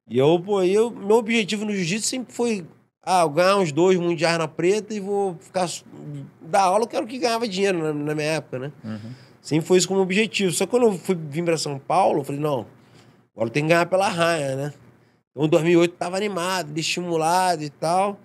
E 0.10 0.18
eu, 0.18 0.40
pô, 0.42 0.62
eu, 0.64 0.90
meu 0.92 1.18
objetivo 1.18 1.64
no 1.64 1.72
jiu-jitsu 1.74 2.08
sempre 2.08 2.34
foi. 2.34 2.66
Ah, 3.12 3.22
eu 3.22 3.30
ganhar 3.32 3.58
uns 3.58 3.72
dois 3.72 3.98
mundiais 3.98 4.38
na 4.38 4.48
preta 4.48 4.94
e 4.94 5.00
vou 5.00 5.36
ficar. 5.40 5.68
Dar 6.42 6.62
aula, 6.62 6.84
eu 6.84 6.88
quero 6.88 7.08
que 7.08 7.18
ganhava 7.18 7.48
dinheiro 7.48 7.80
na, 7.80 7.92
na 7.92 8.14
minha 8.14 8.34
época, 8.34 8.60
né? 8.60 8.72
Uhum. 8.84 9.12
Sempre 9.42 9.66
foi 9.66 9.80
isso 9.80 9.88
como 9.88 10.00
objetivo. 10.00 10.52
Só 10.52 10.68
que 10.68 10.70
quando 10.70 10.84
eu 10.84 10.94
fui, 10.94 11.16
vim 11.16 11.44
pra 11.44 11.58
São 11.58 11.80
Paulo, 11.80 12.20
eu 12.20 12.24
falei, 12.24 12.40
não, 12.40 12.68
agora 13.34 13.48
eu 13.48 13.50
tenho 13.50 13.66
que 13.66 13.74
ganhar 13.74 13.88
pela 13.88 14.08
raia, 14.08 14.56
né? 14.56 14.74
Então, 15.32 15.44
em 15.44 15.50
2008 15.50 15.92
eu 15.92 15.98
tava 15.98 16.18
animado, 16.18 16.78
estimulado 16.78 17.64
e 17.64 17.72
tal. 17.72 18.20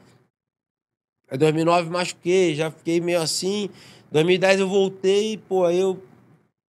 Aí, 1.30 1.39
2009 1.39 1.89
machuquei, 1.89 2.55
já 2.55 2.70
fiquei 2.70 3.01
meio 3.01 3.22
assim. 3.22 3.70
2010 4.12 4.61
eu 4.61 4.68
voltei, 4.68 5.39
pô, 5.39 5.64
aí 5.64 5.80
eu 5.80 5.99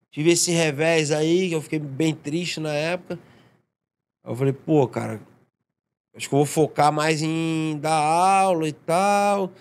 tive 0.09 0.31
esse 0.31 0.51
revés 0.51 1.11
aí, 1.11 1.49
que 1.49 1.55
eu 1.55 1.61
fiquei 1.61 1.79
bem 1.79 2.15
triste 2.15 2.61
na 2.61 2.71
época. 2.71 3.19
Aí 4.23 4.31
eu 4.31 4.35
falei, 4.37 4.53
pô, 4.53 4.87
cara, 4.87 5.19
acho 6.15 6.29
que 6.29 6.33
eu 6.33 6.39
vou 6.39 6.45
focar 6.45 6.91
mais 6.91 7.21
em 7.21 7.77
dar 7.81 7.93
aula 7.93 8.67
e 8.67 8.73
tal. 8.73 9.51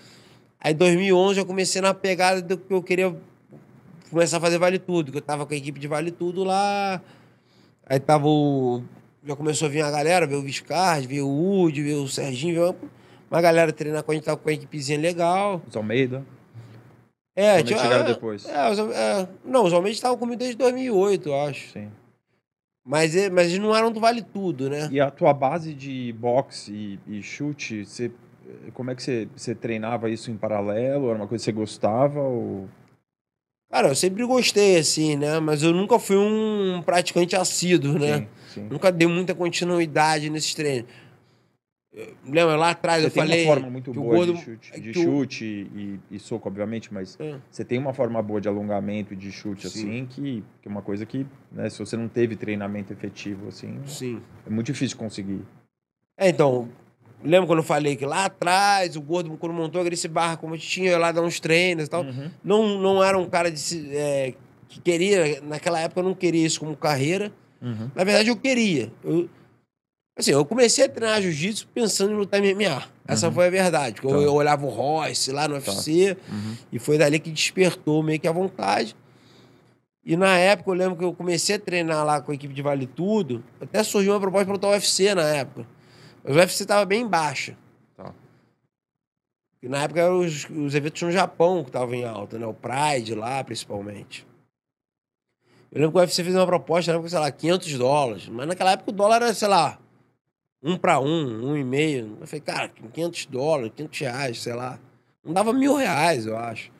Aí, 0.60 0.72
em 0.72 0.76
2011, 0.76 1.40
eu 1.40 1.46
comecei 1.46 1.82
na 1.82 1.92
pegada 1.92 2.40
do 2.40 2.56
que 2.56 2.72
eu 2.72 2.82
queria 2.82 3.14
começar 4.10 4.36
a 4.36 4.40
fazer 4.40 4.58
Vale 4.58 4.78
Tudo, 4.78 5.10
que 5.10 5.18
eu 5.18 5.22
tava 5.22 5.44
com 5.44 5.52
a 5.52 5.56
equipe 5.56 5.78
de 5.78 5.88
Vale 5.88 6.10
Tudo 6.10 6.44
lá. 6.44 7.02
Aí 7.86 7.98
tava 7.98 8.26
o. 8.26 8.82
Já 9.26 9.34
começou 9.34 9.66
a 9.66 9.70
vir 9.70 9.82
a 9.82 9.90
galera, 9.90 10.26
veio 10.26 10.40
o 10.40 10.42
Viscard, 10.42 11.06
veio 11.06 11.26
o 11.26 11.62
Udi, 11.62 11.82
veio 11.82 12.02
o 12.02 12.08
Serginho, 12.08 12.54
veio 12.54 12.76
uma 13.30 13.40
galera 13.40 13.72
treinar 13.72 14.02
com 14.02 14.12
a 14.12 14.14
gente, 14.14 14.24
tava 14.24 14.36
com 14.36 14.48
a 14.48 14.52
equipezinha 14.52 14.98
legal. 14.98 15.60
Os 15.66 15.76
Almeida. 15.76 16.24
É, 17.34 17.62
Também 17.62 17.78
chegaram 17.78 18.04
depois. 18.04 18.46
É, 18.46 18.70
os, 18.70 18.78
é, 18.78 19.28
não, 19.44 19.64
os 19.64 19.72
homens 19.72 19.96
estavam 19.96 20.16
comigo 20.16 20.38
desde 20.38 20.56
2008, 20.56 21.28
eu 21.28 21.40
acho. 21.40 21.72
Sim. 21.72 21.90
Mas, 22.84 23.16
é- 23.16 23.30
mas 23.30 23.46
eles 23.46 23.58
não 23.58 23.74
eram 23.74 23.90
do 23.90 23.98
Vale 24.00 24.22
Tudo, 24.22 24.68
né? 24.68 24.88
E 24.92 25.00
a 25.00 25.10
tua 25.10 25.32
base 25.32 25.72
de 25.72 26.12
boxe 26.18 26.98
e, 27.06 27.16
e 27.18 27.22
chute, 27.22 27.84
você, 27.86 28.10
como 28.74 28.90
é 28.90 28.94
que 28.94 29.02
você, 29.02 29.26
você 29.34 29.54
treinava 29.54 30.10
isso 30.10 30.30
em 30.30 30.36
paralelo? 30.36 31.08
Era 31.08 31.16
uma 31.16 31.26
coisa 31.26 31.42
que 31.42 31.46
você 31.46 31.52
gostava? 31.52 32.20
Ou... 32.20 32.68
Cara, 33.70 33.88
eu 33.88 33.94
sempre 33.94 34.24
gostei, 34.26 34.76
assim, 34.76 35.16
né? 35.16 35.40
Mas 35.40 35.62
eu 35.62 35.72
nunca 35.72 35.98
fui 35.98 36.16
um 36.16 36.82
praticante 36.84 37.34
assíduo, 37.34 37.98
né? 37.98 38.18
Sim, 38.18 38.28
sim. 38.48 38.68
Nunca 38.70 38.92
dei 38.92 39.08
muita 39.08 39.34
continuidade 39.34 40.28
nesses 40.28 40.54
treinos. 40.54 40.86
Eu- 41.94 42.12
Lembra 42.26 42.56
lá 42.56 42.70
atrás 42.70 43.02
Você 43.02 43.06
eu 43.06 43.10
tem 43.12 43.22
falei. 43.22 43.44
uma 43.44 43.54
forma 43.54 43.70
muito 43.70 43.92
boa 43.92 44.16
gordo- 44.16 44.32
de 44.34 44.40
chute, 44.44 44.80
de 44.80 44.90
que 44.92 44.98
o- 44.98 45.02
chute 45.02 45.44
e, 45.44 46.00
e 46.10 46.18
soco, 46.18 46.48
obviamente, 46.48 46.92
mas 46.92 47.16
É. 47.20 47.36
você 47.48 47.64
tem 47.64 47.78
uma 47.78 47.92
forma 47.94 48.20
boa 48.20 48.40
de 48.40 48.48
alongamento 48.48 49.12
e 49.14 49.16
de 49.16 49.30
chute, 49.30 49.68
Sim. 49.68 49.78
assim, 49.80 50.06
que, 50.06 50.42
que 50.60 50.68
é 50.68 50.70
uma 50.70 50.82
coisa 50.82 51.06
que, 51.06 51.24
né, 51.52 51.70
se 51.70 51.78
você 51.78 51.96
não 51.96 52.08
teve 52.08 52.34
treinamento 52.34 52.92
efetivo, 52.92 53.46
assim, 53.48 53.78
Sim. 53.86 54.20
é 54.44 54.50
muito 54.50 54.66
difícil 54.72 54.96
conseguir. 54.96 55.40
É, 56.18 56.28
então, 56.30 56.68
lembra 57.22 57.46
quando 57.46 57.58
eu 57.60 57.64
falei 57.64 57.94
que 57.94 58.04
lá 58.04 58.24
atrás, 58.24 58.96
o 58.96 59.00
gordo, 59.00 59.30
quando 59.36 59.52
montou 59.52 59.80
a 59.80 59.84
Gracie 59.84 60.08
Barra, 60.08 60.36
como 60.36 60.58
tinha 60.58 60.98
lá 60.98 61.12
dar 61.12 61.22
uns 61.22 61.38
treinos 61.38 61.86
e 61.86 61.88
tal, 61.88 62.02
Uhum. 62.02 62.28
não, 62.42 62.78
não 62.80 63.04
era 63.04 63.16
um 63.16 63.28
cara 63.28 63.52
de, 63.52 63.96
é, 63.96 64.34
que 64.68 64.80
queria, 64.80 65.40
naquela 65.42 65.78
época 65.80 66.00
eu 66.00 66.04
não 66.04 66.14
queria 66.14 66.44
isso 66.44 66.58
como 66.58 66.76
carreira. 66.76 67.30
Uhum. 67.62 67.88
Na 67.94 68.02
verdade, 68.02 68.28
eu 68.30 68.36
queria. 68.36 68.92
Eu, 69.04 69.28
assim, 70.16 70.30
eu 70.32 70.44
comecei 70.44 70.84
a 70.84 70.88
treinar 70.88 71.20
jiu-jitsu 71.20 71.66
pensando 71.68 72.12
em 72.12 72.16
lutar 72.16 72.40
MMA. 72.40 72.82
Essa 73.06 73.28
Uhum. 73.28 73.34
foi 73.34 73.46
a 73.46 73.50
verdade. 73.50 74.00
porque 74.00 74.06
Eu, 74.14 74.18
Tá. 74.20 74.24
eu 74.24 74.34
olhava 74.34 74.64
o 74.64 74.68
Royce 74.68 75.30
lá 75.32 75.46
no 75.48 75.54
UFC 75.54 76.16
Uhum. 76.28 76.56
e 76.72 76.78
foi 76.78 76.96
dali 76.98 77.18
que 77.18 77.30
despertou 77.30 78.02
meio 78.02 78.18
que 78.20 78.28
a 78.28 78.32
vontade. 78.32 78.96
E 80.04 80.16
na 80.16 80.36
época, 80.36 80.70
eu 80.70 80.74
lembro 80.74 80.96
que 80.98 81.04
eu 81.04 81.14
comecei 81.14 81.56
a 81.56 81.58
treinar 81.58 82.04
lá 82.04 82.20
com 82.20 82.30
a 82.30 82.34
equipe 82.34 82.52
de 82.52 82.60
Vale 82.62 82.86
Tudo, 82.86 83.42
até 83.60 83.82
surgiu 83.82 84.12
uma 84.12 84.20
proposta 84.20 84.44
para 84.44 84.54
lutar 84.54 84.70
o 84.70 84.72
UFC 84.74 85.14
na 85.14 85.22
época. 85.22 85.66
Mas 86.22 86.36
o 86.36 86.38
UFC 86.38 86.62
estava 86.64 86.84
bem 86.84 87.06
baixa. 87.06 87.56
Tá. 87.96 88.12
E 89.62 89.68
na 89.68 89.82
época 89.82 90.00
eram 90.00 90.18
os, 90.20 90.46
os 90.50 90.74
eventos 90.74 91.00
no 91.02 91.10
Japão 91.10 91.62
que 91.62 91.70
estavam 91.70 91.94
em 91.94 92.04
alta, 92.04 92.38
né? 92.38 92.46
O 92.46 92.52
Pride 92.54 93.14
lá, 93.14 93.42
principalmente. 93.42 94.26
Eu 95.72 95.80
lembro 95.80 95.92
que 95.92 95.98
o 95.98 96.00
UFC 96.00 96.22
fez 96.22 96.36
uma 96.36 96.46
proposta, 96.46 96.92
na 96.92 96.96
época, 96.98 97.08
sei 97.10 97.18
lá, 97.18 97.30
500 97.32 97.78
dólares. 97.78 98.28
Mas 98.28 98.46
naquela 98.46 98.72
época 98.72 98.90
o 98.90 98.94
dólar 98.94 99.16
era, 99.22 99.32
sei 99.34 99.48
lá, 99.48 99.78
um 100.64 100.78
para 100.78 100.98
um, 100.98 101.50
um 101.50 101.56
e 101.56 101.62
meio. 101.62 102.16
Eu 102.20 102.26
falei, 102.26 102.40
cara, 102.40 102.68
500 102.68 103.26
dólares, 103.26 103.72
500 103.76 103.98
reais, 104.00 104.42
sei 104.42 104.54
lá. 104.54 104.80
Não 105.22 105.34
dava 105.34 105.52
mil 105.52 105.74
reais, 105.76 106.24
eu 106.26 106.36
acho. 106.38 106.68
Eu 106.70 106.72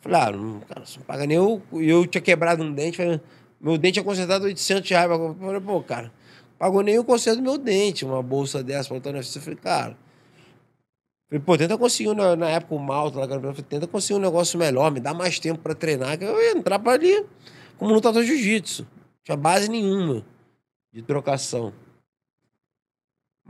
falei, 0.00 0.20
ah, 0.20 0.30
não, 0.32 0.60
cara, 0.60 0.84
você 0.84 0.98
não 0.98 1.06
paga 1.06 1.24
nem 1.24 1.36
eu. 1.36 1.62
Eu 1.72 2.06
tinha 2.06 2.20
quebrado 2.20 2.62
um 2.62 2.72
dente, 2.72 2.96
falei, 2.96 3.20
meu 3.60 3.78
dente 3.78 3.94
tinha 3.94 4.04
consertado 4.04 4.46
800 4.46 4.90
reais. 4.90 5.10
Eu 5.10 5.36
falei, 5.36 5.60
pô, 5.60 5.80
cara, 5.82 6.12
pagou 6.58 6.82
nem 6.82 6.98
o 6.98 7.04
conserto 7.04 7.36
do 7.36 7.42
meu 7.42 7.56
dente, 7.56 8.04
uma 8.04 8.22
bolsa 8.22 8.64
dessa 8.64 8.88
pra 8.88 9.12
UFC. 9.12 9.38
Eu 9.38 9.42
falei, 9.42 9.58
cara. 9.58 9.96
Falei, 11.28 11.44
pô, 11.44 11.56
tenta 11.56 11.78
conseguir, 11.78 12.14
na, 12.16 12.34
na 12.34 12.48
época, 12.48 12.74
o 12.74 12.78
Malta, 12.78 13.20
lá, 13.20 13.28
falei, 13.28 13.54
tenta 13.68 13.86
conseguir 13.86 14.18
um 14.18 14.22
negócio 14.22 14.58
melhor, 14.58 14.90
me 14.90 14.98
dá 14.98 15.14
mais 15.14 15.38
tempo 15.38 15.60
pra 15.60 15.74
treinar, 15.74 16.18
que 16.18 16.24
eu 16.24 16.40
ia 16.40 16.52
entrar 16.52 16.78
pra 16.78 16.94
ali 16.94 17.24
como 17.76 17.92
lutador 17.94 18.22
de 18.22 18.28
jiu-jitsu. 18.28 18.82
Não 18.82 18.88
tinha 19.24 19.36
base 19.36 19.70
nenhuma 19.70 20.24
de 20.92 21.02
trocação. 21.02 21.72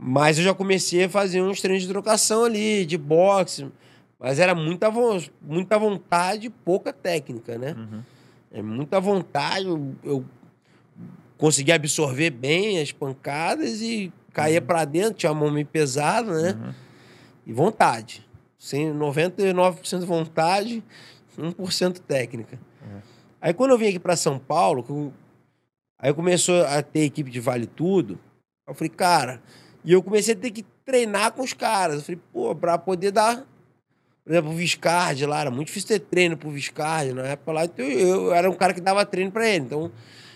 Mas 0.01 0.37
eu 0.37 0.43
já 0.45 0.53
comecei 0.53 1.03
a 1.03 1.09
fazer 1.09 1.41
uns 1.41 1.59
treinos 1.61 1.83
de 1.83 1.89
trocação 1.89 2.45
ali, 2.45 2.85
de 2.85 2.97
boxe. 2.97 3.67
Mas 4.17 4.39
era 4.39 4.55
muita, 4.55 4.89
vo- 4.89 5.21
muita 5.41 5.77
vontade 5.77 6.47
e 6.47 6.49
pouca 6.49 6.93
técnica, 6.93 7.57
né? 7.57 7.75
Uhum. 7.77 8.01
É 8.51 8.61
muita 8.61 8.99
vontade. 9.01 9.65
Eu, 9.65 9.95
eu 10.03 10.25
consegui 11.37 11.71
absorver 11.71 12.29
bem 12.29 12.79
as 12.81 12.91
pancadas 12.91 13.81
e 13.81 14.11
caía 14.33 14.61
pra 14.61 14.85
dentro, 14.85 15.13
tinha 15.13 15.31
a 15.31 15.35
mão 15.35 15.51
meio 15.51 15.65
pesada, 15.65 16.41
né? 16.41 16.51
Uhum. 16.61 16.73
E 17.47 17.53
vontade. 17.53 18.25
Sem 18.57 18.93
99% 18.93 20.05
vontade, 20.05 20.83
1% 21.37 21.99
técnica. 21.99 22.59
É. 22.83 23.01
Aí 23.41 23.53
quando 23.53 23.71
eu 23.71 23.77
vim 23.77 23.87
aqui 23.87 23.99
para 23.99 24.15
São 24.17 24.37
Paulo, 24.37 24.85
eu- 24.89 25.13
aí 25.97 26.13
começou 26.13 26.63
a 26.65 26.81
ter 26.81 27.01
equipe 27.05 27.29
de 27.31 27.39
Vale 27.39 27.65
Tudo, 27.67 28.19
eu 28.67 28.73
falei, 28.73 28.89
cara, 28.89 29.41
e 29.83 29.93
eu 29.93 30.03
comecei 30.03 30.33
a 30.33 30.37
ter 30.37 30.51
que 30.51 30.63
treinar 30.85 31.31
com 31.31 31.41
os 31.41 31.53
caras. 31.53 31.97
Eu 31.97 32.01
falei, 32.01 32.21
pô, 32.33 32.55
pra 32.55 32.77
poder 32.77 33.11
dar 33.11 33.45
Por 34.23 34.31
exemplo, 34.31 34.51
o 34.51 34.55
Viscardi 34.55 35.25
lá, 35.25 35.41
era 35.41 35.51
muito 35.51 35.67
difícil 35.67 35.89
ter 35.89 35.99
treino 35.99 36.37
pro 36.37 36.49
Viscardi. 36.51 37.13
Na 37.13 37.23
época 37.23 37.51
lá, 37.51 37.65
então 37.65 37.85
eu, 37.85 38.25
eu 38.25 38.33
era 38.33 38.49
um 38.49 38.55
cara 38.55 38.73
que 38.73 38.81
dava 38.81 39.05
treino 39.05 39.31
pra 39.31 39.47
ele. 39.47 39.65
Então, 39.65 39.91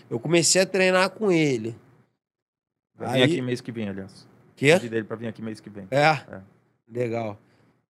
eu 0.10 0.20
comecei 0.20 0.62
a 0.62 0.66
treinar 0.66 1.10
com 1.12 1.32
ele. 1.32 1.76
Vai 2.96 3.20
vir 3.20 3.24
aqui 3.24 3.42
mês 3.42 3.62
que 3.62 3.72
vem, 3.72 3.90
aliás. 3.90 4.28
Quê? 4.56 4.74
Pedi 4.74 4.90
dele 4.90 5.04
pra 5.04 5.16
vir 5.16 5.28
aqui 5.28 5.42
mês 5.42 5.60
que 5.60 5.70
vem. 5.70 5.88
É? 5.92 6.20
Legal. 6.92 7.38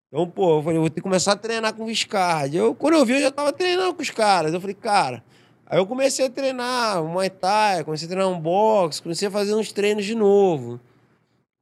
Então, 0.08 0.30
pô, 0.30 0.60
eu 0.60 0.64
falei, 0.64 0.80
vou 0.80 0.89
ter 0.89 0.95
que 0.95 1.01
começar 1.01 1.34
a 1.34 1.36
treinar 1.36 1.74
com 1.74 1.84
o 1.84 1.88
Viscardi. 1.88 2.58
Eu, 2.58 2.74
quando 2.76 2.95
eu 2.95 3.06
vi, 3.06 3.14
eu 3.14 3.22
já 3.22 3.32
tava 3.32 3.51
treinando 3.51 3.93
com 3.93 4.01
os 4.01 4.10
caras. 4.10 4.54
Eu 4.54 4.62
falei, 4.62 4.76
cara. 4.76 5.24
Aí 5.66 5.80
eu 5.80 5.88
comecei 5.88 6.26
a 6.26 6.30
treinar 6.30 7.04
Muay 7.04 7.30
Thai, 7.30 7.84
comecei 7.84 8.06
a 8.06 8.10
treinar 8.10 8.30
um 8.30 8.39
boxe, 8.39 9.01
comecei 9.01 9.28
a 9.28 9.32
fazer 9.32 9.56
uns 9.56 9.72
treinos 9.72 10.06
de 10.06 10.14
novo. 10.14 10.80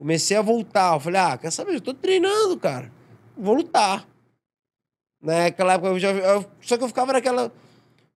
Comecei 0.02 0.36
a 0.36 0.42
voltar. 0.42 0.96
Eu 0.96 1.00
falei, 1.00 1.22
ah, 1.22 1.38
quer 1.38 1.52
saber? 1.52 1.76
Eu 1.76 1.80
tô 1.82 1.94
treinando, 1.94 2.58
cara. 2.58 2.92
Vou 3.38 3.54
lutar. 3.54 4.08
Naquela 5.22 5.74
época 5.74 5.90
eu 5.90 6.00
já. 6.00 6.10
eu- 6.10 6.44
só 6.60 6.76
que 6.76 6.84
eu 6.84 6.88
ficava 6.88 7.14
naquela. 7.14 7.54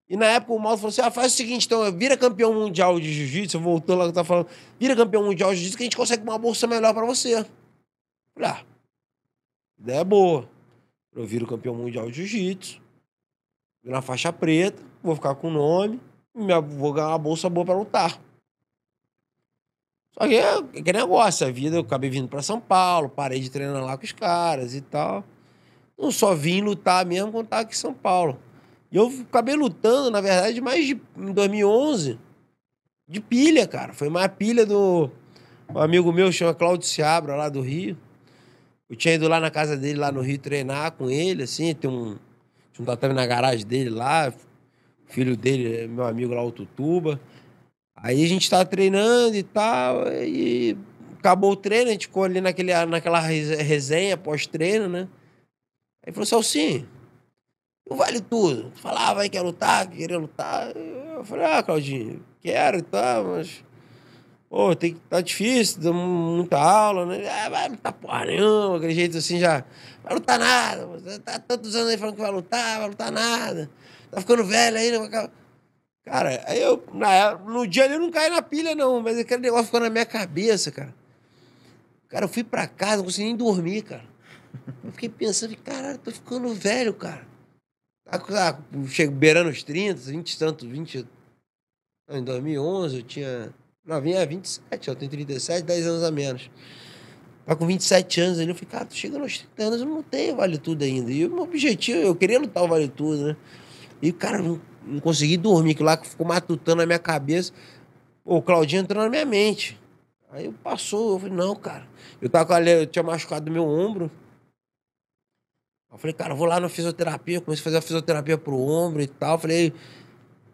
E 0.08 0.16
na 0.16 0.26
época 0.26 0.52
o 0.52 0.58
Maldo 0.58 0.78
falou 0.78 0.88
assim: 0.88 1.00
ah, 1.00 1.12
faz 1.12 1.32
o 1.32 1.36
seguinte, 1.36 1.64
então, 1.66 1.96
vira 1.96 2.16
campeão 2.16 2.52
mundial 2.52 2.98
de 2.98 3.12
jiu-jitsu. 3.12 3.60
Voltou 3.60 3.94
lá 3.94 4.02
que 4.02 4.08
eu 4.10 4.14
tava 4.14 4.26
falando, 4.26 4.48
vira 4.80 4.96
campeão 4.96 5.22
mundial 5.22 5.50
de 5.50 5.58
jiu-jitsu 5.58 5.76
que 5.76 5.84
a 5.84 5.86
gente 5.86 5.96
consegue 5.96 6.24
uma 6.24 6.36
bolsa 6.36 6.66
melhor 6.66 6.92
pra 6.92 7.06
você. 7.06 7.38
Eu 7.38 7.46
Falei, 8.34 8.50
ah, 8.50 8.64
ideia 9.78 10.02
boa. 10.02 10.50
Eu 11.14 11.24
viro 11.24 11.46
campeão 11.46 11.76
mundial 11.76 12.10
de 12.10 12.16
jiu-jitsu, 12.16 12.82
na 13.84 14.02
faixa 14.02 14.32
preta, 14.32 14.82
vou 15.04 15.14
ficar 15.14 15.36
com 15.36 15.46
o 15.46 15.52
nome, 15.52 16.00
vou 16.34 16.92
ganhar 16.92 17.10
uma 17.10 17.18
bolsa 17.18 17.48
boa 17.48 17.64
pra 17.64 17.76
lutar. 17.76 18.20
Só 20.18 20.26
que 20.26 20.34
é 20.34 20.54
aquele 20.54 20.98
negócio, 20.98 21.46
a 21.46 21.50
vida, 21.50 21.76
eu 21.76 21.82
acabei 21.82 22.08
vindo 22.08 22.28
pra 22.28 22.40
São 22.40 22.58
Paulo, 22.58 23.08
parei 23.08 23.38
de 23.38 23.50
treinar 23.50 23.84
lá 23.84 23.98
com 23.98 24.04
os 24.04 24.12
caras 24.12 24.74
e 24.74 24.80
tal. 24.80 25.22
Não 25.98 26.10
só 26.10 26.34
vim 26.34 26.62
lutar 26.62 27.04
mesmo 27.04 27.32
quando 27.32 27.48
tava 27.48 27.62
aqui 27.62 27.74
em 27.74 27.78
São 27.78 27.92
Paulo. 27.92 28.38
E 28.90 28.96
eu 28.96 29.12
acabei 29.28 29.54
lutando, 29.54 30.10
na 30.10 30.20
verdade, 30.20 30.60
mais 30.60 30.86
de, 30.86 31.00
em 31.16 31.32
2011, 31.32 32.18
de 33.06 33.20
pilha, 33.20 33.66
cara. 33.66 33.92
Foi 33.92 34.08
mais 34.08 34.28
pilha 34.28 34.64
do 34.64 35.10
um 35.68 35.80
amigo 35.80 36.12
meu, 36.12 36.30
chama 36.30 36.54
Claudio 36.54 36.86
Seabra, 36.86 37.34
lá 37.34 37.48
do 37.48 37.60
Rio. 37.60 37.96
Eu 38.88 38.96
tinha 38.96 39.14
ido 39.14 39.28
lá 39.28 39.40
na 39.40 39.50
casa 39.50 39.76
dele, 39.76 39.98
lá 39.98 40.12
no 40.12 40.20
Rio, 40.20 40.38
treinar 40.38 40.92
com 40.92 41.10
ele, 41.10 41.42
assim, 41.42 41.74
tem 41.74 41.90
um, 41.90 42.16
tinha 42.72 42.82
um 42.82 42.84
tatame 42.84 43.14
na 43.14 43.26
garagem 43.26 43.66
dele 43.66 43.90
lá, 43.90 44.32
o 45.08 45.12
filho 45.12 45.36
dele, 45.36 45.76
é 45.76 45.86
meu 45.88 46.04
amigo 46.04 46.32
lá, 46.32 46.42
o 46.42 46.52
Tutuba. 46.52 47.20
Aí 47.96 48.24
a 48.24 48.28
gente 48.28 48.48
tava 48.48 48.64
treinando 48.64 49.34
e 49.36 49.42
tal, 49.42 50.06
e 50.12 50.76
acabou 51.18 51.52
o 51.52 51.56
treino, 51.56 51.88
a 51.88 51.92
gente 51.92 52.06
ficou 52.06 52.24
ali 52.24 52.40
naquele, 52.40 52.72
naquela 52.86 53.18
rese- 53.20 53.56
resenha 53.56 54.16
pós-treino, 54.16 54.88
né? 54.88 55.08
Aí 56.06 56.12
falou, 56.12 56.26
Salsinho, 56.26 56.86
não 57.88 57.96
vale 57.96 58.20
tudo. 58.20 58.70
Falava 58.76 59.22
aí 59.22 59.28
que 59.30 59.36
ia 59.36 59.42
lutar, 59.42 59.88
que 59.88 59.96
queria 59.96 60.18
lutar. 60.18 60.70
Eu 60.76 61.24
falei, 61.24 61.46
ah, 61.46 61.62
Claudinho, 61.62 62.22
quero 62.40 62.78
e 62.78 62.82
tal, 62.82 63.24
mas. 63.24 63.64
Pô, 64.48 64.76
tem 64.76 64.94
que. 64.94 65.00
Tá 65.08 65.20
difícil, 65.20 65.80
dá 65.82 65.92
muita 65.92 66.58
aula, 66.58 67.06
né? 67.06 67.28
Ah, 67.28 67.48
vai 67.48 67.68
lutar 67.68 67.92
porra 67.92 68.24
nenhuma, 68.26 68.76
aquele 68.76 68.94
jeito 68.94 69.18
assim 69.18 69.40
já. 69.40 69.64
Vai 70.04 70.14
lutar 70.14 70.38
nada. 70.38 70.86
Você 70.86 71.18
tá 71.18 71.38
tantos 71.38 71.74
anos 71.74 71.90
aí 71.90 71.98
falando 71.98 72.14
que 72.14 72.20
vai 72.22 72.30
lutar, 72.30 72.78
vai 72.78 72.88
lutar 72.88 73.10
nada. 73.10 73.68
Tá 74.10 74.20
ficando 74.20 74.44
velho 74.44 74.76
aí, 74.76 74.92
não 74.92 75.00
vai 75.00 75.08
acabar. 75.08 75.30
Cara, 76.06 76.40
aí 76.46 76.62
eu. 76.62 76.82
Na, 76.94 77.34
no 77.34 77.66
dia 77.66 77.84
ali 77.84 77.94
eu 77.94 78.00
não 78.00 78.12
caí 78.12 78.30
na 78.30 78.40
pilha, 78.40 78.76
não, 78.76 79.02
mas 79.02 79.18
aquele 79.18 79.42
negócio 79.42 79.66
ficou 79.66 79.80
na 79.80 79.90
minha 79.90 80.06
cabeça, 80.06 80.70
cara. 80.70 80.94
Cara, 82.08 82.26
eu 82.26 82.28
fui 82.28 82.44
pra 82.44 82.68
casa, 82.68 82.98
não 82.98 83.04
consegui 83.04 83.26
nem 83.26 83.36
dormir, 83.36 83.82
cara. 83.82 84.04
Eu 84.84 84.92
fiquei 84.92 85.08
pensando, 85.08 85.56
caralho, 85.56 85.98
tô 85.98 86.12
ficando 86.12 86.54
velho, 86.54 86.94
cara. 86.94 87.26
Tá, 88.04 88.22
ah, 88.30 88.86
chego 88.86 89.12
beirando 89.12 89.50
os 89.50 89.64
30, 89.64 90.00
20 90.00 90.32
e 90.32 90.38
tanto, 90.38 90.68
20. 90.68 91.06
Não, 92.08 92.18
em 92.18 92.24
2011 92.24 92.96
eu 92.98 93.02
tinha. 93.02 93.54
Não, 93.84 94.00
vinha 94.00 94.24
27, 94.24 94.88
eu 94.88 94.94
tenho 94.94 95.10
37, 95.10 95.64
10 95.64 95.86
anos 95.88 96.04
a 96.04 96.10
menos. 96.12 96.48
Tá 97.44 97.56
com 97.56 97.66
27 97.66 98.20
anos 98.20 98.38
ali, 98.38 98.48
eu 98.48 98.54
falei, 98.54 98.70
cara, 98.70 98.84
tô 98.84 98.94
chegando 98.94 99.22
aos 99.22 99.38
30 99.38 99.62
anos, 99.64 99.80
eu 99.80 99.86
não 99.86 100.02
tenho 100.04 100.36
Vale 100.36 100.58
Tudo 100.58 100.84
ainda. 100.84 101.10
E 101.10 101.26
o 101.26 101.30
meu 101.30 101.42
objetivo, 101.42 101.98
eu 101.98 102.14
queria 102.14 102.38
lutar 102.38 102.62
o 102.62 102.68
Vale 102.68 102.88
Tudo, 102.88 103.26
né? 103.26 103.36
E, 104.00 104.12
cara, 104.12 104.40
não, 104.86 105.00
consegui 105.00 105.36
dormir, 105.36 105.74
que 105.74 105.82
lá 105.82 105.96
ficou 105.96 106.26
matutando 106.26 106.78
na 106.78 106.86
minha 106.86 106.98
cabeça. 106.98 107.52
O 108.24 108.40
Claudinho 108.42 108.82
entrou 108.82 109.02
na 109.02 109.10
minha 109.10 109.24
mente. 109.24 109.78
Aí 110.30 110.52
passou, 110.62 111.14
eu 111.14 111.18
falei, 111.20 111.34
não, 111.34 111.54
cara. 111.54 111.86
Eu, 112.20 112.28
tava 112.28 112.46
com 112.46 112.52
a, 112.54 112.62
eu 112.62 112.86
tinha 112.86 113.02
machucado 113.02 113.50
meu 113.50 113.64
ombro. 113.66 114.10
Eu 115.90 115.98
falei, 115.98 116.12
cara, 116.12 116.32
eu 116.32 116.36
vou 116.36 116.46
lá 116.46 116.60
na 116.60 116.68
fisioterapia, 116.68 117.40
comecei 117.40 117.62
a 117.62 117.64
fazer 117.64 117.76
a 117.78 117.82
fisioterapia 117.82 118.36
pro 118.36 118.58
ombro 118.58 119.00
e 119.00 119.06
tal. 119.06 119.38
Falei, 119.38 119.72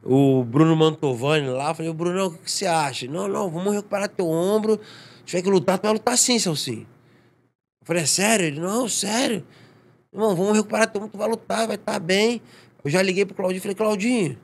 o 0.05 0.45
Bruno 0.45 0.77
Mantovani 0.77 1.49
lá, 1.49 1.75
falei, 1.75 1.93
Bruno, 1.93 2.27
o 2.27 2.31
que, 2.33 2.39
que 2.39 2.51
você 2.51 2.67
acha? 2.67 3.07
Não, 3.07 3.27
não, 3.29 3.51
vamos 3.51 3.75
recuperar 3.75 4.09
teu 4.09 4.29
ombro. 4.29 4.79
Se 5.21 5.27
tiver 5.27 5.43
que 5.43 5.51
lutar, 5.51 5.79
tu 5.79 5.83
vai 5.83 5.93
lutar 5.93 6.19
sim, 6.19 6.39
Celcinho. 6.39 6.87
Eu 7.81 7.87
falei, 7.87 8.03
é 8.03 8.07
sério? 8.07 8.47
Ele, 8.47 8.61
não, 8.61 8.89
sério. 8.89 9.45
Irmão, 10.13 10.37
vamos 10.37 10.57
recuperar 10.57 10.91
teu 10.91 11.01
ombro, 11.01 11.13
tu 11.13 11.19
vai 11.19 11.29
lutar, 11.29 11.67
vai 11.67 11.77
estar 11.77 11.99
bem. 11.99 12.43
Eu 12.85 12.91
já 12.91 13.01
liguei 13.03 13.25
pro 13.25 13.35
Claudinho 13.35 13.59
e 13.59 13.61
falei, 13.61 13.75
Claudinho, 13.75 14.39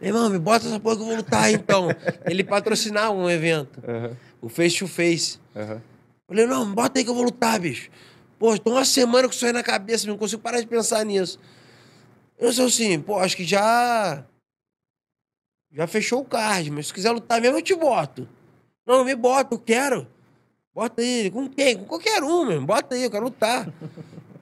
meu 0.00 0.08
irmão, 0.08 0.28
me 0.28 0.38
bota 0.38 0.66
essa 0.66 0.80
porra 0.80 0.96
que 0.96 1.02
eu 1.02 1.06
vou 1.06 1.16
lutar 1.16 1.52
então. 1.52 1.88
Ele 2.26 2.42
patrocinar 2.42 3.10
um 3.12 3.30
evento, 3.30 3.80
Aham, 3.86 4.16
o 4.40 4.48
Face 4.48 4.78
to 4.78 4.86
Face. 4.88 5.38
aham. 5.54 5.80
Falei, 6.26 6.46
não, 6.46 6.74
bota 6.74 6.98
aí 6.98 7.04
que 7.04 7.10
eu 7.10 7.14
vou 7.14 7.24
lutar, 7.24 7.60
bicho. 7.60 7.90
Pô, 8.38 8.58
tô 8.58 8.72
uma 8.72 8.84
semana 8.84 9.28
com 9.28 9.34
isso 9.34 9.46
aí 9.46 9.52
na 9.52 9.62
cabeça, 9.62 10.06
não 10.06 10.16
consigo 10.18 10.42
parar 10.42 10.60
de 10.60 10.66
pensar 10.66 11.04
nisso. 11.04 11.38
Eu 12.38 12.52
sou 12.52 12.66
assim, 12.66 13.00
pô, 13.00 13.18
acho 13.18 13.36
que 13.36 13.44
já. 13.44 14.24
Já 15.72 15.86
fechou 15.86 16.20
o 16.20 16.24
card, 16.24 16.70
mas 16.70 16.88
se 16.88 16.94
quiser 16.94 17.10
lutar 17.10 17.40
mesmo, 17.40 17.58
eu 17.58 17.62
te 17.62 17.74
boto. 17.74 18.28
Não, 18.86 18.98
não 18.98 19.04
me 19.04 19.14
bota, 19.14 19.54
eu 19.54 19.58
quero. 19.58 20.06
Bota 20.74 21.00
aí, 21.02 21.30
com 21.30 21.48
quem? 21.48 21.76
Com 21.78 21.84
qualquer 21.84 22.22
um, 22.22 22.44
mesmo. 22.44 22.66
Bota 22.66 22.94
aí, 22.94 23.04
eu 23.04 23.10
quero 23.10 23.24
lutar. 23.24 23.72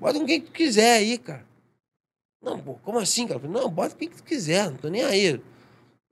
Bota 0.01 0.19
com 0.19 0.27
quem 0.27 0.41
tu 0.41 0.51
quiser 0.51 0.97
aí, 0.99 1.19
cara. 1.19 1.45
Não, 2.43 2.59
pô, 2.59 2.75
como 2.83 2.99
assim, 2.99 3.27
cara? 3.27 3.41
Não, 3.47 3.71
bota 3.71 3.95
quem 3.95 4.09
que 4.09 4.17
tu 4.17 4.25
quiser, 4.25 4.71
não 4.71 4.77
tô 4.77 4.89
nem 4.89 5.05
aí. 5.05 5.41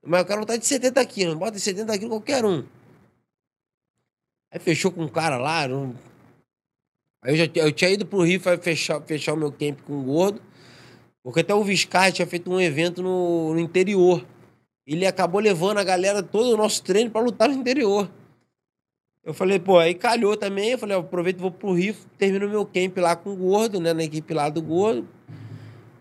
Mas 0.02 0.20
eu 0.20 0.26
quero 0.26 0.40
lutar 0.40 0.56
de 0.56 0.66
70 0.66 1.04
quilos, 1.06 1.34
bota 1.34 1.52
de 1.52 1.60
70 1.60 1.98
quilos 1.98 2.12
qualquer 2.12 2.44
um. 2.44 2.64
Aí 4.52 4.60
fechou 4.60 4.90
com 4.92 5.02
um 5.02 5.08
cara 5.08 5.36
lá, 5.36 5.66
não... 5.66 5.94
Aí 7.22 7.32
eu, 7.32 7.36
já, 7.36 7.50
eu 7.56 7.72
tinha 7.72 7.90
ido 7.90 8.06
pro 8.06 8.22
Rio 8.22 8.40
fechar, 8.40 9.02
fechar 9.02 9.34
o 9.34 9.36
meu 9.36 9.52
camp 9.52 9.80
com 9.82 10.00
o 10.00 10.02
gordo, 10.02 10.40
porque 11.22 11.40
até 11.40 11.54
o 11.54 11.62
Viscar 11.62 12.10
tinha 12.12 12.26
feito 12.26 12.50
um 12.50 12.60
evento 12.60 13.02
no, 13.02 13.52
no 13.52 13.60
interior. 13.60 14.24
Ele 14.86 15.06
acabou 15.06 15.40
levando 15.40 15.78
a 15.78 15.84
galera, 15.84 16.22
todo 16.22 16.54
o 16.54 16.56
nosso 16.56 16.82
treino, 16.82 17.10
pra 17.10 17.20
lutar 17.20 17.48
no 17.48 17.54
interior. 17.54 18.10
Eu 19.22 19.34
falei, 19.34 19.58
pô, 19.58 19.78
aí 19.78 19.94
calhou 19.94 20.36
também. 20.36 20.70
Eu 20.70 20.78
falei, 20.78 20.96
aproveito 20.96 21.38
vou 21.38 21.50
pro 21.50 21.72
Rio, 21.72 21.94
termino 22.16 22.48
meu 22.48 22.64
camp 22.64 22.96
lá 22.96 23.14
com 23.14 23.30
o 23.30 23.36
gordo, 23.36 23.78
né? 23.78 23.92
Na 23.92 24.02
equipe 24.02 24.32
lá 24.32 24.48
do 24.48 24.62
gordo. 24.62 25.06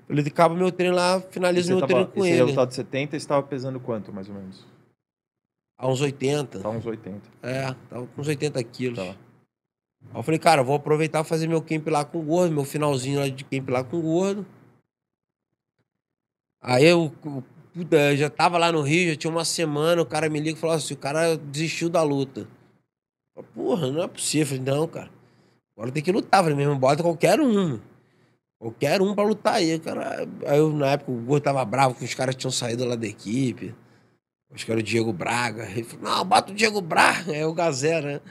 Ele 0.10 0.22
acaba 0.27 0.56
meu 0.56 0.72
treino 0.72 0.95
lá, 0.95 1.22
finalizo 1.22 1.68
Você 1.68 1.73
meu 1.73 1.81
tava, 1.81 1.94
treino 1.94 2.07
com 2.11 2.19
esse 2.22 2.30
ele. 2.30 2.41
resultado 2.41 2.69
de 2.69 2.76
70 2.76 3.15
estava 3.15 3.44
pesando 3.44 3.80
quanto, 3.80 4.11
mais 4.11 4.27
ou 4.27 4.34
menos? 4.34 4.65
A 5.77 5.88
uns 5.88 6.02
80. 6.02 6.60
Tá 6.60 6.69
uns 6.69 6.86
80. 6.86 7.22
É, 7.44 7.76
tava 7.90 8.07
com 8.07 8.22
uns 8.22 8.27
80 8.27 8.64
quilos. 8.64 8.98
Tá. 8.98 9.15
Aí 10.11 10.15
eu 10.15 10.23
falei, 10.23 10.40
cara, 10.40 10.64
vou 10.64 10.76
aproveitar 10.76 11.22
e 11.22 11.27
fazer 11.27 11.48
meu 11.48 11.61
camp 11.61 11.88
lá 11.88 12.03
com 12.03 12.19
o 12.19 12.23
gordo, 12.23 12.53
meu 12.53 12.65
finalzinho 12.65 13.19
lá 13.19 13.30
de 13.30 13.44
camp 13.44 13.69
lá 13.69 13.84
com 13.84 13.98
o 13.98 14.02
gordo. 14.02 14.45
Aí 16.61 16.86
eu, 16.86 17.14
puta, 17.73 18.18
já 18.18 18.30
tava 18.30 18.57
lá 18.57 18.72
no 18.72 18.81
Rio, 18.81 19.11
já 19.11 19.15
tinha 19.15 19.31
uma 19.31 19.45
semana, 19.45 20.02
o 20.02 20.06
cara 20.06 20.27
me 20.27 20.40
liga 20.40 20.57
e 20.57 20.60
falou 20.60 20.76
assim, 20.76 20.95
o 20.95 20.98
cara 20.98 21.38
desistiu 21.38 21.88
da 21.90 22.02
luta. 22.02 22.48
Eu 23.36 23.44
falei, 23.44 23.49
Porra, 23.53 23.91
não 23.91 24.03
é 24.03 24.07
possível. 24.07 24.57
Eu 24.57 24.64
falei, 24.64 24.80
não, 24.80 24.88
cara. 24.88 25.11
Agora 25.77 25.91
tem 25.91 26.03
que 26.03 26.11
lutar. 26.11 26.40
Eu 26.40 26.45
falei, 26.45 26.57
mesmo, 26.57 26.77
bota 26.80 27.03
qualquer 27.03 27.40
um. 27.40 27.80
Qualquer 28.60 29.02
um 29.02 29.15
pra 29.15 29.23
lutar 29.23 29.56
aí. 29.56 29.80
Cara, 29.80 30.27
aí 30.45 30.57
eu, 30.57 30.72
na 30.73 30.91
época, 30.91 31.11
o 31.11 31.15
gordo 31.15 31.44
tava 31.44 31.64
bravo 31.64 31.95
que 31.95 32.03
os 32.03 32.14
caras 32.14 32.36
tinham 32.36 32.52
saído 32.52 32.84
lá 32.84 32.95
da 32.95 33.07
equipe. 33.07 33.73
Acho 34.53 34.65
que 34.65 34.72
era 34.72 34.80
o 34.81 34.84
Diego 34.84 35.14
Braga. 35.14 35.64
Ele 35.72 35.84
falou, 35.84 36.03
não, 36.03 36.26
bota 36.26 36.52
o 36.52 36.56
Diego 36.56 36.81
Braga. 36.81 37.34
É 37.34 37.45
o 37.45 37.53
Gazé, 37.53 38.02
né? 38.02 38.22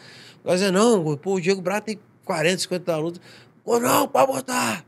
O 0.44 0.48
Gazé, 0.48 0.70
não, 0.70 1.16
pô, 1.16 1.34
o 1.34 1.40
Diego 1.40 1.62
Braga 1.62 1.80
tem 1.80 2.00
40, 2.24 2.58
50 2.58 2.96
lutas. 2.98 3.20
Pô, 3.64 3.80
não, 3.80 4.06
pode 4.06 4.30
botar. 4.30 4.84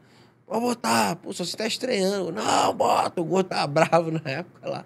Pode 0.46 0.60
botar. 0.60 1.16
Pô, 1.16 1.32
só 1.32 1.44
você 1.44 1.56
tá 1.56 1.66
estreando. 1.66 2.32
Não, 2.32 2.74
bota. 2.74 3.20
O 3.20 3.24
gordo 3.24 3.48
tava 3.48 3.66
bravo 3.72 4.10
na 4.10 4.20
época 4.24 4.68
lá. 4.68 4.84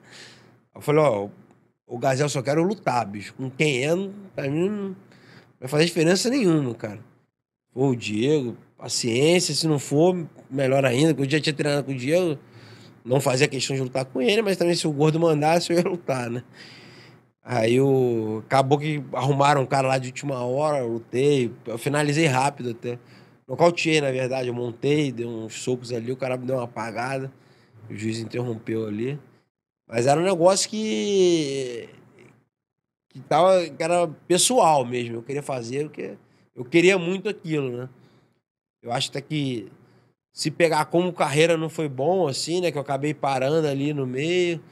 Eu 0.72 0.80
falei, 0.80 1.02
ó, 1.02 1.28
o 1.86 1.98
Gazé 1.98 2.22
eu 2.22 2.28
só 2.28 2.42
quero 2.42 2.62
lutar, 2.62 3.04
bicho. 3.06 3.34
Com 3.34 3.50
quem 3.50 3.84
é, 3.84 3.90
pra 4.36 4.48
mim 4.48 4.68
não 4.68 4.96
vai 5.58 5.68
fazer 5.68 5.86
diferença 5.86 6.28
nenhuma, 6.28 6.74
cara. 6.74 7.00
Pô, 7.72 7.88
o 7.88 7.96
Diego, 7.96 8.56
paciência. 8.84 9.54
Se 9.54 9.66
não 9.66 9.78
for, 9.78 10.26
melhor 10.50 10.84
ainda, 10.84 11.14
porque 11.14 11.34
eu 11.34 11.38
já 11.38 11.40
tinha 11.40 11.54
treinado 11.54 11.84
com 11.84 11.92
o 11.92 11.96
Diego. 11.96 12.38
Não 13.04 13.20
fazia 13.20 13.48
questão 13.48 13.74
de 13.74 13.82
lutar 13.82 14.04
com 14.04 14.20
ele, 14.20 14.42
mas 14.42 14.56
também 14.56 14.74
se 14.74 14.86
o 14.86 14.92
gordo 14.92 15.18
mandasse, 15.18 15.72
eu 15.72 15.78
ia 15.78 15.84
lutar, 15.84 16.30
né? 16.30 16.42
Aí 17.42 17.78
o... 17.80 18.42
acabou 18.46 18.78
que 18.78 19.02
arrumaram 19.12 19.62
um 19.62 19.66
cara 19.66 19.88
lá 19.88 19.98
de 19.98 20.08
última 20.08 20.42
hora, 20.44 20.78
eu 20.78 20.88
lutei, 20.88 21.52
eu 21.66 21.76
finalizei 21.76 22.26
rápido 22.26 22.70
até. 22.70 22.98
Nocauteei, 23.46 24.00
na 24.00 24.10
verdade. 24.10 24.48
Eu 24.48 24.54
montei, 24.54 25.12
dei 25.12 25.26
uns 25.26 25.54
socos 25.54 25.92
ali, 25.92 26.10
o 26.12 26.16
cara 26.16 26.36
me 26.36 26.46
deu 26.46 26.56
uma 26.56 26.64
apagada. 26.64 27.30
O 27.90 27.94
juiz 27.94 28.18
interrompeu 28.18 28.86
ali. 28.86 29.18
Mas 29.86 30.06
era 30.06 30.18
um 30.18 30.24
negócio 30.24 30.68
que. 30.70 31.88
que, 33.10 33.20
tava, 33.20 33.68
que 33.68 33.82
era 33.82 34.08
pessoal 34.26 34.86
mesmo. 34.86 35.16
Eu 35.16 35.22
queria 35.22 35.42
fazer 35.42 35.84
porque 35.84 36.16
eu 36.56 36.64
queria 36.64 36.98
muito 36.98 37.28
aquilo, 37.28 37.76
né? 37.76 37.88
Eu 38.84 38.92
acho 38.92 39.08
até 39.08 39.22
que 39.22 39.66
se 40.30 40.50
pegar 40.50 40.84
como 40.84 41.10
carreira 41.10 41.56
não 41.56 41.70
foi 41.70 41.88
bom, 41.88 42.28
assim, 42.28 42.60
né? 42.60 42.70
Que 42.70 42.76
eu 42.76 42.82
acabei 42.82 43.14
parando 43.14 43.66
ali 43.66 43.94
no 43.94 44.06
meio. 44.06 44.62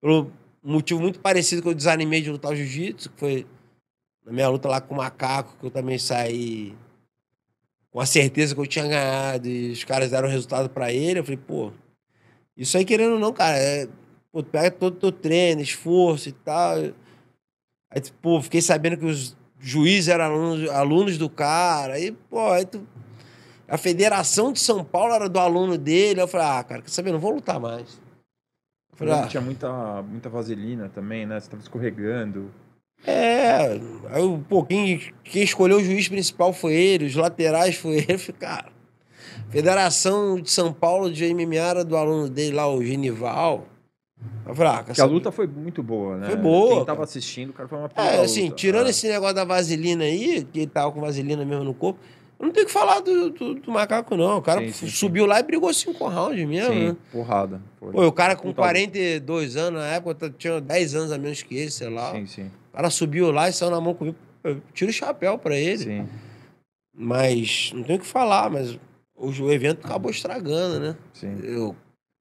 Um 0.00 0.30
motivo 0.62 1.00
muito 1.00 1.18
parecido 1.18 1.62
que 1.62 1.68
eu 1.68 1.74
desanimei 1.74 2.22
de 2.22 2.30
lutar 2.30 2.52
o 2.52 2.56
jiu-jitsu, 2.56 3.10
que 3.10 3.18
foi 3.18 3.46
na 4.24 4.32
minha 4.32 4.48
luta 4.48 4.68
lá 4.68 4.80
com 4.80 4.94
o 4.94 4.98
macaco, 4.98 5.56
que 5.58 5.66
eu 5.66 5.70
também 5.70 5.98
saí 5.98 6.76
com 7.90 7.98
a 7.98 8.06
certeza 8.06 8.54
que 8.54 8.60
eu 8.60 8.66
tinha 8.66 8.86
ganhado 8.86 9.48
e 9.48 9.72
os 9.72 9.82
caras 9.82 10.12
deram 10.12 10.28
resultado 10.28 10.68
para 10.70 10.92
ele. 10.92 11.18
Eu 11.18 11.24
falei, 11.24 11.38
pô, 11.38 11.72
isso 12.56 12.76
aí 12.78 12.84
querendo 12.84 13.14
ou 13.14 13.18
não, 13.18 13.32
cara, 13.32 13.58
é, 13.58 13.88
pô, 14.30 14.44
pega 14.44 14.70
todo 14.70 14.94
o 14.94 15.00
teu 15.00 15.10
treino, 15.10 15.60
esforço 15.60 16.28
e 16.28 16.32
tal. 16.32 16.76
Aí, 17.90 18.00
pô, 18.22 18.40
fiquei 18.40 18.62
sabendo 18.62 18.96
que 18.96 19.06
os 19.06 19.36
juízes 19.58 20.06
eram 20.06 20.26
alunos, 20.26 20.70
alunos 20.70 21.18
do 21.18 21.28
cara. 21.28 21.94
Aí, 21.94 22.12
pô, 22.12 22.52
aí 22.52 22.64
tu, 22.64 22.86
a 23.68 23.76
Federação 23.76 24.52
de 24.52 24.60
São 24.60 24.84
Paulo 24.84 25.14
era 25.14 25.28
do 25.28 25.38
aluno 25.38 25.76
dele. 25.76 26.20
Eu 26.20 26.28
falei, 26.28 26.46
ah, 26.46 26.64
cara, 26.64 26.82
quer 26.82 26.90
saber? 26.90 27.12
Não 27.12 27.18
vou 27.18 27.32
lutar 27.32 27.58
mais. 27.60 28.00
Eu 28.92 28.96
falei, 28.96 29.14
ah, 29.14 29.26
tinha 29.26 29.40
muita, 29.40 30.02
muita 30.02 30.28
vaselina 30.28 30.88
também, 30.88 31.26
né? 31.26 31.38
Você 31.40 31.50
tava 31.50 31.62
escorregando. 31.62 32.50
É, 33.06 33.78
aí, 34.10 34.42
pô, 34.48 34.64
quem, 34.64 35.00
quem 35.22 35.42
escolheu 35.42 35.78
o 35.78 35.84
juiz 35.84 36.08
principal 36.08 36.52
foi 36.52 36.74
ele, 36.74 37.04
os 37.04 37.14
laterais 37.14 37.76
foi 37.76 37.96
ele. 37.98 38.14
Eu 38.14 38.18
falei, 38.18 38.40
cara, 38.40 38.72
Federação 39.50 40.40
de 40.40 40.50
São 40.50 40.72
Paulo 40.72 41.12
de 41.12 41.32
MMA 41.32 41.56
era 41.56 41.84
do 41.84 41.96
aluno 41.96 42.28
dele 42.28 42.56
lá, 42.56 42.68
o 42.68 42.82
Genival. 42.82 43.66
Eu 44.46 44.54
falei, 44.54 44.72
ah, 44.72 44.82
Porque 44.82 45.00
a 45.00 45.04
luta 45.04 45.30
foi 45.30 45.46
muito 45.46 45.82
boa, 45.82 46.16
né? 46.16 46.26
Foi 46.26 46.36
boa. 46.36 46.76
Quem 46.76 46.84
tava 46.84 47.04
assistindo, 47.04 47.50
o 47.50 47.52
cara 47.52 47.68
foi 47.68 47.78
uma 47.78 47.90
É, 47.96 48.20
assim, 48.22 48.44
luta. 48.44 48.56
tirando 48.56 48.86
é. 48.86 48.90
esse 48.90 49.08
negócio 49.08 49.34
da 49.34 49.44
vaselina 49.44 50.04
aí, 50.04 50.44
que 50.44 50.60
ele 50.60 50.66
tava 50.68 50.90
com 50.90 51.00
vaselina 51.00 51.44
mesmo 51.44 51.64
no 51.64 51.74
corpo, 51.74 52.00
eu 52.38 52.46
não 52.46 52.52
tenho 52.52 52.66
que 52.66 52.72
falar 52.72 53.00
do, 53.00 53.30
do, 53.30 53.54
do 53.54 53.70
macaco, 53.70 54.16
não. 54.16 54.38
O 54.38 54.42
cara 54.42 54.60
sim, 54.60 54.72
sim, 54.72 54.88
subiu 54.88 55.24
sim. 55.24 55.30
lá 55.30 55.40
e 55.40 55.42
brigou 55.42 55.72
cinco 55.72 56.06
rounds 56.06 56.46
mesmo, 56.46 56.72
sim, 56.72 56.88
né? 56.88 56.96
porrada. 57.10 57.62
Foi. 57.80 57.92
Pô, 57.92 58.06
o 58.06 58.12
cara 58.12 58.36
com 58.36 58.52
42 58.52 59.56
anos, 59.56 59.80
na 59.80 59.86
época, 59.86 60.34
tinha 60.36 60.60
10 60.60 60.94
anos 60.94 61.12
a 61.12 61.18
menos 61.18 61.42
que 61.42 61.56
ele, 61.56 61.70
sei 61.70 61.88
lá. 61.88 62.12
Sim, 62.12 62.26
sim. 62.26 62.50
O 62.72 62.76
cara 62.76 62.90
subiu 62.90 63.30
lá 63.30 63.48
e 63.48 63.52
saiu 63.52 63.70
na 63.70 63.80
mão 63.80 63.94
comigo. 63.94 64.16
Eu 64.44 64.60
tiro 64.74 64.90
o 64.90 64.94
chapéu 64.94 65.38
pra 65.38 65.56
ele. 65.56 65.78
Sim. 65.78 66.08
Mas, 66.94 67.72
não 67.74 67.82
tenho 67.82 67.98
o 67.98 68.02
que 68.02 68.06
falar, 68.06 68.50
mas 68.50 68.78
o, 69.14 69.30
o 69.30 69.52
evento 69.52 69.86
acabou 69.86 70.10
estragando, 70.10 70.78
né? 70.78 70.96
Sim. 71.14 71.38
Eu 71.42 71.74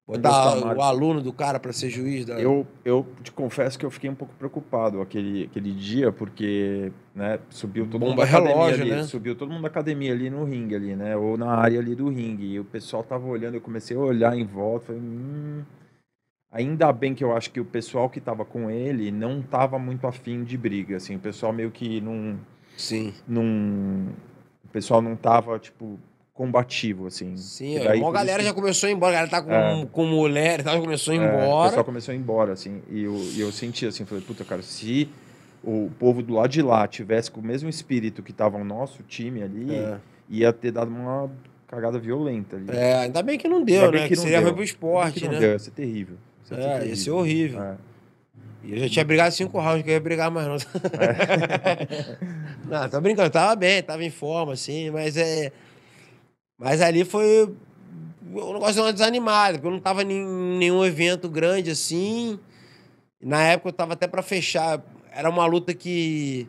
Botar 0.08 0.78
o 0.78 0.82
aluno 0.84 1.20
do 1.20 1.34
cara 1.34 1.60
para 1.60 1.74
ser 1.74 1.90
juiz? 1.90 2.26
Da... 2.26 2.40
Eu, 2.40 2.68
eu 2.84 3.08
te 3.24 3.32
confesso 3.32 3.78
que 3.78 3.84
eu 3.84 3.90
fiquei 3.90 4.08
um 4.08 4.14
pouco 4.14 4.36
preocupado 4.36 5.02
aquele, 5.02 5.46
aquele 5.46 5.72
dia, 5.72 6.12
porque 6.12 6.92
né, 7.16 7.40
subiu 7.50 7.86
todo 7.86 8.02
Bomba 8.02 8.12
mundo 8.12 8.18
da 8.20 8.26
relógio, 8.26 8.84
ali, 8.84 8.92
né? 8.92 9.04
Subiu 9.04 9.36
todo 9.36 9.50
mundo 9.52 9.64
da 9.64 9.68
academia 9.68 10.14
ali 10.14 10.30
no 10.30 10.44
ringue, 10.44 10.76
ali, 10.76 10.96
né? 10.96 11.18
Ou 11.18 11.36
na 11.38 11.56
área 11.56 11.80
ali 11.80 11.96
do 11.96 12.08
ringue. 12.08 12.46
E 12.46 12.60
o 12.60 12.66
pessoal 12.66 13.04
tava 13.04 13.26
olhando, 13.26 13.56
eu 13.56 13.62
comecei 13.62 13.98
a 13.98 14.00
olhar 14.00 14.38
em 14.38 14.46
volta, 14.46 14.88
falei, 14.88 15.02
hum... 15.02 15.64
Ainda 16.52 16.94
bem 16.94 17.14
que 17.14 17.24
eu 17.24 17.36
acho 17.36 17.52
que 17.52 17.60
o 17.60 17.66
pessoal 17.66 18.10
que 18.10 18.22
tava 18.22 18.46
com 18.46 18.70
ele 18.70 19.12
não 19.12 19.42
tava 19.42 19.78
muito 19.78 20.08
afim 20.08 20.44
de 20.44 20.58
briga, 20.58 20.96
assim. 20.96 21.16
O 21.16 21.20
pessoal 21.20 21.52
meio 21.52 21.70
que 21.70 22.00
não... 22.00 22.40
Sim. 22.78 23.14
Não... 23.28 23.44
O 24.64 24.68
pessoal 24.72 25.02
não 25.02 25.16
tava, 25.18 25.58
tipo 25.60 26.00
combativo, 26.36 27.08
assim. 27.08 27.36
Sim, 27.38 27.80
daí, 27.80 28.00
uma 28.00 28.12
galera 28.12 28.44
já 28.44 28.54
começou 28.54 28.88
a 28.88 28.92
ir 28.92 28.94
embora, 28.96 29.12
a 29.12 29.26
galera 29.26 29.32
tá 29.32 29.42
com, 29.42 29.52
é, 29.52 29.88
com 29.90 30.06
mulher, 30.06 30.62
tá, 30.62 30.78
começou 30.78 31.14
a 31.14 31.16
ir 31.16 31.22
é, 31.22 31.24
embora. 31.24 31.62
O 31.62 31.70
pessoal 31.70 31.86
começou 31.86 32.12
a 32.12 32.16
ir 32.16 32.20
embora, 32.20 32.52
assim. 32.52 32.82
E 32.92 33.04
eu, 33.04 33.16
e 33.34 33.40
eu 33.40 33.52
senti 33.54 33.88
assim, 33.88 34.06
falei, 34.06 34.22
puta, 34.22 34.44
cara, 34.44 34.62
se 34.62 35.10
o 35.64 35.90
povo 35.98 36.22
do 36.22 36.34
lado 36.34 36.50
de 36.50 36.62
lá 36.62 36.86
tivesse 36.90 37.32
com 37.32 37.40
o 37.40 37.44
mesmo 37.44 37.70
espírito 37.70 38.22
que 38.22 38.34
tava 38.34 38.58
o 38.58 38.66
nosso 38.66 39.02
time 39.02 39.42
ali, 39.42 39.74
é. 39.74 39.98
ia 40.30 40.52
ter 40.52 40.72
dado 40.72 40.90
uma 40.90 41.32
cagada 41.68 41.98
violenta 41.98 42.58
ali. 42.58 42.70
É, 42.70 42.96
ainda 42.96 43.24
bem 43.24 43.40
que 43.40 43.48
não 43.48 43.64
deu, 43.64 43.90
né? 43.90 44.04
Que, 44.04 44.10
que 44.10 44.16
seria 44.18 44.42
ruim 44.42 44.54
pro 44.54 44.64
esporte, 44.64 45.22
que 45.22 45.28
né? 45.28 45.34
Não 45.34 45.40
deu, 45.40 45.52
ia 45.52 45.60
ser 45.60 45.72
terrível. 45.72 46.18
Ser 46.44 46.56
é, 46.56 46.58
terrível. 46.58 46.88
ia 46.88 46.96
ser 46.98 47.12
horrível. 47.12 47.64
É. 47.64 47.76
E 48.62 48.74
eu 48.74 48.80
já 48.80 48.90
tinha 48.90 49.06
brigado 49.06 49.34
cinco 49.34 49.58
rounds, 49.58 49.84
que 49.84 49.90
eu 49.90 49.94
ia 49.94 50.00
brigar 50.02 50.30
mais 50.30 50.48
não. 50.48 50.56
É. 50.56 52.18
não, 52.68 52.90
tô 52.90 53.00
brincando, 53.00 53.30
tava 53.30 53.56
bem, 53.56 53.82
tava 53.82 54.04
em 54.04 54.10
forma, 54.10 54.52
assim, 54.52 54.90
mas 54.90 55.16
é 55.16 55.54
mas 56.58 56.82
ali 56.82 57.04
foi. 57.04 57.54
O 58.34 58.54
negócio 58.54 58.76
deu 58.76 58.84
uma 58.84 58.94
desanimada, 58.94 59.54
porque 59.54 59.68
eu 59.68 59.72
não 59.72 59.80
tava 59.80 60.04
em 60.04 60.58
nenhum 60.58 60.84
evento 60.84 61.30
grande 61.30 61.72
assim. 61.72 62.40
Na 63.22 63.42
época 63.44 63.70
eu 63.70 63.74
tava 63.74 63.94
até 63.94 64.08
para 64.08 64.22
fechar. 64.22 64.82
Era 65.12 65.30
uma 65.30 65.46
luta 65.46 65.74
que, 65.74 66.48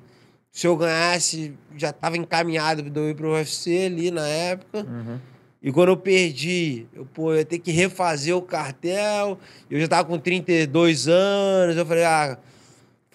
se 0.51 0.66
eu 0.66 0.77
ganhasse, 0.77 1.55
já 1.77 1.93
tava 1.93 2.16
encaminhado 2.16 2.83
de 2.83 2.99
eu 2.99 3.11
ir 3.11 3.15
pro 3.15 3.33
UFC 3.33 3.87
ali 3.87 4.11
na 4.11 4.27
época. 4.27 4.78
Uhum. 4.78 5.19
E 5.62 5.70
quando 5.73 5.89
eu 5.91 5.97
perdi, 5.97 6.87
eu, 6.95 7.07
pô, 7.07 7.33
eu 7.33 7.39
ia 7.39 7.45
ter 7.45 7.59
que 7.59 7.70
refazer 7.70 8.37
o 8.37 8.43
cartel. 8.43 9.39
Eu 9.70 9.81
já 9.81 9.89
tava 9.89 10.09
com 10.09 10.19
32 10.19 11.09
anos. 11.09 11.77
Eu 11.77 11.87
falei, 11.87 12.05
ah 12.05 12.39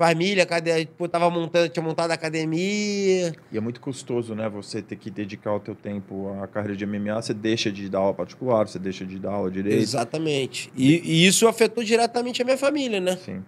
família, 0.02 0.48
cadê? 0.48 0.88
Pô, 0.98 1.08
tava 1.08 1.30
montando, 1.30 1.70
tinha 1.70 1.84
montado 1.84 2.10
a 2.10 2.16
academia. 2.16 3.36
E 3.52 3.58
é 3.58 3.60
muito 3.60 3.80
custoso, 3.80 4.34
né? 4.34 4.50
Você 4.50 4.82
ter 4.82 4.96
que 4.96 5.12
dedicar 5.12 5.54
o 5.54 5.60
teu 5.60 5.76
tempo 5.76 6.36
à 6.42 6.48
carreira 6.48 6.76
de 6.76 6.88
MMA, 6.88 7.22
você 7.22 7.36
deixa 7.36 7.72
de 7.72 7.88
dar 7.88 8.00
aula 8.00 8.16
particular, 8.16 8.68
você 8.68 8.80
deixa 8.80 9.06
de 9.06 9.20
dar 9.20 9.34
aula 9.34 9.52
direito. 9.52 9.80
Exatamente. 9.80 10.72
E, 10.76 10.96
e 10.96 11.28
isso 11.28 11.48
afetou 11.48 11.84
diretamente 11.84 12.42
a 12.42 12.46
minha 12.46 12.58
família, 12.58 13.00
né? 13.00 13.16
Sim. 13.18 13.44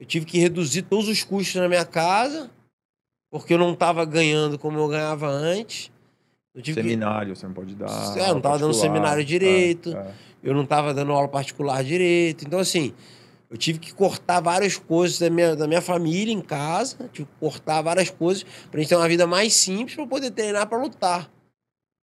Eu 0.00 0.06
tive 0.06 0.24
que 0.24 0.38
reduzir 0.38 0.82
todos 0.82 1.06
os 1.06 1.22
custos 1.22 1.60
na 1.60 1.68
minha 1.68 1.84
casa, 1.84 2.50
porque 3.30 3.52
eu 3.52 3.58
não 3.58 3.74
estava 3.74 4.06
ganhando 4.06 4.58
como 4.58 4.78
eu 4.78 4.88
ganhava 4.88 5.28
antes. 5.28 5.92
seminário, 6.64 7.34
que... 7.34 7.38
você 7.38 7.46
não 7.46 7.52
pode 7.52 7.74
dar. 7.74 8.16
É, 8.16 8.22
eu 8.22 8.30
não 8.30 8.38
estava 8.38 8.58
dando 8.58 8.72
seminário 8.72 9.22
direito, 9.22 9.94
é, 9.94 10.00
é. 10.00 10.14
eu 10.42 10.54
não 10.54 10.62
estava 10.62 10.94
dando 10.94 11.12
aula 11.12 11.28
particular 11.28 11.84
direito. 11.84 12.46
Então, 12.46 12.58
assim, 12.58 12.94
eu 13.50 13.56
tive 13.56 13.78
que 13.78 13.94
cortar 13.94 14.40
várias 14.40 14.76
coisas 14.76 15.18
da 15.18 15.30
minha, 15.30 15.54
da 15.54 15.66
minha 15.66 15.80
família 15.80 16.32
em 16.32 16.40
casa, 16.40 17.08
tive 17.12 17.28
que 17.28 17.38
cortar 17.38 17.82
várias 17.82 18.10
coisas 18.10 18.44
pra 18.70 18.80
gente 18.80 18.88
ter 18.88 18.96
uma 18.96 19.08
vida 19.08 19.26
mais 19.26 19.54
simples 19.54 19.94
pra 19.94 20.06
poder 20.06 20.30
treinar 20.30 20.66
pra 20.66 20.78
lutar. 20.78 21.30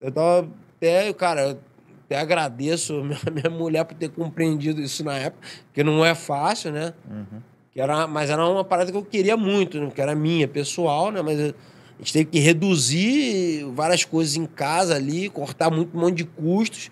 Eu 0.00 0.12
tava 0.12 0.48
até, 0.76 1.12
cara, 1.12 1.58
até 2.04 2.18
agradeço 2.18 3.02
minha, 3.04 3.20
minha 3.32 3.50
mulher 3.50 3.84
por 3.84 3.96
ter 3.96 4.10
compreendido 4.10 4.80
isso 4.80 5.04
na 5.04 5.16
época, 5.16 5.46
porque 5.66 5.82
não 5.82 6.04
é 6.04 6.14
fácil, 6.14 6.72
né? 6.72 6.94
Uhum. 7.08 7.40
Que 7.72 7.80
era, 7.80 8.06
mas 8.06 8.30
era 8.30 8.46
uma 8.46 8.64
parada 8.64 8.90
que 8.90 8.96
eu 8.96 9.04
queria 9.04 9.36
muito, 9.36 9.80
né? 9.80 9.90
que 9.94 10.00
era 10.00 10.14
minha, 10.14 10.48
pessoal, 10.48 11.10
né? 11.10 11.22
Mas 11.22 11.38
a 11.40 11.54
gente 11.98 12.12
teve 12.12 12.24
que 12.26 12.38
reduzir 12.38 13.64
várias 13.74 14.04
coisas 14.04 14.36
em 14.36 14.46
casa 14.46 14.96
ali, 14.96 15.28
cortar 15.28 15.70
muito 15.70 15.96
um 15.96 16.00
monte 16.00 16.16
de 16.16 16.24
custos, 16.24 16.90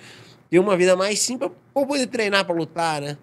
ter 0.48 0.58
uma 0.58 0.76
vida 0.76 0.96
mais 0.96 1.18
simples 1.18 1.50
pra 1.74 1.86
poder 1.86 2.06
treinar 2.06 2.44
pra 2.44 2.54
lutar, 2.54 3.00
né? 3.00 3.18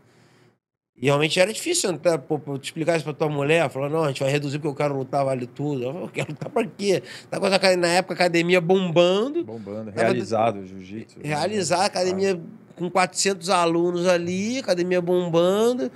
E 0.98 1.08
realmente 1.08 1.38
era 1.40 1.52
difícil 1.52 1.92
né, 1.92 2.18
pô, 2.18 2.40
te 2.58 2.66
explicar 2.66 2.96
isso 2.96 3.04
pra 3.04 3.14
tua 3.14 3.28
mulher, 3.28 3.70
falar, 3.70 3.90
não, 3.90 4.06
a 4.06 4.08
gente 4.08 4.24
vai 4.24 4.32
reduzir 4.32 4.60
porque 4.60 4.70
eu 4.70 4.76
quero 4.76 4.98
lutar, 4.98 5.26
vale 5.26 5.46
tudo. 5.46 5.84
Eu 5.84 6.10
quero 6.14 6.30
lutar 6.30 6.50
pra 6.50 6.66
quê? 6.66 7.04
Tá 7.30 7.38
com 7.38 7.46
a, 7.48 7.76
na 7.76 7.88
época 7.88 8.14
academia 8.14 8.62
bombando. 8.62 9.44
Bombando, 9.44 9.92
realizado 9.92 10.60
o 10.60 10.66
jiu-jitsu. 10.66 11.20
Né? 11.20 11.28
Realizar, 11.28 11.86
academia 11.86 12.40
com 12.78 12.90
400 12.90 13.50
alunos 13.50 14.08
ali, 14.08 14.60
academia 14.60 15.02
bombando. 15.02 15.92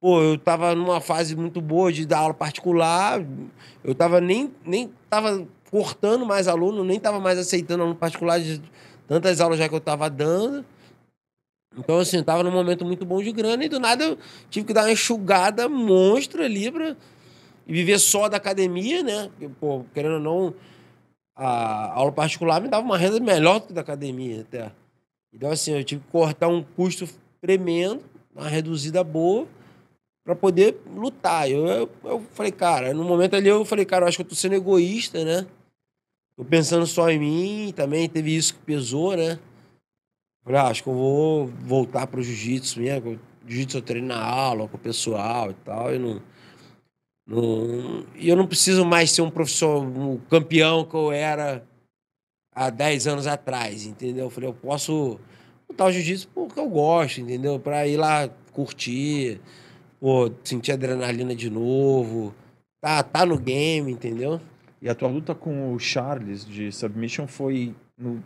Pô, 0.00 0.20
eu 0.22 0.38
tava 0.38 0.74
numa 0.74 1.00
fase 1.00 1.36
muito 1.36 1.60
boa 1.60 1.92
de 1.92 2.06
dar 2.06 2.20
aula 2.20 2.34
particular. 2.34 3.22
Eu 3.84 3.94
tava 3.94 4.18
nem, 4.18 4.50
nem 4.64 4.90
tava 5.10 5.46
cortando 5.70 6.24
mais 6.24 6.48
aluno, 6.48 6.82
nem 6.82 6.98
tava 6.98 7.20
mais 7.20 7.38
aceitando 7.38 7.82
aluno 7.82 7.98
particular 7.98 8.40
de 8.40 8.62
tantas 9.06 9.40
aulas 9.40 9.58
já 9.58 9.68
que 9.68 9.74
eu 9.74 9.80
tava 9.80 10.08
dando. 10.08 10.64
Então, 11.76 11.98
assim, 11.98 12.18
eu 12.18 12.24
tava 12.24 12.42
num 12.42 12.50
momento 12.50 12.84
muito 12.84 13.04
bom 13.04 13.22
de 13.22 13.32
grana 13.32 13.64
e 13.64 13.68
do 13.68 13.80
nada 13.80 14.04
eu 14.04 14.18
tive 14.50 14.66
que 14.66 14.74
dar 14.74 14.82
uma 14.82 14.92
enxugada 14.92 15.68
monstra 15.68 16.44
ali 16.44 16.70
pra 16.70 16.96
viver 17.66 17.98
só 17.98 18.28
da 18.28 18.36
academia, 18.36 19.02
né? 19.02 19.30
Porque, 19.30 19.48
pô, 19.60 19.84
querendo 19.94 20.14
ou 20.14 20.20
não, 20.20 20.54
a 21.34 21.94
aula 21.94 22.12
particular 22.12 22.60
me 22.60 22.68
dava 22.68 22.84
uma 22.84 22.98
renda 22.98 23.18
melhor 23.20 23.60
do 23.60 23.68
que 23.68 23.72
da 23.72 23.80
academia 23.80 24.42
até. 24.42 24.70
Então, 25.32 25.50
assim, 25.50 25.72
eu 25.72 25.82
tive 25.82 26.02
que 26.02 26.10
cortar 26.10 26.48
um 26.48 26.62
custo 26.62 27.08
tremendo, 27.40 28.02
uma 28.34 28.48
reduzida 28.48 29.02
boa, 29.02 29.46
para 30.24 30.36
poder 30.36 30.78
lutar. 30.94 31.50
Eu, 31.50 31.66
eu, 31.66 31.90
eu, 32.04 32.22
falei, 32.32 32.52
cara, 32.52 32.92
no 32.92 33.02
momento 33.02 33.34
ali 33.34 33.48
eu 33.48 33.64
falei, 33.64 33.84
cara, 33.84 34.04
eu 34.04 34.08
acho 34.08 34.18
que 34.18 34.22
eu 34.22 34.28
tô 34.28 34.34
sendo 34.34 34.54
egoísta, 34.54 35.24
né? 35.24 35.46
Tô 36.36 36.44
pensando 36.44 36.86
só 36.86 37.10
em 37.10 37.18
mim, 37.18 37.72
também 37.74 38.08
teve 38.08 38.34
isso 38.34 38.54
que 38.54 38.60
pesou, 38.60 39.16
né? 39.16 39.38
Falei, 40.44 40.60
ah, 40.60 40.66
acho 40.68 40.82
que 40.82 40.88
eu 40.88 40.94
vou 40.94 41.46
voltar 41.46 42.06
pro 42.06 42.22
jiu-jitsu 42.22 42.80
mesmo. 42.80 43.18
Jiu-jitsu 43.46 43.78
eu 43.78 43.82
treino 43.82 44.08
na 44.08 44.22
aula 44.24 44.68
com 44.68 44.76
o 44.76 44.80
pessoal 44.80 45.50
e 45.50 45.54
tal. 45.54 45.94
E 45.94 45.98
não, 45.98 46.20
não, 47.26 48.04
eu 48.16 48.36
não 48.36 48.46
preciso 48.46 48.84
mais 48.84 49.10
ser 49.10 49.22
um 49.22 49.30
professor, 49.30 49.82
um 49.82 50.18
campeão 50.28 50.84
que 50.84 50.94
eu 50.94 51.12
era 51.12 51.64
há 52.54 52.70
10 52.70 53.06
anos 53.06 53.26
atrás, 53.26 53.86
entendeu? 53.86 54.24
Eu 54.26 54.30
falei, 54.30 54.50
eu 54.50 54.54
posso 54.54 55.18
lutar 55.68 55.88
o 55.88 55.92
jiu-jitsu 55.92 56.28
porque 56.34 56.58
eu 56.58 56.68
gosto, 56.68 57.20
entendeu? 57.20 57.58
Pra 57.60 57.86
ir 57.86 57.96
lá 57.96 58.28
curtir, 58.52 59.40
pô, 60.00 60.30
sentir 60.44 60.72
adrenalina 60.72 61.34
de 61.34 61.48
novo, 61.48 62.34
tá, 62.80 63.02
tá 63.02 63.24
no 63.24 63.38
game, 63.38 63.92
entendeu? 63.92 64.40
E 64.80 64.88
a 64.88 64.94
tua 64.94 65.08
luta 65.08 65.34
com 65.34 65.72
o 65.72 65.78
Charles 65.78 66.44
de 66.44 66.72
submission 66.72 67.28
foi 67.28 67.72
no- 67.96 68.22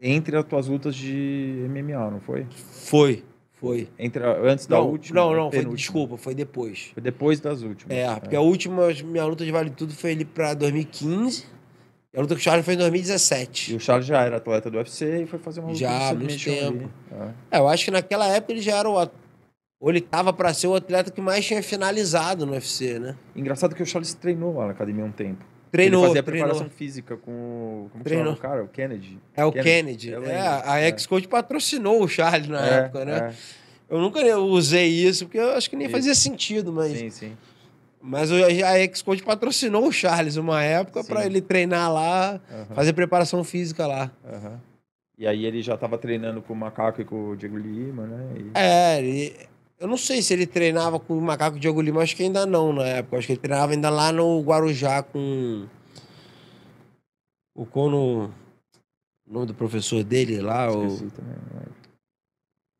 entre 0.00 0.36
as 0.36 0.44
tuas 0.44 0.66
lutas 0.68 0.94
de 0.94 1.66
MMA, 1.68 2.10
não 2.10 2.20
foi? 2.20 2.46
Foi, 2.50 3.24
foi. 3.54 3.88
Entre 3.98 4.22
antes 4.24 4.66
da 4.66 4.76
não, 4.76 4.88
última? 4.88 5.20
não, 5.20 5.34
não, 5.34 5.50
foi, 5.50 5.64
desculpa, 5.64 6.16
foi 6.16 6.34
depois. 6.34 6.90
Foi 6.92 7.02
depois 7.02 7.40
das 7.40 7.62
últimas. 7.62 7.96
É, 7.96 8.14
porque 8.20 8.36
a 8.36 8.40
última, 8.40 8.88
minha 9.04 9.24
luta 9.24 9.44
de 9.44 9.50
Vale 9.50 9.70
Tudo 9.70 9.94
foi 9.94 10.12
ali 10.12 10.24
pra 10.24 10.54
2015, 10.54 11.44
e 12.12 12.18
a 12.18 12.20
luta 12.20 12.34
com 12.34 12.38
o 12.40 12.42
Charles 12.42 12.64
foi 12.64 12.74
em 12.74 12.78
E 12.78 12.80
2017. 12.80 13.74
o 13.76 13.80
Charles 13.80 14.06
já 14.06 14.22
era 14.22 14.36
atleta 14.36 14.70
do 14.70 14.78
UFC 14.78 15.22
e 15.22 15.26
foi 15.26 15.38
fazer 15.38 15.60
uma 15.60 15.68
luta 15.68 15.78
Já, 15.80 16.10
há 16.10 16.14
muito 16.14 16.42
tempo. 16.42 16.90
É. 17.50 17.56
É, 17.56 17.58
eu 17.58 17.68
acho 17.68 17.84
que 17.84 17.90
naquela 17.90 18.26
época 18.28 18.52
ele 18.52 18.62
já 18.62 18.76
era 18.76 18.88
o. 18.88 19.10
Ou 19.78 19.90
ele 19.90 20.00
tava 20.00 20.32
pra 20.32 20.54
ser 20.54 20.66
o 20.68 20.74
atleta 20.74 21.10
que 21.10 21.20
mais 21.20 21.44
tinha 21.44 21.62
finalizado 21.62 22.46
no 22.46 22.52
UFC, 22.52 22.98
né? 22.98 23.14
Engraçado 23.34 23.74
que 23.74 23.82
o 23.82 23.86
Charles 23.86 24.14
treinou 24.14 24.54
lá 24.56 24.64
na 24.66 24.72
academia 24.72 25.04
um 25.04 25.12
tempo. 25.12 25.44
Treinou, 25.76 26.00
Ele 26.02 26.08
fazia 26.08 26.22
treinou. 26.22 26.48
preparação 26.48 26.70
física 26.76 27.16
com. 27.16 27.88
Como 27.92 28.04
Treinou. 28.04 28.26
chama 28.26 28.36
o 28.36 28.40
cara? 28.40 28.64
O 28.64 28.68
Kennedy. 28.68 29.18
É 29.36 29.44
o 29.44 29.52
Kennedy. 29.52 29.70
Kennedy. 29.70 30.12
É, 30.14 30.18
lembro, 30.18 30.70
a 30.70 30.80
é. 30.80 30.86
ex-coach 30.88 31.28
patrocinou 31.28 32.02
o 32.02 32.08
Charles 32.08 32.48
na 32.48 32.66
É, 32.66 32.74
época, 32.80 33.04
né? 33.04 33.34
é. 33.90 33.94
Eu 33.94 34.00
nunca 34.00 34.20
usei 34.38 34.88
isso, 34.88 35.26
porque 35.26 35.38
eu 35.38 35.50
acho 35.52 35.68
que 35.70 35.76
nem 35.76 35.88
fazia 35.88 36.14
sentido, 36.14 36.72
mas. 36.72 36.98
Sim, 36.98 37.10
sim. 37.10 37.36
Mas 38.00 38.30
a 38.32 38.78
ex-coach 38.80 39.22
patrocinou 39.22 39.86
o 39.88 39.92
Charles 39.92 40.36
uma 40.36 40.62
época 40.62 41.02
pra 41.04 41.26
ele 41.26 41.40
treinar 41.40 41.92
lá, 41.92 42.40
Aham, 42.50 42.74
fazer 42.74 42.92
preparação 42.92 43.42
física 43.44 43.86
lá. 43.86 44.10
aham. 44.24 44.60
E 45.18 45.26
aí 45.26 45.46
ele 45.46 45.62
já 45.62 45.76
tava 45.76 45.96
treinando 45.96 46.42
com 46.42 46.52
o 46.52 46.56
Macaco 46.56 47.00
e 47.00 47.04
com 47.04 47.30
o 47.30 47.36
Diego 47.36 47.56
Lima, 47.56 48.06
né? 48.06 48.26
E- 48.38 48.50
É, 48.54 48.98
ele- 48.98 49.34
eu 49.78 49.86
não 49.86 49.96
sei 49.96 50.22
se 50.22 50.32
ele 50.32 50.46
treinava 50.46 50.98
com 50.98 51.16
o 51.16 51.20
Macaco 51.20 51.58
Diogo 51.58 51.82
Lima, 51.82 52.02
acho 52.02 52.16
que 52.16 52.22
ainda 52.22 52.46
não 52.46 52.72
na 52.72 52.84
época. 52.84 53.18
Acho 53.18 53.26
que 53.26 53.32
ele 53.34 53.40
treinava 53.40 53.72
ainda 53.72 53.90
lá 53.90 54.10
no 54.12 54.40
Guarujá 54.40 55.02
com. 55.02 55.66
O 57.54 57.66
Cono. 57.66 58.32
O 59.28 59.32
nome 59.32 59.46
do 59.46 59.54
professor 59.54 60.02
dele 60.04 60.40
lá, 60.40 60.70
o. 60.70 60.86
Esqueci 60.86 61.10
também. 61.10 61.34
né? 61.34 61.62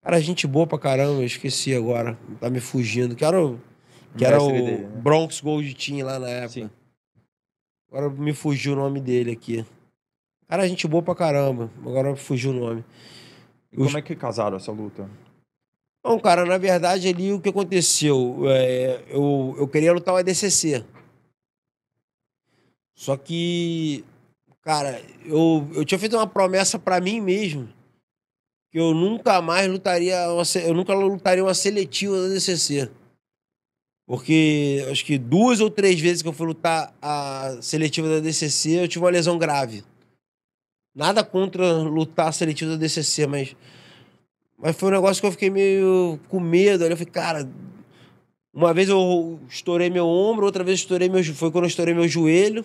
Cara, 0.03 0.21
gente 0.21 0.47
boa 0.47 0.67
pra 0.67 0.79
caramba, 0.79 1.21
eu 1.21 1.25
esqueci 1.27 1.75
agora. 1.75 2.17
Tá 2.41 2.49
me 2.49 2.61
fugindo. 2.61 3.17
Que 3.17 3.25
era 3.25 3.45
o, 3.45 3.59
que 4.17 4.23
O 4.23 4.27
era 4.27 4.41
o 4.41 4.53
dele, 4.53 4.77
né? 4.79 5.01
Bronx 5.03 5.41
Gold 5.41 5.75
Team 5.75 6.07
lá 6.07 6.19
na 6.19 6.29
época. 6.29 6.49
Sim. 6.53 6.71
Agora 7.91 8.09
me 8.11 8.33
fugiu 8.33 8.75
o 8.75 8.77
nome 8.77 9.01
dele 9.01 9.33
aqui. 9.33 9.67
Cara, 10.49 10.69
gente 10.69 10.87
boa 10.87 11.03
pra 11.03 11.15
caramba. 11.15 11.71
Agora 11.85 12.15
fugiu 12.15 12.53
o 12.53 12.55
nome. 12.55 12.85
E 13.73 13.77
como 13.77 13.99
é 13.99 14.03
que 14.03 14.15
casaram 14.15 14.57
essa 14.57 14.71
luta? 14.71 15.11
Bom, 16.07 16.21
cara, 16.21 16.45
na 16.47 16.57
verdade 16.57 17.09
ali 17.09 17.33
o 17.33 17.41
que 17.41 17.49
aconteceu? 17.49 18.45
É, 18.49 19.03
eu, 19.09 19.57
eu 19.59 19.67
queria 19.67 19.93
lutar 19.93 20.15
o 20.15 20.17
ADCC. 20.17 20.85
Só 22.95 23.17
que, 23.17 24.05
cara, 24.63 25.03
eu, 25.25 25.69
eu 25.75 25.85
tinha 25.85 25.99
feito 25.99 26.15
uma 26.15 26.29
promessa 26.29 26.79
pra 26.79 27.01
mim 27.01 27.21
mesmo 27.21 27.69
que 28.71 28.79
eu 28.79 28.95
nunca 28.95 29.43
mais 29.43 29.69
lutaria, 29.69 30.31
uma 30.31 30.45
eu 30.65 30.75
nunca 30.75 30.95
lutaria 30.95 31.43
uma 31.43 31.55
seletiva 31.55 32.17
da 32.17 32.27
ADCC. 32.29 32.89
Porque 34.07 34.87
acho 34.89 35.05
que 35.05 35.19
duas 35.19 35.61
ou 35.61 35.69
três 35.69 35.99
vezes 35.99 36.23
que 36.23 36.29
eu 36.29 36.33
fui 36.33 36.47
lutar 36.47 36.95
a 37.03 37.59
seletiva 37.61 38.09
da 38.09 38.21
DCC, 38.21 38.85
eu 38.85 38.87
tive 38.87 39.05
uma 39.05 39.11
lesão 39.11 39.37
grave. 39.37 39.83
Nada 40.95 41.25
contra 41.25 41.79
lutar 41.79 42.29
a 42.29 42.33
seletiva 42.33 42.71
da 42.71 42.77
DCC, 42.77 43.27
mas 43.27 43.57
mas 44.59 44.77
foi 44.77 44.89
um 44.89 44.93
negócio 44.93 45.21
que 45.21 45.27
eu 45.27 45.33
fiquei 45.33 45.51
meio 45.51 46.19
com 46.29 46.41
medo. 46.41 46.85
Eu 46.85 46.97
falei, 46.97 47.13
cara, 47.13 47.49
uma 48.53 48.73
vez 48.73 48.89
eu 48.89 49.39
estourei 49.49 49.91
meu 49.91 50.07
ombro, 50.07 50.47
outra 50.47 50.65
vez 50.65 50.81
estourei 50.81 51.09
meu, 51.09 51.23
foi 51.35 51.51
quando 51.51 51.65
eu 51.65 51.69
estourei 51.69 51.95
meu 51.95 52.09
joelho. 52.09 52.65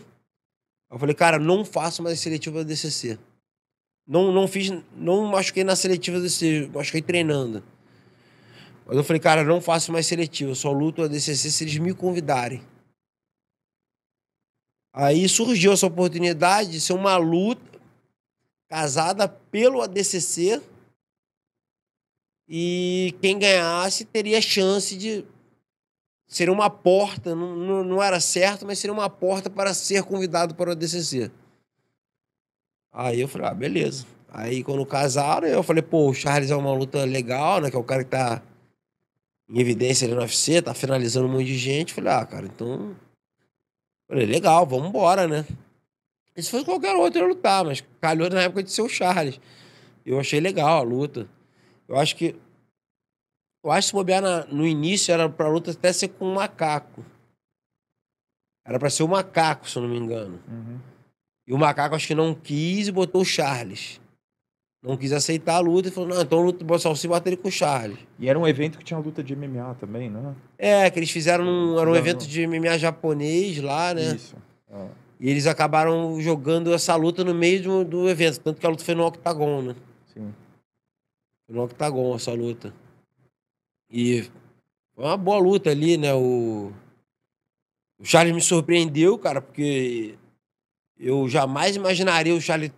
Eu 0.90 0.98
falei, 0.98 1.16
cara, 1.16 1.38
não 1.38 1.66
faço 1.66 2.02
mais 2.02 2.20
seletiva 2.20 2.60
da 2.60 2.70
DCC. 2.70 3.20
Não, 4.08 4.32
não 4.32 4.48
fiz, 4.48 4.72
não 4.96 5.26
machuquei 5.26 5.64
na 5.64 5.76
seletiva 5.76 6.18
da 6.18 6.24
DCC, 6.24 6.70
machuquei 6.74 7.02
treinando. 7.02 7.64
Mas 8.86 8.98
eu 8.98 9.04
falei, 9.04 9.20
cara, 9.20 9.44
não 9.44 9.62
faço 9.62 9.92
mais 9.92 10.08
seletiva, 10.08 10.56
só 10.56 10.72
luto 10.72 11.02
a 11.02 11.08
DCC 11.08 11.52
se 11.52 11.64
eles 11.64 11.78
me 11.78 11.94
convidarem. 11.94 12.62
Aí 14.94 15.28
surgiu 15.30 15.72
essa 15.72 15.88
oportunidade 15.88 16.72
de 16.72 16.82
ser 16.82 16.94
uma 16.94 17.16
luta 17.16 17.80
casada 18.70 19.28
pelo 19.28 19.82
ADCC 19.82 20.62
e 22.54 23.16
quem 23.22 23.40
ganhasse 23.40 24.04
teria 24.04 24.42
chance 24.42 24.98
de 24.98 25.24
ser 26.28 26.50
uma 26.50 26.70
porta, 26.70 27.34
não, 27.34 27.56
não, 27.56 27.82
não 27.82 28.04
era 28.04 28.20
certo, 28.20 28.66
mas 28.66 28.78
seria 28.78 28.94
uma 28.94 29.10
porta 29.10 29.50
para 29.50 29.74
ser 29.74 30.04
convidado 30.04 30.54
para 30.54 30.70
o 30.70 30.74
ADCC. 30.74 31.32
Aí 32.92 33.22
eu 33.22 33.30
falei, 33.30 33.48
ah, 33.48 33.54
beleza. 33.54 34.06
Aí 34.28 34.66
quando 34.66 34.86
casaram, 34.86 35.48
eu 35.48 35.64
falei, 35.64 35.82
pô, 35.82 36.10
o 36.10 36.14
Charles 36.14 36.52
é 36.52 36.56
uma 36.58 36.74
luta 36.74 37.06
legal, 37.06 37.62
né? 37.62 37.70
Que 37.70 37.78
é 37.78 37.80
o 37.80 37.86
cara 37.86 38.04
que 38.04 38.10
tá 38.10 38.44
em 39.50 39.58
evidência 39.58 40.06
ali 40.06 40.14
no 40.14 40.20
UFC, 40.20 40.62
tá 40.62 40.74
finalizando 40.74 41.28
um 41.28 41.32
monte 41.32 41.46
de 41.46 41.58
gente. 41.58 41.94
Falei, 41.94 42.12
ah, 42.12 42.26
cara, 42.26 42.48
então. 42.48 42.94
Falei, 44.10 44.26
legal, 44.26 44.66
vamos 44.66 44.90
embora, 44.90 45.26
né? 45.26 45.46
E 46.36 46.44
se 46.44 46.52
fosse 46.52 46.66
qualquer 46.66 46.98
outro, 46.98 47.22
eu 47.22 47.28
ia 47.28 47.34
lutar, 47.34 47.64
mas 47.64 47.82
calhou 48.02 48.30
na 48.30 48.42
época 48.42 48.62
de 48.62 48.72
ser 48.72 48.82
o 48.82 48.90
Charles. 48.90 49.40
Eu 50.06 50.20
achei 50.20 50.42
legal 50.42 50.80
a 50.80 50.84
luta. 50.84 51.30
Eu 51.92 52.00
acho 52.00 52.16
que. 52.16 52.36
Eu 53.64 53.72
acho 53.72 53.88
que 53.88 53.90
se 53.90 53.94
bobear 53.94 54.22
na- 54.22 54.46
no 54.46 54.66
início 54.66 55.12
era 55.14 55.30
pra 55.30 55.48
luta 55.50 55.72
até 55.72 55.92
ser 55.94 56.08
com 56.08 56.26
um 56.26 56.34
macaco. 56.36 57.04
Era 58.66 58.80
pra 58.80 58.90
ser 58.90 59.04
o 59.04 59.08
macaco, 59.08 59.70
se 59.70 59.78
eu 59.78 59.84
não 59.84 59.90
me 59.90 59.98
engano. 59.98 60.40
Uhum. 60.48 60.80
E 61.48 61.54
o 61.54 61.58
macaco 61.58 61.96
acho 61.96 62.08
que 62.08 62.16
não 62.16 62.34
quis 62.34 62.88
e 62.88 62.92
botou 62.92 63.22
o 63.22 63.26
Charles. 63.26 64.00
Não 64.84 64.98
quis 64.98 65.12
aceitar 65.12 65.56
a 65.56 65.60
luta 65.60 65.90
e 65.90 65.92
falou: 65.92 66.10
não, 66.10 66.22
então 66.22 66.42
luta 66.42 66.66
o 66.66 66.80
Salsi 66.80 67.08
bota 67.08 67.30
ele 67.30 67.38
com 67.38 67.50
o 67.50 67.52
Charles. 67.52 68.00
E 68.18 68.28
era 68.30 68.40
um 68.40 68.48
evento 68.48 68.78
que 68.80 68.84
tinha 68.84 68.98
luta 69.00 69.22
de 69.24 69.36
MMA 69.36 69.76
também, 69.76 70.10
né? 70.10 70.36
É, 70.58 70.90
que 70.90 70.98
eles 70.98 71.12
fizeram 71.12 71.44
um, 71.46 71.80
era 71.80 71.88
um 71.90 71.94
Não, 71.94 72.00
evento 72.00 72.22
não. 72.22 72.28
de 72.28 72.48
MMA 72.48 72.78
japonês 72.80 73.58
lá, 73.60 73.94
né? 73.94 74.16
Isso. 74.16 74.36
Ah, 74.72 74.88
E 75.20 75.30
eles 75.30 75.46
acabaram 75.46 76.20
jogando 76.20 76.74
essa 76.74 76.96
luta 76.96 77.24
no 77.24 77.34
meio 77.36 77.62
do, 77.62 77.84
do 77.86 78.10
evento. 78.10 78.40
Tanto 78.40 78.60
que 78.60 78.66
a 78.66 78.70
luta 78.70 78.84
foi 78.84 78.96
no 78.96 79.06
octagon, 79.06 79.62
né? 79.62 79.76
No 81.52 81.64
octagon 81.64 82.16
essa 82.16 82.32
luta. 82.32 82.74
E 83.92 84.24
foi 84.96 85.06
uma 85.06 85.18
boa 85.18 85.38
luta 85.38 85.70
ali, 85.70 85.98
né? 85.98 86.14
O, 86.14 86.72
o 88.00 88.06
Charles 88.06 88.34
me 88.34 88.42
surpreendeu, 88.42 89.18
cara, 89.18 89.42
porque 89.42 90.16
eu 90.98 91.28
jamais 91.28 91.76
imaginaria 91.76 92.34
o 92.34 92.42
Charles. 92.42 92.72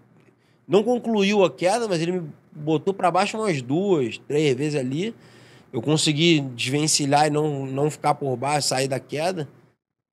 Não 0.67 0.83
concluiu 0.83 1.43
a 1.43 1.51
queda, 1.51 1.87
mas 1.87 2.01
ele 2.01 2.13
me 2.13 2.29
botou 2.51 2.93
pra 2.93 3.11
baixo 3.11 3.37
umas 3.37 3.61
duas, 3.61 4.17
três 4.17 4.55
vezes 4.55 4.79
ali. 4.79 5.13
Eu 5.71 5.81
consegui 5.81 6.39
desvencilhar 6.39 7.27
e 7.27 7.29
não, 7.29 7.65
não 7.65 7.91
ficar 7.91 8.15
por 8.15 8.35
baixo, 8.35 8.69
sair 8.69 8.87
da 8.87 8.99
queda. 8.99 9.47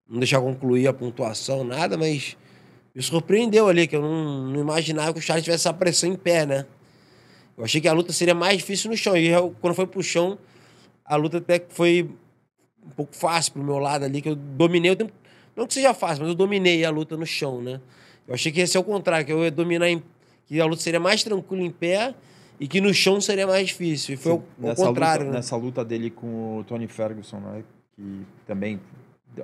Não 0.08 0.18
deixar 0.18 0.40
concluir 0.40 0.88
a 0.88 0.92
pontuação, 0.92 1.62
nada, 1.62 1.96
mas 1.96 2.36
me 2.92 3.00
surpreendeu 3.00 3.68
ali, 3.68 3.86
que 3.86 3.94
eu 3.94 4.02
não, 4.02 4.48
não 4.48 4.60
imaginava 4.60 5.12
que 5.12 5.20
o 5.20 5.22
Charles 5.22 5.44
tivesse 5.44 5.68
essa 5.68 5.72
pressão 5.72 6.10
em 6.10 6.16
pé, 6.16 6.44
né? 6.44 6.66
Eu 7.56 7.64
achei 7.64 7.80
que 7.80 7.88
a 7.88 7.92
luta 7.92 8.12
seria 8.12 8.34
mais 8.34 8.58
difícil 8.58 8.90
no 8.90 8.96
chão. 8.96 9.16
E 9.16 9.26
eu, 9.26 9.54
quando 9.60 9.74
foi 9.74 9.86
pro 9.86 10.02
chão, 10.02 10.38
a 11.04 11.16
luta 11.16 11.38
até 11.38 11.62
foi 11.68 12.08
um 12.84 12.90
pouco 12.90 13.14
fácil 13.14 13.52
pro 13.52 13.62
meu 13.62 13.78
lado 13.78 14.04
ali, 14.04 14.22
que 14.22 14.28
eu 14.28 14.36
dominei 14.36 14.90
o 14.90 14.96
tempo. 14.96 15.12
Não 15.56 15.66
que 15.66 15.74
seja 15.74 15.92
fácil, 15.92 16.22
mas 16.22 16.28
eu 16.30 16.34
dominei 16.34 16.84
a 16.84 16.90
luta 16.90 17.16
no 17.16 17.26
chão, 17.26 17.60
né? 17.60 17.80
Eu 18.26 18.34
achei 18.34 18.50
que 18.52 18.60
ia 18.60 18.66
ser 18.66 18.78
o 18.78 18.84
contrário, 18.84 19.26
que 19.26 19.32
eu 19.32 19.42
ia 19.44 19.50
dominar 19.50 19.88
em. 19.88 20.02
que 20.46 20.60
a 20.60 20.64
luta 20.64 20.82
seria 20.82 21.00
mais 21.00 21.22
tranquila 21.22 21.62
em 21.62 21.70
pé 21.70 22.14
e 22.58 22.68
que 22.68 22.80
no 22.80 22.94
chão 22.94 23.20
seria 23.20 23.46
mais 23.46 23.68
difícil. 23.68 24.14
E 24.14 24.16
foi 24.16 24.32
o, 24.32 24.36
o 24.36 24.42
nessa 24.58 24.86
contrário, 24.86 25.24
luta, 25.24 25.32
né? 25.32 25.38
Nessa 25.38 25.56
luta 25.56 25.84
dele 25.84 26.10
com 26.10 26.58
o 26.58 26.64
Tony 26.64 26.86
Ferguson, 26.86 27.40
né? 27.40 27.64
Que 27.96 28.22
também, 28.46 28.80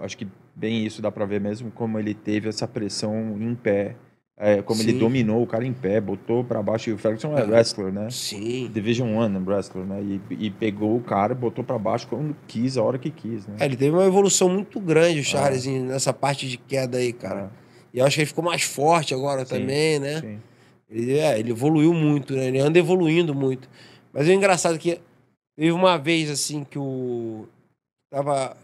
acho 0.00 0.16
que 0.16 0.28
bem 0.54 0.86
isso 0.86 1.02
dá 1.02 1.10
pra 1.10 1.26
ver 1.26 1.40
mesmo, 1.40 1.70
como 1.70 1.98
ele 1.98 2.14
teve 2.14 2.48
essa 2.48 2.68
pressão 2.68 3.36
em 3.40 3.54
pé. 3.54 3.96
É, 4.38 4.60
como 4.60 4.82
ele 4.82 4.92
Sim. 4.92 4.98
dominou 4.98 5.42
o 5.42 5.46
cara 5.46 5.64
em 5.64 5.72
pé, 5.72 5.98
botou 5.98 6.44
pra 6.44 6.62
baixo. 6.62 6.90
E 6.90 6.92
o 6.92 6.98
Ferguson 6.98 7.36
é 7.38 7.40
É. 7.40 7.44
wrestler, 7.44 7.90
né? 7.90 8.10
Sim. 8.10 8.70
Division 8.70 9.14
One 9.16 9.38
wrestler, 9.46 9.86
né? 9.86 10.02
E, 10.02 10.20
e 10.46 10.50
pegou 10.50 10.94
o 10.94 11.00
cara, 11.00 11.34
botou 11.34 11.64
pra 11.64 11.78
baixo 11.78 12.06
quando 12.06 12.36
quis, 12.46 12.76
a 12.76 12.82
hora 12.82 12.98
que 12.98 13.10
quis, 13.10 13.46
né? 13.46 13.56
É, 13.60 13.64
ele 13.64 13.76
teve 13.76 13.92
uma 13.96 14.04
evolução 14.04 14.48
muito 14.50 14.78
grande, 14.78 15.20
o 15.20 15.24
Charles, 15.24 15.64
em- 15.64 15.80
nessa 15.84 16.12
parte 16.12 16.46
de 16.46 16.58
queda 16.58 16.98
aí, 16.98 17.14
cara. 17.14 17.50
E 17.94 17.98
eu 17.98 18.04
acho 18.04 18.16
que 18.16 18.20
ele 18.20 18.26
ficou 18.28 18.44
mais 18.44 18.62
forte 18.62 19.14
agora 19.14 19.42
Sim, 19.46 19.54
também, 19.60 19.98
né? 19.98 20.20
Sim. 20.20 20.38
Ele, 20.90 21.18
é, 21.18 21.38
ele 21.40 21.50
evoluiu 21.50 21.94
muito, 21.94 22.34
né? 22.34 22.48
Ele 22.48 22.58
anda 22.60 22.78
evoluindo 22.78 23.34
muito. 23.34 23.66
Mas 24.12 24.28
é 24.28 24.34
engraçado 24.34 24.78
que 24.78 25.00
teve 25.56 25.72
uma 25.72 25.96
vez, 25.96 26.28
assim, 26.30 26.62
que 26.62 26.78
o... 26.78 27.46
Tava 28.12 28.54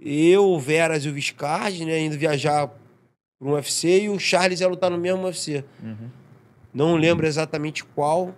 eu, 0.00 0.44
o 0.46 0.58
Veras 0.58 1.04
e 1.04 1.08
o 1.10 1.12
Viscardi, 1.12 1.84
né? 1.84 2.00
Indo 2.00 2.16
viajar 2.18 2.70
para 3.38 3.48
um 3.48 3.52
UFC 3.52 4.02
e 4.02 4.08
o 4.08 4.18
Charles 4.18 4.60
ia 4.60 4.68
lutar 4.68 4.90
no 4.90 4.98
mesmo 4.98 5.24
UFC. 5.24 5.64
Uhum. 5.82 6.10
Não 6.72 6.96
lembro 6.96 7.26
exatamente 7.26 7.84
qual, 7.84 8.34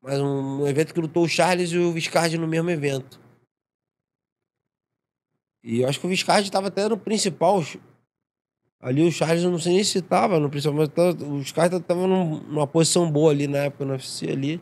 mas 0.00 0.20
um, 0.20 0.62
um 0.62 0.66
evento 0.66 0.92
que 0.92 1.00
lutou 1.00 1.24
o 1.24 1.28
Charles 1.28 1.70
e 1.70 1.78
o 1.78 1.92
Viscardi 1.92 2.38
no 2.38 2.46
mesmo 2.46 2.70
evento. 2.70 3.20
E 5.62 5.80
eu 5.80 5.88
acho 5.88 6.00
que 6.00 6.06
o 6.06 6.08
Viscardi 6.08 6.48
estava 6.48 6.68
até 6.68 6.88
no 6.88 6.98
principal. 6.98 7.64
Ali 8.80 9.06
o 9.06 9.12
Charles, 9.12 9.44
eu 9.44 9.50
não 9.50 9.60
sei 9.60 9.74
nem 9.74 9.84
se 9.84 9.98
estava 9.98 10.40
no 10.40 10.50
principal, 10.50 10.76
mas 10.76 10.88
tava, 10.88 11.10
o 11.24 11.38
Viscardi 11.38 11.76
estava 11.76 12.06
numa 12.06 12.66
posição 12.66 13.10
boa 13.10 13.30
ali 13.30 13.46
na 13.46 13.58
época 13.58 13.84
no 13.84 13.92
UFC 13.92 14.30
ali. 14.30 14.60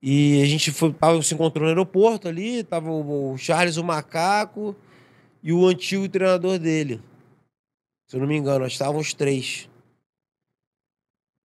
E 0.00 0.40
a 0.42 0.46
gente 0.46 0.70
foi, 0.70 0.92
tava, 0.92 1.20
se 1.22 1.34
encontrou 1.34 1.64
no 1.64 1.70
aeroporto 1.70 2.28
ali, 2.28 2.62
tava 2.62 2.88
o, 2.88 3.32
o 3.32 3.38
Charles, 3.38 3.76
o 3.76 3.84
macaco 3.84 4.76
e 5.42 5.52
o 5.52 5.66
antigo 5.66 6.08
treinador 6.08 6.56
dele. 6.58 7.00
Se 8.08 8.16
eu 8.16 8.20
não 8.20 8.26
me 8.26 8.36
engano, 8.36 8.60
nós 8.60 8.72
estávamos 8.72 9.12
três. 9.12 9.68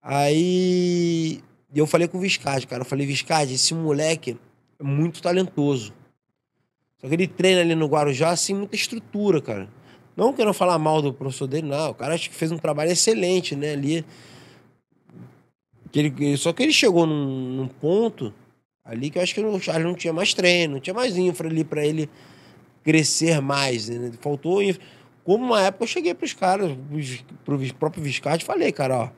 Aí 0.00 1.40
eu 1.74 1.86
falei 1.86 2.06
com 2.06 2.18
o 2.18 2.20
Viscardi, 2.20 2.66
cara. 2.68 2.82
Eu 2.82 2.86
falei, 2.86 3.04
Viscardi, 3.04 3.54
esse 3.54 3.74
moleque 3.74 4.38
é 4.78 4.82
muito 4.84 5.20
talentoso. 5.20 5.92
Só 6.98 7.08
que 7.08 7.14
ele 7.14 7.26
treina 7.26 7.62
ali 7.62 7.74
no 7.74 7.86
Guarujá, 7.86 8.30
assim, 8.30 8.54
muita 8.54 8.76
estrutura, 8.76 9.40
cara. 9.40 9.68
Não 10.16 10.32
quero 10.32 10.54
falar 10.54 10.78
mal 10.78 11.02
do 11.02 11.12
professor 11.12 11.48
dele, 11.48 11.66
não. 11.66 11.90
O 11.90 11.94
cara 11.94 12.14
acho 12.14 12.30
que 12.30 12.36
fez 12.36 12.52
um 12.52 12.58
trabalho 12.58 12.92
excelente, 12.92 13.56
né, 13.56 13.72
ali. 13.72 14.04
Que 15.90 15.98
ele, 15.98 16.36
só 16.36 16.52
que 16.52 16.62
ele 16.62 16.72
chegou 16.72 17.06
num, 17.06 17.56
num 17.56 17.68
ponto 17.68 18.32
ali 18.84 19.10
que 19.10 19.18
eu 19.18 19.22
acho 19.22 19.34
que 19.34 19.40
o 19.40 19.60
Charles 19.60 19.84
não 19.84 19.94
tinha 19.94 20.12
mais 20.12 20.32
treino, 20.32 20.74
não 20.74 20.80
tinha 20.80 20.94
mais 20.94 21.16
infra 21.16 21.48
ali 21.48 21.64
para 21.64 21.84
ele 21.84 22.08
crescer 22.84 23.40
mais. 23.40 23.88
Né? 23.88 24.12
Faltou 24.20 24.62
infra. 24.62 24.82
Como 25.24 25.44
uma 25.44 25.62
época 25.62 25.84
eu 25.84 25.88
cheguei 25.88 26.14
pros 26.14 26.32
caras, 26.32 26.76
pro 27.44 27.58
próprio 27.74 28.02
Viscardi, 28.02 28.44
falei, 28.44 28.72
cara, 28.72 28.98
ó, 28.98 29.10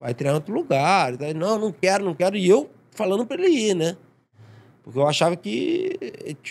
vai 0.00 0.14
treinar 0.14 0.34
em 0.34 0.40
outro 0.40 0.54
lugar. 0.54 1.12
Não, 1.34 1.58
não 1.58 1.72
quero, 1.72 2.04
não 2.04 2.14
quero. 2.14 2.36
E 2.36 2.48
eu 2.48 2.70
falando 2.92 3.26
para 3.26 3.42
ele 3.42 3.52
ir, 3.52 3.74
né? 3.74 3.96
Porque 4.82 4.98
eu 4.98 5.06
achava 5.06 5.36
que 5.36 5.98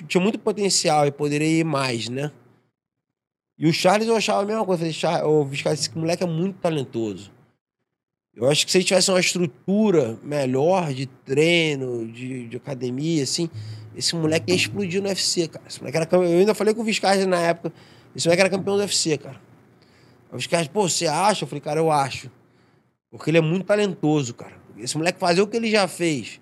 tinha 0.08 0.22
muito 0.22 0.38
potencial 0.38 1.08
e 1.08 1.12
poderia 1.12 1.60
ir 1.60 1.64
mais, 1.64 2.10
né? 2.10 2.32
E 3.58 3.68
o 3.68 3.74
Charles 3.74 4.08
eu 4.08 4.16
achava 4.16 4.42
a 4.42 4.46
mesma 4.46 4.66
coisa. 4.66 4.86
O 5.26 5.44
Viscardi, 5.44 5.82
esse 5.82 5.98
moleque 5.98 6.24
é 6.24 6.28
muito 6.28 6.58
talentoso. 6.60 7.32
Eu 8.34 8.50
acho 8.50 8.66
que 8.66 8.72
se 8.72 8.78
ele 8.78 8.86
tivesse 8.86 9.12
uma 9.12 9.20
estrutura 9.20 10.18
melhor 10.24 10.94
de 10.94 11.08
treino, 11.08 12.08
de, 12.08 12.48
de 12.48 12.56
academia, 12.56 13.24
assim, 13.24 13.50
esse 13.94 14.16
moleque 14.16 14.50
ia 14.50 14.56
explodir 14.56 15.02
no 15.02 15.10
UFC, 15.10 15.50
cara. 15.50 15.66
Esse 15.68 15.80
moleque 15.80 15.98
era 15.98 16.08
Eu 16.16 16.40
ainda 16.40 16.56
falei 16.56 16.74
com 16.74 16.82
o 16.82 16.86
Viscardi 16.86 17.26
na 17.26 17.40
época. 17.40 17.74
Esse 18.16 18.28
moleque 18.28 18.42
era 18.42 18.50
campeão 18.50 18.76
do 18.76 18.82
UFC, 18.82 19.18
cara. 19.18 19.40
O 20.32 20.38
Viscardi, 20.38 20.70
pô, 20.70 20.88
você 20.88 21.08
acha? 21.08 21.44
Eu 21.44 21.48
falei, 21.48 21.62
cara, 21.62 21.80
eu 21.80 21.92
acho. 21.92 22.30
Porque 23.10 23.30
ele 23.30 23.38
é 23.38 23.42
muito 23.42 23.66
talentoso, 23.66 24.34
cara. 24.34 24.56
Esse 24.78 24.98
moleque 24.98 25.20
fazer 25.20 25.42
o 25.42 25.48
que 25.48 25.58
ele 25.58 25.70
já 25.70 25.88
fez, 25.88 26.40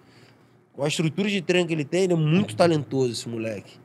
com 0.74 0.84
a 0.84 0.88
estrutura 0.88 1.30
de 1.30 1.42
treino 1.42 1.68
que 1.68 1.74
ele 1.74 1.86
tem, 1.86 2.04
ele 2.04 2.14
é 2.14 2.16
muito 2.16 2.56
talentoso, 2.56 3.12
esse 3.12 3.28
moleque. 3.28 3.80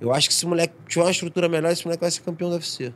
Eu 0.00 0.12
acho 0.12 0.28
que 0.28 0.34
se 0.34 0.40
esse 0.40 0.46
moleque 0.46 0.74
tiver 0.88 1.04
uma 1.04 1.10
estrutura 1.10 1.48
melhor, 1.48 1.70
esse 1.72 1.84
moleque 1.84 2.00
vai 2.00 2.10
ser 2.10 2.22
campeão 2.22 2.50
do 2.50 2.56
UFC. 2.56 2.92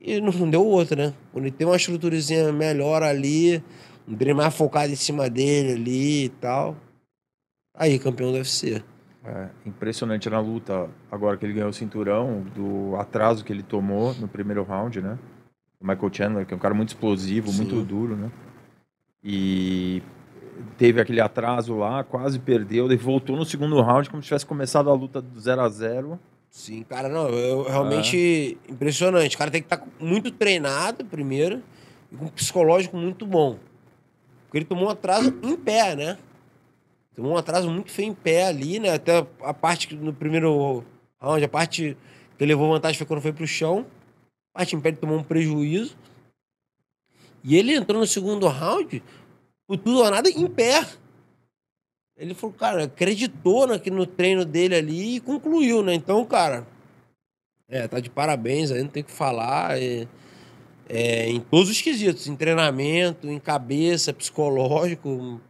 E 0.00 0.20
não 0.20 0.50
deu 0.50 0.64
outra, 0.64 1.06
né? 1.08 1.14
Quando 1.32 1.46
ele 1.46 1.54
tem 1.54 1.66
uma 1.66 1.76
estruturazinha 1.76 2.52
melhor 2.52 3.02
ali, 3.02 3.62
um 4.06 4.14
treino 4.14 4.36
mais 4.36 4.54
focado 4.54 4.92
em 4.92 4.96
cima 4.96 5.30
dele 5.30 5.72
ali 5.72 6.24
e 6.24 6.28
tal. 6.28 6.76
Aí, 7.74 7.98
campeão 7.98 8.30
do 8.30 8.38
UFC. 8.38 8.84
É, 9.26 9.48
impressionante 9.66 10.30
na 10.30 10.38
luta, 10.38 10.88
agora 11.10 11.36
que 11.36 11.44
ele 11.44 11.52
ganhou 11.52 11.70
o 11.70 11.72
cinturão, 11.72 12.46
do 12.54 12.94
atraso 12.94 13.44
que 13.44 13.52
ele 13.52 13.62
tomou 13.62 14.14
no 14.14 14.28
primeiro 14.28 14.62
round, 14.62 15.02
né? 15.02 15.18
O 15.80 15.86
Michael 15.86 16.14
Chandler, 16.14 16.46
que 16.46 16.54
é 16.54 16.56
um 16.56 16.60
cara 16.60 16.74
muito 16.74 16.90
explosivo, 16.90 17.50
Sim. 17.50 17.56
muito 17.56 17.82
duro, 17.82 18.14
né? 18.14 18.30
E 19.24 20.00
teve 20.78 21.00
aquele 21.00 21.20
atraso 21.20 21.76
lá, 21.76 22.04
quase 22.04 22.38
perdeu, 22.38 22.86
daí 22.86 22.96
voltou 22.96 23.36
no 23.36 23.44
segundo 23.44 23.80
round 23.82 24.08
como 24.08 24.22
se 24.22 24.28
tivesse 24.28 24.46
começado 24.46 24.88
a 24.88 24.94
luta 24.94 25.20
do 25.20 25.40
0 25.40 25.60
a 25.60 25.68
0 25.68 26.20
Sim, 26.48 26.84
cara, 26.84 27.08
não, 27.08 27.28
eu 27.28 27.64
realmente 27.64 28.56
é. 28.68 28.72
impressionante. 28.72 29.34
O 29.34 29.38
cara 29.38 29.50
tem 29.50 29.60
que 29.60 29.66
estar 29.66 29.78
tá 29.78 29.86
muito 29.98 30.30
treinado 30.30 31.04
primeiro 31.04 31.60
e 32.12 32.16
com 32.16 32.26
um 32.26 32.28
psicológico 32.28 32.96
muito 32.96 33.26
bom. 33.26 33.58
Porque 34.44 34.58
ele 34.58 34.64
tomou 34.64 34.86
um 34.86 34.90
atraso 34.90 35.34
em 35.42 35.56
pé, 35.56 35.96
né? 35.96 36.16
Tomou 37.16 37.32
um 37.32 37.36
atraso 37.38 37.70
muito 37.70 37.90
feio 37.90 38.10
em 38.10 38.14
pé 38.14 38.46
ali, 38.46 38.78
né? 38.78 38.90
Até 38.90 39.26
a 39.40 39.54
parte 39.54 39.96
no 39.96 40.12
primeiro 40.12 40.84
round, 41.18 41.42
a 41.42 41.48
parte 41.48 41.96
que 42.36 42.44
levou 42.44 42.70
vantagem 42.70 42.98
foi 42.98 43.06
quando 43.06 43.22
foi 43.22 43.32
pro 43.32 43.46
chão. 43.46 43.86
A 44.54 44.58
parte 44.58 44.76
em 44.76 44.80
pé 44.80 44.90
ele 44.90 44.98
tomou 44.98 45.16
um 45.16 45.24
prejuízo. 45.24 45.96
E 47.42 47.56
ele 47.56 47.74
entrou 47.74 47.98
no 47.98 48.06
segundo 48.06 48.46
round, 48.48 49.02
por 49.66 49.78
tudo 49.78 50.00
ou 50.00 50.10
nada, 50.10 50.28
em 50.28 50.46
pé. 50.46 50.86
Ele 52.18 52.34
falou, 52.34 52.54
cara, 52.54 52.84
acreditou 52.84 53.66
no, 53.66 53.76
no 53.76 54.06
treino 54.06 54.44
dele 54.44 54.74
ali 54.74 55.16
e 55.16 55.20
concluiu, 55.20 55.82
né? 55.82 55.94
Então, 55.94 56.22
cara, 56.26 56.66
é, 57.66 57.88
tá 57.88 57.98
de 57.98 58.10
parabéns 58.10 58.70
aí, 58.70 58.82
não 58.82 58.90
tem 58.90 59.02
o 59.02 59.06
que 59.06 59.12
falar. 59.12 59.80
É, 59.80 60.06
é, 60.88 61.28
em 61.30 61.40
todos 61.40 61.70
os 61.70 61.80
quesitos, 61.80 62.26
em 62.26 62.36
treinamento, 62.36 63.26
em 63.28 63.38
cabeça, 63.38 64.12
psicológico, 64.12 65.40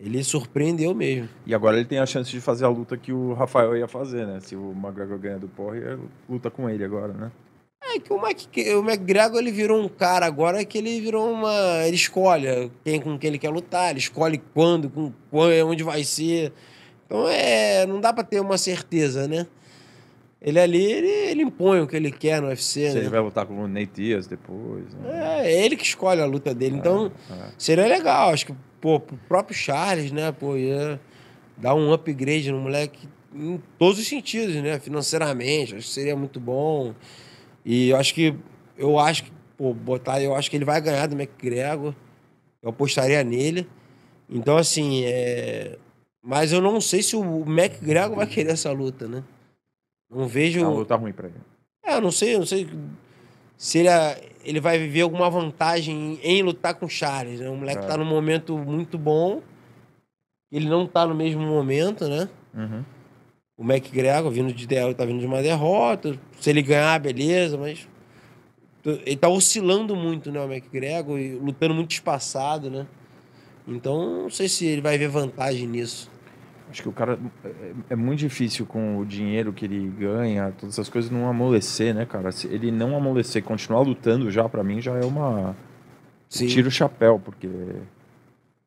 ele 0.00 0.22
surpreendeu 0.22 0.94
mesmo. 0.94 1.28
E 1.44 1.54
agora 1.54 1.76
ele 1.76 1.86
tem 1.86 1.98
a 1.98 2.06
chance 2.06 2.30
de 2.30 2.40
fazer 2.40 2.64
a 2.64 2.68
luta 2.68 2.96
que 2.96 3.12
o 3.12 3.32
Rafael 3.34 3.76
ia 3.76 3.88
fazer, 3.88 4.26
né? 4.26 4.38
Se 4.40 4.54
o 4.54 4.72
McGregor 4.72 5.18
ganha 5.18 5.38
do 5.38 5.48
Poirier, 5.48 5.98
luta 6.28 6.50
com 6.50 6.70
ele 6.70 6.84
agora, 6.84 7.12
né? 7.12 7.32
É 7.82 7.98
que 7.98 8.12
o, 8.12 8.20
Mac, 8.20 8.36
o 8.76 8.80
McGregor 8.80 9.38
ele 9.38 9.50
virou 9.50 9.82
um 9.82 9.88
cara 9.88 10.26
agora 10.26 10.64
que 10.64 10.78
ele 10.78 11.00
virou 11.00 11.32
uma. 11.32 11.86
Ele 11.86 11.96
escolhe 11.96 12.70
quem 12.84 13.00
com 13.00 13.18
quem 13.18 13.28
ele 13.28 13.38
quer 13.38 13.50
lutar, 13.50 13.90
ele 13.90 13.98
escolhe 13.98 14.38
quando, 14.52 14.90
com 14.90 15.12
quando, 15.30 15.66
onde 15.66 15.82
vai 15.82 16.04
ser. 16.04 16.52
Então 17.06 17.26
é. 17.28 17.86
Não 17.86 18.00
dá 18.00 18.12
pra 18.12 18.22
ter 18.22 18.40
uma 18.40 18.58
certeza, 18.58 19.26
né? 19.26 19.46
Ele 20.40 20.60
ali, 20.60 20.84
ele, 20.84 21.08
ele 21.08 21.42
impõe 21.42 21.80
o 21.80 21.86
que 21.86 21.96
ele 21.96 22.12
quer 22.12 22.40
no 22.40 22.48
UFC. 22.48 22.90
Se 22.90 22.94
né? 22.94 23.00
ele 23.00 23.08
vai 23.08 23.20
lutar 23.20 23.44
com 23.44 23.60
o 23.60 23.66
Nate 23.66 23.90
Diaz 23.94 24.26
depois. 24.26 24.94
Né? 24.94 25.42
É, 25.42 25.52
é 25.52 25.64
ele 25.64 25.74
que 25.74 25.84
escolhe 25.84 26.20
a 26.20 26.26
luta 26.26 26.54
dele. 26.54 26.76
É, 26.76 26.78
então, 26.78 27.10
é. 27.30 27.48
seria 27.58 27.86
legal. 27.86 28.30
Acho 28.30 28.46
que, 28.46 28.54
pô, 28.80 29.00
pro 29.00 29.16
próprio 29.28 29.56
Charles, 29.56 30.12
né, 30.12 30.32
pô, 30.32 30.56
ia 30.56 31.00
dar 31.56 31.74
um 31.74 31.92
upgrade 31.92 32.50
no 32.52 32.60
moleque 32.60 33.08
em 33.34 33.60
todos 33.78 33.98
os 33.98 34.08
sentidos, 34.08 34.54
né? 34.56 34.78
Financeiramente, 34.78 35.74
acho 35.74 35.86
que 35.86 35.92
seria 35.92 36.16
muito 36.16 36.40
bom. 36.40 36.94
E 37.64 37.90
eu 37.90 37.96
acho 37.96 38.14
que. 38.14 38.34
Eu 38.76 38.98
acho 38.98 39.24
que. 39.24 39.32
Pô, 39.56 39.74
botar. 39.74 40.22
Eu 40.22 40.34
acho 40.34 40.50
que 40.50 40.56
ele 40.56 40.64
vai 40.64 40.80
ganhar 40.80 41.06
do 41.06 41.14
McGregor. 41.14 41.94
Eu 42.62 42.70
apostaria 42.70 43.22
nele. 43.22 43.68
Então, 44.28 44.56
assim. 44.56 45.04
É... 45.04 45.78
Mas 46.22 46.52
eu 46.52 46.60
não 46.60 46.80
sei 46.80 47.02
se 47.02 47.16
o 47.16 47.44
McGregor 47.46 48.16
vai 48.16 48.26
querer 48.26 48.50
essa 48.52 48.70
luta, 48.72 49.06
né? 49.06 49.22
Não 50.10 50.26
vejo. 50.26 50.60
É 50.60 50.62
uma 50.62 50.74
luta 50.74 50.96
ruim 50.96 51.12
pra 51.12 51.28
ele. 51.28 51.38
É, 51.84 51.94
eu 51.94 52.00
não 52.00 52.10
sei, 52.10 52.34
eu 52.34 52.40
não 52.40 52.46
sei 52.46 52.68
se 53.58 53.78
ele, 53.78 53.88
ele 54.44 54.60
vai 54.60 54.78
viver 54.78 55.00
alguma 55.00 55.28
vantagem 55.28 56.20
em, 56.22 56.42
lutar 56.42 56.74
com 56.74 56.86
o 56.86 56.88
Charles, 56.88 57.40
né? 57.40 57.50
O 57.50 57.56
moleque 57.56 57.84
é. 57.84 57.86
tá 57.86 57.96
num 57.96 58.04
momento 58.04 58.56
muito 58.56 58.96
bom. 58.96 59.42
Ele 60.50 60.68
não 60.68 60.86
tá 60.86 61.04
no 61.04 61.14
mesmo 61.14 61.42
momento, 61.42 62.08
né? 62.08 62.28
Uhum. 62.54 62.84
O 63.58 63.64
McGregor 63.64 64.30
vindo 64.30 64.52
de 64.52 64.66
tá 64.94 65.04
vindo 65.04 65.18
de 65.18 65.26
uma 65.26 65.42
derrota. 65.42 66.16
Se 66.40 66.48
ele 66.48 66.62
ganhar, 66.62 67.00
beleza, 67.00 67.58
mas 67.58 67.88
ele 68.84 69.16
tá 69.16 69.28
oscilando 69.28 69.96
muito, 69.96 70.30
né, 70.30 70.40
o 70.40 70.50
McGregor, 70.50 71.18
e 71.18 71.34
lutando 71.34 71.74
muito 71.74 71.90
espaçado, 71.90 72.70
né? 72.70 72.86
Então, 73.66 74.22
não 74.22 74.30
sei 74.30 74.48
se 74.48 74.64
ele 74.66 74.80
vai 74.80 74.96
ver 74.96 75.08
vantagem 75.08 75.66
nisso. 75.66 76.08
Acho 76.70 76.82
que 76.82 76.88
o 76.88 76.92
cara 76.92 77.18
é, 77.44 77.72
é 77.90 77.96
muito 77.96 78.18
difícil 78.20 78.66
com 78.66 78.98
o 78.98 79.06
dinheiro 79.06 79.52
que 79.52 79.64
ele 79.64 79.88
ganha, 79.98 80.52
todas 80.58 80.74
essas 80.74 80.88
coisas 80.88 81.10
não 81.10 81.28
amolecer, 81.28 81.94
né, 81.94 82.04
cara? 82.04 82.30
Se 82.30 82.46
ele 82.46 82.70
não 82.70 82.96
amolecer, 82.96 83.42
continuar 83.42 83.80
lutando 83.80 84.30
já 84.30 84.48
para 84.48 84.62
mim 84.62 84.80
já 84.80 84.94
é 84.94 85.04
uma 85.04 85.56
Sim. 86.28 86.46
tira 86.46 86.68
o 86.68 86.70
chapéu, 86.70 87.18
porque 87.18 87.48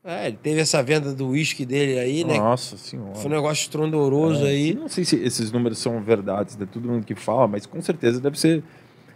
é, 0.03 0.27
ele 0.27 0.37
teve 0.41 0.59
essa 0.59 0.81
venda 0.81 1.13
do 1.13 1.27
uísque 1.27 1.63
dele 1.63 1.99
aí, 1.99 2.23
né? 2.23 2.37
Nossa 2.37 2.75
senhora. 2.75 3.13
Foi 3.13 3.27
um 3.27 3.35
negócio 3.35 3.61
estrondoroso 3.61 4.45
é, 4.45 4.49
aí. 4.49 4.73
Não 4.73 4.87
sei 4.87 5.05
se 5.05 5.15
esses 5.17 5.51
números 5.51 5.77
são 5.77 6.01
verdades, 6.01 6.55
de 6.55 6.65
todo 6.65 6.89
mundo 6.89 7.05
que 7.05 7.13
fala, 7.13 7.47
mas 7.47 7.67
com 7.67 7.79
certeza 7.81 8.19
deve 8.19 8.39
ser. 8.39 8.63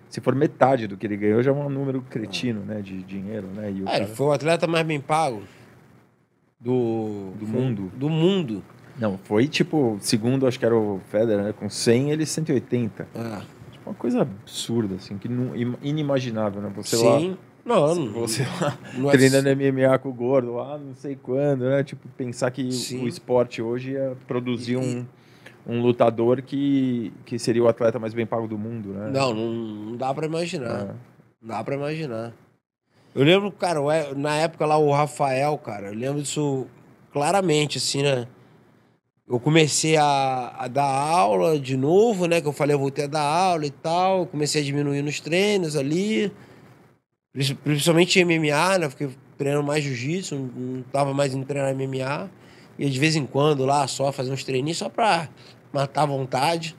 Se 0.08 0.22
for 0.22 0.36
metade 0.36 0.86
do 0.86 0.96
que 0.96 1.08
ele 1.08 1.18
ganhou, 1.18 1.42
já 1.42 1.50
é 1.50 1.54
um 1.54 1.70
número 1.70 2.02
cretino, 2.04 2.62
né? 2.62 2.82
De 2.82 3.02
dinheiro, 3.02 3.48
né? 3.48 3.72
E 3.72 3.82
o 3.82 3.84
é, 3.84 3.86
cara... 3.86 4.04
ele 4.04 4.14
foi 4.14 4.28
o 4.28 4.32
atleta 4.32 4.68
mais 4.68 4.86
bem 4.86 5.02
pago 5.02 5.42
do, 6.60 7.32
do 7.40 7.48
mundo. 7.48 7.92
Do 7.96 8.10
mundo. 8.10 8.64
Não, 8.98 9.18
foi 9.24 9.48
tipo, 9.48 9.98
segundo 10.00 10.48
acho 10.48 10.58
que 10.58 10.66
era 10.66 10.76
o 10.76 11.02
Federer, 11.10 11.44
né? 11.44 11.54
Com 11.54 11.70
100, 11.70 12.12
ele 12.12 12.26
180. 12.26 13.08
Ah. 13.16 13.42
Tipo, 13.72 13.90
uma 13.90 13.96
coisa 13.96 14.22
absurda, 14.22 14.96
assim, 14.96 15.18
que 15.18 15.28
não, 15.28 15.56
inimaginável, 15.82 16.62
né? 16.62 16.72
Você 16.76 16.98
Sim. 16.98 17.30
Lá 17.30 17.38
não, 17.66 17.96
não. 17.96 18.12
Você 18.22 18.44
lá 18.62 18.78
não 18.96 19.10
é 19.10 19.14
treinando 19.14 19.50
é... 19.50 19.56
MMA 19.56 19.98
com 19.98 20.10
o 20.10 20.14
gordo 20.14 20.54
lá, 20.54 20.78
não 20.78 20.94
sei 20.94 21.16
quando, 21.16 21.66
né? 21.66 21.84
Tipo, 21.84 22.08
pensar 22.10 22.52
que 22.52 22.72
Sim. 22.72 23.04
o 23.04 23.08
esporte 23.08 23.62
hoje 23.62 23.92
ia 23.92 24.16
produzir 24.28 24.74
e... 24.74 24.78
um, 24.78 25.06
um 25.68 25.82
lutador 25.82 26.44
que, 26.44 27.12
que 27.26 27.40
seria 27.40 27.64
o 27.64 27.68
atleta 27.68 27.98
mais 27.98 28.14
bem 28.14 28.26
pago 28.26 28.48
do 28.48 28.58
mundo, 28.58 28.90
né? 28.90 29.10
Não, 29.12 29.34
não, 29.34 29.98
dá 29.98 30.14
para 30.14 30.28
imaginar. 30.28 30.82
É. 30.82 30.96
Não 31.42 31.50
dá 31.56 31.64
para 31.64 31.76
imaginar. 31.76 32.34
Eu 33.16 33.24
lembro, 33.24 33.52
cara, 33.52 33.80
na 34.16 34.36
época 34.36 34.66
lá, 34.66 34.78
o 34.78 34.92
Rafael, 34.92 35.58
cara, 35.58 35.88
eu 35.88 35.96
lembro 35.96 36.22
disso 36.22 36.68
claramente, 37.12 37.80
assim, 37.80 38.04
né? 38.04 38.28
Eu 39.28 39.40
comecei 39.40 39.98
a, 39.98 40.56
a 40.56 40.68
dar 40.68 40.84
aula 40.86 41.60
de 41.60 41.76
novo, 41.76 42.28
né? 42.28 42.42
Que 42.42 42.48
eu 42.48 42.54
falei, 42.54 42.76
eu 42.76 42.80
voltei 42.80 43.06
a 43.06 43.08
dar 43.08 43.22
aula 43.24 43.66
e 43.66 43.72
tal. 43.72 44.28
Comecei 44.28 44.62
a 44.62 44.66
diminuir 44.66 45.02
nos 45.02 45.20
treinos 45.20 45.76
ali. 45.76 46.32
Princi- 47.34 47.56
Principalmente 47.56 48.20
MMA, 48.24 48.78
né? 48.78 48.90
Fiquei 48.90 49.10
treinando 49.38 49.64
mais 49.66 49.84
jiu-jitsu, 49.84 50.36
não- 50.36 50.84
tava 50.84 51.14
mais 51.14 51.34
indo 51.34 51.46
treinar 51.46 51.72
MMA. 51.74 52.30
E 52.78 52.88
de 52.90 53.00
vez 53.00 53.16
em 53.16 53.26
quando 53.26 53.66
lá, 53.66 53.88
só 53.88 54.12
fazer 54.12 54.32
uns 54.32 54.44
treininhos 54.44 54.78
só 54.78 54.90
pra 54.90 55.28
matar 55.74 56.04
a 56.04 56.06
vontade. 56.06 56.76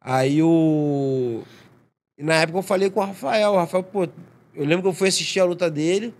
Aí 0.00 0.40
o. 0.42 1.42
Na 2.18 2.34
época 2.36 2.58
eu 2.58 2.62
falei 2.62 2.88
com 2.88 3.00
o 3.00 3.04
Rafael. 3.04 3.52
O 3.52 3.56
Rafael, 3.56 3.82
pô, 3.82 4.04
eu 4.54 4.64
lembro 4.64 4.82
que 4.82 4.88
eu 4.88 4.92
fui 4.92 5.08
assistir 5.08 5.40
a 5.40 5.44
luta 5.44 5.68
dele. 5.70 6.14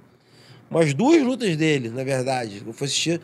Umas 0.68 0.92
duas 0.92 1.22
lutas 1.22 1.56
dele, 1.56 1.90
na 1.90 2.02
verdade. 2.02 2.62
Eu 2.66 2.72
fui 2.72 2.86
assistir 2.86 3.20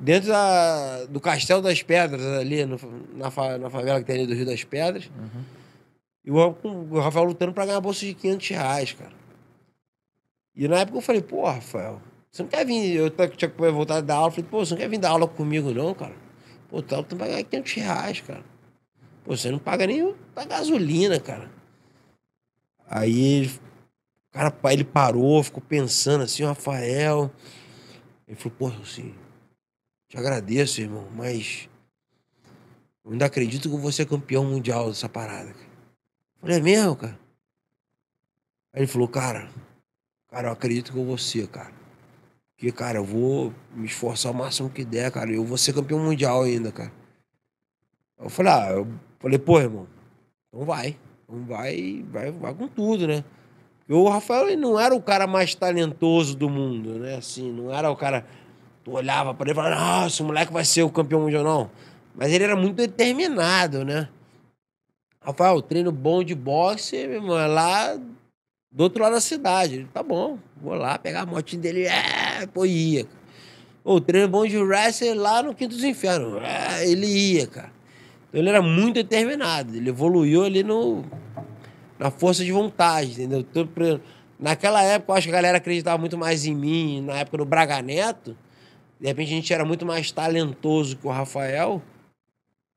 dentro 0.00 0.30
da- 0.30 1.04
do 1.04 1.20
Castelo 1.20 1.62
das 1.62 1.82
Pedras, 1.82 2.24
ali, 2.24 2.64
no- 2.64 2.78
na, 3.14 3.30
fa- 3.30 3.58
na 3.58 3.68
favela 3.70 4.00
que 4.00 4.06
tem 4.06 4.16
ali 4.16 4.26
do 4.26 4.34
Rio 4.34 4.46
das 4.46 4.64
Pedras. 4.64 5.10
E 6.24 6.30
o, 6.30 6.36
o 6.90 6.98
Rafael 7.00 7.24
lutando 7.26 7.52
pra 7.52 7.64
ganhar 7.66 7.78
a 7.78 7.80
bolsa 7.80 8.00
de 8.04 8.14
500 8.14 8.48
reais, 8.48 8.92
cara. 8.92 9.12
E 10.56 10.66
na 10.68 10.80
época 10.80 10.98
eu 10.98 11.02
falei, 11.02 11.20
pô, 11.22 11.44
Rafael, 11.44 12.00
você 12.30 12.42
não 12.42 12.50
quer 12.50 12.64
vir? 12.66 12.94
Eu 12.96 13.10
tinha 13.10 13.50
que 13.50 13.70
voltar 13.70 13.96
a 13.96 14.00
dar 14.00 14.16
aula. 14.16 14.28
Eu 14.28 14.32
falei, 14.32 14.50
pô, 14.50 14.64
você 14.64 14.74
não 14.74 14.80
quer 14.80 14.88
vir 14.88 14.98
dar 14.98 15.10
aula 15.10 15.26
comigo, 15.28 15.70
não, 15.70 15.94
cara? 15.94 16.14
Pô, 16.68 16.82
tá 16.82 16.96
lutando 16.98 17.16
pra 17.16 17.26
ganhar 17.28 17.44
500 17.44 17.72
reais, 17.74 18.20
cara. 18.20 18.44
Pô, 19.24 19.36
você 19.36 19.50
não 19.50 19.58
paga 19.58 19.86
nem 19.86 20.14
a 20.36 20.44
gasolina, 20.44 21.18
cara. 21.20 21.50
Aí, 22.88 23.46
o 23.46 24.32
cara, 24.32 24.54
ele 24.72 24.84
parou, 24.84 25.42
ficou 25.42 25.62
pensando 25.62 26.24
assim, 26.24 26.42
o 26.42 26.48
Rafael. 26.48 27.30
Ele 28.26 28.36
falou, 28.36 28.56
pô, 28.58 28.66
assim, 28.82 29.14
te 30.10 30.18
agradeço, 30.18 30.80
irmão, 30.80 31.08
mas 31.14 31.68
eu 33.04 33.12
ainda 33.12 33.26
acredito 33.26 33.70
que 33.70 33.76
vou 33.76 33.92
ser 33.92 34.06
campeão 34.06 34.44
mundial 34.44 34.88
dessa 34.88 35.08
parada. 35.08 35.52
cara." 35.52 35.70
Eu 36.34 36.40
falei, 36.40 36.56
é 36.56 36.60
mesmo, 36.60 36.96
cara? 36.96 37.18
Aí 38.72 38.80
ele 38.80 38.86
falou, 38.88 39.06
cara, 39.06 39.48
cara, 40.28 40.48
eu 40.48 40.52
acredito 40.52 40.92
que 40.92 40.98
eu 40.98 41.04
vou 41.04 41.16
ser, 41.16 41.46
cara. 41.46 41.72
Porque, 42.56 42.72
cara, 42.72 42.98
eu 42.98 43.04
vou 43.04 43.54
me 43.72 43.86
esforçar 43.86 44.32
o 44.32 44.34
máximo 44.34 44.68
que 44.68 44.84
der, 44.84 45.12
cara. 45.12 45.30
Eu 45.30 45.44
vou 45.44 45.56
ser 45.56 45.72
campeão 45.72 46.00
mundial 46.00 46.42
ainda, 46.42 46.72
cara. 46.72 46.92
Eu 48.18 48.28
falei, 48.28 48.52
ah, 48.52 48.70
eu 48.72 48.88
falei, 49.20 49.38
pô, 49.38 49.60
irmão, 49.60 49.86
então 50.48 50.66
vai. 50.66 50.98
Então 51.22 51.44
vai, 51.46 52.04
vai, 52.10 52.32
vai 52.32 52.54
com 52.54 52.66
tudo, 52.66 53.06
né? 53.06 53.24
O 53.88 54.08
Rafael 54.08 54.56
não 54.56 54.78
era 54.78 54.92
o 54.92 55.02
cara 55.02 55.26
mais 55.26 55.54
talentoso 55.54 56.36
do 56.36 56.50
mundo, 56.50 56.98
né? 56.98 57.14
Assim, 57.14 57.52
não 57.52 57.72
era 57.72 57.90
o 57.90 57.96
cara. 57.96 58.26
Tu 58.84 58.90
olhava 58.92 59.34
pra 59.34 59.44
ele 59.44 59.52
e 59.52 59.54
falava, 59.54 59.76
ah, 59.78 60.06
esse 60.06 60.22
moleque 60.22 60.52
vai 60.52 60.64
ser 60.64 60.82
o 60.82 60.90
campeão 60.90 61.20
mundial, 61.20 61.44
não. 61.44 61.70
Mas 62.14 62.32
ele 62.32 62.44
era 62.44 62.56
muito 62.56 62.76
determinado, 62.76 63.84
né? 63.84 64.08
Rafael, 65.22 65.60
treino 65.60 65.92
bom 65.92 66.24
de 66.24 66.34
boxe, 66.34 66.96
irmão, 66.96 67.38
é 67.38 67.46
lá 67.46 67.94
do 68.72 68.82
outro 68.82 69.02
lado 69.02 69.12
da 69.12 69.20
cidade. 69.20 69.74
Ele, 69.76 69.88
tá 69.92 70.02
bom, 70.02 70.38
vou 70.56 70.74
lá 70.74 70.98
pegar 70.98 71.22
a 71.22 71.26
motinha 71.26 71.60
dele, 71.60 71.84
é, 71.84 72.46
pô, 72.46 72.64
ia. 72.64 73.06
O 73.84 74.00
treino 74.00 74.28
bom 74.28 74.46
de 74.46 74.56
wrestling 74.56 75.14
lá 75.14 75.42
no 75.42 75.54
Quinto 75.54 75.74
dos 75.74 75.84
Infernos, 75.84 76.42
é, 76.42 76.88
ele 76.88 77.06
ia, 77.06 77.46
cara. 77.46 77.72
Então 78.28 78.40
ele 78.40 78.48
era 78.48 78.62
muito 78.62 78.94
determinado, 78.94 79.76
ele 79.76 79.90
evoluiu 79.90 80.44
ali 80.44 80.62
no, 80.62 81.04
na 81.98 82.10
força 82.10 82.42
de 82.42 82.52
vontade, 82.52 83.12
entendeu? 83.12 83.44
Naquela 84.38 84.82
época, 84.82 85.12
eu 85.12 85.16
acho 85.16 85.26
que 85.26 85.32
a 85.34 85.36
galera 85.36 85.58
acreditava 85.58 85.98
muito 85.98 86.16
mais 86.16 86.46
em 86.46 86.54
mim, 86.54 87.02
na 87.02 87.18
época 87.18 87.36
do 87.36 87.44
Braga 87.44 87.82
Neto. 87.82 88.34
De 89.00 89.06
repente, 89.06 89.32
a 89.32 89.36
gente 89.36 89.52
era 89.52 89.64
muito 89.64 89.86
mais 89.86 90.10
talentoso 90.12 90.96
que 90.96 91.06
o 91.06 91.10
Rafael, 91.10 91.82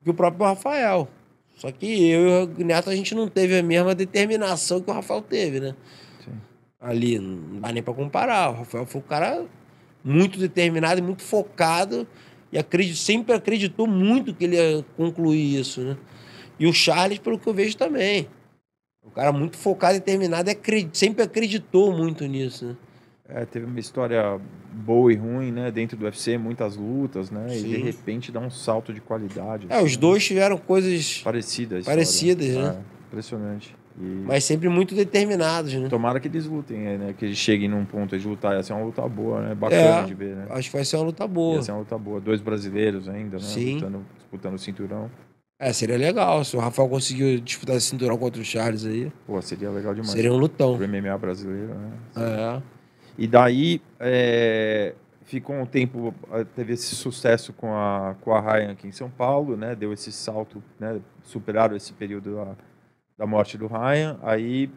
que 0.03 0.09
o 0.09 0.13
próprio 0.13 0.45
Rafael. 0.45 1.07
Só 1.55 1.71
que 1.71 2.09
eu 2.09 2.49
e 2.57 2.63
o 2.63 2.65
Neto, 2.65 2.89
a 2.89 2.95
gente 2.95 3.13
não 3.13 3.27
teve 3.27 3.57
a 3.59 3.63
mesma 3.63 3.93
determinação 3.93 4.81
que 4.81 4.89
o 4.89 4.93
Rafael 4.93 5.21
teve, 5.21 5.59
né? 5.59 5.75
Sim. 6.23 6.31
Ali, 6.79 7.19
não 7.19 7.59
dá 7.59 7.71
nem 7.71 7.83
pra 7.83 7.93
comparar. 7.93 8.51
O 8.51 8.53
Rafael 8.55 8.85
foi 8.85 9.01
um 9.01 9.03
cara 9.03 9.45
muito 10.03 10.39
determinado 10.39 10.99
e 10.99 11.03
muito 11.03 11.21
focado 11.23 12.07
e 12.51 12.57
acredito, 12.57 12.97
sempre 12.97 13.33
acreditou 13.35 13.87
muito 13.87 14.33
que 14.33 14.45
ele 14.45 14.55
ia 14.55 14.85
concluir 14.95 15.59
isso, 15.59 15.81
né? 15.81 15.97
E 16.59 16.67
o 16.67 16.73
Charles, 16.73 17.19
pelo 17.19 17.37
que 17.37 17.47
eu 17.47 17.53
vejo 17.53 17.75
também. 17.75 18.27
Um 19.05 19.09
cara 19.09 19.31
muito 19.33 19.57
focado 19.57 19.95
e 19.95 19.99
determinado 19.99 20.49
e 20.49 20.51
acre- 20.51 20.89
sempre 20.93 21.23
acreditou 21.23 21.91
muito 21.91 22.25
nisso, 22.25 22.65
né? 22.65 22.75
É, 23.33 23.45
teve 23.45 23.65
uma 23.65 23.79
história 23.79 24.39
boa 24.71 25.11
e 25.11 25.15
ruim, 25.15 25.51
né? 25.51 25.71
Dentro 25.71 25.97
do 25.97 26.05
UFC, 26.05 26.37
muitas 26.37 26.75
lutas, 26.75 27.31
né? 27.31 27.47
E 27.49 27.63
de 27.63 27.75
Sim. 27.75 27.83
repente 27.83 28.31
dá 28.31 28.39
um 28.39 28.49
salto 28.49 28.93
de 28.93 29.01
qualidade. 29.01 29.65
É, 29.69 29.75
assim, 29.77 29.85
os 29.85 29.97
dois 29.97 30.23
tiveram 30.23 30.57
coisas, 30.57 31.21
Parecidas. 31.23 31.85
Parecidas, 31.85 32.55
né? 32.55 32.77
impressionante. 33.07 33.75
E 33.99 34.03
mas 34.25 34.43
sempre 34.43 34.67
muito 34.69 34.95
determinados, 34.95 35.71
né? 35.73 35.87
tomara 35.87 36.19
que 36.19 36.27
eles 36.27 36.45
lutem, 36.47 36.77
né? 36.79 37.13
Que 37.17 37.25
eles 37.25 37.37
cheguem 37.37 37.67
num 37.69 37.85
ponto 37.85 38.17
de 38.17 38.27
lutar. 38.27 38.55
Ia 38.55 38.63
ser 38.63 38.73
uma 38.73 38.83
luta 38.83 39.07
boa, 39.07 39.41
né? 39.41 39.55
Bacana 39.55 39.81
É. 40.01 40.03
de 40.03 40.13
ver, 40.13 40.35
né? 40.35 40.47
Acho 40.49 40.69
que 40.69 40.75
vai 40.75 40.85
ser 40.85 40.97
uma 40.97 41.05
luta 41.05 41.27
boa. 41.27 41.55
Ia 41.57 41.61
ser 41.61 41.71
uma 41.71 41.79
luta 41.79 41.97
boa. 41.97 42.19
Dois 42.19 42.41
brasileiros 42.41 43.07
ainda, 43.07 43.37
né? 43.37 43.43
Sim. 43.43 43.75
Lutando, 43.75 44.05
disputando 44.17 44.53
o 44.55 44.59
cinturão. 44.59 45.11
É, 45.59 45.71
seria 45.71 45.97
legal. 45.97 46.43
Se 46.43 46.55
o 46.57 46.59
Rafael 46.59 46.89
conseguir 46.89 47.39
disputar 47.39 47.75
esse 47.77 47.87
cinturão 47.87 48.17
contra 48.17 48.41
o 48.41 48.45
Charles 48.45 48.85
aí, 48.85 49.11
Pô, 49.25 49.39
seria 49.41 49.69
legal 49.69 49.93
demais. 49.93 50.11
seria 50.11 50.33
um 50.33 50.37
lutão. 50.37 50.75
Pro 50.75 50.87
MMA 50.87 51.17
brasileiro, 51.17 51.73
né? 51.75 51.91
É. 52.17 52.61
E 53.17 53.27
daí 53.27 53.81
é, 53.99 54.93
ficou 55.23 55.55
um 55.55 55.65
tempo, 55.65 56.13
eh, 56.31 56.45
teve 56.55 56.73
esse 56.73 56.95
sucesso 56.95 57.53
com 57.53 57.73
a, 57.73 58.15
com 58.21 58.33
a 58.33 58.41
Ryan 58.41 58.71
aqui 58.71 58.87
em 58.87 58.91
São 58.91 59.09
Paulo, 59.09 59.55
né? 59.55 59.75
Deu 59.75 59.93
esse 59.93 60.11
salto, 60.11 60.61
né? 60.79 60.99
Superaram 61.23 61.75
esse 61.75 61.93
período 61.93 62.35
da, 62.35 62.55
da 63.19 63.25
morte 63.25 63.57
do 63.57 63.67
Ryan. 63.67 64.17
Aí 64.21 64.69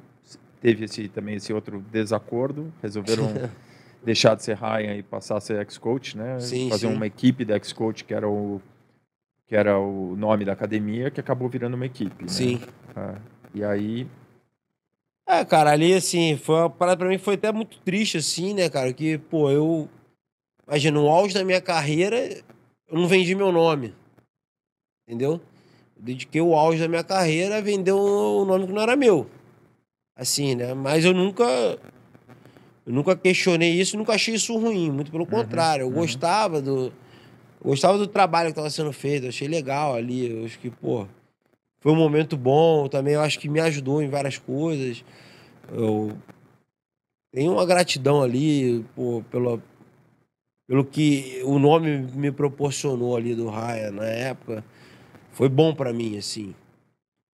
teve 0.61 0.85
esse, 0.85 1.09
também 1.09 1.37
esse 1.37 1.53
outro 1.53 1.85
desacordo. 1.91 2.73
Resolveram 2.83 3.51
deixar 4.05 4.35
de 4.37 4.45
ser 4.45 4.57
Ryan 4.57 4.95
e 4.97 5.03
passar 5.03 5.37
a 5.37 5.41
ser 5.41 5.59
ex-coach, 5.59 6.17
né? 6.17 6.39
Sim, 6.41 6.71
Fazer 6.71 6.89
sim. 6.89 6.95
uma 6.95 7.07
equipe 7.07 7.45
da 7.45 7.55
ex-coach, 7.55 8.05
que 8.05 8.15
era 8.15 8.29
o 8.29 8.61
que 9.49 9.55
era 9.55 9.79
o 9.79 10.17
nome 10.17 10.45
da 10.45 10.53
academia, 10.53 11.09
que 11.09 11.21
acabou 11.21 11.49
virando 11.49 11.75
uma 11.75 11.87
equipe. 11.87 12.25
né? 12.25 12.29
Sim. 12.29 12.61
É. 12.97 13.15
E 13.55 13.63
aí, 13.65 14.07
É, 15.28 15.44
cara, 15.44 15.73
ali, 15.73 15.93
assim, 15.93 16.36
foi 16.36 16.55
uma 16.55 16.70
parada 16.70 16.98
pra 16.98 17.09
mim 17.09 17.19
foi 17.19 17.35
até 17.35 17.51
muito 17.51 17.78
triste, 17.81 18.19
assim, 18.19 18.55
né, 18.55 18.70
cara? 18.70 18.93
Que, 18.93 19.19
pô, 19.19 19.51
eu. 19.51 19.89
Imagina, 20.66 21.01
no 21.01 21.09
auge 21.09 21.35
da 21.35 21.44
minha 21.44 21.61
carreira, 21.61 22.16
eu 22.89 22.97
não 22.97 23.09
vendi 23.09 23.35
meu 23.35 23.51
nome. 23.51 23.93
Entendeu? 25.07 25.40
Eu 25.97 26.03
dediquei 26.03 26.40
o 26.40 26.55
auge 26.55 26.81
da 26.81 26.89
minha 26.89 27.03
carreira 27.03 27.59
a 27.59 27.61
vender 27.61 27.93
um 27.93 28.44
nome 28.44 28.66
que 28.66 28.73
não 28.73 28.82
era 28.82 28.94
meu. 28.94 29.28
Assim, 30.16 30.55
né? 30.55 30.74
Mas 30.74 31.05
eu 31.05 31.12
nunca. 31.12 31.44
Eu 32.86 32.93
nunca 32.93 33.16
questionei 33.16 33.73
isso, 33.73 33.97
nunca 33.97 34.12
achei 34.12 34.35
isso 34.35 34.57
ruim. 34.57 34.90
Muito 34.93 35.11
pelo 35.11 35.27
contrário. 35.27 35.82
Eu 35.82 35.89
uhum. 35.89 35.94
gostava 35.94 36.62
do. 36.62 36.93
Eu 37.61 37.70
gostava 37.70 37.98
do 37.98 38.07
trabalho 38.07 38.47
que 38.47 38.53
estava 38.53 38.70
sendo 38.70 38.93
feito. 38.93 39.24
Eu 39.24 39.31
achei 39.31 39.48
legal 39.48 39.94
ali. 39.94 40.31
Eu 40.31 40.44
acho 40.44 40.59
que, 40.61 40.70
pô. 40.70 41.07
Foi 41.87 41.93
um 41.93 41.99
momento 41.99 42.37
bom 42.37 42.89
também. 42.89 43.15
Eu 43.15 43.21
acho 43.21 43.39
que 43.39 43.49
me 43.49 43.61
ajudou 43.61 44.03
em 44.03 44.09
várias 44.09 44.37
coisas. 44.37 45.05
Eu 45.73 46.19
tenho 47.33 47.53
uma 47.53 47.65
gratidão 47.65 48.25
ali 48.25 48.85
pô, 48.97 49.23
pelo, 49.31 49.63
que 50.91 51.41
o 51.45 51.61
nome 51.61 51.99
me 52.13 52.33
proporcionou 52.33 53.17
ali 53.17 53.37
do 53.37 53.49
Raya 53.49 53.93
na 53.93 54.05
época. 54.05 54.65
Foi 55.31 55.49
bom 55.49 55.73
pra 55.73 55.93
mim, 55.93 56.19
assim. 56.19 56.57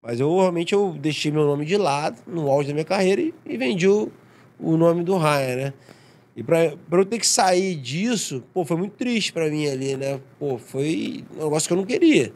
Mas 0.04 0.20
eu 0.20 0.38
realmente 0.38 0.74
eu 0.74 0.98
deixei 1.00 1.32
meu 1.32 1.46
nome 1.46 1.64
de 1.64 1.78
lado 1.78 2.22
no 2.28 2.52
auge 2.52 2.68
da 2.68 2.74
minha 2.74 2.84
carreira 2.84 3.22
e, 3.22 3.34
e 3.46 3.56
vendi 3.56 3.88
o, 3.88 4.12
o 4.60 4.76
nome 4.76 5.02
do 5.02 5.16
Raya, 5.16 5.56
né? 5.56 5.74
E 6.36 6.44
pra, 6.44 6.76
pra 6.90 7.00
eu 7.00 7.06
ter 7.06 7.20
que 7.20 7.28
sair 7.28 7.76
disso, 7.76 8.44
pô, 8.54 8.66
foi 8.66 8.76
muito 8.76 8.98
triste 8.98 9.32
pra 9.32 9.50
mim 9.50 9.70
ali, 9.70 9.96
né? 9.96 10.20
Pô, 10.38 10.58
foi 10.58 11.24
um 11.38 11.44
negócio 11.46 11.70
que 11.70 11.74
eu 11.74 11.78
não 11.78 11.86
queria. 11.86 12.34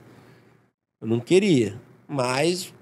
Eu 1.01 1.09
não 1.09 1.19
queria. 1.19 1.83
Mas 2.07 2.73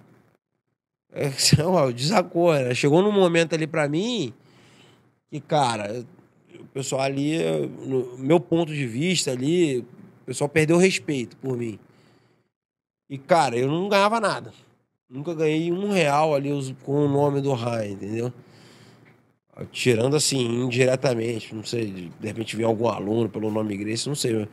é, 1.12 1.30
desacordo. 1.94 2.66
né? 2.66 2.76
Chegou 2.76 3.02
num 3.02 3.12
momento 3.12 3.54
ali 3.54 3.68
pra 3.68 3.88
mim 3.88 4.34
que, 5.30 5.40
cara, 5.40 6.04
o 6.60 6.66
pessoal 6.66 7.02
ali, 7.02 7.38
no 7.86 8.18
meu 8.18 8.40
ponto 8.40 8.74
de 8.74 8.86
vista 8.86 9.32
ali, 9.32 9.80
o 9.80 10.26
pessoal 10.26 10.50
perdeu 10.50 10.78
respeito 10.78 11.38
por 11.38 11.58
mim. 11.58 11.80
E, 13.10 13.18
cara, 13.18 13.58
eu 13.58 13.68
não 13.68 13.90
ganhava 13.90 14.20
nada. 14.20 14.54
Nunca 15.10 15.36
ganhei 15.36 15.72
um 15.72 15.92
real 15.92 16.34
ali 16.34 16.50
com 16.84 17.06
o 17.06 17.08
nome 17.08 17.42
do 17.42 17.54
Rai, 17.54 17.90
entendeu? 17.92 18.34
Tirando 19.72 20.16
assim, 20.16 20.64
indiretamente, 20.64 21.54
não 21.54 21.64
sei, 21.64 22.12
de 22.20 22.28
repente 22.28 22.56
vinha 22.56 22.68
algum 22.68 22.88
aluno 22.88 23.30
pelo 23.30 23.52
nome 23.52 23.78
Grace, 23.78 24.08
não 24.08 24.16
sei. 24.16 24.48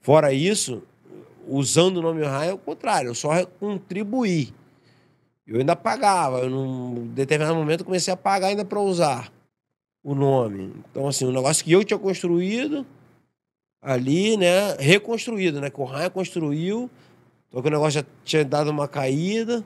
Fora 0.00 0.32
isso, 0.32 0.82
usando 1.46 1.98
o 1.98 2.02
nome 2.02 2.24
Rai 2.24 2.50
é 2.50 2.52
o 2.52 2.58
contrário, 2.58 3.08
eu 3.08 3.14
só 3.14 3.44
contribuí. 3.46 4.52
Eu 5.46 5.58
ainda 5.58 5.76
pagava, 5.76 6.40
eu 6.40 6.50
num 6.50 7.06
determinado 7.08 7.56
momento 7.56 7.84
comecei 7.84 8.12
a 8.12 8.16
pagar 8.16 8.48
ainda 8.48 8.64
para 8.64 8.80
usar. 8.80 9.32
o 10.02 10.14
nome. 10.14 10.72
Então, 10.90 11.08
assim, 11.08 11.24
um 11.24 11.32
negócio 11.32 11.64
que 11.64 11.72
eu 11.72 11.84
tinha 11.84 11.98
construído 11.98 12.86
ali, 13.82 14.36
né? 14.36 14.74
Reconstruído, 14.78 15.60
né? 15.60 15.70
Que 15.70 15.80
o 15.80 15.84
Raia 15.84 16.10
construiu, 16.10 16.90
só 17.50 17.60
que 17.60 17.68
o 17.68 17.70
negócio 17.70 18.00
já 18.00 18.06
tinha 18.24 18.44
dado 18.44 18.70
uma 18.70 18.86
caída. 18.88 19.64